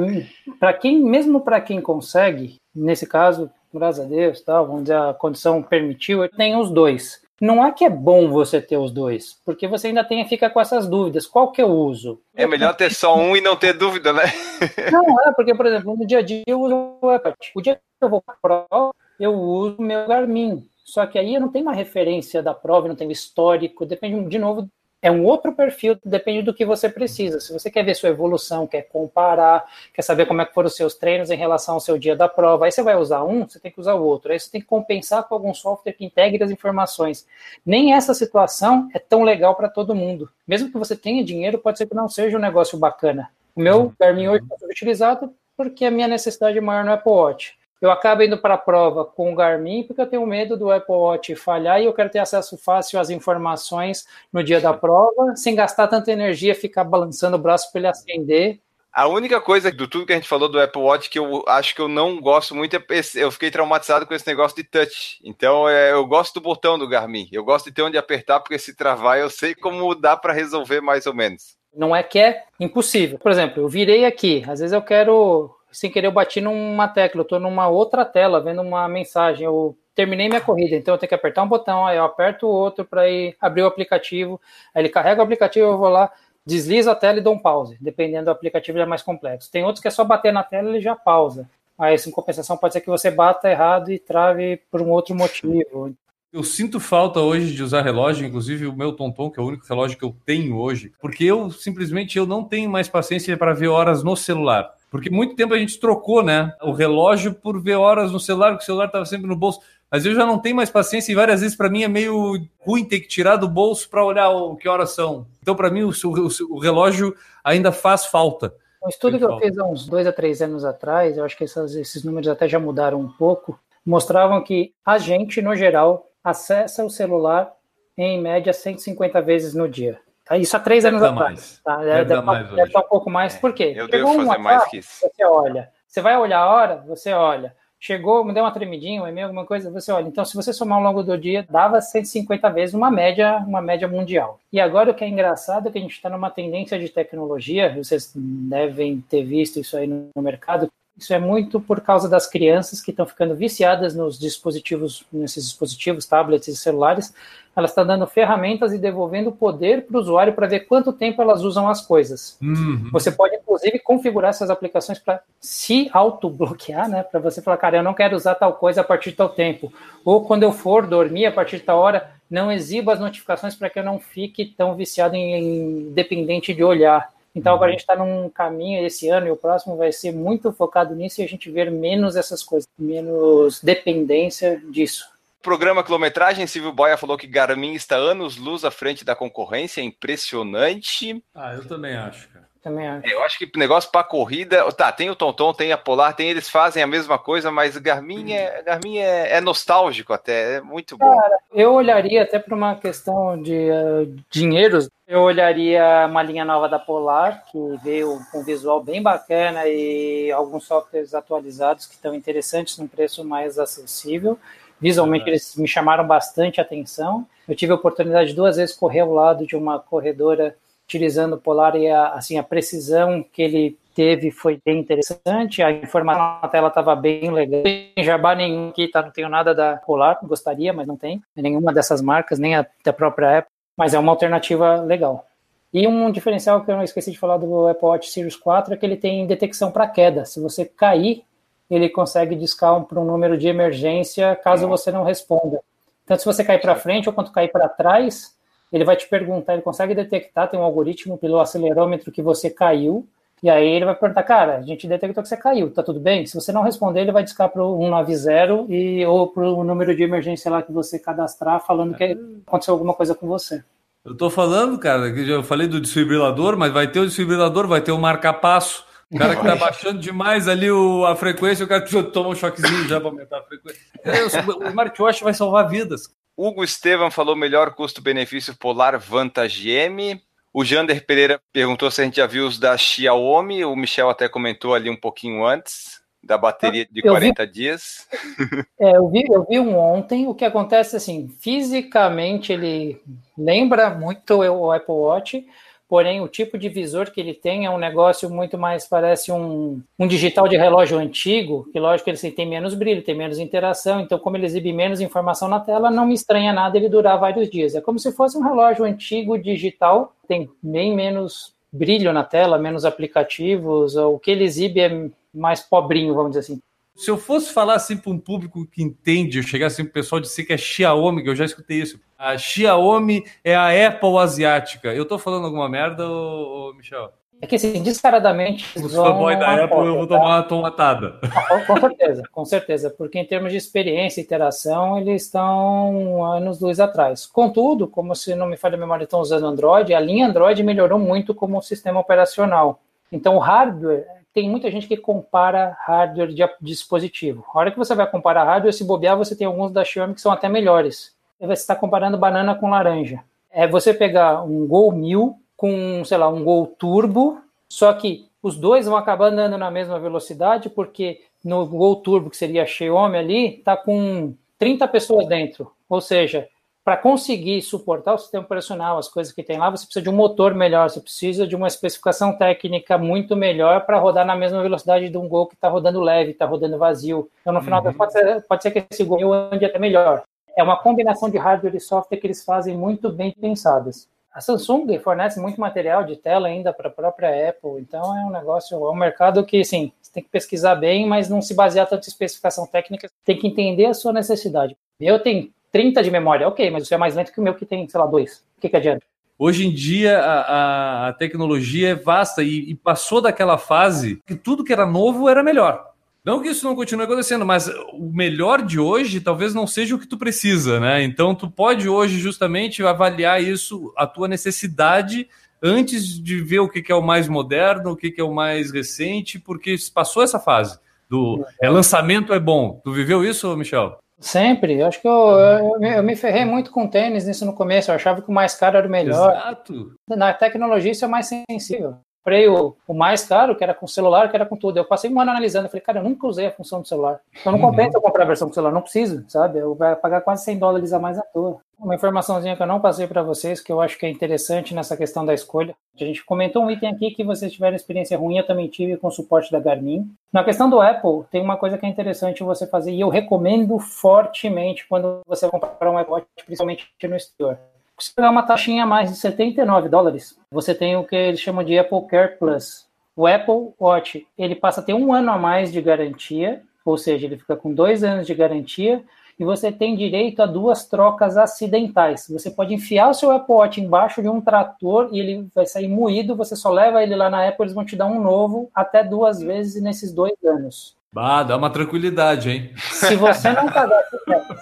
Para 0.59 0.73
quem, 0.73 1.01
mesmo 1.01 1.41
para 1.41 1.61
quem 1.61 1.79
consegue, 1.79 2.57
nesse 2.75 3.07
caso, 3.07 3.49
graças 3.73 4.05
a 4.05 4.07
Deus, 4.07 4.41
tá, 4.41 4.61
vamos 4.61 4.83
dizer, 4.83 4.97
a 4.97 5.13
condição 5.13 5.63
permitiu, 5.63 6.27
tem 6.29 6.57
os 6.57 6.69
dois. 6.69 7.21
Não 7.41 7.65
é 7.65 7.71
que 7.71 7.85
é 7.85 7.89
bom 7.89 8.29
você 8.29 8.61
ter 8.61 8.75
os 8.75 8.91
dois, 8.91 9.39
porque 9.45 9.65
você 9.65 9.87
ainda 9.87 10.03
tem 10.03 10.27
fica 10.27 10.49
com 10.49 10.59
essas 10.59 10.87
dúvidas. 10.89 11.25
Qual 11.25 11.53
que 11.53 11.61
eu 11.61 11.69
uso? 11.69 12.21
É 12.35 12.45
melhor 12.45 12.75
ter 12.75 12.93
só 12.93 13.17
um 13.17 13.35
e 13.35 13.39
não 13.39 13.55
ter 13.55 13.71
dúvida, 13.71 14.11
né? 14.11 14.23
Não, 14.91 15.05
é, 15.25 15.31
porque, 15.31 15.55
por 15.55 15.65
exemplo, 15.65 15.95
no 15.95 16.05
dia 16.05 16.19
a 16.19 16.21
dia 16.21 16.43
eu 16.45 16.59
uso 16.59 16.97
o 17.01 17.09
Apple. 17.09 17.33
O 17.55 17.61
dia 17.61 17.75
que 17.75 17.81
eu 18.01 18.09
vou 18.09 18.21
para 18.21 18.35
prova, 18.41 18.93
eu 19.17 19.33
uso 19.33 19.77
o 19.79 19.81
meu 19.81 20.05
Garmin. 20.05 20.67
Só 20.89 21.05
que 21.05 21.19
aí 21.19 21.35
eu 21.35 21.41
não 21.41 21.51
tenho 21.51 21.65
uma 21.65 21.73
referência 21.73 22.41
da 22.41 22.51
prova, 22.51 22.87
não 22.87 22.95
tenho 22.95 23.11
histórico, 23.11 23.85
depende, 23.85 24.27
de 24.27 24.39
novo, 24.39 24.67
é 25.03 25.11
um 25.11 25.23
outro 25.23 25.53
perfil, 25.53 25.95
depende 26.03 26.41
do 26.41 26.51
que 26.53 26.65
você 26.65 26.89
precisa. 26.89 27.39
Se 27.39 27.53
você 27.53 27.69
quer 27.69 27.83
ver 27.83 27.93
sua 27.93 28.09
evolução, 28.09 28.65
quer 28.65 28.81
comparar, 28.81 29.65
quer 29.93 30.01
saber 30.01 30.25
como 30.25 30.41
é 30.41 30.45
que 30.45 30.53
foram 30.53 30.65
os 30.65 30.75
seus 30.75 30.95
treinos 30.95 31.29
em 31.29 31.37
relação 31.37 31.75
ao 31.75 31.79
seu 31.79 31.95
dia 31.99 32.15
da 32.15 32.27
prova, 32.27 32.65
aí 32.65 32.71
você 32.71 32.81
vai 32.81 32.95
usar 32.95 33.23
um, 33.23 33.47
você 33.47 33.59
tem 33.59 33.71
que 33.71 33.79
usar 33.79 33.93
o 33.93 34.03
outro. 34.03 34.31
Aí 34.31 34.39
você 34.39 34.49
tem 34.49 34.59
que 34.59 34.65
compensar 34.65 35.23
com 35.25 35.35
algum 35.35 35.53
software 35.53 35.93
que 35.93 36.03
integre 36.03 36.43
as 36.43 36.49
informações. 36.49 37.27
Nem 37.63 37.93
essa 37.93 38.15
situação 38.15 38.89
é 38.91 38.97
tão 38.97 39.21
legal 39.21 39.53
para 39.53 39.69
todo 39.69 39.93
mundo. 39.93 40.27
Mesmo 40.47 40.71
que 40.71 40.77
você 40.77 40.95
tenha 40.95 41.23
dinheiro, 41.23 41.59
pode 41.59 41.77
ser 41.77 41.85
que 41.85 41.93
não 41.93 42.09
seja 42.09 42.35
um 42.35 42.41
negócio 42.41 42.79
bacana. 42.79 43.29
O 43.55 43.61
meu 43.61 43.93
Garmin 43.99 44.27
hoje 44.27 44.43
está 44.43 44.65
utilizado 44.65 45.31
porque 45.55 45.85
a 45.85 45.91
minha 45.91 46.07
necessidade 46.07 46.57
é 46.57 46.61
maior 46.61 46.83
no 46.83 46.93
Apple 46.93 47.11
Watch 47.11 47.58
eu 47.81 47.91
acabo 47.91 48.23
indo 48.23 48.37
para 48.37 48.55
a 48.55 48.57
prova 48.57 49.05
com 49.05 49.31
o 49.31 49.35
Garmin 49.35 49.83
porque 49.83 50.01
eu 50.01 50.07
tenho 50.07 50.25
medo 50.25 50.57
do 50.57 50.71
Apple 50.71 50.95
Watch 50.95 51.35
falhar 51.35 51.81
e 51.81 51.85
eu 51.85 51.93
quero 51.93 52.09
ter 52.09 52.19
acesso 52.19 52.57
fácil 52.57 52.99
às 52.99 53.09
informações 53.09 54.05
no 54.33 54.43
dia 54.43 54.59
da 54.59 54.73
prova, 54.73 55.35
sem 55.35 55.55
gastar 55.55 55.87
tanta 55.87 56.11
energia, 56.11 56.53
ficar 56.53 56.83
balançando 56.83 57.37
o 57.37 57.39
braço 57.39 57.71
para 57.71 57.79
ele 57.79 57.87
acender. 57.87 58.59
A 58.91 59.07
única 59.07 59.39
coisa 59.39 59.71
do 59.71 59.87
tudo 59.87 60.05
que 60.05 60.11
a 60.11 60.15
gente 60.15 60.27
falou 60.27 60.49
do 60.49 60.59
Apple 60.59 60.81
Watch 60.81 61.09
que 61.09 61.19
eu 61.19 61.43
acho 61.47 61.75
que 61.75 61.81
eu 61.81 61.87
não 61.87 62.19
gosto 62.19 62.55
muito 62.55 62.75
é 62.75 62.83
esse, 62.89 63.19
eu 63.19 63.31
fiquei 63.31 63.51
traumatizado 63.51 64.05
com 64.05 64.13
esse 64.13 64.27
negócio 64.27 64.57
de 64.57 64.63
touch. 64.63 65.19
Então 65.23 65.69
é, 65.69 65.91
eu 65.91 66.05
gosto 66.05 66.33
do 66.33 66.41
botão 66.41 66.77
do 66.77 66.89
Garmin. 66.89 67.29
Eu 67.31 67.43
gosto 67.43 67.65
de 67.65 67.71
ter 67.71 67.83
onde 67.83 67.97
apertar 67.97 68.39
porque 68.39 68.57
se 68.57 68.75
travar 68.75 69.19
eu 69.19 69.29
sei 69.29 69.53
como 69.55 69.93
dá 69.95 70.17
para 70.17 70.33
resolver 70.33 70.81
mais 70.81 71.05
ou 71.05 71.13
menos. 71.13 71.55
Não 71.73 71.95
é 71.95 72.01
que 72.01 72.17
é 72.17 72.43
impossível. 72.59 73.19
Por 73.19 73.31
exemplo, 73.31 73.61
eu 73.61 73.69
virei 73.69 74.05
aqui. 74.05 74.43
Às 74.47 74.59
vezes 74.59 74.73
eu 74.73 74.81
quero 74.81 75.55
sem 75.71 75.91
querer 75.91 76.07
eu 76.07 76.11
bati 76.11 76.41
numa 76.41 76.87
tecla, 76.87 77.21
eu 77.21 77.23
estou 77.23 77.39
numa 77.39 77.67
outra 77.67 78.05
tela 78.05 78.41
vendo 78.41 78.61
uma 78.61 78.87
mensagem, 78.87 79.45
eu 79.45 79.77
terminei 79.95 80.27
minha 80.29 80.41
corrida, 80.41 80.75
então 80.75 80.93
eu 80.93 80.97
tenho 80.97 81.09
que 81.09 81.15
apertar 81.15 81.43
um 81.43 81.47
botão, 81.47 81.85
aí 81.85 81.97
eu 81.97 82.05
aperto 82.05 82.47
o 82.47 82.51
outro 82.51 82.85
para 82.85 83.09
ir 83.09 83.35
abrir 83.39 83.63
o 83.63 83.67
aplicativo, 83.67 84.39
aí 84.73 84.81
ele 84.81 84.89
carrega 84.89 85.21
o 85.21 85.23
aplicativo, 85.23 85.67
eu 85.67 85.77
vou 85.77 85.89
lá, 85.89 86.11
deslizo 86.45 86.89
a 86.89 86.95
tela 86.95 87.19
e 87.19 87.21
dou 87.21 87.33
um 87.33 87.39
pause, 87.39 87.77
dependendo 87.79 88.25
do 88.25 88.31
aplicativo 88.31 88.77
ele 88.77 88.83
é 88.83 88.87
mais 88.87 89.01
complexo. 89.01 89.51
Tem 89.51 89.63
outros 89.63 89.81
que 89.81 89.87
é 89.87 89.91
só 89.91 90.03
bater 90.03 90.31
na 90.31 90.43
tela 90.43 90.69
e 90.69 90.71
ele 90.73 90.81
já 90.81 90.95
pausa. 90.95 91.49
Aí, 91.77 91.95
em 91.95 92.11
compensação, 92.11 92.57
pode 92.57 92.73
ser 92.73 92.81
que 92.81 92.89
você 92.89 93.09
bata 93.09 93.49
errado 93.49 93.89
e 93.89 93.97
trave 93.97 94.61
por 94.69 94.81
um 94.81 94.89
outro 94.89 95.15
motivo. 95.15 95.95
Eu 96.31 96.43
sinto 96.43 96.79
falta 96.79 97.21
hoje 97.21 97.55
de 97.55 97.63
usar 97.63 97.81
relógio, 97.81 98.27
inclusive 98.27 98.67
o 98.67 98.75
meu 98.75 98.91
Tonton, 98.91 99.31
que 99.31 99.39
é 99.39 99.43
o 99.43 99.47
único 99.47 99.65
relógio 99.65 99.97
que 99.97 100.03
eu 100.03 100.15
tenho 100.25 100.57
hoje, 100.57 100.91
porque 101.01 101.23
eu 101.23 101.49
simplesmente 101.49 102.17
eu 102.17 102.27
não 102.27 102.43
tenho 102.43 102.69
mais 102.69 102.87
paciência 102.87 103.35
para 103.37 103.53
ver 103.53 103.69
horas 103.69 104.03
no 104.03 104.15
celular. 104.15 104.69
Porque 104.89 105.09
muito 105.09 105.35
tempo 105.35 105.53
a 105.53 105.57
gente 105.57 105.79
trocou, 105.79 106.23
né? 106.23 106.53
O 106.61 106.71
relógio 106.71 107.33
por 107.33 107.61
ver 107.61 107.75
horas 107.75 108.11
no 108.11 108.19
celular, 108.19 108.51
porque 108.51 108.63
o 108.63 108.65
celular 108.65 108.85
estava 108.85 109.05
sempre 109.05 109.27
no 109.27 109.35
bolso. 109.35 109.59
Mas 109.91 110.05
eu 110.05 110.13
já 110.13 110.25
não 110.25 110.39
tenho 110.39 110.55
mais 110.55 110.69
paciência 110.69 111.11
e 111.11 111.15
várias 111.15 111.41
vezes 111.41 111.55
para 111.55 111.69
mim 111.69 111.83
é 111.83 111.87
meio 111.87 112.35
ruim 112.59 112.85
ter 112.85 112.99
que 112.99 113.07
tirar 113.07 113.37
do 113.37 113.47
bolso 113.47 113.89
para 113.89 114.05
olhar 114.05 114.29
o 114.29 114.55
que 114.55 114.69
horas 114.69 114.91
são. 114.91 115.25
Então, 115.41 115.55
para 115.55 115.69
mim, 115.69 115.81
o, 115.83 115.89
o, 115.89 116.55
o, 116.55 116.59
relógio 116.59 117.15
ainda 117.43 117.71
faz 117.71 118.05
falta. 118.05 118.53
Um 118.83 118.89
estudo 118.89 119.17
que 119.17 119.25
eu 119.25 119.39
fiz 119.39 119.57
há 119.57 119.65
uns 119.65 119.87
dois 119.87 120.05
a 120.05 120.11
três 120.11 120.41
anos 120.41 120.63
atrás, 120.63 121.17
eu 121.17 121.23
acho 121.23 121.35
que 121.35 121.43
essas, 121.43 121.75
esses 121.75 122.03
números 122.03 122.27
até 122.27 122.47
já 122.47 122.59
mudaram 122.59 122.99
um 122.99 123.09
pouco, 123.09 123.59
mostravam 123.85 124.43
que 124.43 124.73
a 124.85 124.97
gente, 124.97 125.41
no 125.41 125.55
geral, 125.55 126.07
acessa 126.23 126.85
o 126.85 126.89
celular 126.89 127.51
em 127.97 128.21
média 128.21 128.53
150 128.53 129.21
vezes 129.21 129.53
no 129.53 129.67
dia. 129.67 129.99
Tá, 130.29 130.37
isso 130.37 130.55
há 130.55 130.59
três 130.59 130.85
anos 130.85 131.01
atrás. 131.01 131.59
Tá? 131.63 131.77
Deve, 131.77 132.05
deve, 132.05 132.21
mais 132.21 132.47
deve 132.49 132.67
estar 132.67 132.81
um 132.81 132.87
pouco 132.87 133.09
mais. 133.09 133.35
É, 133.35 133.39
Por 133.39 133.51
quê? 133.51 133.73
Eu 133.75 133.87
Chegou 133.87 134.11
devo 134.13 134.27
fazer 134.27 134.39
um 134.39 134.43
mais 134.43 134.63
que 134.65 134.77
isso. 134.77 134.99
Você 135.01 135.25
olha. 135.25 135.71
Você 135.87 136.01
vai 136.01 136.15
olhar 136.17 136.37
a 136.37 136.49
hora, 136.53 136.83
você 136.85 137.11
olha. 137.11 137.55
Chegou, 137.79 138.23
me 138.23 138.33
deu 138.33 138.43
uma 138.43 138.51
tremidinha, 138.51 139.01
um 139.01 139.07
e-mail, 139.07 139.27
alguma 139.27 139.45
coisa, 139.45 139.71
você 139.71 139.91
olha. 139.91 140.07
Então, 140.07 140.23
se 140.23 140.35
você 140.35 140.53
somar 140.53 140.77
ao 140.77 140.83
longo 140.83 141.01
do 141.01 141.17
dia, 141.17 141.47
dava 141.49 141.81
150 141.81 142.47
vezes 142.51 142.75
uma 142.75 142.91
média, 142.91 143.37
uma 143.37 143.61
média 143.61 143.87
mundial. 143.87 144.39
E 144.51 144.59
agora 144.59 144.91
o 144.91 144.93
que 144.93 145.03
é 145.03 145.07
engraçado 145.07 145.67
é 145.67 145.71
que 145.71 145.77
a 145.79 145.81
gente 145.81 145.93
está 145.93 146.09
numa 146.09 146.29
tendência 146.29 146.77
de 146.77 146.89
tecnologia, 146.89 147.73
vocês 147.75 148.11
devem 148.15 149.01
ter 149.09 149.23
visto 149.23 149.59
isso 149.59 149.77
aí 149.77 149.87
no 149.87 150.21
mercado, 150.21 150.69
Isso 150.99 151.13
é 151.13 151.19
muito 151.19 151.61
por 151.61 151.79
causa 151.79 152.09
das 152.09 152.27
crianças 152.27 152.81
que 152.81 152.91
estão 152.91 153.05
ficando 153.05 153.33
viciadas 153.33 153.95
nos 153.95 154.19
dispositivos, 154.19 155.05
nesses 155.13 155.45
dispositivos, 155.45 156.05
tablets 156.05 156.49
e 156.49 156.57
celulares. 156.57 157.13
Elas 157.55 157.71
estão 157.71 157.87
dando 157.87 158.05
ferramentas 158.05 158.73
e 158.73 158.77
devolvendo 158.77 159.31
poder 159.31 159.85
para 159.85 159.97
o 159.97 160.01
usuário 160.01 160.33
para 160.33 160.45
ver 160.45 160.61
quanto 160.61 160.91
tempo 160.91 161.21
elas 161.21 161.41
usam 161.41 161.69
as 161.69 161.79
coisas. 161.79 162.37
Uhum. 162.41 162.89
Você 162.91 163.11
pode, 163.11 163.35
inclusive, 163.37 163.79
configurar 163.79 164.31
essas 164.31 164.49
aplicações 164.49 164.99
para 164.99 165.21
se 165.39 165.89
autobloquear, 165.93 166.89
né? 166.89 167.01
Para 167.01 167.21
você 167.21 167.41
falar, 167.41 167.57
cara, 167.57 167.77
eu 167.77 167.83
não 167.83 167.93
quero 167.93 168.15
usar 168.15 168.35
tal 168.35 168.53
coisa 168.53 168.81
a 168.81 168.83
partir 168.83 169.11
de 169.11 169.15
tal 169.15 169.29
tempo. 169.29 169.71
Ou 170.03 170.25
quando 170.25 170.43
eu 170.43 170.51
for 170.51 170.85
dormir 170.85 171.27
a 171.27 171.31
partir 171.31 171.57
de 171.57 171.63
tal 171.63 171.79
hora, 171.79 172.11
não 172.29 172.51
exiba 172.51 172.91
as 172.91 172.99
notificações 172.99 173.55
para 173.55 173.69
que 173.69 173.79
eu 173.79 173.83
não 173.83 173.99
fique 173.99 174.45
tão 174.45 174.75
viciado 174.75 175.15
em, 175.15 175.33
em 175.33 175.93
dependente 175.93 176.53
de 176.53 176.63
olhar. 176.63 177.09
Então 177.39 177.53
agora 177.53 177.69
a 177.69 177.71
gente 177.71 177.81
está 177.81 177.95
num 177.95 178.29
caminho 178.29 178.85
esse 178.85 179.07
ano 179.09 179.27
e 179.27 179.31
o 179.31 179.37
próximo 179.37 179.77
vai 179.77 179.93
ser 179.93 180.11
muito 180.11 180.51
focado 180.51 180.93
nisso 180.93 181.21
e 181.21 181.23
a 181.23 181.27
gente 181.27 181.49
ver 181.49 181.71
menos 181.71 182.17
essas 182.17 182.43
coisas, 182.43 182.67
menos 182.77 183.61
dependência 183.63 184.61
disso. 184.69 185.07
Programa 185.41 185.85
quilometragem, 185.85 186.45
Silvio 186.45 186.73
Boia 186.73 186.97
falou 186.97 187.17
que 187.17 187.25
Garmin 187.25 187.73
está 187.73 187.95
anos 187.95 188.35
luz 188.35 188.65
à 188.65 188.71
frente 188.71 189.05
da 189.05 189.15
concorrência, 189.15 189.79
é 189.79 189.85
impressionante. 189.85 191.23
Ah, 191.33 191.53
eu 191.53 191.65
também 191.65 191.95
acho, 191.95 192.27
cara. 192.27 192.49
Também 192.61 192.85
acho. 192.85 193.07
Eu 193.07 193.23
acho 193.23 193.39
que 193.39 193.49
negócio 193.57 193.89
para 193.89 194.03
corrida, 194.03 194.69
tá, 194.73 194.91
tem 194.91 195.09
o 195.09 195.15
Tonton, 195.15 195.53
tem 195.53 195.71
a 195.71 195.77
Polar, 195.77 196.13
tem 196.13 196.29
eles 196.29 196.49
fazem 196.49 196.83
a 196.83 196.87
mesma 196.87 197.17
coisa, 197.17 197.49
mas 197.49 197.77
Garmin 197.77 198.33
é, 198.33 198.61
Garmin 198.63 198.97
é, 198.97 199.37
é 199.37 199.41
nostálgico 199.41 200.11
até, 200.11 200.57
é 200.57 200.61
muito 200.61 200.97
bom. 200.97 201.09
Cara, 201.15 201.39
eu 201.53 201.73
olharia 201.73 202.21
até 202.21 202.37
para 202.37 202.53
uma 202.53 202.75
questão 202.75 203.41
de 203.41 203.69
uh, 203.71 204.13
dinheiros, 204.29 204.89
eu 205.09 205.21
olharia 205.21 206.05
uma 206.07 206.21
linha 206.21 206.45
nova 206.45 206.69
da 206.69 206.77
Polar, 206.77 207.43
que 207.51 207.57
veio 207.83 208.19
com 208.31 208.41
um 208.41 208.43
visual 208.43 208.83
bem 208.83 209.01
bacana 209.01 209.63
e 209.65 210.31
alguns 210.31 210.65
softwares 210.65 211.15
atualizados 211.15 211.87
que 211.87 211.95
estão 211.95 212.13
interessantes 212.13 212.77
num 212.77 212.87
preço 212.87 213.25
mais 213.25 213.57
acessível. 213.57 214.37
Visualmente 214.79 215.27
eles 215.27 215.55
me 215.55 215.67
chamaram 215.67 216.05
bastante 216.05 216.61
atenção. 216.61 217.25
Eu 217.47 217.55
tive 217.55 217.71
a 217.71 217.75
oportunidade 217.75 218.29
de 218.29 218.35
duas 218.35 218.57
vezes 218.57 218.75
correr 218.75 218.99
ao 218.99 219.11
lado 219.11 219.47
de 219.47 219.55
uma 219.55 219.79
corredora 219.79 220.55
utilizando 220.85 221.33
o 221.33 221.39
Polar 221.39 221.75
e 221.75 221.89
a, 221.89 222.09
assim, 222.09 222.37
a 222.37 222.43
precisão 222.43 223.25
que 223.33 223.41
ele 223.41 223.79
teve 223.95 224.29
foi 224.29 224.59
bem 224.63 224.79
interessante, 224.79 225.63
a 225.63 225.71
informação 225.71 226.39
na 226.39 226.47
tela 226.47 226.67
estava 226.67 226.95
bem 226.95 227.31
legal. 227.31 227.63
Tem 227.63 227.91
jabá 227.97 228.35
nenhum 228.35 228.69
aqui, 228.69 228.87
tá? 228.87 229.01
não 229.01 229.11
tenho 229.11 229.27
nada 229.27 229.55
da 229.55 229.77
Polar, 229.77 230.19
gostaria, 230.21 230.71
mas 230.71 230.87
não 230.87 230.95
tem, 230.95 231.19
nenhuma 231.35 231.73
dessas 231.73 231.99
marcas, 231.99 232.37
nem 232.37 232.55
a 232.55 232.65
da 232.85 232.93
própria 232.93 233.39
Apple, 233.39 233.58
mas 233.79 233.93
é 233.93 233.97
uma 233.97 234.11
alternativa 234.11 234.81
legal. 234.81 235.25
E 235.73 235.87
um 235.87 236.11
diferencial 236.11 236.65
que 236.65 236.69
eu 236.69 236.75
não 236.75 236.83
esqueci 236.83 237.13
de 237.13 237.17
falar 237.17 237.37
do 237.37 237.65
Apple 237.65 237.87
Watch 237.87 238.11
Series 238.11 238.35
4 238.35 238.73
é 238.73 238.77
que 238.77 238.85
ele 238.85 238.97
tem 238.97 239.25
detecção 239.25 239.71
para 239.71 239.87
queda. 239.87 240.25
Se 240.25 240.41
você 240.41 240.65
cair, 240.65 241.23
ele 241.71 241.87
consegue 241.87 242.35
discar 242.35 242.83
para 242.83 242.99
um 242.99 243.05
número 243.05 243.37
de 243.37 243.47
emergência 243.47 244.35
caso 244.35 244.67
você 244.67 244.91
não 244.91 245.05
responda. 245.05 245.61
Tanto 246.05 246.19
se 246.19 246.25
você 246.25 246.43
cair 246.43 246.59
para 246.59 246.75
frente 246.75 247.07
ou 247.07 247.15
quanto 247.15 247.31
cair 247.31 247.53
para 247.53 247.69
trás, 247.69 248.35
ele 248.69 248.83
vai 248.83 248.97
te 248.97 249.07
perguntar, 249.07 249.53
ele 249.53 249.61
consegue 249.61 249.95
detectar, 249.95 250.49
tem 250.49 250.59
um 250.59 250.63
algoritmo 250.63 251.17
pelo 251.17 251.39
acelerômetro 251.39 252.11
que 252.11 252.21
você 252.21 252.49
caiu, 252.49 253.07
e 253.41 253.49
aí 253.49 253.67
ele 253.67 253.85
vai 253.85 253.95
perguntar, 253.95 254.23
cara, 254.23 254.57
a 254.57 254.61
gente 254.61 254.87
detectou 254.87 255.23
que 255.23 255.29
você 255.29 255.37
caiu, 255.37 255.71
tá 255.71 255.81
tudo 255.81 255.99
bem? 255.99 256.25
Se 256.25 256.35
você 256.35 256.51
não 256.51 256.61
responder, 256.61 257.01
ele 257.01 257.11
vai 257.11 257.23
discar 257.23 257.49
para 257.49 257.63
o 257.63 257.79
190 257.79 258.73
e, 258.73 259.05
ou 259.05 259.27
para 259.27 259.43
o 259.43 259.63
número 259.63 259.95
de 259.95 260.03
emergência 260.03 260.51
lá 260.51 260.61
que 260.61 260.71
você 260.71 260.99
cadastrar, 260.99 261.65
falando 261.65 261.95
que 261.95 262.17
aconteceu 262.45 262.73
alguma 262.73 262.93
coisa 262.93 263.15
com 263.15 263.27
você. 263.27 263.63
Eu 264.03 264.15
tô 264.15 264.29
falando, 264.29 264.77
cara, 264.77 265.11
que 265.13 265.29
eu 265.29 265.43
falei 265.43 265.67
do 265.67 265.79
desfibrilador, 265.79 266.57
mas 266.57 266.71
vai 266.71 266.89
ter 266.89 266.99
o 266.99 267.05
desfibrilador, 267.05 267.67
vai 267.67 267.81
ter 267.81 267.91
o 267.91 267.97
marca-passo. 267.97 268.85
O 269.11 269.17
cara 269.17 269.35
que 269.35 269.43
tá 269.43 269.55
baixando 269.55 269.99
demais 269.99 270.47
ali 270.47 270.69
o, 270.69 271.05
a 271.05 271.15
frequência, 271.15 271.65
o 271.65 271.67
cara 271.67 271.83
toma 272.11 272.29
um 272.29 272.35
choquezinho 272.35 272.87
já 272.87 272.99
para 272.99 273.09
aumentar 273.09 273.39
a 273.39 273.43
frequência. 273.43 273.81
É, 274.03 274.23
o 274.23 274.67
smartwatch 274.67 275.23
vai 275.23 275.33
salvar 275.33 275.67
vidas. 275.67 276.03
Hugo 276.37 276.63
Estevam 276.63 277.11
falou 277.11 277.35
melhor 277.35 277.73
custo-benefício 277.73 278.55
Polar 278.55 278.97
Vantage 278.97 279.69
M. 279.69 280.21
O 280.59 280.65
Jander 280.65 281.05
Pereira 281.05 281.39
perguntou 281.53 281.89
se 281.89 282.01
a 282.01 282.03
gente 282.03 282.17
já 282.17 282.27
viu 282.27 282.45
os 282.45 282.59
da 282.59 282.75
Xiaomi. 282.75 283.63
O 283.63 283.77
Michel 283.77 284.09
até 284.09 284.27
comentou 284.27 284.75
ali 284.75 284.89
um 284.89 284.95
pouquinho 284.95 285.45
antes 285.45 286.01
da 286.21 286.37
bateria 286.37 286.85
de 286.91 286.99
Eu 286.99 287.13
40 287.13 287.47
dias. 287.47 288.05
É, 288.77 288.97
eu 288.97 289.09
vi, 289.09 289.23
eu 289.29 289.45
vi 289.49 289.57
um 289.57 289.77
ontem. 289.77 290.27
O 290.27 290.35
que 290.35 290.43
acontece 290.43 290.97
assim, 290.97 291.29
fisicamente 291.39 292.51
ele 292.51 293.01
lembra 293.37 293.89
muito 293.89 294.35
o 294.35 294.69
Apple 294.69 294.95
Watch, 294.95 295.47
porém 295.89 296.21
o 296.21 296.27
tipo 296.27 296.55
de 296.55 296.69
visor 296.69 297.09
que 297.09 297.19
ele 297.19 297.33
tem 297.33 297.65
é 297.65 297.69
um 297.69 297.79
negócio 297.79 298.29
muito 298.29 298.59
mais 298.59 298.87
parece 298.87 299.31
um, 299.31 299.81
um 299.97 300.07
digital 300.07 300.47
de 300.47 300.55
relógio 300.55 300.99
antigo, 300.99 301.67
que 301.73 301.79
lógico 301.79 302.07
ele 302.11 302.31
tem 302.31 302.47
menos 302.47 302.75
brilho, 302.75 303.03
tem 303.03 303.15
menos 303.15 303.39
interação, 303.39 303.99
então 303.99 304.19
como 304.19 304.37
ele 304.37 304.45
exibe 304.45 304.71
menos 304.71 305.01
informação 305.01 305.47
na 305.47 305.59
tela, 305.59 305.89
não 305.89 306.05
me 306.05 306.13
estranha 306.13 306.53
nada 306.53 306.77
ele 306.77 306.87
durar 306.87 307.17
vários 307.19 307.49
dias. 307.49 307.73
É 307.73 307.81
como 307.81 307.97
se 307.97 308.11
fosse 308.11 308.37
um 308.37 308.43
relógio 308.43 308.85
antigo 308.85 309.35
digital, 309.35 310.13
tem 310.27 310.47
bem 310.61 310.95
menos 310.95 311.55
brilho 311.73 312.13
na 312.13 312.23
tela, 312.23 312.59
menos 312.59 312.85
aplicativos, 312.85 313.95
o 313.95 314.19
que 314.19 314.29
ele 314.29 314.43
exibe 314.43 314.79
é 314.79 315.09
mais 315.33 315.59
pobrinho, 315.59 316.13
vamos 316.13 316.31
dizer 316.31 316.41
assim. 316.41 316.61
Se 316.99 317.09
eu 317.09 317.17
fosse 317.17 317.53
falar 317.53 317.75
assim 317.75 317.95
para 317.95 318.11
um 318.11 318.19
público 318.19 318.67
que 318.67 318.83
entende, 318.83 319.37
eu 319.37 319.43
chegar 319.43 319.67
assim 319.67 319.83
para 319.83 319.91
o 319.91 319.93
pessoal 319.93 320.19
dizer 320.19 320.43
que 320.43 320.51
é 320.51 320.57
Xiaomi, 320.57 321.23
que 321.23 321.29
eu 321.29 321.35
já 321.35 321.45
escutei 321.45 321.81
isso. 321.81 321.97
A 322.17 322.37
Xiaomi 322.37 323.23
é 323.41 323.55
a 323.55 323.87
Apple 323.87 324.17
asiática. 324.17 324.93
Eu 324.93 325.05
tô 325.05 325.17
falando 325.17 325.45
alguma 325.45 325.69
merda, 325.69 326.05
ô, 326.05 326.71
ô 326.71 326.73
Michel? 326.73 327.13
É 327.41 327.47
que 327.47 327.55
assim, 327.55 327.81
descaradamente. 327.81 328.77
Os 328.77 328.93
fanboy 328.93 329.37
da 329.37 329.63
Apple, 329.63 329.77
eu 329.77 329.95
vou 329.95 330.07
tomar 330.07 330.25
uma 330.25 330.43
tomatada. 330.43 331.21
Com 331.65 331.79
certeza, 331.79 332.23
com 332.33 332.45
certeza, 332.45 332.89
porque 332.89 333.17
em 333.17 333.25
termos 333.25 333.53
de 333.53 333.57
experiência 333.57 334.19
e 334.19 334.23
interação, 334.25 334.99
eles 334.99 335.23
estão 335.23 336.25
anos 336.25 336.59
luz 336.59 336.81
atrás. 336.81 337.25
Contudo, 337.25 337.87
como 337.87 338.13
se 338.13 338.35
não 338.35 338.45
me 338.45 338.57
falha 338.57 338.75
a 338.75 338.79
memória, 338.79 339.05
estão 339.05 339.21
usando 339.21 339.47
Android, 339.47 339.93
a 339.93 339.99
linha 340.01 340.27
Android 340.27 340.61
melhorou 340.63 340.99
muito 340.99 341.33
como 341.33 341.61
sistema 341.61 342.01
operacional. 342.01 342.81
Então, 343.09 343.37
o 343.37 343.39
hardware, 343.39 344.05
tem 344.33 344.49
muita 344.49 344.69
gente 344.69 344.87
que 344.87 344.97
compara 344.97 345.77
hardware 345.81 346.33
de 346.33 346.47
dispositivo. 346.61 347.43
A 347.53 347.59
hora 347.59 347.71
que 347.71 347.77
você 347.77 347.95
vai 347.95 348.09
comparar 348.09 348.43
hardware, 348.43 348.73
se 348.73 348.83
bobear, 348.83 349.17
você 349.17 349.35
tem 349.35 349.47
alguns 349.47 349.71
da 349.71 349.83
Xiaomi 349.83 350.13
que 350.13 350.21
são 350.21 350.31
até 350.31 350.47
melhores. 350.47 351.15
Você 351.39 351.53
está 351.53 351.75
comparando 351.75 352.17
banana 352.17 352.55
com 352.55 352.69
laranja. 352.69 353.23
É 353.49 353.67
você 353.67 353.93
pegar 353.93 354.43
um 354.43 354.67
Gol 354.67 354.91
1000 354.91 355.35
com, 355.57 356.03
sei 356.05 356.17
lá, 356.17 356.29
um 356.29 356.43
Gol 356.43 356.67
Turbo, 356.67 357.41
só 357.67 357.91
que 357.93 358.27
os 358.41 358.57
dois 358.57 358.85
vão 358.85 358.95
acabar 358.95 359.27
andando 359.27 359.57
na 359.57 359.69
mesma 359.69 359.99
velocidade, 359.99 360.69
porque 360.69 361.21
no 361.43 361.65
Gol 361.65 361.97
Turbo, 361.97 362.29
que 362.29 362.37
seria 362.37 362.63
a 362.63 362.67
Xiaomi 362.67 363.17
ali, 363.17 363.57
está 363.57 363.75
com 363.75 364.33
30 364.57 364.87
pessoas 364.87 365.27
dentro. 365.27 365.71
Ou 365.89 365.99
seja, 365.99 366.47
para 366.89 366.97
conseguir 366.97 367.61
suportar 367.61 368.15
o 368.15 368.17
sistema 368.17 368.43
operacional, 368.43 368.97
as 368.97 369.07
coisas 369.07 369.31
que 369.31 369.43
tem 369.43 369.59
lá, 369.59 369.69
você 369.69 369.85
precisa 369.85 370.01
de 370.01 370.09
um 370.09 370.15
motor 370.15 370.55
melhor, 370.55 370.89
você 370.89 370.99
precisa 370.99 371.45
de 371.45 371.55
uma 371.55 371.67
especificação 371.67 372.35
técnica 372.35 372.97
muito 372.97 373.35
melhor 373.35 373.85
para 373.85 373.99
rodar 373.99 374.25
na 374.25 374.35
mesma 374.35 374.59
velocidade 374.63 375.07
de 375.07 375.15
um 375.15 375.27
Gol 375.27 375.45
que 375.45 375.53
está 375.53 375.69
rodando 375.69 376.01
leve, 376.01 376.31
está 376.31 376.47
rodando 376.47 376.79
vazio. 376.79 377.29
Então, 377.41 377.53
no 377.53 377.61
final, 377.61 377.85
uhum. 377.85 377.93
pode, 377.93 378.13
ser, 378.13 378.41
pode 378.47 378.63
ser 378.63 378.71
que 378.71 378.83
esse 378.89 379.03
Gol 379.03 379.31
ande 379.31 379.65
até 379.65 379.77
melhor. 379.77 380.23
É 380.57 380.63
uma 380.63 380.77
combinação 380.77 381.29
de 381.29 381.37
hardware 381.37 381.75
e 381.75 381.79
software 381.79 382.17
que 382.17 382.25
eles 382.25 382.43
fazem 382.43 382.75
muito 382.75 383.11
bem 383.11 383.35
pensadas. 383.39 384.07
A 384.33 384.41
Samsung 384.41 384.97
fornece 384.97 385.39
muito 385.39 385.61
material 385.61 386.03
de 386.03 386.15
tela 386.15 386.47
ainda 386.47 386.73
para 386.73 386.87
a 386.87 386.91
própria 386.91 387.49
Apple, 387.49 387.79
então 387.79 388.17
é 388.17 388.25
um 388.25 388.31
negócio, 388.31 388.75
é 388.75 388.89
um 388.89 388.95
mercado 388.95 389.45
que, 389.45 389.63
sim, 389.63 389.91
você 390.01 390.11
tem 390.11 390.23
que 390.23 390.29
pesquisar 390.29 390.73
bem, 390.73 391.05
mas 391.05 391.29
não 391.29 391.39
se 391.39 391.53
basear 391.53 391.87
tanto 391.87 392.07
em 392.07 392.09
especificação 392.09 392.65
técnica, 392.65 393.07
tem 393.23 393.37
que 393.37 393.45
entender 393.45 393.85
a 393.85 393.93
sua 393.93 394.11
necessidade. 394.11 394.75
Eu 394.99 395.19
tenho 395.19 395.51
30 395.71 396.03
de 396.03 396.11
memória, 396.11 396.47
ok, 396.47 396.69
mas 396.71 396.87
você 396.87 396.95
é 396.95 396.97
mais 396.97 397.15
lento 397.15 397.31
que 397.31 397.39
o 397.39 397.43
meu 397.43 397.53
que 397.53 397.65
tem, 397.65 397.87
sei 397.87 397.99
lá, 397.99 398.05
dois. 398.05 398.43
O 398.57 398.61
que, 398.61 398.69
que 398.69 398.75
adianta? 398.75 399.05
Hoje 399.37 399.65
em 399.65 399.73
dia 399.73 400.19
a, 400.19 401.07
a, 401.07 401.13
tecnologia 401.13 401.89
é 401.89 401.95
vasta 401.95 402.43
e, 402.43 402.71
e, 402.71 402.75
passou 402.75 403.21
daquela 403.21 403.57
fase 403.57 404.21
que 404.27 404.35
tudo 404.35 404.65
que 404.65 404.73
era 404.73 404.85
novo 404.85 405.29
era 405.29 405.41
melhor. 405.41 405.85
Não 406.25 406.41
que 406.41 406.49
isso 406.49 406.65
não 406.65 406.75
continue 406.75 407.05
acontecendo, 407.05 407.45
mas 407.45 407.71
o 407.93 408.11
melhor 408.13 408.61
de 408.61 408.77
hoje 408.77 409.21
talvez 409.21 409.53
não 409.53 409.65
seja 409.65 409.95
o 409.95 409.99
que 409.99 410.07
tu 410.07 410.17
precisa, 410.17 410.79
né? 410.79 411.01
Então 411.03 411.33
tu 411.33 411.49
pode 411.49 411.87
hoje 411.87 412.19
justamente 412.19 412.83
avaliar 412.83 413.41
isso, 413.41 413.93
a 413.95 414.05
tua 414.05 414.27
necessidade, 414.27 415.29
antes 415.63 416.21
de 416.21 416.41
ver 416.41 416.59
o 416.59 416.67
que, 416.67 416.81
que 416.81 416.91
é 416.91 416.95
o 416.95 417.01
mais 417.01 417.29
moderno, 417.29 417.91
o 417.91 417.95
que, 417.95 418.11
que 418.11 418.19
é 418.19 418.23
o 418.23 418.33
mais 418.33 418.71
recente, 418.71 419.39
porque 419.39 419.73
passou 419.93 420.21
essa 420.21 420.37
fase 420.39 420.77
do 421.09 421.45
é, 421.61 421.69
lançamento 421.69 422.33
é 422.33 422.39
bom. 422.39 422.79
Tu 422.83 422.91
viveu 422.91 423.23
isso, 423.23 423.55
Michel? 423.55 423.97
Sempre. 424.19 424.79
Eu 424.79 424.87
acho 424.87 425.01
que 425.01 425.07
eu, 425.07 425.11
eu, 425.11 425.81
eu, 425.81 426.03
me 426.03 426.15
ferrei 426.15 426.43
muito 426.43 426.71
com 426.71 426.87
tênis 426.87 427.25
nisso 427.25 427.45
no 427.45 427.55
começo. 427.55 427.89
Eu 427.89 427.95
achava 427.95 428.21
que 428.21 428.29
o 428.29 428.33
mais 428.33 428.55
caro 428.55 428.77
era 428.77 428.87
o 428.87 428.91
melhor. 428.91 429.31
Exato. 429.31 429.95
Na 430.09 430.33
tecnologia 430.33 430.91
isso 430.91 431.05
é 431.05 431.07
mais 431.07 431.27
sensível. 431.27 431.97
Comprei 432.19 432.47
o, 432.47 432.75
o 432.87 432.93
mais 432.93 433.25
caro, 433.25 433.55
que 433.55 433.63
era 433.63 433.73
com 433.73 433.87
celular, 433.87 434.29
que 434.29 434.35
era 434.35 434.45
com 434.45 434.57
tudo. 434.57 434.77
Eu 434.77 434.85
passei 434.85 435.09
um 435.09 435.19
ano 435.19 435.31
analisando. 435.31 435.65
Eu 435.65 435.69
falei, 435.69 435.81
cara, 435.81 435.99
eu 435.99 436.03
nunca 436.03 436.27
usei 436.27 436.47
a 436.47 436.51
função 436.51 436.81
do 436.81 436.87
celular. 436.87 437.19
Então 437.39 437.51
não 437.51 437.59
compensa 437.59 437.97
eu 437.97 438.01
comprar 438.01 438.23
a 438.23 438.27
versão 438.27 438.47
com 438.47 438.53
celular. 438.53 438.73
Não 438.73 438.81
preciso, 438.81 439.23
sabe? 439.27 439.59
Eu 439.59 439.73
vou 439.73 439.95
pagar 439.95 440.21
quase 440.21 440.43
100 440.43 440.59
dólares 440.59 440.93
a 440.93 440.99
mais 440.99 441.17
à 441.17 441.21
toa. 441.21 441.61
Uma 441.79 441.95
informaçãozinha 441.95 442.57
que 442.57 442.61
eu 442.61 442.67
não 442.67 442.81
passei 442.81 443.07
para 443.07 443.23
vocês, 443.23 443.61
que 443.61 443.71
eu 443.71 443.79
acho 443.79 443.97
que 443.97 444.05
é 444.05 444.09
interessante 444.09 444.75
nessa 444.75 444.97
questão 444.97 445.25
da 445.25 445.33
escolha. 445.33 445.73
A 445.95 446.03
gente 446.03 446.25
comentou 446.25 446.63
um 446.63 446.69
item 446.69 446.89
aqui 446.89 447.11
que 447.11 447.23
vocês 447.23 447.53
tiveram 447.53 447.75
experiência 447.75 448.17
ruim, 448.17 448.37
eu 448.37 448.45
também 448.45 448.67
tive 448.67 448.97
com 448.97 449.07
o 449.07 449.11
suporte 449.11 449.49
da 449.49 449.61
Garmin. 449.61 450.11
Na 450.31 450.43
questão 450.43 450.69
do 450.69 450.81
Apple, 450.81 451.23
tem 451.31 451.41
uma 451.41 451.55
coisa 451.55 451.77
que 451.77 451.85
é 451.85 451.89
interessante 451.89 452.43
você 452.43 452.67
fazer, 452.67 452.91
e 452.91 452.99
eu 452.99 453.07
recomendo 453.07 453.79
fortemente 453.79 454.85
quando 454.89 455.21
você 455.25 455.47
comprar 455.47 455.89
um 455.89 455.95
Watch, 455.95 456.27
principalmente 456.45 456.89
no 457.01 457.15
exterior. 457.15 457.57
Se 457.99 458.15
pegar 458.15 458.29
uma 458.29 458.43
taxinha 458.43 458.83
a 458.83 458.87
mais 458.87 459.11
de 459.11 459.17
79 459.17 459.89
dólares, 459.89 460.39
você 460.49 460.73
tem 460.73 460.95
o 460.95 461.03
que 461.03 461.15
eles 461.15 461.41
chamam 461.41 461.65
de 461.65 461.77
Apple 461.77 462.07
Care 462.07 462.37
Plus. 462.37 462.87
O 463.13 463.27
Apple 463.27 463.73
Watch, 463.77 464.25
ele 464.37 464.55
passa 464.55 464.79
a 464.79 464.83
ter 464.83 464.93
um 464.93 465.13
ano 465.13 465.31
a 465.31 465.37
mais 465.37 465.69
de 465.69 465.81
garantia, 465.81 466.63
ou 466.85 466.97
seja, 466.97 467.25
ele 467.25 467.37
fica 467.37 467.57
com 467.57 467.73
dois 467.73 468.01
anos 468.01 468.25
de 468.25 468.33
garantia, 468.33 469.03
e 469.37 469.43
você 469.43 469.69
tem 469.69 469.97
direito 469.97 470.41
a 470.41 470.45
duas 470.45 470.85
trocas 470.85 471.35
acidentais. 471.35 472.27
Você 472.29 472.49
pode 472.49 472.73
enfiar 472.73 473.09
o 473.09 473.13
seu 473.13 473.31
Apple 473.31 473.53
Watch 473.53 473.81
embaixo 473.81 474.21
de 474.21 474.29
um 474.29 474.39
trator 474.39 475.09
e 475.11 475.19
ele 475.19 475.49
vai 475.53 475.65
sair 475.65 475.89
moído, 475.89 476.37
você 476.37 476.55
só 476.55 476.69
leva 476.69 477.03
ele 477.03 477.17
lá 477.17 477.29
na 477.29 477.47
Apple, 477.47 477.63
eles 477.65 477.73
vão 477.73 477.85
te 477.85 477.97
dar 477.97 478.05
um 478.05 478.21
novo 478.21 478.71
até 478.73 479.03
duas 479.03 479.41
vezes 479.41 479.81
nesses 479.81 480.13
dois 480.13 480.33
anos. 480.45 480.98
Bah, 481.13 481.43
dá 481.43 481.57
uma 481.57 481.69
tranquilidade, 481.69 482.49
hein? 482.49 482.71
Se 482.77 483.15
você 483.15 483.51
não 483.51 483.67
pagar, 483.67 484.03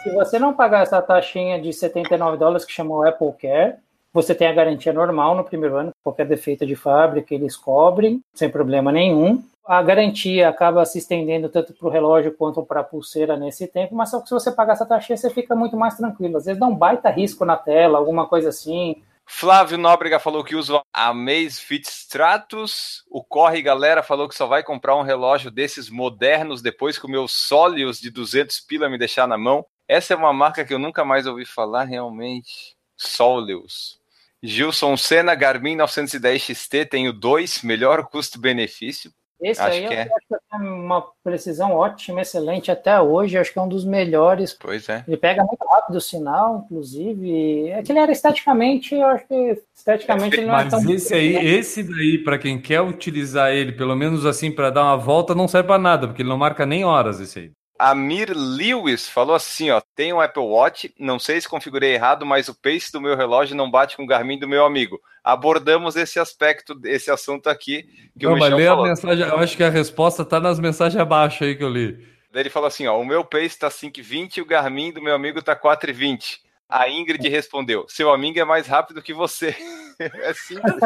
se 0.04 0.14
você 0.14 0.40
não 0.40 0.54
pagar 0.54 0.84
essa 0.84 1.02
taxinha 1.02 1.60
de 1.60 1.74
79 1.74 2.38
dólares 2.38 2.66
que 2.66 2.72
chamou 2.72 3.06
Apple 3.06 3.34
Care, 3.34 3.76
você 4.14 4.34
tem 4.34 4.48
a 4.48 4.54
garantia 4.54 4.94
normal 4.94 5.36
no 5.36 5.44
primeiro 5.44 5.76
ano, 5.76 5.92
qualquer 6.04 6.26
defeito 6.26 6.66
de 6.66 6.76
fábrica 6.76 7.36
eles 7.36 7.56
cobrem, 7.58 8.22
sem 8.34 8.50
problema 8.50 8.92
nenhum 8.92 9.44
a 9.68 9.84
garantia 9.84 10.48
acaba 10.48 10.86
se 10.86 10.98
estendendo 10.98 11.50
tanto 11.50 11.74
para 11.74 11.88
o 11.88 11.92
relógio 11.92 12.32
quanto 12.32 12.64
para 12.64 12.80
a 12.80 12.84
pulseira 12.84 13.36
nesse 13.36 13.68
tempo, 13.68 13.94
mas 13.94 14.10
só 14.10 14.22
que 14.22 14.30
se 14.30 14.34
você 14.34 14.50
pagar 14.50 14.74
essa 14.74 14.86
taxa, 14.86 15.16
você 15.16 15.30
fica 15.30 15.54
muito 15.54 15.76
mais 15.76 15.98
tranquilo. 15.98 16.38
Às 16.38 16.46
vezes 16.46 16.60
dá 16.60 16.66
um 16.66 16.76
baita 16.76 17.10
risco 17.10 17.44
na 17.44 17.58
tela, 17.58 17.98
alguma 17.98 18.26
coisa 18.28 18.48
assim. 18.48 19.04
Flávio 19.30 19.78
Nóbrega 19.78 20.20
falou 20.20 20.42
que 20.42 20.56
usa 20.56 20.82
a 20.94 21.10
Amazfit 21.10 21.86
Stratus. 21.86 23.04
O 23.12 23.22
Corre 23.22 23.62
Galera 23.62 24.02
falou 24.02 24.28
que 24.30 24.34
só 24.34 24.48
vai 24.48 24.64
comprar 24.64 24.96
um 24.96 25.02
relógio 25.02 25.52
desses 25.52 25.90
modernos 25.90 26.62
depois 26.62 26.98
que 26.98 27.06
o 27.06 27.10
meu 27.10 27.28
Solius 27.28 28.00
de 28.00 28.10
200 28.10 28.62
pila 28.62 28.90
me 28.90 28.98
deixar 28.98 29.28
na 29.28 29.38
mão. 29.38 29.66
Essa 29.86 30.14
é 30.14 30.18
uma 30.18 30.32
marca 30.32 30.64
que 30.64 30.74
eu 30.74 30.80
nunca 30.80 31.04
mais 31.04 31.28
ouvi 31.28 31.46
falar 31.46 31.84
realmente. 31.84 32.78
Solius. 32.96 34.00
Gilson 34.42 34.96
Senna, 34.96 35.36
Garmin 35.36 35.76
910 35.76 36.42
XT, 36.42 36.86
tenho 36.86 37.12
dois, 37.12 37.62
melhor 37.64 38.08
custo-benefício. 38.08 39.12
Esse 39.42 39.62
acho 39.62 39.72
aí 39.72 39.88
que 39.88 39.94
eu 39.94 39.98
é. 39.98 40.02
acho 40.02 40.28
que 40.28 40.36
tem 40.50 40.68
uma 40.68 41.06
precisão 41.24 41.72
ótima, 41.74 42.22
excelente 42.22 42.72
até 42.72 43.00
hoje. 43.00 43.38
Acho 43.38 43.54
que 43.54 43.60
é 43.60 43.62
um 43.62 43.68
dos 43.68 43.86
melhores. 43.86 44.58
Pois 44.60 44.90
é. 44.90 45.04
Ele 45.08 45.18
pega 45.18 45.44
muito 45.44 45.64
rápido 45.70 45.96
o 45.96 46.02
sinal, 46.02 46.64
inclusive. 46.66 47.70
É 47.70 47.84
que 47.84 47.92
ele 47.92 48.00
era 48.00 48.12
esteticamente, 48.12 48.96
eu 48.96 49.06
acho 49.08 49.28
que 49.28 49.62
esteticamente 49.76 50.36
é, 50.36 50.40
ele 50.40 50.48
não 50.48 50.56
mas 50.56 50.68
é 50.68 50.70
tão. 50.70 50.84
Mas 50.84 50.90
esse 50.90 51.14
aí, 51.14 51.36
esse 51.36 51.84
daí, 51.84 52.18
para 52.24 52.40
quem 52.40 52.60
quer 52.60 52.82
utilizar 52.82 53.52
ele, 53.52 53.74
pelo 53.74 53.96
menos 53.96 54.26
assim, 54.26 54.52
para 54.52 54.72
dar 54.72 54.84
uma 54.84 54.98
volta, 54.98 55.36
não 55.36 55.48
serve 55.48 55.68
para 55.68 55.78
nada, 55.78 56.08
porque 56.08 56.22
ele 56.24 56.30
não 56.30 56.38
marca 56.38 56.66
nem 56.66 56.84
horas 56.84 57.20
esse 57.20 57.40
aí. 57.40 57.52
Amir 57.78 58.32
Lewis 58.36 59.08
falou 59.08 59.36
assim, 59.36 59.70
ó, 59.70 59.82
tem 59.96 60.12
um 60.12 60.20
Apple 60.20 60.44
Watch, 60.44 60.94
não 61.00 61.20
sei 61.20 61.40
se 61.40 61.48
configurei 61.48 61.94
errado, 61.94 62.26
mas 62.26 62.48
o 62.48 62.56
pace 62.56 62.92
do 62.92 63.00
meu 63.00 63.16
relógio 63.16 63.56
não 63.56 63.70
bate 63.70 63.96
com 63.96 64.04
o 64.04 64.08
Garmin 64.08 64.40
do 64.40 64.48
meu 64.48 64.66
amigo. 64.66 65.00
Abordamos 65.24 65.96
esse 65.96 66.20
aspecto, 66.20 66.80
esse 66.86 67.12
assunto 67.12 67.50
aqui 67.50 67.84
que 68.18 68.26
não, 68.26 68.34
o 68.34 68.40
mas 68.40 68.54
lê 68.54 68.68
a 68.68 68.76
mensagem, 68.76 69.28
eu 69.28 69.38
acho 69.38 69.56
que 69.56 69.64
a 69.64 69.70
resposta 69.70 70.26
tá 70.26 70.40
nas 70.40 70.60
mensagens 70.60 71.00
abaixo 71.00 71.44
aí 71.44 71.56
que 71.56 71.64
eu 71.64 71.70
li. 71.70 71.94
Daí 72.32 72.44
ele 72.44 72.50
falou 72.50 72.68
assim, 72.68 72.88
ó, 72.88 73.00
o 73.00 73.06
meu 73.06 73.24
pace 73.24 73.60
tá 73.60 73.70
5,20 73.70 74.38
e 74.38 74.42
o 74.42 74.46
Garmin 74.46 74.92
do 74.92 75.02
meu 75.02 75.14
amigo 75.14 75.42
tá 75.42 75.56
4,20. 75.56 76.40
A 76.70 76.90
Ingrid 76.90 77.26
respondeu, 77.30 77.86
seu 77.88 78.12
amigo 78.12 78.40
é 78.40 78.46
mais 78.46 78.68
rápido 78.68 79.02
que 79.02 79.14
você. 79.14 79.56
é 80.00 80.34
simples. 80.34 80.74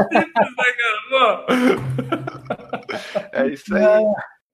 é 3.32 3.48
isso 3.48 3.76
aí. 3.76 4.04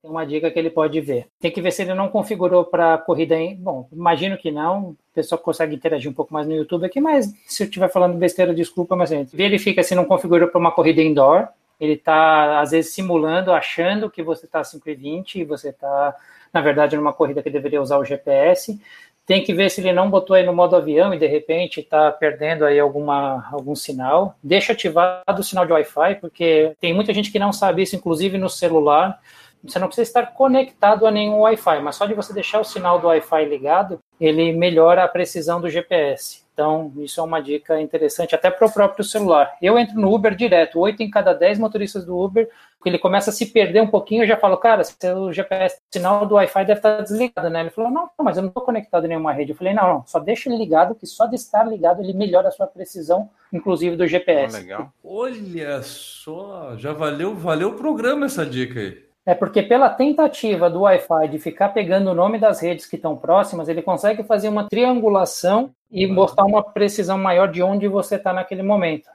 Uma 0.08 0.24
dica 0.24 0.50
que 0.50 0.58
ele 0.58 0.70
pode 0.70 0.98
ver. 1.00 1.26
Tem 1.38 1.50
que 1.50 1.60
ver 1.60 1.70
se 1.70 1.82
ele 1.82 1.92
não 1.92 2.08
configurou 2.08 2.64
para 2.64 2.96
corrida 2.96 3.36
em. 3.36 3.54
Bom, 3.54 3.86
imagino 3.92 4.38
que 4.38 4.50
não. 4.50 4.90
O 4.90 4.96
pessoal 5.14 5.38
consegue 5.38 5.74
interagir 5.74 6.10
um 6.10 6.14
pouco 6.14 6.32
mais 6.32 6.46
no 6.46 6.54
YouTube 6.54 6.86
aqui, 6.86 7.00
mas 7.00 7.32
se 7.46 7.62
eu 7.62 7.66
estiver 7.66 7.90
falando 7.90 8.16
besteira, 8.16 8.54
desculpa, 8.54 8.96
mas 8.96 9.10
gente, 9.10 9.36
verifica 9.36 9.82
se 9.82 9.94
não 9.94 10.06
configurou 10.06 10.48
para 10.48 10.58
uma 10.58 10.72
corrida 10.72 11.02
indoor. 11.02 11.48
Ele 11.78 11.92
está, 11.92 12.60
às 12.60 12.70
vezes, 12.70 12.94
simulando, 12.94 13.52
achando 13.52 14.10
que 14.10 14.22
você 14.22 14.46
está 14.46 14.60
a 14.60 14.62
5,20 14.62 15.36
e 15.36 15.44
você 15.44 15.68
está, 15.68 16.16
na 16.52 16.60
verdade, 16.60 16.96
numa 16.96 17.12
corrida 17.12 17.42
que 17.42 17.50
deveria 17.50 17.82
usar 17.82 17.98
o 17.98 18.04
GPS. 18.04 18.80
Tem 19.26 19.44
que 19.44 19.52
ver 19.52 19.70
se 19.70 19.82
ele 19.82 19.92
não 19.92 20.08
botou 20.08 20.34
aí 20.34 20.44
no 20.44 20.54
modo 20.54 20.74
avião 20.74 21.12
e 21.12 21.18
de 21.18 21.26
repente 21.26 21.80
está 21.80 22.10
perdendo 22.10 22.64
aí 22.64 22.80
alguma, 22.80 23.46
algum 23.52 23.76
sinal. 23.76 24.34
Deixa 24.42 24.72
ativado 24.72 25.38
o 25.40 25.44
sinal 25.44 25.66
de 25.66 25.72
Wi-Fi, 25.72 26.14
porque 26.14 26.72
tem 26.80 26.94
muita 26.94 27.12
gente 27.12 27.30
que 27.30 27.38
não 27.38 27.52
sabe 27.52 27.82
isso, 27.82 27.94
inclusive 27.94 28.38
no 28.38 28.48
celular 28.48 29.20
você 29.64 29.78
não 29.78 29.86
precisa 29.86 30.08
estar 30.08 30.26
conectado 30.34 31.06
a 31.06 31.10
nenhum 31.10 31.40
Wi-Fi, 31.40 31.80
mas 31.80 31.96
só 31.96 32.06
de 32.06 32.14
você 32.14 32.32
deixar 32.32 32.60
o 32.60 32.64
sinal 32.64 32.98
do 32.98 33.08
Wi-Fi 33.08 33.44
ligado, 33.44 34.00
ele 34.20 34.52
melhora 34.52 35.04
a 35.04 35.08
precisão 35.08 35.60
do 35.60 35.68
GPS. 35.70 36.46
Então, 36.58 36.92
isso 36.96 37.20
é 37.20 37.22
uma 37.22 37.40
dica 37.40 37.80
interessante 37.80 38.34
até 38.34 38.50
para 38.50 38.66
o 38.66 38.72
próprio 38.72 39.04
celular. 39.04 39.56
Eu 39.62 39.78
entro 39.78 39.94
no 39.94 40.12
Uber 40.12 40.34
direto, 40.34 40.80
oito 40.80 41.00
em 41.04 41.08
cada 41.08 41.32
dez 41.32 41.56
motoristas 41.56 42.04
do 42.04 42.18
Uber, 42.18 42.48
ele 42.84 42.98
começa 42.98 43.30
a 43.30 43.32
se 43.32 43.46
perder 43.46 43.80
um 43.80 43.86
pouquinho, 43.86 44.24
eu 44.24 44.26
já 44.26 44.36
falo, 44.36 44.56
cara, 44.56 44.82
o 45.16 45.32
GPS, 45.32 45.80
sinal 45.88 46.26
do 46.26 46.34
Wi-Fi 46.34 46.64
deve 46.64 46.78
estar 46.78 47.00
desligado, 47.00 47.48
né? 47.48 47.60
Ele 47.60 47.70
falou, 47.70 47.90
não, 47.90 48.10
mas 48.20 48.36
eu 48.36 48.42
não 48.42 48.48
estou 48.48 48.64
conectado 48.64 49.04
em 49.04 49.08
nenhuma 49.08 49.32
rede. 49.32 49.52
Eu 49.52 49.56
falei, 49.56 49.72
não, 49.72 49.86
não, 49.86 50.06
só 50.06 50.18
deixa 50.18 50.48
ele 50.48 50.58
ligado, 50.58 50.96
que 50.96 51.06
só 51.06 51.26
de 51.26 51.36
estar 51.36 51.64
ligado 51.64 52.02
ele 52.02 52.12
melhora 52.12 52.48
a 52.48 52.52
sua 52.52 52.66
precisão, 52.66 53.30
inclusive 53.52 53.96
do 53.96 54.06
GPS. 54.06 54.56
Oh, 54.56 54.60
legal. 54.60 54.92
Olha 55.04 55.82
só, 55.82 56.74
já 56.76 56.92
valeu, 56.92 57.36
valeu 57.36 57.70
o 57.70 57.76
programa 57.76 58.26
essa 58.26 58.44
dica 58.44 58.80
aí. 58.80 59.07
É 59.28 59.34
porque 59.34 59.62
pela 59.62 59.90
tentativa 59.90 60.70
do 60.70 60.80
Wi-Fi 60.80 61.28
de 61.28 61.38
ficar 61.38 61.68
pegando 61.68 62.10
o 62.10 62.14
nome 62.14 62.38
das 62.38 62.62
redes 62.62 62.86
que 62.86 62.96
estão 62.96 63.14
próximas, 63.14 63.68
ele 63.68 63.82
consegue 63.82 64.22
fazer 64.22 64.48
uma 64.48 64.66
triangulação 64.66 65.68
e 65.90 66.06
uhum. 66.06 66.14
mostrar 66.14 66.46
uma 66.46 66.62
precisão 66.62 67.18
maior 67.18 67.46
de 67.46 67.62
onde 67.62 67.86
você 67.88 68.14
está 68.14 68.32
naquele 68.32 68.62
momento. 68.62 69.10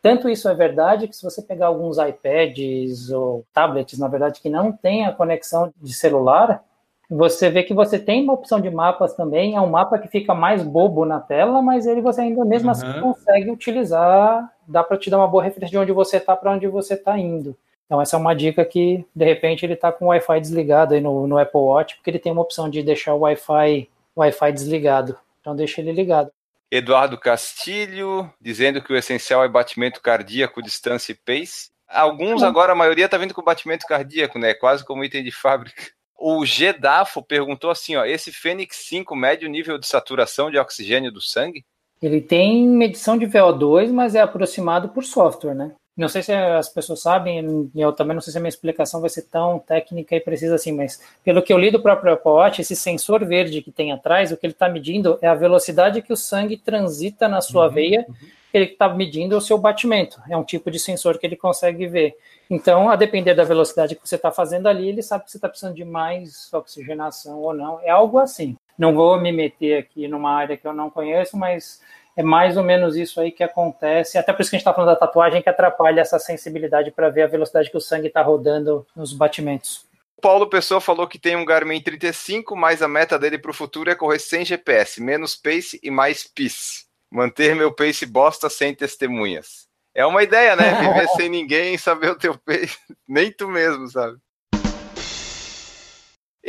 Tanto 0.00 0.26
isso 0.26 0.48
é 0.48 0.54
verdade 0.54 1.06
que 1.06 1.14
se 1.14 1.22
você 1.22 1.42
pegar 1.42 1.66
alguns 1.66 1.98
iPads 1.98 3.10
ou 3.10 3.44
tablets, 3.52 3.98
na 3.98 4.08
verdade, 4.08 4.40
que 4.40 4.48
não 4.48 4.72
tem 4.72 5.04
a 5.04 5.12
conexão 5.12 5.70
de 5.76 5.92
celular, 5.92 6.64
você 7.10 7.50
vê 7.50 7.62
que 7.62 7.74
você 7.74 7.98
tem 7.98 8.24
uma 8.24 8.32
opção 8.32 8.62
de 8.62 8.70
mapas 8.70 9.12
também, 9.12 9.54
é 9.54 9.60
um 9.60 9.68
mapa 9.68 9.98
que 9.98 10.08
fica 10.08 10.34
mais 10.34 10.62
bobo 10.62 11.04
na 11.04 11.20
tela, 11.20 11.60
mas 11.60 11.86
ele 11.86 12.00
você 12.00 12.22
ainda 12.22 12.42
mesmo 12.42 12.70
assim 12.70 12.86
uhum. 12.86 12.92
assim 12.92 13.00
consegue 13.02 13.50
utilizar, 13.50 14.50
dá 14.66 14.82
para 14.82 14.96
te 14.96 15.10
dar 15.10 15.18
uma 15.18 15.28
boa 15.28 15.44
referência 15.44 15.72
de 15.72 15.78
onde 15.78 15.92
você 15.92 16.16
está 16.16 16.34
para 16.34 16.52
onde 16.52 16.66
você 16.68 16.94
está 16.94 17.18
indo. 17.18 17.54
Então 17.88 18.02
essa 18.02 18.16
é 18.16 18.18
uma 18.18 18.34
dica 18.34 18.64
que, 18.66 19.02
de 19.16 19.24
repente, 19.24 19.64
ele 19.64 19.72
está 19.72 19.90
com 19.90 20.04
o 20.04 20.08
Wi-Fi 20.08 20.40
desligado 20.40 20.92
aí 20.92 21.00
no, 21.00 21.26
no 21.26 21.38
Apple 21.38 21.58
Watch, 21.58 21.96
porque 21.96 22.10
ele 22.10 22.18
tem 22.18 22.30
uma 22.30 22.42
opção 22.42 22.68
de 22.68 22.82
deixar 22.82 23.14
o 23.14 23.20
Wi-Fi 23.20 23.88
Wi-Fi 24.14 24.52
desligado. 24.52 25.16
Então 25.40 25.56
deixa 25.56 25.80
ele 25.80 25.92
ligado. 25.92 26.30
Eduardo 26.70 27.16
Castilho, 27.16 28.30
dizendo 28.38 28.82
que 28.82 28.92
o 28.92 28.96
essencial 28.96 29.42
é 29.42 29.48
batimento 29.48 30.02
cardíaco, 30.02 30.62
distância 30.62 31.12
e 31.12 31.14
pace. 31.14 31.70
Alguns 31.88 32.42
agora, 32.42 32.72
a 32.72 32.76
maioria 32.76 33.06
está 33.06 33.16
vindo 33.16 33.32
com 33.32 33.42
batimento 33.42 33.86
cardíaco, 33.86 34.38
né? 34.38 34.52
Quase 34.52 34.84
como 34.84 35.02
item 35.02 35.24
de 35.24 35.32
fábrica. 35.32 35.90
O 36.18 36.44
Gedafo 36.44 37.22
perguntou 37.22 37.70
assim, 37.70 37.96
ó, 37.96 38.04
esse 38.04 38.30
Fênix 38.30 38.76
5 38.88 39.16
mede 39.16 39.46
o 39.46 39.48
nível 39.48 39.78
de 39.78 39.86
saturação 39.86 40.50
de 40.50 40.58
oxigênio 40.58 41.10
do 41.10 41.22
sangue? 41.22 41.64
Ele 42.02 42.20
tem 42.20 42.68
medição 42.68 43.16
de 43.16 43.26
VO2, 43.26 43.90
mas 43.90 44.14
é 44.14 44.20
aproximado 44.20 44.90
por 44.90 45.04
software, 45.04 45.54
né? 45.54 45.74
Não 45.98 46.08
sei 46.08 46.22
se 46.22 46.32
as 46.32 46.68
pessoas 46.68 47.02
sabem, 47.02 47.68
eu 47.74 47.92
também 47.92 48.14
não 48.14 48.20
sei 48.20 48.30
se 48.30 48.38
a 48.38 48.40
minha 48.40 48.48
explicação 48.48 49.00
vai 49.00 49.10
ser 49.10 49.22
tão 49.22 49.58
técnica 49.58 50.14
e 50.14 50.20
precisa 50.20 50.54
assim, 50.54 50.70
mas 50.70 51.02
pelo 51.24 51.42
que 51.42 51.52
eu 51.52 51.58
li 51.58 51.72
do 51.72 51.82
próprio 51.82 52.12
Apple 52.12 52.30
Watch, 52.30 52.60
esse 52.60 52.76
sensor 52.76 53.24
verde 53.24 53.60
que 53.60 53.72
tem 53.72 53.90
atrás, 53.90 54.30
o 54.30 54.36
que 54.36 54.46
ele 54.46 54.52
está 54.52 54.68
medindo 54.68 55.18
é 55.20 55.26
a 55.26 55.34
velocidade 55.34 56.00
que 56.00 56.12
o 56.12 56.16
sangue 56.16 56.56
transita 56.56 57.26
na 57.26 57.40
sua 57.40 57.66
uhum, 57.66 57.72
veia, 57.72 58.06
uhum. 58.08 58.14
ele 58.54 58.66
está 58.66 58.88
medindo 58.88 59.36
o 59.36 59.40
seu 59.40 59.58
batimento. 59.58 60.22
É 60.30 60.36
um 60.36 60.44
tipo 60.44 60.70
de 60.70 60.78
sensor 60.78 61.18
que 61.18 61.26
ele 61.26 61.34
consegue 61.34 61.88
ver. 61.88 62.16
Então, 62.48 62.88
a 62.88 62.94
depender 62.94 63.34
da 63.34 63.42
velocidade 63.42 63.96
que 63.96 64.08
você 64.08 64.14
está 64.14 64.30
fazendo 64.30 64.68
ali, 64.68 64.88
ele 64.88 65.02
sabe 65.02 65.24
se 65.24 65.32
você 65.32 65.38
está 65.38 65.48
precisando 65.48 65.74
de 65.74 65.84
mais 65.84 66.48
oxigenação 66.52 67.40
ou 67.40 67.52
não. 67.52 67.80
É 67.82 67.90
algo 67.90 68.20
assim. 68.20 68.56
Não 68.78 68.94
vou 68.94 69.20
me 69.20 69.32
meter 69.32 69.78
aqui 69.78 70.06
numa 70.06 70.30
área 70.30 70.56
que 70.56 70.66
eu 70.66 70.72
não 70.72 70.88
conheço, 70.90 71.36
mas 71.36 71.80
é 72.18 72.22
mais 72.22 72.56
ou 72.56 72.64
menos 72.64 72.96
isso 72.96 73.20
aí 73.20 73.30
que 73.30 73.44
acontece. 73.44 74.18
Até 74.18 74.32
por 74.32 74.42
isso 74.42 74.50
que 74.50 74.56
a 74.56 74.58
gente 74.58 74.66
está 74.66 74.74
falando 74.74 74.90
da 74.90 74.96
tatuagem, 74.96 75.40
que 75.40 75.48
atrapalha 75.48 76.00
essa 76.00 76.18
sensibilidade 76.18 76.90
para 76.90 77.08
ver 77.10 77.22
a 77.22 77.26
velocidade 77.28 77.70
que 77.70 77.76
o 77.76 77.80
sangue 77.80 78.08
está 78.08 78.20
rodando 78.22 78.84
nos 78.96 79.12
batimentos. 79.12 79.86
Paulo 80.20 80.48
Pessoa 80.48 80.80
falou 80.80 81.06
que 81.06 81.16
tem 81.16 81.36
um 81.36 81.44
Garmin 81.44 81.80
35, 81.80 82.56
mas 82.56 82.82
a 82.82 82.88
meta 82.88 83.16
dele 83.20 83.38
para 83.38 83.52
o 83.52 83.54
futuro 83.54 83.88
é 83.88 83.94
correr 83.94 84.18
sem 84.18 84.44
GPS, 84.44 85.00
menos 85.00 85.36
pace 85.36 85.78
e 85.80 85.92
mais 85.92 86.24
PIS. 86.24 86.86
Manter 87.08 87.54
meu 87.54 87.72
pace 87.72 88.04
bosta 88.04 88.50
sem 88.50 88.74
testemunhas. 88.74 89.68
É 89.94 90.04
uma 90.04 90.24
ideia, 90.24 90.56
né? 90.56 90.74
Viver 90.82 91.08
sem 91.10 91.28
ninguém, 91.28 91.78
saber 91.78 92.10
o 92.10 92.18
teu 92.18 92.36
pace. 92.36 92.76
Nem 93.06 93.30
tu 93.30 93.46
mesmo, 93.46 93.86
sabe? 93.86 94.18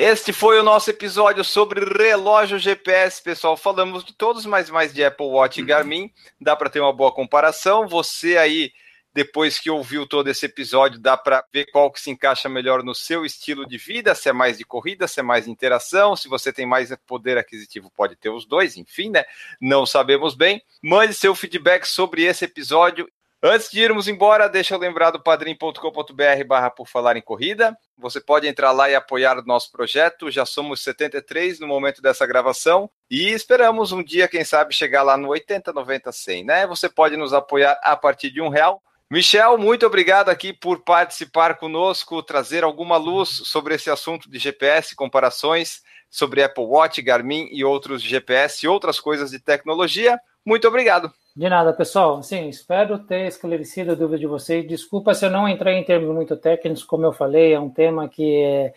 Este 0.02 0.32
foi 0.32 0.58
o 0.58 0.64
nosso 0.64 0.90
episódio 0.90 1.44
sobre 1.44 1.84
relógio 1.84 2.58
GPS, 2.58 3.22
pessoal. 3.22 3.58
Falamos 3.58 4.02
de 4.02 4.14
todos, 4.14 4.46
mas 4.46 4.70
mais 4.70 4.94
de 4.94 5.04
Apple 5.04 5.26
Watch 5.26 5.60
e 5.60 5.66
Garmin. 5.66 6.10
Dá 6.40 6.56
para 6.56 6.70
ter 6.70 6.80
uma 6.80 6.94
boa 6.94 7.12
comparação. 7.12 7.86
Você 7.86 8.38
aí 8.38 8.72
depois 9.14 9.60
que 9.60 9.70
ouviu 9.70 10.08
todo 10.08 10.30
esse 10.30 10.46
episódio, 10.46 10.98
dá 10.98 11.18
para 11.18 11.44
ver 11.52 11.66
qual 11.66 11.92
que 11.92 12.00
se 12.00 12.10
encaixa 12.10 12.48
melhor 12.48 12.82
no 12.82 12.96
seu 12.96 13.26
estilo 13.26 13.68
de 13.68 13.78
vida, 13.78 14.16
se 14.16 14.30
é 14.30 14.32
mais 14.32 14.58
de 14.58 14.64
corrida, 14.64 15.06
se 15.06 15.20
é 15.20 15.24
mais 15.24 15.44
de 15.44 15.52
interação, 15.52 16.16
se 16.16 16.30
você 16.30 16.54
tem 16.54 16.66
mais 16.66 16.96
poder 17.06 17.38
aquisitivo, 17.38 17.92
pode 17.94 18.16
ter 18.16 18.30
os 18.30 18.46
dois, 18.46 18.78
enfim, 18.78 19.10
né? 19.10 19.26
Não 19.60 19.86
sabemos 19.86 20.34
bem. 20.34 20.62
Mande 20.82 21.14
seu 21.14 21.36
feedback 21.36 21.86
sobre 21.86 22.24
esse 22.24 22.46
episódio. 22.46 23.06
Antes 23.42 23.72
de 23.72 23.80
irmos 23.80 24.10
embora, 24.10 24.50
deixa 24.50 24.76
eu 24.76 24.80
lembrar 24.80 25.12
do 25.12 25.24
padrim.com.br 25.24 26.44
barra 26.46 26.70
por 26.70 26.88
falar 26.88 27.16
em 27.16 27.22
corrida. 27.22 27.78
Você 27.98 28.20
pode 28.20 28.48
entrar 28.48 28.72
lá 28.72 28.90
e 28.90 28.96
apoiar 28.96 29.38
o 29.40 29.46
nosso 29.46 29.72
projeto. 29.72 30.30
Já 30.30 30.46
somos 30.46 30.84
73 30.84 31.60
no 31.60 31.68
momento 31.68 32.02
dessa 32.02 32.28
gravação 32.28 32.90
e 33.10 33.30
esperamos 33.30 33.94
um 33.94 34.04
dia, 34.04 34.28
quem 34.28 34.44
sabe, 34.44 34.76
chegar 34.76 35.04
lá 35.04 35.16
no 35.16 35.30
80, 35.30 35.72
90, 35.72 36.12
100, 36.12 36.44
né? 36.44 36.68
Você 36.68 36.90
pode 36.90 37.16
nos 37.16 37.34
apoiar 37.34 37.80
a 37.82 37.96
partir 37.96 38.30
de 38.30 38.42
um 38.42 38.50
real 38.50 38.82
Michel, 39.12 39.58
muito 39.58 39.88
obrigado 39.88 40.30
aqui 40.30 40.54
por 40.54 40.84
participar 40.84 41.58
conosco, 41.58 42.22
trazer 42.22 42.64
alguma 42.64 42.96
luz 42.96 43.42
sobre 43.46 43.74
esse 43.74 43.90
assunto 43.90 44.30
de 44.30 44.38
GPS, 44.38 44.96
comparações 44.96 45.82
sobre 46.12 46.44
Apple 46.44 46.64
Watch, 46.64 47.02
Garmin 47.02 47.50
e 47.52 47.64
outros 47.64 48.04
GPS 48.04 48.64
e 48.64 48.70
outras 48.70 49.00
coisas 49.00 49.32
de 49.32 49.40
tecnologia. 49.40 50.20
Muito 50.46 50.68
obrigado. 50.68 51.12
De 51.40 51.48
nada, 51.48 51.72
pessoal. 51.72 52.22
Sim, 52.22 52.50
espero 52.50 53.00
ter 53.00 53.26
esclarecido 53.26 53.94
a 53.94 53.96
dúvida 53.96 54.20
de 54.20 54.28
vocês. 54.28 54.68
Desculpa 54.68 55.14
se 55.14 55.26
eu 55.26 55.32
não 55.32 55.48
entrei 55.48 55.76
em 55.76 55.86
termos 55.86 56.14
muito 56.14 56.36
técnicos, 56.36 56.84
como 56.84 57.06
eu 57.06 57.14
falei, 57.14 57.54
é 57.54 57.60
um 57.60 57.70
tema 57.70 58.10
que 58.10 58.44
é 58.44 58.74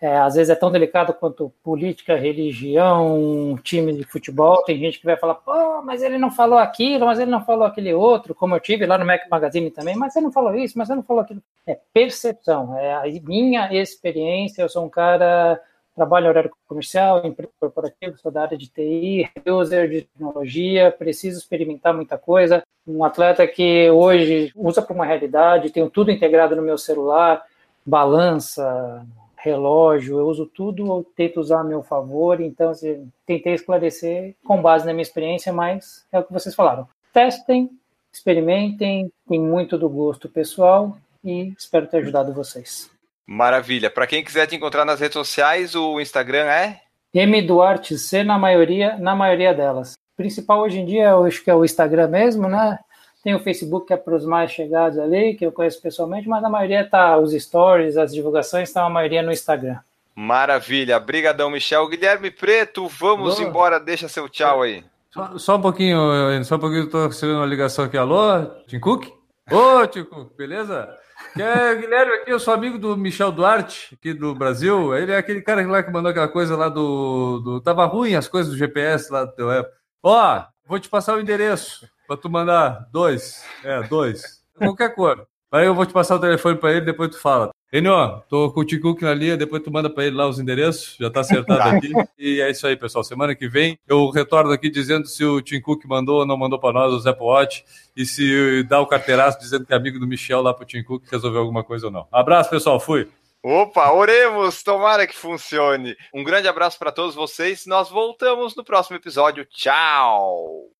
é, 0.00 0.16
às 0.18 0.34
vezes 0.34 0.50
é 0.50 0.54
tão 0.54 0.70
delicado 0.70 1.12
quanto 1.12 1.52
política, 1.62 2.16
religião, 2.16 3.58
time 3.62 3.92
de 3.94 4.04
futebol. 4.04 4.62
Tem 4.64 4.78
gente 4.78 4.98
que 4.98 5.04
vai 5.04 5.16
falar, 5.16 5.34
pô, 5.36 5.82
mas 5.82 6.02
ele 6.02 6.16
não 6.16 6.30
falou 6.30 6.58
aquilo, 6.58 7.04
mas 7.06 7.18
ele 7.18 7.30
não 7.30 7.44
falou 7.44 7.66
aquele 7.66 7.92
outro, 7.92 8.34
como 8.34 8.54
eu 8.54 8.60
tive 8.60 8.86
lá 8.86 8.96
no 8.96 9.06
Mac 9.06 9.28
Magazine 9.30 9.70
também, 9.70 9.96
mas 9.96 10.14
ele 10.16 10.26
não 10.26 10.32
falou 10.32 10.54
isso, 10.54 10.76
mas 10.78 10.88
ele 10.88 10.96
não 10.96 11.02
falou 11.02 11.22
aquilo. 11.22 11.42
É 11.66 11.78
percepção, 11.92 12.78
é 12.78 12.94
a 12.94 13.04
minha 13.22 13.72
experiência. 13.72 14.62
Eu 14.62 14.68
sou 14.68 14.84
um 14.84 14.90
cara, 14.90 15.60
trabalho 15.96 16.26
em 16.26 16.28
horário 16.28 16.52
comercial, 16.68 17.26
emprego 17.26 17.52
corporativo, 17.58 18.18
sou 18.18 18.30
da 18.30 18.42
área 18.42 18.58
de 18.58 18.68
TI, 18.68 19.28
user 19.46 19.88
de 19.88 20.02
tecnologia, 20.02 20.94
preciso 20.96 21.38
experimentar 21.38 21.94
muita 21.94 22.18
coisa. 22.18 22.62
Um 22.86 23.02
atleta 23.02 23.46
que 23.46 23.90
hoje 23.90 24.52
usa 24.54 24.82
para 24.82 24.94
uma 24.94 25.06
realidade, 25.06 25.70
tenho 25.70 25.88
tudo 25.88 26.10
integrado 26.10 26.54
no 26.54 26.62
meu 26.62 26.76
celular, 26.76 27.42
balança, 27.84 29.04
relógio, 29.36 30.18
eu 30.18 30.26
uso 30.26 30.44
tudo, 30.44 30.86
eu 30.86 31.06
tento 31.16 31.40
usar 31.40 31.60
a 31.60 31.64
meu 31.64 31.82
favor, 31.82 32.40
então 32.40 32.70
assim, 32.70 33.10
tentei 33.24 33.54
esclarecer 33.54 34.34
com 34.44 34.60
base 34.60 34.84
na 34.84 34.92
minha 34.92 35.02
experiência, 35.02 35.52
mas 35.52 36.06
é 36.12 36.18
o 36.18 36.24
que 36.24 36.32
vocês 36.32 36.54
falaram. 36.54 36.86
Testem, 37.12 37.70
experimentem, 38.12 39.10
tem 39.26 39.40
muito 39.40 39.78
do 39.78 39.88
gosto 39.88 40.28
pessoal 40.28 40.96
e 41.24 41.54
espero 41.56 41.86
ter 41.86 41.98
ajudado 41.98 42.34
vocês. 42.34 42.94
Maravilha. 43.26 43.90
Para 43.90 44.06
quem 44.06 44.22
quiser 44.22 44.46
te 44.46 44.54
encontrar 44.54 44.84
nas 44.84 45.00
redes 45.00 45.14
sociais, 45.14 45.74
o 45.74 46.00
Instagram 46.00 46.44
é 46.44 46.80
M 47.12 47.42
Duarte 47.42 47.98
C 47.98 48.22
na 48.22 48.38
maioria, 48.38 48.96
na 48.98 49.16
maioria 49.16 49.52
delas. 49.52 49.94
O 49.94 50.16
principal 50.16 50.60
hoje 50.60 50.78
em 50.78 50.86
dia, 50.86 51.08
eu 51.08 51.24
acho 51.24 51.42
que 51.42 51.50
é 51.50 51.54
o 51.54 51.64
Instagram 51.64 52.08
mesmo, 52.08 52.48
né? 52.48 52.78
Tem 53.24 53.34
o 53.34 53.40
Facebook 53.40 53.88
que 53.88 53.92
é 53.92 53.96
para 53.96 54.14
os 54.14 54.24
mais 54.24 54.52
chegados 54.52 54.98
ali, 54.98 55.34
que 55.34 55.44
eu 55.44 55.50
conheço 55.50 55.82
pessoalmente, 55.82 56.28
mas 56.28 56.44
a 56.44 56.48
maioria 56.48 56.88
tá 56.88 57.18
os 57.18 57.32
stories, 57.32 57.96
as 57.96 58.12
divulgações 58.12 58.68
estão 58.68 58.86
a 58.86 58.90
maioria 58.90 59.22
no 59.22 59.32
Instagram. 59.32 59.78
Maravilha, 60.14 61.00
brigadão 61.00 61.50
Michel. 61.50 61.88
Guilherme 61.88 62.30
Preto, 62.30 62.86
vamos 62.86 63.36
Boa. 63.36 63.48
embora, 63.48 63.80
deixa 63.80 64.08
seu 64.08 64.28
tchau 64.28 64.62
aí. 64.62 64.84
Só, 65.10 65.38
só 65.38 65.56
um 65.56 65.60
pouquinho, 65.60 65.98
só 66.44 66.56
um 66.56 66.60
pouquinho, 66.60 66.84
estou 66.84 67.08
recebendo 67.08 67.38
uma 67.38 67.46
ligação 67.46 67.86
aqui. 67.86 67.96
Alô, 67.96 68.44
Tim 68.68 68.78
Cook? 68.78 69.08
Ô, 69.50 69.86
Tim 69.86 70.04
Cook, 70.04 70.36
beleza? 70.36 70.88
É, 71.38 71.74
Guilherme 71.74 72.12
aqui, 72.14 72.30
eu 72.30 72.40
sou 72.40 72.54
amigo 72.54 72.78
do 72.78 72.96
Michel 72.96 73.32
Duarte, 73.32 73.94
aqui 73.94 74.12
do 74.12 74.34
Brasil. 74.34 74.94
Ele 74.94 75.12
é 75.12 75.16
aquele 75.16 75.42
cara 75.42 75.66
lá 75.66 75.82
que 75.82 75.90
mandou 75.90 76.10
aquela 76.10 76.28
coisa 76.28 76.56
lá 76.56 76.68
do. 76.68 77.40
do 77.40 77.60
tava 77.60 77.84
ruim 77.86 78.14
as 78.14 78.28
coisas 78.28 78.52
do 78.52 78.58
GPS 78.58 79.12
lá 79.12 79.24
do 79.24 79.34
teu 79.34 79.50
Apple. 79.50 79.72
Ó, 80.02 80.44
vou 80.66 80.78
te 80.78 80.88
passar 80.88 81.14
o 81.16 81.20
endereço. 81.20 81.88
Pra 82.06 82.16
tu 82.16 82.30
mandar 82.30 82.88
dois. 82.92 83.44
É, 83.64 83.82
dois. 83.82 84.42
Qualquer 84.56 84.94
cor. 84.94 85.26
Aí 85.50 85.66
eu 85.66 85.74
vou 85.74 85.86
te 85.86 85.92
passar 85.92 86.16
o 86.16 86.20
telefone 86.20 86.56
pra 86.56 86.72
ele, 86.72 86.86
depois 86.86 87.10
tu 87.10 87.18
fala. 87.18 87.50
Enio, 87.76 88.22
tô 88.26 88.50
com 88.52 88.60
o 88.60 88.64
Ticook 88.64 89.02
na 89.02 89.12
linha, 89.12 89.36
depois 89.36 89.62
tu 89.62 89.70
manda 89.70 89.90
pra 89.90 90.06
ele 90.06 90.16
lá 90.16 90.26
os 90.26 90.38
endereços, 90.38 90.96
já 90.98 91.10
tá 91.10 91.20
acertado 91.20 91.58
tá. 91.58 91.76
aqui. 91.76 91.92
E 92.18 92.40
é 92.40 92.50
isso 92.50 92.66
aí, 92.66 92.74
pessoal. 92.74 93.04
Semana 93.04 93.34
que 93.34 93.46
vem 93.46 93.78
eu 93.86 94.08
retorno 94.08 94.50
aqui 94.50 94.70
dizendo 94.70 95.06
se 95.06 95.22
o 95.22 95.42
Tim 95.42 95.60
Cook 95.60 95.84
mandou 95.84 96.20
ou 96.20 96.26
não 96.26 96.38
mandou 96.38 96.58
pra 96.58 96.72
nós 96.72 97.04
o 97.04 97.06
Apple 97.06 97.26
Watch 97.26 97.66
e 97.94 98.06
se 98.06 98.62
dá 98.62 98.80
o 98.80 98.86
carteiraço 98.86 99.38
dizendo 99.38 99.66
que 99.66 99.74
é 99.74 99.76
amigo 99.76 99.98
do 99.98 100.06
Michel 100.06 100.40
lá 100.40 100.54
pro 100.54 100.64
Tim 100.64 100.82
Cook 100.82 101.04
resolveu 101.10 101.40
alguma 101.40 101.62
coisa 101.62 101.88
ou 101.88 101.92
não. 101.92 102.08
Abraço, 102.10 102.48
pessoal. 102.48 102.80
Fui. 102.80 103.10
Opa, 103.44 103.92
oremos, 103.92 104.62
tomara 104.62 105.06
que 105.06 105.14
funcione. 105.14 105.94
Um 106.14 106.24
grande 106.24 106.48
abraço 106.48 106.78
para 106.78 106.90
todos 106.90 107.14
vocês. 107.14 107.66
Nós 107.66 107.90
voltamos 107.90 108.56
no 108.56 108.64
próximo 108.64 108.96
episódio. 108.96 109.44
Tchau. 109.44 110.70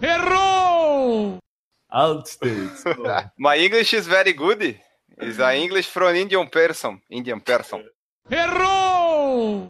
Errou! 0.00 0.59
Outstates. 1.92 2.84
My 3.36 3.56
English 3.56 3.94
is 3.94 4.06
very 4.06 4.32
good. 4.32 4.78
Is 5.20 5.38
a 5.40 5.54
English 5.54 5.88
from 5.88 6.14
Indian 6.14 6.46
person. 6.46 7.00
Indian 7.10 7.40
person. 7.40 7.82
Errou! 8.30 9.66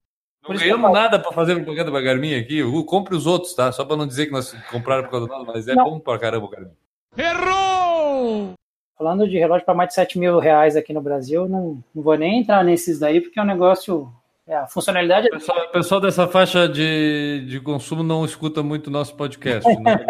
Não 0.49 0.57
ganhamos 0.57 0.93
nada 0.93 1.19
para 1.19 1.33
fazer 1.33 1.55
propaganda 1.57 1.91
para 1.91 2.01
Garmin 2.01 2.35
aqui. 2.35 2.63
Uh, 2.63 2.85
compre 2.85 3.15
os 3.15 3.27
outros, 3.27 3.55
tá? 3.55 3.73
Só 3.73 3.85
para 3.85 3.97
não 3.97 4.07
dizer 4.07 4.27
que 4.27 4.33
nós 4.33 4.53
compraram 4.71 5.05
por 5.05 5.11
causa 5.11 5.27
do 5.27 5.33
nada, 5.33 5.45
mas 5.45 5.67
é 5.69 5.75
não. 5.75 5.85
bom 5.85 6.01
para 6.01 6.19
caramba 6.19 6.47
o 6.47 6.49
Garmin. 6.49 6.73
Errou! 7.17 8.53
Falando 8.97 9.29
de 9.29 9.39
relógio 9.39 9.65
para 9.65 9.75
mais 9.75 9.89
de 9.89 9.95
7 9.95 10.19
mil 10.19 10.39
reais 10.39 10.77
aqui 10.77 10.93
no 10.93 11.01
Brasil, 11.01 11.49
não, 11.49 11.83
não 11.95 12.03
vou 12.03 12.17
nem 12.17 12.41
entrar 12.41 12.63
nesses 12.63 12.99
daí, 12.99 13.21
porque 13.21 13.39
é 13.39 13.43
um 13.43 13.47
negócio 13.47 14.13
é, 14.51 14.57
a 14.57 14.67
funcionalidade. 14.67 15.29
O 15.29 15.31
pessoal, 15.31 15.65
o 15.65 15.71
pessoal 15.71 16.01
dessa 16.01 16.27
faixa 16.27 16.69
de, 16.69 17.45
de 17.47 17.61
consumo 17.61 18.03
não 18.03 18.25
escuta 18.25 18.65
muito 18.65 18.89
o 18.89 18.91
nosso 18.91 19.15
podcast. 19.15 19.71
Né? 19.81 20.05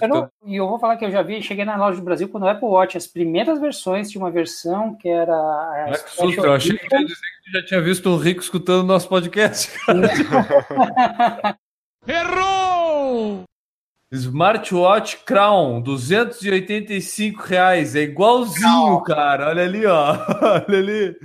eu 0.00 0.08
não, 0.08 0.30
e 0.46 0.56
eu 0.56 0.68
vou 0.68 0.78
falar 0.78 0.96
que 0.96 1.04
eu 1.04 1.10
já 1.10 1.22
vi, 1.22 1.42
cheguei 1.42 1.64
na 1.64 1.76
loja 1.76 1.98
do 1.98 2.04
Brasil 2.04 2.28
quando 2.28 2.44
o 2.44 2.48
Apple 2.48 2.68
Watch, 2.68 2.96
as 2.96 3.06
primeiras 3.06 3.60
versões, 3.60 4.10
tinha 4.10 4.22
uma 4.22 4.30
versão 4.30 4.94
que 4.94 5.08
era. 5.08 5.34
A 5.34 5.86
é 5.88 5.92
que 5.92 6.10
susto, 6.10 6.44
eu 6.44 6.52
achei 6.52 6.78
que 6.78 6.94
ia 6.94 7.00
dizer 7.00 7.14
que 7.14 7.50
tu 7.50 7.52
já 7.52 7.64
tinha 7.64 7.80
visto 7.80 8.08
o 8.08 8.16
Rico 8.16 8.40
escutando 8.40 8.84
o 8.84 8.86
nosso 8.86 9.08
podcast. 9.08 9.72
Errou! 12.06 12.57
Smartwatch 14.10 15.18
Crown, 15.18 15.82
285 15.82 17.42
reais. 17.42 17.94
É 17.94 18.00
igualzinho, 18.00 19.02
cara. 19.02 19.48
Olha 19.48 19.64
ali, 19.64 19.84
ó. 19.84 20.16
Olha 20.66 20.78
ali. 20.78 21.16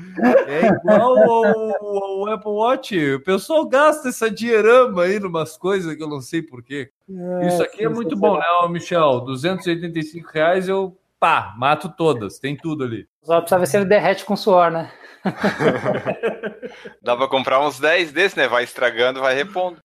É 0.47 0.67
igual 0.67 1.17
ao, 1.17 2.25
ao, 2.25 2.33
Apple 2.33 2.51
Watch. 2.51 3.13
O 3.13 3.23
pessoal 3.23 3.65
gasta 3.65 4.09
essa 4.09 4.29
dinheirama 4.29 5.03
aí 5.03 5.17
numas 5.17 5.55
coisas 5.55 5.95
que 5.95 6.03
eu 6.03 6.09
não 6.09 6.19
sei 6.19 6.41
porquê. 6.41 6.89
É, 7.09 7.47
Isso 7.47 7.63
aqui 7.63 7.85
é 7.85 7.89
muito 7.89 8.17
bom, 8.17 8.37
né, 8.37 8.45
Michel? 8.69 9.21
285 9.21 10.29
reais 10.33 10.67
eu, 10.67 10.97
pá, 11.17 11.53
mato 11.57 11.87
todas. 11.87 12.37
Tem 12.37 12.57
tudo 12.57 12.83
ali. 12.83 13.07
Só 13.23 13.39
precisa 13.39 13.59
ver 13.59 13.67
se 13.67 13.77
ele 13.77 13.85
derrete 13.85 14.25
com 14.25 14.35
suor, 14.35 14.69
né? 14.69 14.91
Dá 17.01 17.15
pra 17.15 17.29
comprar 17.29 17.65
uns 17.65 17.79
10 17.79 18.11
desses, 18.11 18.35
né? 18.35 18.45
Vai 18.49 18.65
estragando, 18.65 19.21
vai 19.21 19.33
repondo. 19.33 19.77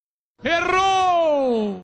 Errou! 0.43 1.81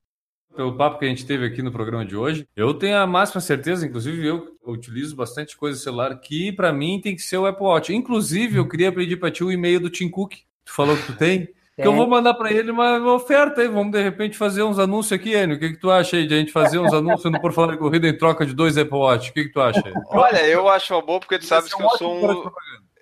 Pelo 0.55 0.77
papo 0.77 0.99
que 0.99 1.05
a 1.05 1.09
gente 1.09 1.27
teve 1.27 1.47
aqui 1.47 1.63
no 1.63 1.73
programa 1.73 2.05
de 2.05 2.17
hoje. 2.17 2.49
Eu 2.57 2.75
tenho 2.75 2.97
a 2.97 3.07
máxima 3.07 3.41
certeza, 3.41 3.87
inclusive 3.87 4.27
eu 4.27 4.57
utilizo 4.65 5.17
bastante 5.17 5.57
coisa 5.57 5.79
celular, 5.79 6.19
que 6.21 6.53
para 6.53 6.73
mim 6.73 7.01
tem 7.01 7.15
que 7.15 7.23
ser 7.23 7.37
o 7.37 7.47
Apple 7.47 7.67
Watch. 7.67 7.95
Inclusive, 7.95 8.59
eu 8.59 8.69
queria 8.69 8.93
pedir 8.93 9.17
para 9.17 9.31
ti 9.31 9.43
o 9.45 9.53
e-mail 9.53 9.81
do 9.81 9.91
Tim 9.91 10.09
Cook. 10.09 10.35
Tu 10.65 10.73
falou 10.73 10.97
que 10.97 11.07
tu 11.07 11.17
tem? 11.17 11.49
Que 11.77 11.89
eu 11.89 11.93
vou 11.93 12.07
mandar 12.07 12.35
para 12.35 12.53
ele 12.53 12.71
uma, 12.71 13.13
oferta 13.15 13.61
aí. 13.61 13.67
Vamos 13.67 13.91
de 13.91 14.01
repente 14.01 14.37
fazer 14.37 14.63
uns 14.63 14.79
anúncios 14.79 15.19
aqui, 15.19 15.35
Enio. 15.35 15.57
O 15.57 15.59
que, 15.59 15.71
que 15.71 15.77
tu 15.77 15.91
acha 15.91 16.17
aí 16.17 16.25
de 16.25 16.33
a 16.33 16.37
gente 16.37 16.53
fazer 16.53 16.79
uns 16.79 16.95
anúncios 16.95 17.33
no 17.33 17.41
Por 17.41 17.53
Falar 17.53 17.73
de 17.73 17.79
Corrida 17.79 18.07
em 18.07 18.17
troca 18.17 18.47
de 18.47 18.55
dois 18.55 18.79
Apple 18.79 18.97
Watch? 18.97 19.31
O 19.31 19.35
que, 19.35 19.47
que 19.47 19.53
tu 19.53 19.61
acha? 19.61 19.83
Aí? 19.85 19.93
Olha, 20.11 20.47
eu 20.47 20.69
acho 20.69 20.95
uma 20.95 21.03
boa 21.03 21.19
porque 21.19 21.37
tu 21.37 21.45
sabes 21.45 21.75
que 21.75 21.83
eu 21.83 21.91
sou 21.91 22.15
um, 22.15 22.51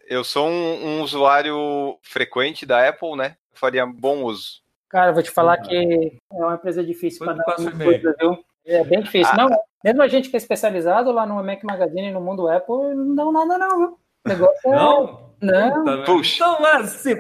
eu 0.09 0.25
sou 0.25 0.49
um, 0.49 0.87
um 0.87 1.03
usuário 1.03 1.99
frequente 2.01 2.65
da 2.65 2.89
Apple, 2.89 3.15
né? 3.15 3.37
Eu 3.53 3.59
faria 3.59 3.85
bom 3.85 4.23
uso. 4.23 4.62
Cara, 4.93 5.11
vou 5.11 5.23
te 5.23 5.31
falar 5.31 5.59
uhum. 5.59 5.65
que 5.65 6.19
é 6.31 6.37
uma 6.37 6.55
empresa 6.55 6.85
difícil 6.85 7.25
para 7.25 7.33
dar 7.33 7.45
coisa, 7.45 8.15
viu? 8.21 8.45
É 8.67 8.85
bem 8.85 9.01
difícil. 9.01 9.33
Ah. 9.33 9.37
Não, 9.39 9.59
mesmo 9.83 10.03
a 10.03 10.07
gente 10.07 10.29
que 10.29 10.37
é 10.37 10.39
especializado 10.39 11.11
lá 11.11 11.25
no 11.25 11.43
Mac 11.43 11.65
Magazine 11.65 12.13
no 12.13 12.21
mundo 12.21 12.47
Apple, 12.47 12.95
não 12.95 13.15
dá 13.15 13.47
nada 13.47 13.59
não, 13.59 13.79
viu? 13.79 13.99
O 14.25 14.29
negócio 14.29 14.73
é... 14.73 14.77
Não? 14.77 15.35
Não. 15.41 16.05
Puxa. 16.05 16.45
Então, 16.45 16.67
assim... 16.67 17.15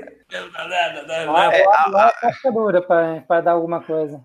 Lá, 1.27 1.55
é, 1.55 1.67
lá, 1.67 1.87
lá 1.89 2.13
é 2.23 2.53
dura 2.53 2.81
para 2.81 3.41
dar 3.41 3.53
alguma 3.53 3.83
coisa. 3.83 4.23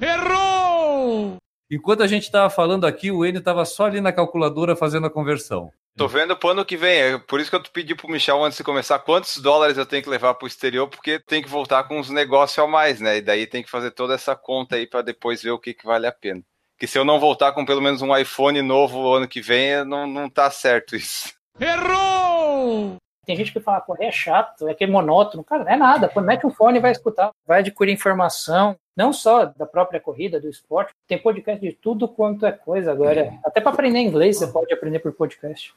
Errou! 0.00 1.36
Enquanto 1.70 2.02
a 2.02 2.06
gente 2.06 2.24
estava 2.24 2.48
falando 2.50 2.86
aqui, 2.86 3.10
o 3.10 3.24
Enio 3.24 3.38
estava 3.38 3.64
só 3.64 3.86
ali 3.86 4.00
na 4.00 4.12
calculadora 4.12 4.76
fazendo 4.76 5.06
a 5.06 5.10
conversão. 5.10 5.70
Tô 5.96 6.08
vendo 6.08 6.36
pro 6.36 6.50
ano 6.50 6.64
que 6.64 6.76
vem. 6.76 7.00
É 7.00 7.18
por 7.18 7.40
isso 7.40 7.50
que 7.50 7.56
eu 7.56 7.62
pedi 7.62 7.94
pro 7.94 8.08
Michel 8.08 8.42
antes 8.42 8.58
de 8.58 8.64
começar 8.64 8.98
quantos 9.00 9.36
dólares 9.38 9.76
eu 9.76 9.86
tenho 9.86 10.02
que 10.02 10.08
levar 10.08 10.34
pro 10.34 10.46
exterior, 10.46 10.88
porque 10.88 11.18
tem 11.18 11.42
que 11.42 11.48
voltar 11.48 11.84
com 11.84 11.98
uns 11.98 12.10
negócios 12.10 12.58
a 12.58 12.66
mais, 12.66 13.00
né? 13.00 13.18
E 13.18 13.20
daí 13.20 13.46
tem 13.46 13.62
que 13.62 13.70
fazer 13.70 13.90
toda 13.90 14.14
essa 14.14 14.34
conta 14.34 14.76
aí 14.76 14.86
para 14.86 15.02
depois 15.02 15.42
ver 15.42 15.50
o 15.50 15.58
que, 15.58 15.74
que 15.74 15.84
vale 15.84 16.06
a 16.06 16.12
pena. 16.12 16.42
Que 16.78 16.86
se 16.86 16.98
eu 16.98 17.04
não 17.04 17.20
voltar 17.20 17.52
com 17.52 17.66
pelo 17.66 17.82
menos 17.82 18.00
um 18.00 18.16
iPhone 18.16 18.62
novo 18.62 19.12
ano 19.12 19.28
que 19.28 19.42
vem, 19.42 19.84
não, 19.84 20.06
não 20.06 20.30
tá 20.30 20.50
certo 20.50 20.96
isso. 20.96 21.34
Errou! 21.58 22.96
Tem 23.26 23.36
gente 23.36 23.52
que 23.52 23.60
fala, 23.60 23.82
correr 23.82 24.06
é 24.06 24.12
chato, 24.12 24.66
é 24.66 24.72
aquele 24.72 24.90
monótono. 24.90 25.44
Cara, 25.44 25.64
não 25.64 25.70
é 25.70 25.76
nada. 25.76 26.08
Pô, 26.08 26.20
mete 26.20 26.46
um 26.46 26.50
fone 26.50 26.78
e 26.78 26.80
vai 26.80 26.90
escutar. 26.90 27.30
Vai 27.46 27.60
adquirir 27.60 27.92
informação, 27.92 28.74
não 28.96 29.12
só 29.12 29.46
da 29.46 29.66
própria 29.66 30.00
corrida, 30.00 30.40
do 30.40 30.48
esporte. 30.48 30.92
Tem 31.06 31.18
podcast 31.18 31.66
de 31.66 31.72
tudo 31.72 32.08
quanto 32.08 32.46
é 32.46 32.52
coisa 32.52 32.92
agora. 32.92 33.38
Até 33.44 33.60
para 33.60 33.72
aprender 33.72 33.98
inglês 34.00 34.38
você 34.38 34.46
pode 34.46 34.72
aprender 34.72 34.98
por 34.98 35.12
podcast. 35.12 35.74